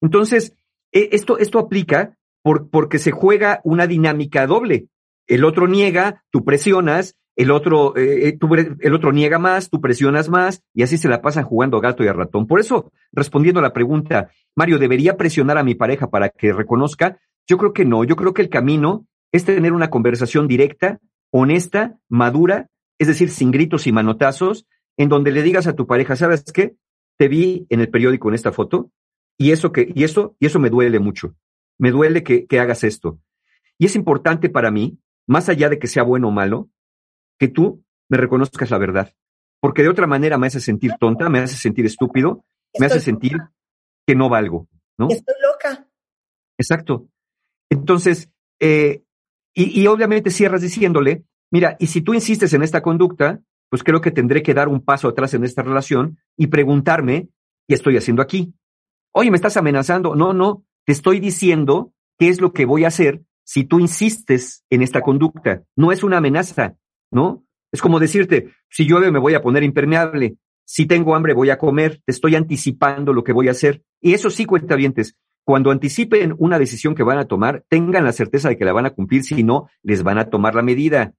Entonces, 0.01 0.53
e, 0.91 1.09
esto, 1.13 1.39
esto 1.39 1.57
aplica 1.57 2.15
porque 2.43 2.99
se 2.99 3.09
juega 3.09 3.59
una 3.63 3.87
dinámica 3.87 4.45
doble. 4.45 4.85
El 5.25 5.43
otro 5.43 5.67
niega, 5.67 6.23
tú 6.29 6.45
presionas, 6.45 7.15
el 7.35 7.49
otro, 7.49 7.97
eh, 7.97 8.27
eh, 8.29 8.75
el 8.81 8.93
otro 8.93 9.11
niega 9.11 9.39
más, 9.39 9.71
tú 9.71 9.81
presionas 9.81 10.29
más, 10.29 10.61
y 10.75 10.83
así 10.83 10.99
se 10.99 11.09
la 11.09 11.23
pasan 11.23 11.43
jugando 11.43 11.81
gato 11.81 12.03
y 12.03 12.07
a 12.07 12.13
ratón. 12.13 12.45
Por 12.45 12.59
eso, 12.59 12.91
respondiendo 13.13 13.61
a 13.61 13.63
la 13.63 13.73
pregunta, 13.73 14.29
Mario, 14.55 14.77
¿debería 14.77 15.17
presionar 15.17 15.57
a 15.57 15.63
mi 15.63 15.73
pareja 15.73 16.11
para 16.11 16.29
que 16.29 16.53
reconozca? 16.53 17.17
Yo 17.47 17.57
creo 17.57 17.73
que 17.73 17.83
no, 17.83 18.03
yo 18.03 18.15
creo 18.15 18.35
que 18.35 18.43
el 18.43 18.49
camino 18.49 19.07
es 19.31 19.43
tener 19.43 19.73
una 19.73 19.89
conversación 19.89 20.47
directa, 20.47 20.99
honesta, 21.37 21.97
madura, 22.09 22.69
es 22.97 23.07
decir, 23.07 23.29
sin 23.29 23.51
gritos 23.51 23.87
y 23.87 23.91
manotazos, 23.91 24.65
en 24.97 25.09
donde 25.09 25.31
le 25.31 25.43
digas 25.43 25.67
a 25.67 25.75
tu 25.75 25.87
pareja, 25.87 26.15
¿sabes 26.15 26.43
qué? 26.53 26.75
Te 27.17 27.27
vi 27.27 27.65
en 27.69 27.81
el 27.81 27.89
periódico 27.89 28.29
en 28.29 28.35
esta 28.35 28.51
foto, 28.51 28.91
y 29.37 29.51
eso 29.51 29.71
que, 29.71 29.91
y 29.93 30.03
eso, 30.03 30.35
y 30.39 30.45
eso 30.45 30.59
me 30.59 30.69
duele 30.69 30.99
mucho 30.99 31.35
me 31.77 31.91
duele 31.91 32.23
que, 32.23 32.47
hagas 32.59 32.83
esto. 32.83 33.19
Y 33.77 33.85
es 33.85 33.95
importante 33.95 34.49
para 34.49 34.71
mí, 34.71 34.97
más 35.27 35.49
allá 35.49 35.69
de 35.69 35.79
que 35.79 35.87
sea 35.87 36.03
bueno 36.03 36.29
o 36.29 36.31
malo, 36.31 36.69
que 37.37 37.47
tú 37.47 37.83
me 38.09 38.17
reconozcas 38.17 38.71
la 38.71 38.77
verdad. 38.77 39.13
Porque 39.59 39.83
de 39.83 39.89
otra 39.89 40.07
manera 40.07 40.37
me 40.37 40.47
hace 40.47 40.59
sentir 40.59 40.93
tonta, 40.99 41.29
me 41.29 41.39
hace 41.39 41.57
sentir 41.57 41.85
estúpido, 41.85 42.45
me 42.79 42.85
hace 42.85 42.99
sentir 42.99 43.37
que 44.05 44.15
no 44.15 44.29
valgo, 44.29 44.67
¿no? 44.97 45.07
Estoy 45.09 45.35
loca. 45.41 45.87
Exacto. 46.57 47.07
Entonces, 47.69 48.29
eh, 48.59 49.03
y, 49.55 49.81
y 49.81 49.87
obviamente 49.87 50.29
cierras 50.29 50.61
diciéndole, 50.61 51.23
mira, 51.49 51.75
y 51.79 51.87
si 51.87 52.01
tú 52.01 52.13
insistes 52.13 52.53
en 52.53 52.61
esta 52.61 52.81
conducta, 52.81 53.41
pues 53.69 53.83
creo 53.83 54.01
que 54.01 54.11
tendré 54.11 54.43
que 54.43 54.53
dar 54.53 54.67
un 54.67 54.81
paso 54.81 55.07
atrás 55.07 55.33
en 55.33 55.43
esta 55.43 55.63
relación 55.63 56.19
y 56.37 56.47
preguntarme 56.47 57.29
qué 57.67 57.75
estoy 57.75 57.97
haciendo 57.97 58.21
aquí. 58.21 58.53
Oye, 59.11 59.31
me 59.31 59.37
estás 59.37 59.57
amenazando. 59.57 60.15
No, 60.15 60.33
no, 60.33 60.63
te 60.85 60.91
estoy 60.91 61.19
diciendo 61.19 61.93
qué 62.17 62.29
es 62.29 62.41
lo 62.41 62.53
que 62.53 62.65
voy 62.65 62.83
a 62.83 62.89
hacer 62.89 63.23
si 63.43 63.63
tú 63.63 63.79
insistes 63.79 64.63
en 64.69 64.81
esta 64.81 65.01
conducta. 65.01 65.63
No 65.75 65.91
es 65.91 66.03
una 66.03 66.17
amenaza, 66.17 66.75
¿no? 67.11 67.43
Es 67.71 67.81
como 67.81 67.99
decirte, 67.99 68.53
si 68.69 68.85
llueve 68.85 69.11
me 69.11 69.19
voy 69.19 69.33
a 69.33 69.41
poner 69.41 69.63
impermeable, 69.63 70.37
si 70.65 70.85
tengo 70.85 71.15
hambre 71.15 71.33
voy 71.33 71.49
a 71.49 71.57
comer, 71.57 72.01
te 72.05 72.11
estoy 72.11 72.35
anticipando 72.35 73.13
lo 73.13 73.23
que 73.23 73.33
voy 73.33 73.47
a 73.47 73.51
hacer. 73.51 73.83
Y 74.01 74.13
eso 74.13 74.29
sí, 74.29 74.45
cuentavientes, 74.45 75.15
cuando 75.45 75.71
anticipen 75.71 76.35
una 76.39 76.59
decisión 76.59 76.95
que 76.95 77.03
van 77.03 77.19
a 77.19 77.25
tomar, 77.25 77.63
tengan 77.69 78.03
la 78.03 78.11
certeza 78.11 78.49
de 78.49 78.57
que 78.57 78.65
la 78.65 78.73
van 78.73 78.87
a 78.87 78.89
cumplir, 78.89 79.23
si 79.23 79.43
no, 79.43 79.69
les 79.83 80.03
van 80.03 80.17
a 80.17 80.29
tomar 80.29 80.55
la 80.55 80.63
medida. 80.63 81.13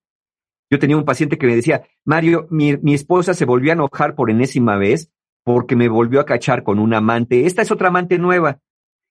Yo 0.68 0.80
tenía 0.80 0.96
un 0.96 1.04
paciente 1.04 1.38
que 1.38 1.46
me 1.46 1.54
decía, 1.54 1.84
Mario, 2.04 2.48
mi, 2.50 2.76
mi 2.78 2.92
esposa 2.92 3.34
se 3.34 3.44
volvió 3.44 3.70
a 3.70 3.74
enojar 3.74 4.16
por 4.16 4.30
enésima 4.30 4.76
vez 4.76 5.12
porque 5.44 5.76
me 5.76 5.88
volvió 5.88 6.18
a 6.18 6.26
cachar 6.26 6.64
con 6.64 6.80
un 6.80 6.92
amante. 6.92 7.46
Esta 7.46 7.62
es 7.62 7.70
otra 7.70 7.88
amante 7.88 8.18
nueva. 8.18 8.58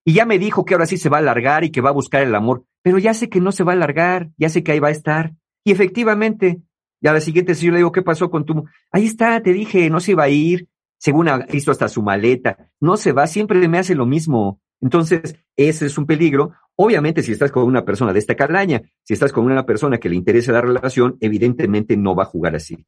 Y 0.04 0.14
ya 0.14 0.26
me 0.26 0.38
dijo 0.38 0.66
que 0.66 0.74
ahora 0.74 0.86
sí 0.86 0.98
se 0.98 1.08
va 1.08 1.18
a 1.18 1.22
alargar 1.22 1.64
y 1.64 1.72
que 1.72 1.80
va 1.80 1.90
a 1.90 1.94
buscar 1.94 2.22
el 2.22 2.36
amor, 2.36 2.66
pero 2.84 3.00
ya 3.00 3.14
sé 3.14 3.30
que 3.30 3.40
no 3.40 3.54
se 3.54 3.64
va 3.64 3.72
a 3.72 3.76
alargar, 3.76 4.30
ya 4.38 4.50
sé 4.50 4.64
que 4.64 4.74
ahí 4.74 4.80
va 4.80 4.90
a 4.90 4.92
estar. 4.92 5.34
Y 5.64 5.72
efectivamente, 5.72 6.62
ya 7.02 7.14
la 7.14 7.22
siguiente 7.22 7.56
si 7.56 7.66
yo 7.66 7.72
le 7.72 7.78
digo, 7.78 7.92
¿qué 7.92 8.04
pasó 8.04 8.30
con 8.30 8.46
tu? 8.46 8.66
Ahí 8.92 9.06
está, 9.06 9.42
te 9.42 9.54
dije, 9.54 9.90
no 9.90 10.00
se 10.00 10.12
iba 10.12 10.24
a 10.24 10.30
ir. 10.30 10.68
según 11.00 11.30
ha 11.30 11.38
visto 11.38 11.72
hasta 11.72 11.88
su 11.88 12.04
maleta, 12.04 12.70
no 12.80 12.98
se 12.98 13.14
va, 13.14 13.28
siempre 13.28 13.68
me 13.68 13.80
hace 13.80 13.96
lo 13.96 14.06
mismo. 14.06 14.60
Entonces, 14.82 15.36
ese 15.56 15.86
es 15.86 15.98
un 15.98 16.06
peligro. 16.06 16.54
Obviamente, 16.76 17.24
si 17.24 17.32
estás 17.32 17.52
con 17.52 17.64
una 17.64 17.86
persona 17.86 18.14
de 18.14 18.20
esta 18.20 18.36
calaña, 18.36 18.82
si 19.04 19.14
estás 19.14 19.32
con 19.32 19.46
una 19.46 19.66
persona 19.66 19.98
que 19.98 20.10
le 20.10 20.16
interesa 20.16 20.52
la 20.52 20.62
relación, 20.62 21.18
evidentemente 21.22 21.96
no 21.98 22.16
va 22.16 22.24
a 22.24 22.28
jugar 22.28 22.56
así. 22.56 22.86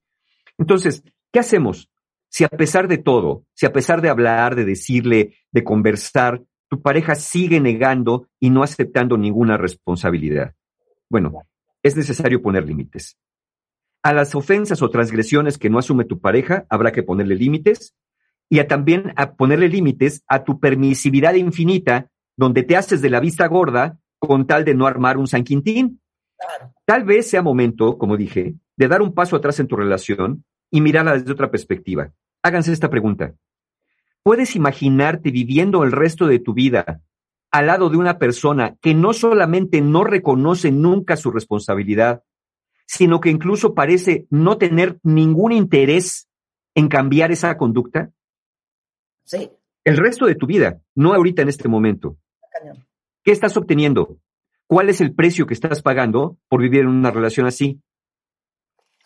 Entonces, 0.58 1.04
¿qué 1.32 1.40
hacemos? 1.40 1.90
Si 2.30 2.44
a 2.44 2.50
pesar 2.50 2.88
de 2.88 2.98
todo, 2.98 3.46
si 3.54 3.66
a 3.66 3.74
pesar 3.74 4.02
de 4.02 4.10
hablar, 4.10 4.56
de 4.56 4.66
decirle, 4.66 5.36
de 5.52 5.64
conversar, 5.64 6.44
tu 6.70 6.82
pareja 6.82 7.16
sigue 7.16 7.60
negando 7.62 8.28
y 8.40 8.50
no 8.50 8.64
aceptando 8.64 9.18
ninguna 9.18 9.58
responsabilidad. 9.58 10.54
Bueno, 11.10 11.44
es 11.82 11.96
necesario 11.96 12.42
poner 12.42 12.66
límites. 12.66 13.18
A 14.04 14.14
las 14.14 14.36
ofensas 14.36 14.82
o 14.82 14.90
transgresiones 14.90 15.58
que 15.58 15.70
no 15.70 15.80
asume 15.80 16.06
tu 16.06 16.20
pareja, 16.20 16.66
habrá 16.70 16.92
que 16.92 17.04
ponerle 17.04 17.36
límites 17.36 17.96
y 18.50 18.60
a 18.60 18.68
también 18.68 19.14
a 19.16 19.34
ponerle 19.34 19.70
límites 19.70 20.24
a 20.28 20.44
tu 20.44 20.60
permisividad 20.60 21.34
infinita, 21.36 22.10
donde 22.36 22.64
te 22.64 22.78
haces 22.78 23.02
de 23.02 23.10
la 23.10 23.20
vista 23.20 23.48
gorda 23.48 23.98
con 24.20 24.48
tal 24.48 24.64
de 24.66 24.74
no 24.74 24.88
armar 24.88 25.18
un 25.18 25.28
San 25.28 25.44
Quintín. 25.44 26.02
Tal 26.86 27.04
vez 27.04 27.30
sea 27.30 27.42
momento, 27.42 27.98
como 27.98 28.16
dije, 28.16 28.56
de 28.76 28.88
dar 28.88 29.02
un 29.02 29.14
paso 29.14 29.36
atrás 29.36 29.60
en 29.60 29.68
tu 29.68 29.76
relación 29.76 30.46
y 30.72 30.82
mirarla 30.82 31.14
desde 31.14 31.32
otra 31.32 31.52
perspectiva. 31.52 32.12
Háganse 32.44 32.72
esta 32.72 32.90
pregunta. 32.90 33.34
¿Puedes 34.24 34.56
imaginarte 34.56 35.32
viviendo 35.32 35.84
el 35.84 35.92
resto 35.92 36.28
de 36.28 36.40
tu 36.40 36.54
vida 36.54 37.02
al 37.52 37.68
lado 37.68 37.90
de 37.90 37.98
una 37.98 38.20
persona 38.20 38.76
que 38.82 38.94
no 38.94 39.14
solamente 39.14 39.82
no 39.82 40.04
reconoce 40.04 40.72
nunca 40.72 41.16
su 41.16 41.32
responsabilidad, 41.32 42.24
sino 42.86 43.20
que 43.20 43.30
incluso 43.30 43.74
parece 43.74 44.28
no 44.30 44.58
tener 44.58 45.00
ningún 45.04 45.52
interés 45.52 46.30
en 46.76 46.88
cambiar 46.88 47.32
esa 47.32 47.58
conducta? 47.58 48.12
Sí. 49.28 49.52
El 49.84 49.98
resto 49.98 50.26
de 50.26 50.36
tu 50.36 50.48
vida, 50.48 50.82
no 50.96 51.14
ahorita 51.14 51.42
en 51.42 51.50
este 51.50 51.68
momento. 51.68 52.18
¿Qué 53.24 53.32
estás 53.32 53.58
obteniendo? 53.58 54.18
¿Cuál 54.68 54.90
es 54.90 55.02
el 55.02 55.14
precio 55.14 55.46
que 55.46 55.54
estás 55.54 55.82
pagando 55.82 56.38
por 56.48 56.62
vivir 56.62 56.82
en 56.82 56.88
una 56.88 57.12
relación 57.12 57.46
así? 57.46 57.82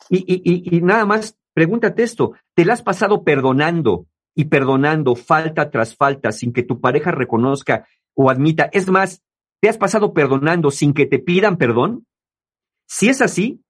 Y, 0.09 0.19
y, 0.19 0.41
y, 0.43 0.77
y 0.77 0.81
nada 0.81 1.05
más, 1.05 1.37
pregúntate 1.53 2.03
esto, 2.03 2.33
¿te 2.53 2.65
la 2.65 2.73
has 2.73 2.83
pasado 2.83 3.23
perdonando 3.23 4.05
y 4.35 4.45
perdonando 4.45 5.15
falta 5.15 5.71
tras 5.71 5.95
falta 5.95 6.31
sin 6.31 6.53
que 6.53 6.63
tu 6.63 6.79
pareja 6.79 7.11
reconozca 7.11 7.87
o 8.13 8.29
admita? 8.29 8.69
Es 8.73 8.89
más, 8.89 9.23
¿te 9.59 9.69
has 9.69 9.77
pasado 9.79 10.13
perdonando 10.13 10.69
sin 10.69 10.93
que 10.93 11.07
te 11.07 11.17
pidan 11.17 11.57
perdón? 11.57 12.05
Si 12.87 13.09
es 13.09 13.23
así, 13.23 13.63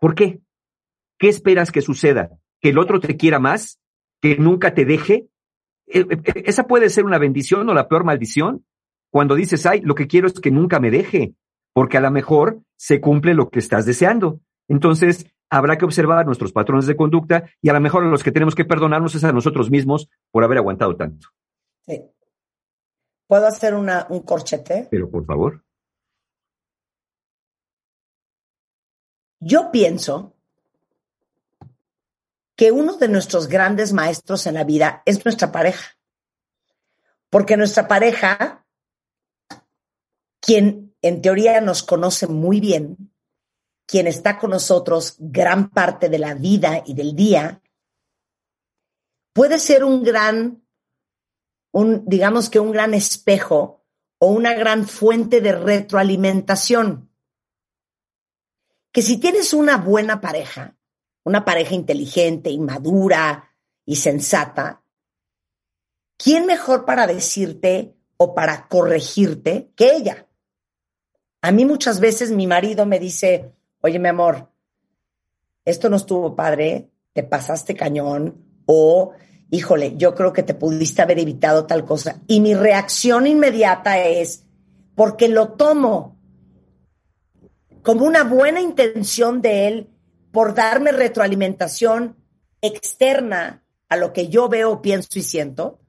¿por 0.00 0.14
qué? 0.14 0.40
¿Qué 1.18 1.28
esperas 1.28 1.72
que 1.72 1.82
suceda? 1.82 2.30
¿Que 2.60 2.68
el 2.68 2.78
otro 2.78 3.00
te 3.00 3.16
quiera 3.16 3.40
más? 3.40 3.80
¿Que 4.20 4.36
nunca 4.36 4.74
te 4.74 4.84
deje? 4.84 5.28
Eh, 5.92 6.06
eh, 6.10 6.42
Esa 6.46 6.66
puede 6.66 6.90
ser 6.90 7.04
una 7.04 7.18
bendición 7.18 7.68
o 7.68 7.74
la 7.74 7.88
peor 7.88 8.04
maldición. 8.04 8.64
Cuando 9.10 9.34
dices, 9.34 9.64
ay, 9.66 9.80
lo 9.80 9.94
que 9.94 10.06
quiero 10.06 10.26
es 10.26 10.38
que 10.40 10.50
nunca 10.50 10.80
me 10.80 10.90
deje, 10.90 11.34
porque 11.72 11.96
a 11.96 12.00
lo 12.00 12.10
mejor 12.10 12.60
se 12.76 13.00
cumple 13.00 13.34
lo 13.34 13.48
que 13.48 13.58
estás 13.58 13.86
deseando. 13.86 14.40
Entonces, 14.68 15.26
habrá 15.50 15.78
que 15.78 15.84
observar 15.84 16.26
nuestros 16.26 16.52
patrones 16.52 16.86
de 16.86 16.96
conducta 16.96 17.50
y 17.62 17.70
a 17.70 17.72
lo 17.72 17.80
mejor 17.80 18.04
los 18.04 18.22
que 18.22 18.32
tenemos 18.32 18.54
que 18.54 18.64
perdonarnos 18.64 19.14
es 19.14 19.24
a 19.24 19.32
nosotros 19.32 19.70
mismos 19.70 20.08
por 20.30 20.44
haber 20.44 20.58
aguantado 20.58 20.96
tanto. 20.96 21.28
Sí. 21.86 22.02
¿Puedo 23.26 23.46
hacer 23.46 23.74
una, 23.74 24.06
un 24.10 24.22
corchete? 24.22 24.88
Pero 24.90 25.10
por 25.10 25.24
favor. 25.24 25.62
Yo 29.40 29.70
pienso 29.70 30.34
que 32.58 32.72
uno 32.72 32.96
de 32.96 33.06
nuestros 33.06 33.46
grandes 33.46 33.92
maestros 33.92 34.44
en 34.48 34.54
la 34.54 34.64
vida 34.64 35.00
es 35.06 35.24
nuestra 35.24 35.52
pareja. 35.52 35.96
Porque 37.30 37.56
nuestra 37.56 37.86
pareja, 37.86 38.66
quien 40.40 40.92
en 41.00 41.22
teoría 41.22 41.60
nos 41.60 41.84
conoce 41.84 42.26
muy 42.26 42.58
bien, 42.58 43.12
quien 43.86 44.08
está 44.08 44.40
con 44.40 44.50
nosotros 44.50 45.14
gran 45.20 45.70
parte 45.70 46.08
de 46.08 46.18
la 46.18 46.34
vida 46.34 46.82
y 46.84 46.94
del 46.94 47.14
día, 47.14 47.62
puede 49.32 49.60
ser 49.60 49.84
un 49.84 50.02
gran, 50.02 50.66
un, 51.70 52.02
digamos 52.06 52.50
que 52.50 52.58
un 52.58 52.72
gran 52.72 52.92
espejo 52.92 53.84
o 54.18 54.32
una 54.32 54.54
gran 54.54 54.88
fuente 54.88 55.40
de 55.40 55.52
retroalimentación. 55.52 57.08
Que 58.90 59.02
si 59.02 59.18
tienes 59.18 59.52
una 59.52 59.76
buena 59.76 60.20
pareja, 60.20 60.77
una 61.28 61.44
pareja 61.44 61.74
inteligente, 61.74 62.50
inmadura 62.50 63.54
y 63.84 63.96
sensata, 63.96 64.82
¿quién 66.16 66.46
mejor 66.46 66.86
para 66.86 67.06
decirte 67.06 67.94
o 68.16 68.34
para 68.34 68.66
corregirte 68.66 69.70
que 69.76 69.94
ella? 69.94 70.26
A 71.42 71.52
mí 71.52 71.66
muchas 71.66 72.00
veces 72.00 72.30
mi 72.30 72.46
marido 72.46 72.86
me 72.86 72.98
dice, 72.98 73.52
oye, 73.82 73.98
mi 73.98 74.08
amor, 74.08 74.50
esto 75.66 75.90
no 75.90 75.96
estuvo 75.96 76.34
padre, 76.34 76.90
te 77.12 77.22
pasaste 77.22 77.74
cañón, 77.74 78.42
o, 78.64 79.12
híjole, 79.50 79.96
yo 79.98 80.14
creo 80.14 80.32
que 80.32 80.42
te 80.42 80.54
pudiste 80.54 81.02
haber 81.02 81.18
evitado 81.18 81.66
tal 81.66 81.84
cosa. 81.84 82.22
Y 82.26 82.40
mi 82.40 82.54
reacción 82.54 83.26
inmediata 83.26 83.98
es, 84.02 84.46
porque 84.94 85.28
lo 85.28 85.48
tomo 85.52 86.16
como 87.82 88.06
una 88.06 88.24
buena 88.24 88.62
intención 88.62 89.42
de 89.42 89.68
él 89.68 89.90
por 90.38 90.54
darme 90.54 90.92
retroalimentación 90.92 92.16
externa 92.60 93.64
a 93.88 93.96
lo 93.96 94.12
que 94.12 94.28
yo 94.28 94.48
veo, 94.48 94.80
pienso 94.80 95.18
y 95.18 95.22
siento. 95.22 95.80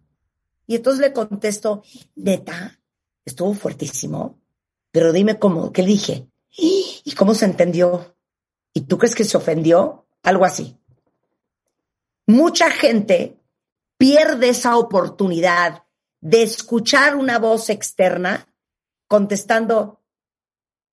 Y 0.65 0.77
entonces 0.77 1.01
le 1.01 1.13
contesto, 1.13 1.83
neta, 2.15 2.79
estuvo 3.23 3.53
fuertísimo, 3.53 4.39
pero 4.89 5.13
dime 5.13 5.37
cómo, 5.37 5.71
¿qué 5.71 5.83
dije? 5.83 6.31
¿Y 6.49 7.13
cómo 7.15 7.35
se 7.35 7.45
entendió? 7.45 8.15
¿Y 8.73 8.81
tú 8.81 8.97
crees 8.97 9.13
que 9.13 9.23
se 9.23 9.37
ofendió? 9.37 10.07
Algo 10.23 10.45
así. 10.45 10.75
Mucha 12.25 12.71
gente 12.71 13.37
pierde 13.99 14.49
esa 14.49 14.77
oportunidad 14.77 15.83
de 16.21 16.41
escuchar 16.41 17.15
una 17.15 17.37
voz 17.37 17.69
externa 17.69 18.47
contestando, 19.05 20.01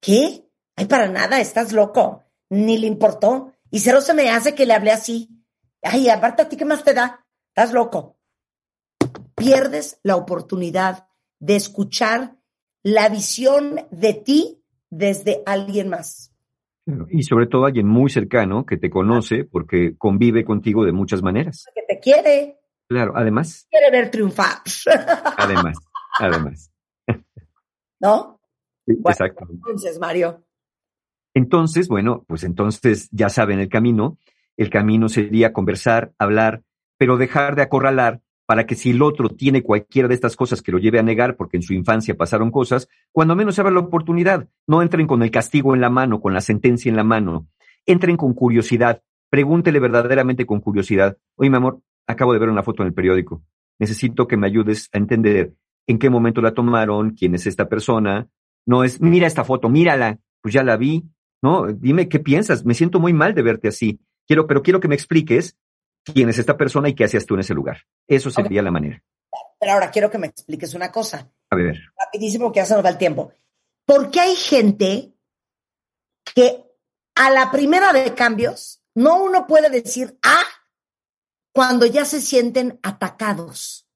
¿qué? 0.00 0.46
Ay, 0.74 0.84
para 0.84 1.08
nada, 1.08 1.40
estás 1.40 1.72
loco. 1.72 2.25
Ni 2.50 2.78
le 2.78 2.86
importó. 2.86 3.52
Y 3.70 3.80
cero 3.80 4.00
se 4.00 4.14
me 4.14 4.30
hace 4.30 4.54
que 4.54 4.66
le 4.66 4.74
hablé 4.74 4.92
así. 4.92 5.28
Ay, 5.82 6.08
aparte 6.08 6.42
a 6.42 6.48
ti, 6.48 6.56
¿qué 6.56 6.64
más 6.64 6.84
te 6.84 6.94
da? 6.94 7.24
Estás 7.48 7.72
loco. 7.72 8.18
Pierdes 9.34 10.00
la 10.02 10.16
oportunidad 10.16 11.08
de 11.38 11.56
escuchar 11.56 12.36
la 12.82 13.08
visión 13.08 13.80
de 13.90 14.14
ti 14.14 14.62
desde 14.90 15.42
alguien 15.46 15.88
más. 15.88 16.32
Y 17.10 17.24
sobre 17.24 17.46
todo 17.46 17.64
alguien 17.64 17.88
muy 17.88 18.10
cercano 18.10 18.64
que 18.64 18.76
te 18.76 18.88
conoce 18.90 19.44
porque 19.44 19.96
convive 19.98 20.44
contigo 20.44 20.84
de 20.84 20.92
muchas 20.92 21.20
maneras. 21.20 21.66
Que 21.74 21.82
te 21.82 21.98
quiere. 21.98 22.60
Claro, 22.88 23.12
además. 23.16 23.66
Quiere 23.68 23.90
ver 23.90 24.10
triunfar. 24.10 24.58
Además, 25.36 25.78
además. 26.20 26.70
¿No? 28.00 28.40
Sí, 28.86 28.94
Bueno, 28.94 29.10
exacto. 29.10 29.46
Entonces, 29.50 29.98
Mario, 29.98 30.45
Entonces, 31.36 31.88
bueno, 31.88 32.24
pues 32.26 32.44
entonces 32.44 33.10
ya 33.12 33.28
saben 33.28 33.60
el 33.60 33.68
camino. 33.68 34.16
El 34.56 34.70
camino 34.70 35.10
sería 35.10 35.52
conversar, 35.52 36.14
hablar, 36.18 36.62
pero 36.96 37.18
dejar 37.18 37.56
de 37.56 37.62
acorralar 37.62 38.22
para 38.46 38.64
que 38.64 38.74
si 38.74 38.92
el 38.92 39.02
otro 39.02 39.28
tiene 39.28 39.62
cualquiera 39.62 40.08
de 40.08 40.14
estas 40.14 40.34
cosas 40.34 40.62
que 40.62 40.72
lo 40.72 40.78
lleve 40.78 40.98
a 40.98 41.02
negar 41.02 41.36
porque 41.36 41.58
en 41.58 41.62
su 41.62 41.74
infancia 41.74 42.16
pasaron 42.16 42.50
cosas, 42.50 42.88
cuando 43.12 43.36
menos 43.36 43.58
abra 43.58 43.70
la 43.70 43.80
oportunidad. 43.80 44.48
No 44.66 44.80
entren 44.80 45.06
con 45.06 45.22
el 45.22 45.30
castigo 45.30 45.74
en 45.74 45.82
la 45.82 45.90
mano, 45.90 46.22
con 46.22 46.32
la 46.32 46.40
sentencia 46.40 46.88
en 46.88 46.96
la 46.96 47.04
mano. 47.04 47.48
Entren 47.84 48.16
con 48.16 48.32
curiosidad. 48.32 49.02
Pregúntele 49.28 49.78
verdaderamente 49.78 50.46
con 50.46 50.60
curiosidad. 50.60 51.18
Oye, 51.34 51.50
mi 51.50 51.56
amor, 51.58 51.82
acabo 52.06 52.32
de 52.32 52.38
ver 52.38 52.48
una 52.48 52.62
foto 52.62 52.82
en 52.82 52.88
el 52.88 52.94
periódico. 52.94 53.42
Necesito 53.78 54.26
que 54.26 54.38
me 54.38 54.46
ayudes 54.46 54.88
a 54.94 54.96
entender 54.96 55.52
en 55.86 55.98
qué 55.98 56.08
momento 56.08 56.40
la 56.40 56.54
tomaron, 56.54 57.10
quién 57.10 57.34
es 57.34 57.46
esta 57.46 57.68
persona. 57.68 58.26
No 58.64 58.84
es, 58.84 59.02
mira 59.02 59.26
esta 59.26 59.44
foto, 59.44 59.68
mírala. 59.68 60.18
Pues 60.40 60.54
ya 60.54 60.62
la 60.62 60.78
vi. 60.78 61.04
No, 61.46 61.68
dime 61.72 62.08
qué 62.08 62.18
piensas. 62.18 62.64
Me 62.64 62.74
siento 62.74 62.98
muy 62.98 63.12
mal 63.12 63.32
de 63.32 63.40
verte 63.40 63.68
así. 63.68 64.00
Quiero, 64.26 64.48
pero 64.48 64.64
quiero 64.64 64.80
que 64.80 64.88
me 64.88 64.96
expliques 64.96 65.56
quién 66.02 66.28
es 66.28 66.38
esta 66.38 66.56
persona 66.56 66.88
y 66.88 66.94
qué 66.96 67.04
hacías 67.04 67.24
tú 67.24 67.34
en 67.34 67.40
ese 67.40 67.54
lugar. 67.54 67.82
Eso 68.08 68.32
sería 68.32 68.62
la 68.62 68.72
manera. 68.72 69.00
pero 69.60 69.74
ahora 69.74 69.92
quiero 69.92 70.10
que 70.10 70.18
me 70.18 70.26
expliques 70.26 70.74
una 70.74 70.90
cosa. 70.90 71.30
A 71.50 71.54
ver. 71.54 71.78
Rapidísimo, 71.96 72.50
que 72.50 72.58
ya 72.58 72.66
se 72.66 72.74
nos 72.74 72.84
va 72.84 72.88
el 72.88 72.98
tiempo. 72.98 73.30
¿Por 73.84 74.10
qué 74.10 74.22
hay 74.22 74.34
gente 74.34 75.12
que 76.34 76.64
a 77.14 77.30
la 77.30 77.52
primera 77.52 77.92
de 77.92 78.12
cambios 78.12 78.82
no 78.96 79.22
uno 79.22 79.46
puede 79.46 79.70
decir, 79.70 80.18
ah, 80.24 80.42
cuando 81.52 81.86
ya 81.86 82.04
se 82.04 82.20
sienten 82.20 82.80
atacados? 82.82 83.86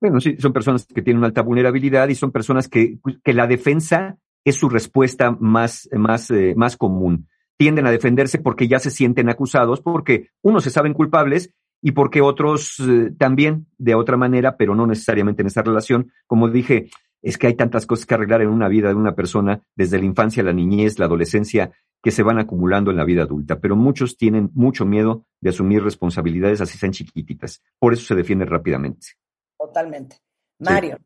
Bueno, 0.00 0.18
sí, 0.18 0.38
son 0.38 0.54
personas 0.54 0.86
que 0.86 1.02
tienen 1.02 1.18
una 1.18 1.26
alta 1.26 1.42
vulnerabilidad 1.42 2.08
y 2.08 2.14
son 2.14 2.32
personas 2.32 2.68
que, 2.68 3.00
que 3.22 3.34
la 3.34 3.46
defensa 3.46 4.16
es 4.48 4.56
su 4.56 4.68
respuesta 4.68 5.36
más, 5.38 5.88
más, 5.92 6.30
eh, 6.30 6.54
más 6.56 6.76
común. 6.76 7.28
Tienden 7.56 7.86
a 7.86 7.90
defenderse 7.90 8.38
porque 8.38 8.68
ya 8.68 8.78
se 8.78 8.90
sienten 8.90 9.28
acusados, 9.28 9.80
porque 9.80 10.30
uno 10.42 10.60
se 10.60 10.70
saben 10.70 10.94
culpables 10.94 11.52
y 11.82 11.92
porque 11.92 12.20
otros 12.20 12.80
eh, 12.80 13.12
también 13.16 13.66
de 13.78 13.94
otra 13.94 14.16
manera, 14.16 14.56
pero 14.56 14.74
no 14.74 14.86
necesariamente 14.86 15.42
en 15.42 15.48
esta 15.48 15.62
relación. 15.62 16.12
Como 16.26 16.48
dije, 16.48 16.90
es 17.22 17.38
que 17.38 17.48
hay 17.48 17.54
tantas 17.54 17.86
cosas 17.86 18.06
que 18.06 18.14
arreglar 18.14 18.42
en 18.42 18.48
una 18.48 18.68
vida 18.68 18.88
de 18.88 18.94
una 18.94 19.14
persona, 19.14 19.62
desde 19.74 19.98
la 19.98 20.04
infancia, 20.04 20.42
la 20.42 20.52
niñez, 20.52 20.98
la 20.98 21.06
adolescencia, 21.06 21.72
que 22.02 22.10
se 22.10 22.22
van 22.22 22.38
acumulando 22.38 22.90
en 22.90 22.96
la 22.96 23.04
vida 23.04 23.22
adulta, 23.24 23.58
pero 23.58 23.74
muchos 23.74 24.16
tienen 24.16 24.50
mucho 24.54 24.84
miedo 24.84 25.26
de 25.40 25.50
asumir 25.50 25.82
responsabilidades 25.82 26.60
así 26.60 26.78
sean 26.78 26.92
chiquititas. 26.92 27.62
Por 27.78 27.92
eso 27.92 28.04
se 28.06 28.14
defienden 28.14 28.48
rápidamente. 28.48 29.08
Totalmente. 29.58 30.16
Mario, 30.60 30.98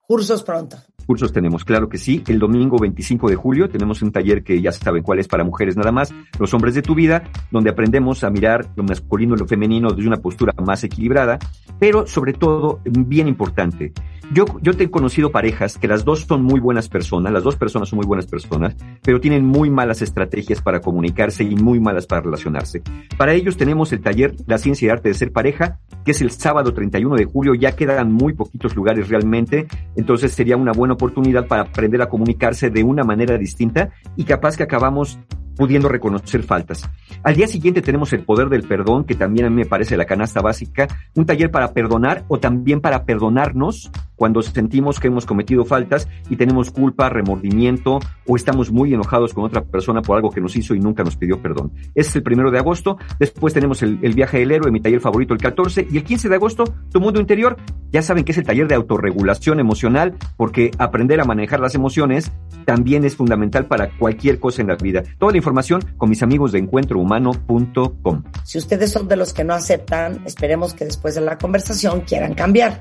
cursos 0.00 0.42
pronto. 0.44 0.76
Cursos 1.06 1.32
tenemos, 1.32 1.64
claro 1.64 1.88
que 1.88 1.98
sí. 1.98 2.22
El 2.26 2.38
domingo 2.38 2.78
25 2.78 3.30
de 3.30 3.36
julio 3.36 3.68
tenemos 3.68 4.02
un 4.02 4.10
taller 4.10 4.42
que 4.42 4.60
ya 4.60 4.72
saben 4.72 5.02
cuál 5.02 5.20
es 5.20 5.28
para 5.28 5.44
mujeres 5.44 5.76
nada 5.76 5.92
más, 5.92 6.12
los 6.38 6.52
hombres 6.52 6.74
de 6.74 6.82
tu 6.82 6.94
vida, 6.94 7.24
donde 7.50 7.70
aprendemos 7.70 8.24
a 8.24 8.30
mirar 8.30 8.66
lo 8.74 8.82
masculino 8.82 9.36
y 9.36 9.38
lo 9.38 9.46
femenino 9.46 9.90
desde 9.90 10.08
una 10.08 10.16
postura 10.16 10.52
más 10.64 10.82
equilibrada, 10.84 11.38
pero 11.78 12.06
sobre 12.06 12.32
todo, 12.32 12.80
bien 12.84 13.28
importante, 13.28 13.92
yo, 14.32 14.44
yo 14.60 14.74
te 14.74 14.84
he 14.84 14.90
conocido 14.90 15.30
parejas 15.30 15.78
que 15.78 15.86
las 15.86 16.04
dos 16.04 16.26
son 16.26 16.42
muy 16.42 16.58
buenas 16.58 16.88
personas, 16.88 17.32
las 17.32 17.44
dos 17.44 17.54
personas 17.54 17.88
son 17.88 17.98
muy 17.98 18.06
buenas 18.06 18.26
personas, 18.26 18.74
pero 19.02 19.20
tienen 19.20 19.44
muy 19.44 19.70
malas 19.70 20.02
estrategias 20.02 20.60
para 20.60 20.80
comunicarse 20.80 21.44
y 21.44 21.54
muy 21.54 21.78
malas 21.78 22.06
para 22.06 22.22
relacionarse. 22.22 22.82
Para 23.16 23.34
ellos 23.34 23.56
tenemos 23.56 23.92
el 23.92 24.00
taller 24.00 24.34
La 24.46 24.58
ciencia 24.58 24.86
y 24.86 24.88
arte 24.88 25.10
de 25.10 25.14
ser 25.14 25.30
pareja, 25.30 25.78
que 26.04 26.10
es 26.10 26.20
el 26.22 26.30
sábado 26.32 26.74
31 26.74 27.14
de 27.14 27.24
julio, 27.24 27.54
ya 27.54 27.76
quedan 27.76 28.12
muy 28.12 28.32
poquitos 28.32 28.74
lugares 28.74 29.08
realmente, 29.08 29.68
entonces 29.94 30.32
sería 30.32 30.56
una 30.56 30.72
buena 30.72 30.95
oportunidad 30.96 31.46
para 31.46 31.62
aprender 31.62 32.02
a 32.02 32.08
comunicarse 32.08 32.70
de 32.70 32.82
una 32.82 33.04
manera 33.04 33.38
distinta 33.38 33.90
y 34.16 34.24
capaz 34.24 34.56
que 34.56 34.64
acabamos 34.64 35.18
pudiendo 35.56 35.88
reconocer 35.88 36.42
faltas. 36.42 36.88
Al 37.22 37.34
día 37.34 37.48
siguiente 37.48 37.82
tenemos 37.82 38.12
el 38.12 38.24
poder 38.24 38.48
del 38.48 38.62
perdón, 38.62 39.04
que 39.04 39.14
también 39.14 39.46
a 39.46 39.50
mí 39.50 39.56
me 39.56 39.66
parece 39.66 39.96
la 39.96 40.04
canasta 40.04 40.40
básica, 40.40 40.86
un 41.14 41.26
taller 41.26 41.50
para 41.50 41.72
perdonar 41.72 42.24
o 42.28 42.38
también 42.38 42.80
para 42.80 43.04
perdonarnos 43.04 43.90
cuando 44.16 44.42
sentimos 44.42 44.98
que 44.98 45.08
hemos 45.08 45.26
cometido 45.26 45.64
faltas 45.64 46.08
y 46.28 46.36
tenemos 46.36 46.70
culpa, 46.70 47.08
remordimiento 47.08 48.00
o 48.26 48.36
estamos 48.36 48.72
muy 48.72 48.92
enojados 48.94 49.34
con 49.34 49.44
otra 49.44 49.62
persona 49.62 50.02
por 50.02 50.16
algo 50.16 50.30
que 50.30 50.40
nos 50.40 50.56
hizo 50.56 50.74
y 50.74 50.80
nunca 50.80 51.04
nos 51.04 51.16
pidió 51.16 51.40
perdón. 51.40 51.72
Es 51.94 52.16
el 52.16 52.22
primero 52.22 52.50
de 52.50 52.58
agosto. 52.58 52.96
Después 53.18 53.52
tenemos 53.52 53.82
el, 53.82 53.98
el 54.02 54.14
viaje 54.14 54.38
del 54.38 54.50
héroe, 54.50 54.70
mi 54.70 54.80
taller 54.80 55.00
favorito 55.00 55.34
el 55.34 55.40
14 55.40 55.86
y 55.90 55.98
el 55.98 56.04
15 56.04 56.28
de 56.28 56.34
agosto, 56.34 56.64
tu 56.90 57.00
mundo 57.00 57.20
interior. 57.20 57.56
Ya 57.92 58.02
saben 58.02 58.24
que 58.24 58.32
es 58.32 58.38
el 58.38 58.44
taller 58.44 58.66
de 58.68 58.74
autorregulación 58.74 59.60
emocional 59.60 60.14
porque 60.36 60.70
aprender 60.78 61.20
a 61.20 61.24
manejar 61.24 61.60
las 61.60 61.74
emociones 61.74 62.32
también 62.64 63.04
es 63.04 63.16
fundamental 63.16 63.66
para 63.66 63.90
cualquier 63.90 64.40
cosa 64.40 64.62
en 64.62 64.68
la 64.68 64.76
vida. 64.76 65.02
Toda 65.18 65.32
la 65.32 65.38
información 65.46 65.84
con 65.96 66.10
mis 66.10 66.22
amigos 66.24 66.50
de 66.50 66.58
encuentrohumano.com. 66.58 68.24
Si 68.42 68.58
ustedes 68.58 68.90
son 68.90 69.06
de 69.06 69.14
los 69.14 69.32
que 69.32 69.44
no 69.44 69.54
aceptan, 69.54 70.22
esperemos 70.26 70.74
que 70.74 70.84
después 70.84 71.14
de 71.14 71.20
la 71.20 71.38
conversación 71.38 72.00
quieran 72.00 72.34
cambiar. 72.34 72.80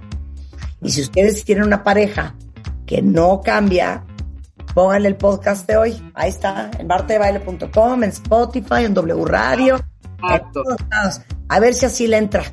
Y 0.81 0.89
si 0.89 1.01
ustedes 1.01 1.45
tienen 1.45 1.65
una 1.65 1.83
pareja 1.83 2.33
que 2.87 3.03
no 3.03 3.41
cambia, 3.41 4.03
pónganle 4.73 5.09
el 5.09 5.15
podcast 5.15 5.67
de 5.67 5.77
hoy. 5.77 6.11
Ahí 6.15 6.29
está, 6.29 6.71
en 6.79 6.87
bartebaile.com, 6.87 8.03
en 8.03 8.09
Spotify, 8.09 8.85
en 8.85 8.95
W 8.95 9.25
Radio, 9.25 9.79
en 10.27 10.51
todos 10.51 10.77
lados. 10.89 11.21
A 11.47 11.59
ver 11.59 11.75
si 11.75 11.85
así 11.85 12.07
le 12.07 12.17
entra. 12.17 12.43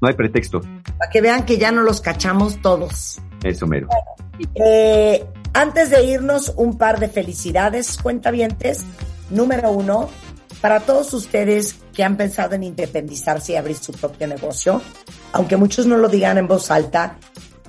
No 0.00 0.08
hay 0.08 0.14
pretexto. 0.14 0.62
Para 0.62 1.10
que 1.12 1.20
vean 1.20 1.44
que 1.44 1.58
ya 1.58 1.72
no 1.72 1.82
los 1.82 2.00
cachamos 2.00 2.62
todos. 2.62 3.20
Eso 3.44 3.66
mero. 3.66 3.88
Eh, 4.54 5.26
antes 5.52 5.90
de 5.90 6.04
irnos, 6.04 6.54
un 6.56 6.78
par 6.78 7.00
de 7.00 7.08
felicidades, 7.08 7.98
cuentavientes. 7.98 8.84
Número 9.30 9.70
uno, 9.70 10.08
para 10.60 10.80
todos 10.80 11.12
ustedes 11.12 11.76
que 11.92 12.02
han 12.02 12.16
pensado 12.16 12.54
en 12.54 12.62
independizarse 12.62 13.52
y 13.52 13.56
abrir 13.56 13.76
su 13.76 13.92
propio 13.92 14.26
negocio, 14.26 14.80
aunque 15.32 15.56
muchos 15.56 15.86
no 15.86 15.96
lo 15.96 16.08
digan 16.08 16.38
en 16.38 16.48
voz 16.48 16.70
alta, 16.70 17.18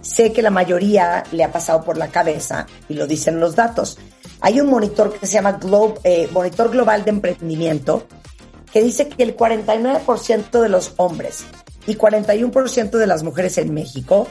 sé 0.02 0.32
que 0.32 0.42
la 0.42 0.50
mayoría 0.50 1.24
le 1.32 1.44
ha 1.44 1.52
pasado 1.52 1.84
por 1.84 1.98
la 1.98 2.08
cabeza 2.08 2.68
y 2.88 2.94
lo 2.94 3.08
dicen 3.08 3.40
los 3.40 3.56
datos. 3.56 3.98
Hay 4.42 4.62
un 4.62 4.70
monitor 4.70 5.14
que 5.14 5.28
se 5.28 5.34
llama 5.34 5.54
Globe, 5.54 6.00
eh, 6.04 6.30
Monitor 6.32 6.72
Global 6.72 7.04
de 7.04 7.12
Emprendimiento 7.12 8.08
que 8.72 8.82
dice 8.82 9.10
que 9.10 9.24
el 9.24 9.36
49% 9.36 10.62
de 10.62 10.70
los 10.70 10.94
hombres 10.98 11.44
y 11.88 11.96
41% 11.96 12.92
de 12.92 13.08
las 13.08 13.24
mujeres 13.24 13.58
en 13.58 13.74
México 13.74 14.28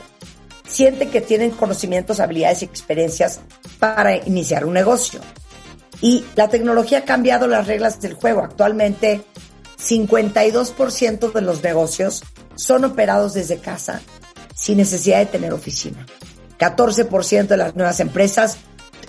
sienten 0.66 1.10
que 1.10 1.20
tienen 1.20 1.50
conocimientos, 1.50 2.20
habilidades 2.20 2.62
y 2.62 2.66
experiencias 2.66 3.40
para 3.78 4.16
iniciar 4.16 4.64
un 4.64 4.74
negocio. 4.74 5.20
Y 6.00 6.24
la 6.36 6.48
tecnología 6.48 6.98
ha 6.98 7.04
cambiado 7.04 7.46
las 7.46 7.66
reglas 7.66 8.00
del 8.00 8.14
juego. 8.14 8.42
Actualmente, 8.42 9.22
52% 9.78 11.32
de 11.32 11.40
los 11.40 11.62
negocios 11.62 12.22
son 12.54 12.84
operados 12.84 13.34
desde 13.34 13.58
casa 13.58 14.00
sin 14.54 14.78
necesidad 14.78 15.18
de 15.18 15.26
tener 15.26 15.52
oficina. 15.52 16.04
14% 16.58 17.46
de 17.46 17.56
las 17.56 17.76
nuevas 17.76 18.00
empresas 18.00 18.58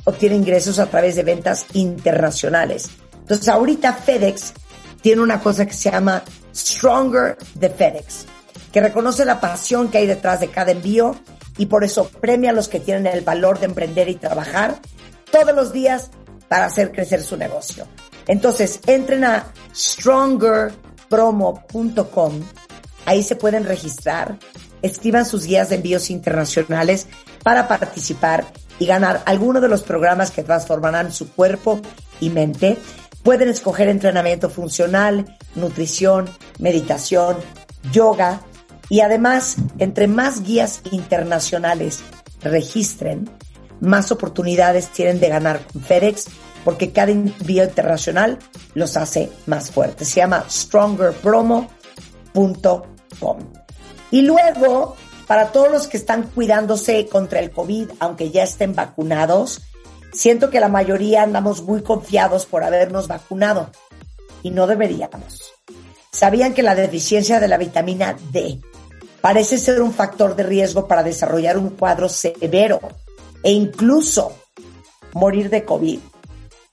obtienen 0.03 0.41
ingresos 0.41 0.79
a 0.79 0.85
través 0.85 1.15
de 1.15 1.23
ventas 1.23 1.65
internacionales. 1.73 2.89
Entonces, 3.19 3.47
ahorita 3.47 3.93
FedEx 3.93 4.53
tiene 5.01 5.21
una 5.21 5.39
cosa 5.41 5.65
que 5.65 5.73
se 5.73 5.91
llama 5.91 6.23
Stronger 6.53 7.37
de 7.55 7.69
FedEx, 7.69 8.25
que 8.71 8.81
reconoce 8.81 9.25
la 9.25 9.41
pasión 9.41 9.89
que 9.89 9.99
hay 9.99 10.07
detrás 10.07 10.39
de 10.39 10.49
cada 10.49 10.71
envío 10.71 11.15
y 11.57 11.65
por 11.65 11.83
eso 11.83 12.09
premia 12.21 12.51
a 12.51 12.53
los 12.53 12.67
que 12.67 12.79
tienen 12.79 13.07
el 13.07 13.21
valor 13.21 13.59
de 13.59 13.65
emprender 13.65 14.07
y 14.09 14.15
trabajar 14.15 14.79
todos 15.31 15.55
los 15.55 15.73
días 15.73 16.11
para 16.49 16.65
hacer 16.65 16.91
crecer 16.91 17.23
su 17.23 17.37
negocio. 17.37 17.87
Entonces, 18.27 18.81
entren 18.85 19.23
a 19.23 19.53
strongerpromo.com, 19.73 22.41
ahí 23.05 23.23
se 23.23 23.37
pueden 23.37 23.63
registrar, 23.63 24.37
escriban 24.81 25.25
sus 25.25 25.45
guías 25.45 25.69
de 25.69 25.77
envíos 25.77 26.09
internacionales 26.09 27.07
para 27.43 27.67
participar 27.67 28.45
y 28.79 28.85
ganar 28.85 29.21
alguno 29.25 29.61
de 29.61 29.69
los 29.69 29.83
programas 29.83 30.31
que 30.31 30.43
transformarán 30.43 31.11
su 31.11 31.31
cuerpo 31.31 31.79
y 32.19 32.29
mente. 32.29 32.77
Pueden 33.23 33.49
escoger 33.49 33.89
entrenamiento 33.89 34.49
funcional, 34.49 35.37
nutrición, 35.55 36.29
meditación, 36.57 37.37
yoga 37.91 38.41
y 38.89 39.01
además, 39.01 39.57
entre 39.77 40.07
más 40.07 40.43
guías 40.43 40.81
internacionales 40.91 41.99
registren, 42.41 43.29
más 43.81 44.11
oportunidades 44.11 44.89
tienen 44.89 45.19
de 45.19 45.29
ganar 45.29 45.61
con 45.71 45.81
FedEx 45.81 46.25
porque 46.63 46.91
cada 46.91 47.11
envío 47.11 47.63
internacional 47.63 48.39
los 48.73 48.97
hace 48.97 49.29
más 49.45 49.69
fuertes. 49.71 50.09
Se 50.09 50.17
llama 50.17 50.45
strongerpromo.com. 50.49 53.37
Y 54.11 54.23
luego, 54.23 54.95
para 55.27 55.51
todos 55.51 55.71
los 55.71 55.87
que 55.87 55.97
están 55.97 56.23
cuidándose 56.23 57.07
contra 57.07 57.39
el 57.39 57.51
COVID, 57.51 57.91
aunque 57.99 58.31
ya 58.31 58.43
estén 58.43 58.75
vacunados, 58.75 59.61
siento 60.11 60.49
que 60.49 60.59
la 60.59 60.67
mayoría 60.67 61.23
andamos 61.23 61.63
muy 61.63 61.81
confiados 61.81 62.45
por 62.45 62.63
habernos 62.63 63.07
vacunado 63.07 63.69
y 64.43 64.51
no 64.51 64.67
deberíamos. 64.67 65.53
¿Sabían 66.11 66.53
que 66.53 66.63
la 66.63 66.75
deficiencia 66.75 67.39
de 67.39 67.47
la 67.47 67.57
vitamina 67.57 68.17
D 68.31 68.59
parece 69.21 69.57
ser 69.57 69.81
un 69.81 69.93
factor 69.93 70.35
de 70.35 70.43
riesgo 70.43 70.87
para 70.87 71.03
desarrollar 71.03 71.57
un 71.57 71.69
cuadro 71.71 72.09
severo 72.09 72.79
e 73.43 73.51
incluso 73.51 74.33
morir 75.13 75.49
de 75.49 75.65
COVID? 75.65 75.99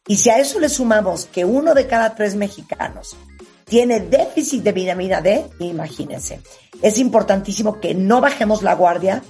Y 0.08 0.16
si 0.16 0.30
a 0.30 0.38
eso 0.38 0.60
le 0.60 0.68
sumamos 0.68 1.26
que 1.26 1.44
uno 1.44 1.74
de 1.74 1.86
cada 1.86 2.14
tres 2.14 2.36
mexicanos 2.36 3.16
tiene 3.64 4.00
déficit 4.00 4.62
de 4.62 4.72
vitamina 4.72 5.20
D, 5.20 5.44
imagínense. 5.58 6.40
Es 6.80 6.98
importantísimo 6.98 7.80
que 7.80 7.94
no 7.94 8.20
bajemos 8.20 8.62
la 8.62 8.74
guardia. 8.74 9.22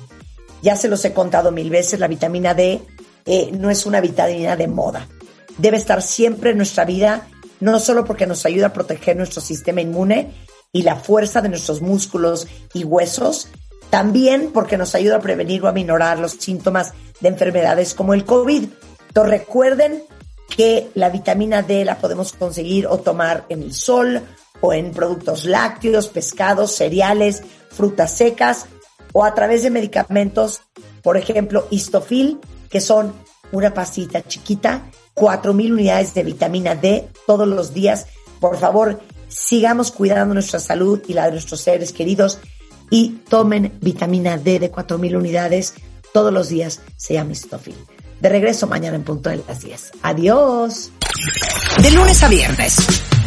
Ya 0.63 0.77
se 0.77 0.89
los 0.89 1.05
he 1.05 1.15
contado 1.15 1.51
mil 1.51 1.71
veces, 1.71 1.99
la 1.99 2.09
vitamina 2.09 2.53
D 2.53 2.83
eh, 3.25 3.51
no 3.53 3.71
es 3.71 3.87
una 3.87 4.01
vitamina 4.01 4.55
de 4.57 4.69
moda. 4.69 5.09
Debe 5.57 5.79
estar 5.79 6.03
siempre 6.03 6.51
en 6.51 6.59
nuestra 6.59 6.85
vida, 6.85 7.27
no 7.61 7.81
solo 7.81 8.05
porque 8.05 8.27
nos 8.27 8.45
ayuda 8.45 8.69
a 8.69 8.73
proteger 8.73 9.17
nuestro 9.17 9.41
sistema 9.41 9.81
inmune 9.81 10.33
y 10.73 10.83
la 10.83 10.97
fuerza 10.97 11.41
de 11.41 11.49
nuestros 11.49 11.81
músculos 11.81 12.47
y 12.75 12.85
huesos, 12.85 13.49
también 13.89 14.51
porque 14.53 14.77
nos 14.77 14.95
ayuda 14.95 15.17
a 15.17 15.21
prevenir 15.21 15.63
o 15.63 15.69
a 15.69 15.73
minorar 15.73 16.19
los 16.19 16.33
síntomas 16.33 16.93
de 17.21 17.29
enfermedades 17.29 17.95
como 17.95 18.15
el 18.15 18.25
COVID. 18.25 18.65
Recuerden 19.15 20.03
que 20.55 20.91
la 20.95 21.11
vitamina 21.11 21.63
D 21.63 21.85
la 21.85 21.99
podemos 21.99 22.33
conseguir 22.33 22.87
o 22.87 22.99
tomar 22.99 23.47
en 23.49 23.63
el 23.63 23.73
sol 23.73 24.23
o 24.61 24.73
en 24.73 24.93
productos 24.93 25.45
lácteos, 25.45 26.09
pescados, 26.09 26.73
cereales, 26.73 27.43
frutas 27.71 28.13
secas 28.13 28.67
o 29.13 29.25
a 29.25 29.35
través 29.35 29.63
de 29.63 29.71
medicamentos, 29.71 30.63
por 31.03 31.17
ejemplo, 31.17 31.67
Histofil, 31.71 32.39
que 32.69 32.81
son 32.81 33.15
una 33.53 33.73
pasita 33.73 34.23
chiquita, 34.23 34.91
4000 35.15 35.73
unidades 35.73 36.15
de 36.15 36.23
vitamina 36.23 36.75
D 36.75 37.09
todos 37.27 37.49
los 37.49 37.73
días. 37.73 38.07
Por 38.41 38.59
favor, 38.59 39.01
sigamos 39.29 39.91
cuidando 39.91 40.35
nuestra 40.35 40.61
salud 40.61 41.01
y 41.07 41.15
la 41.15 41.27
de 41.27 41.33
nuestros 41.33 41.61
seres 41.61 41.93
queridos 41.93 42.39
y 42.91 43.21
tomen 43.29 43.79
vitamina 43.81 44.37
D 44.37 44.59
de 44.59 44.71
4000 44.71 45.17
unidades 45.17 45.75
todos 46.17 46.33
los 46.33 46.49
días. 46.49 46.81
Se 46.97 47.13
llama. 47.13 47.35
De 48.23 48.29
regreso 48.31 48.67
mañana 48.67 48.97
en 48.97 49.05
punto 49.05 49.29
de 49.29 49.43
las 49.47 49.61
10. 49.61 49.93
Adiós. 50.01 50.91
De 51.83 51.91
lunes 51.91 52.23
a 52.23 52.29
viernes. 52.29 52.77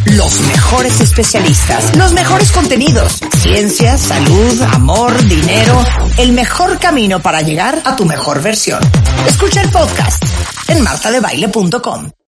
Los 0.06 0.40
mejores 0.42 1.00
especialistas, 1.00 1.96
los 1.96 2.14
mejores 2.14 2.52
contenidos, 2.52 3.20
ciencia, 3.44 3.96
salud, 3.96 4.62
amor, 4.74 5.16
dinero, 5.28 5.86
el 6.18 6.32
mejor 6.32 6.80
camino 6.80 7.22
para 7.22 7.44
llegar 7.44 7.80
a 7.86 7.96
tu 7.96 8.06
mejor 8.06 8.42
versión. 8.42 8.82
Escucha 9.28 9.62
el 9.62 9.70
podcast 9.70 10.24
en 10.68 10.82
martadebaile.com. 10.82 12.19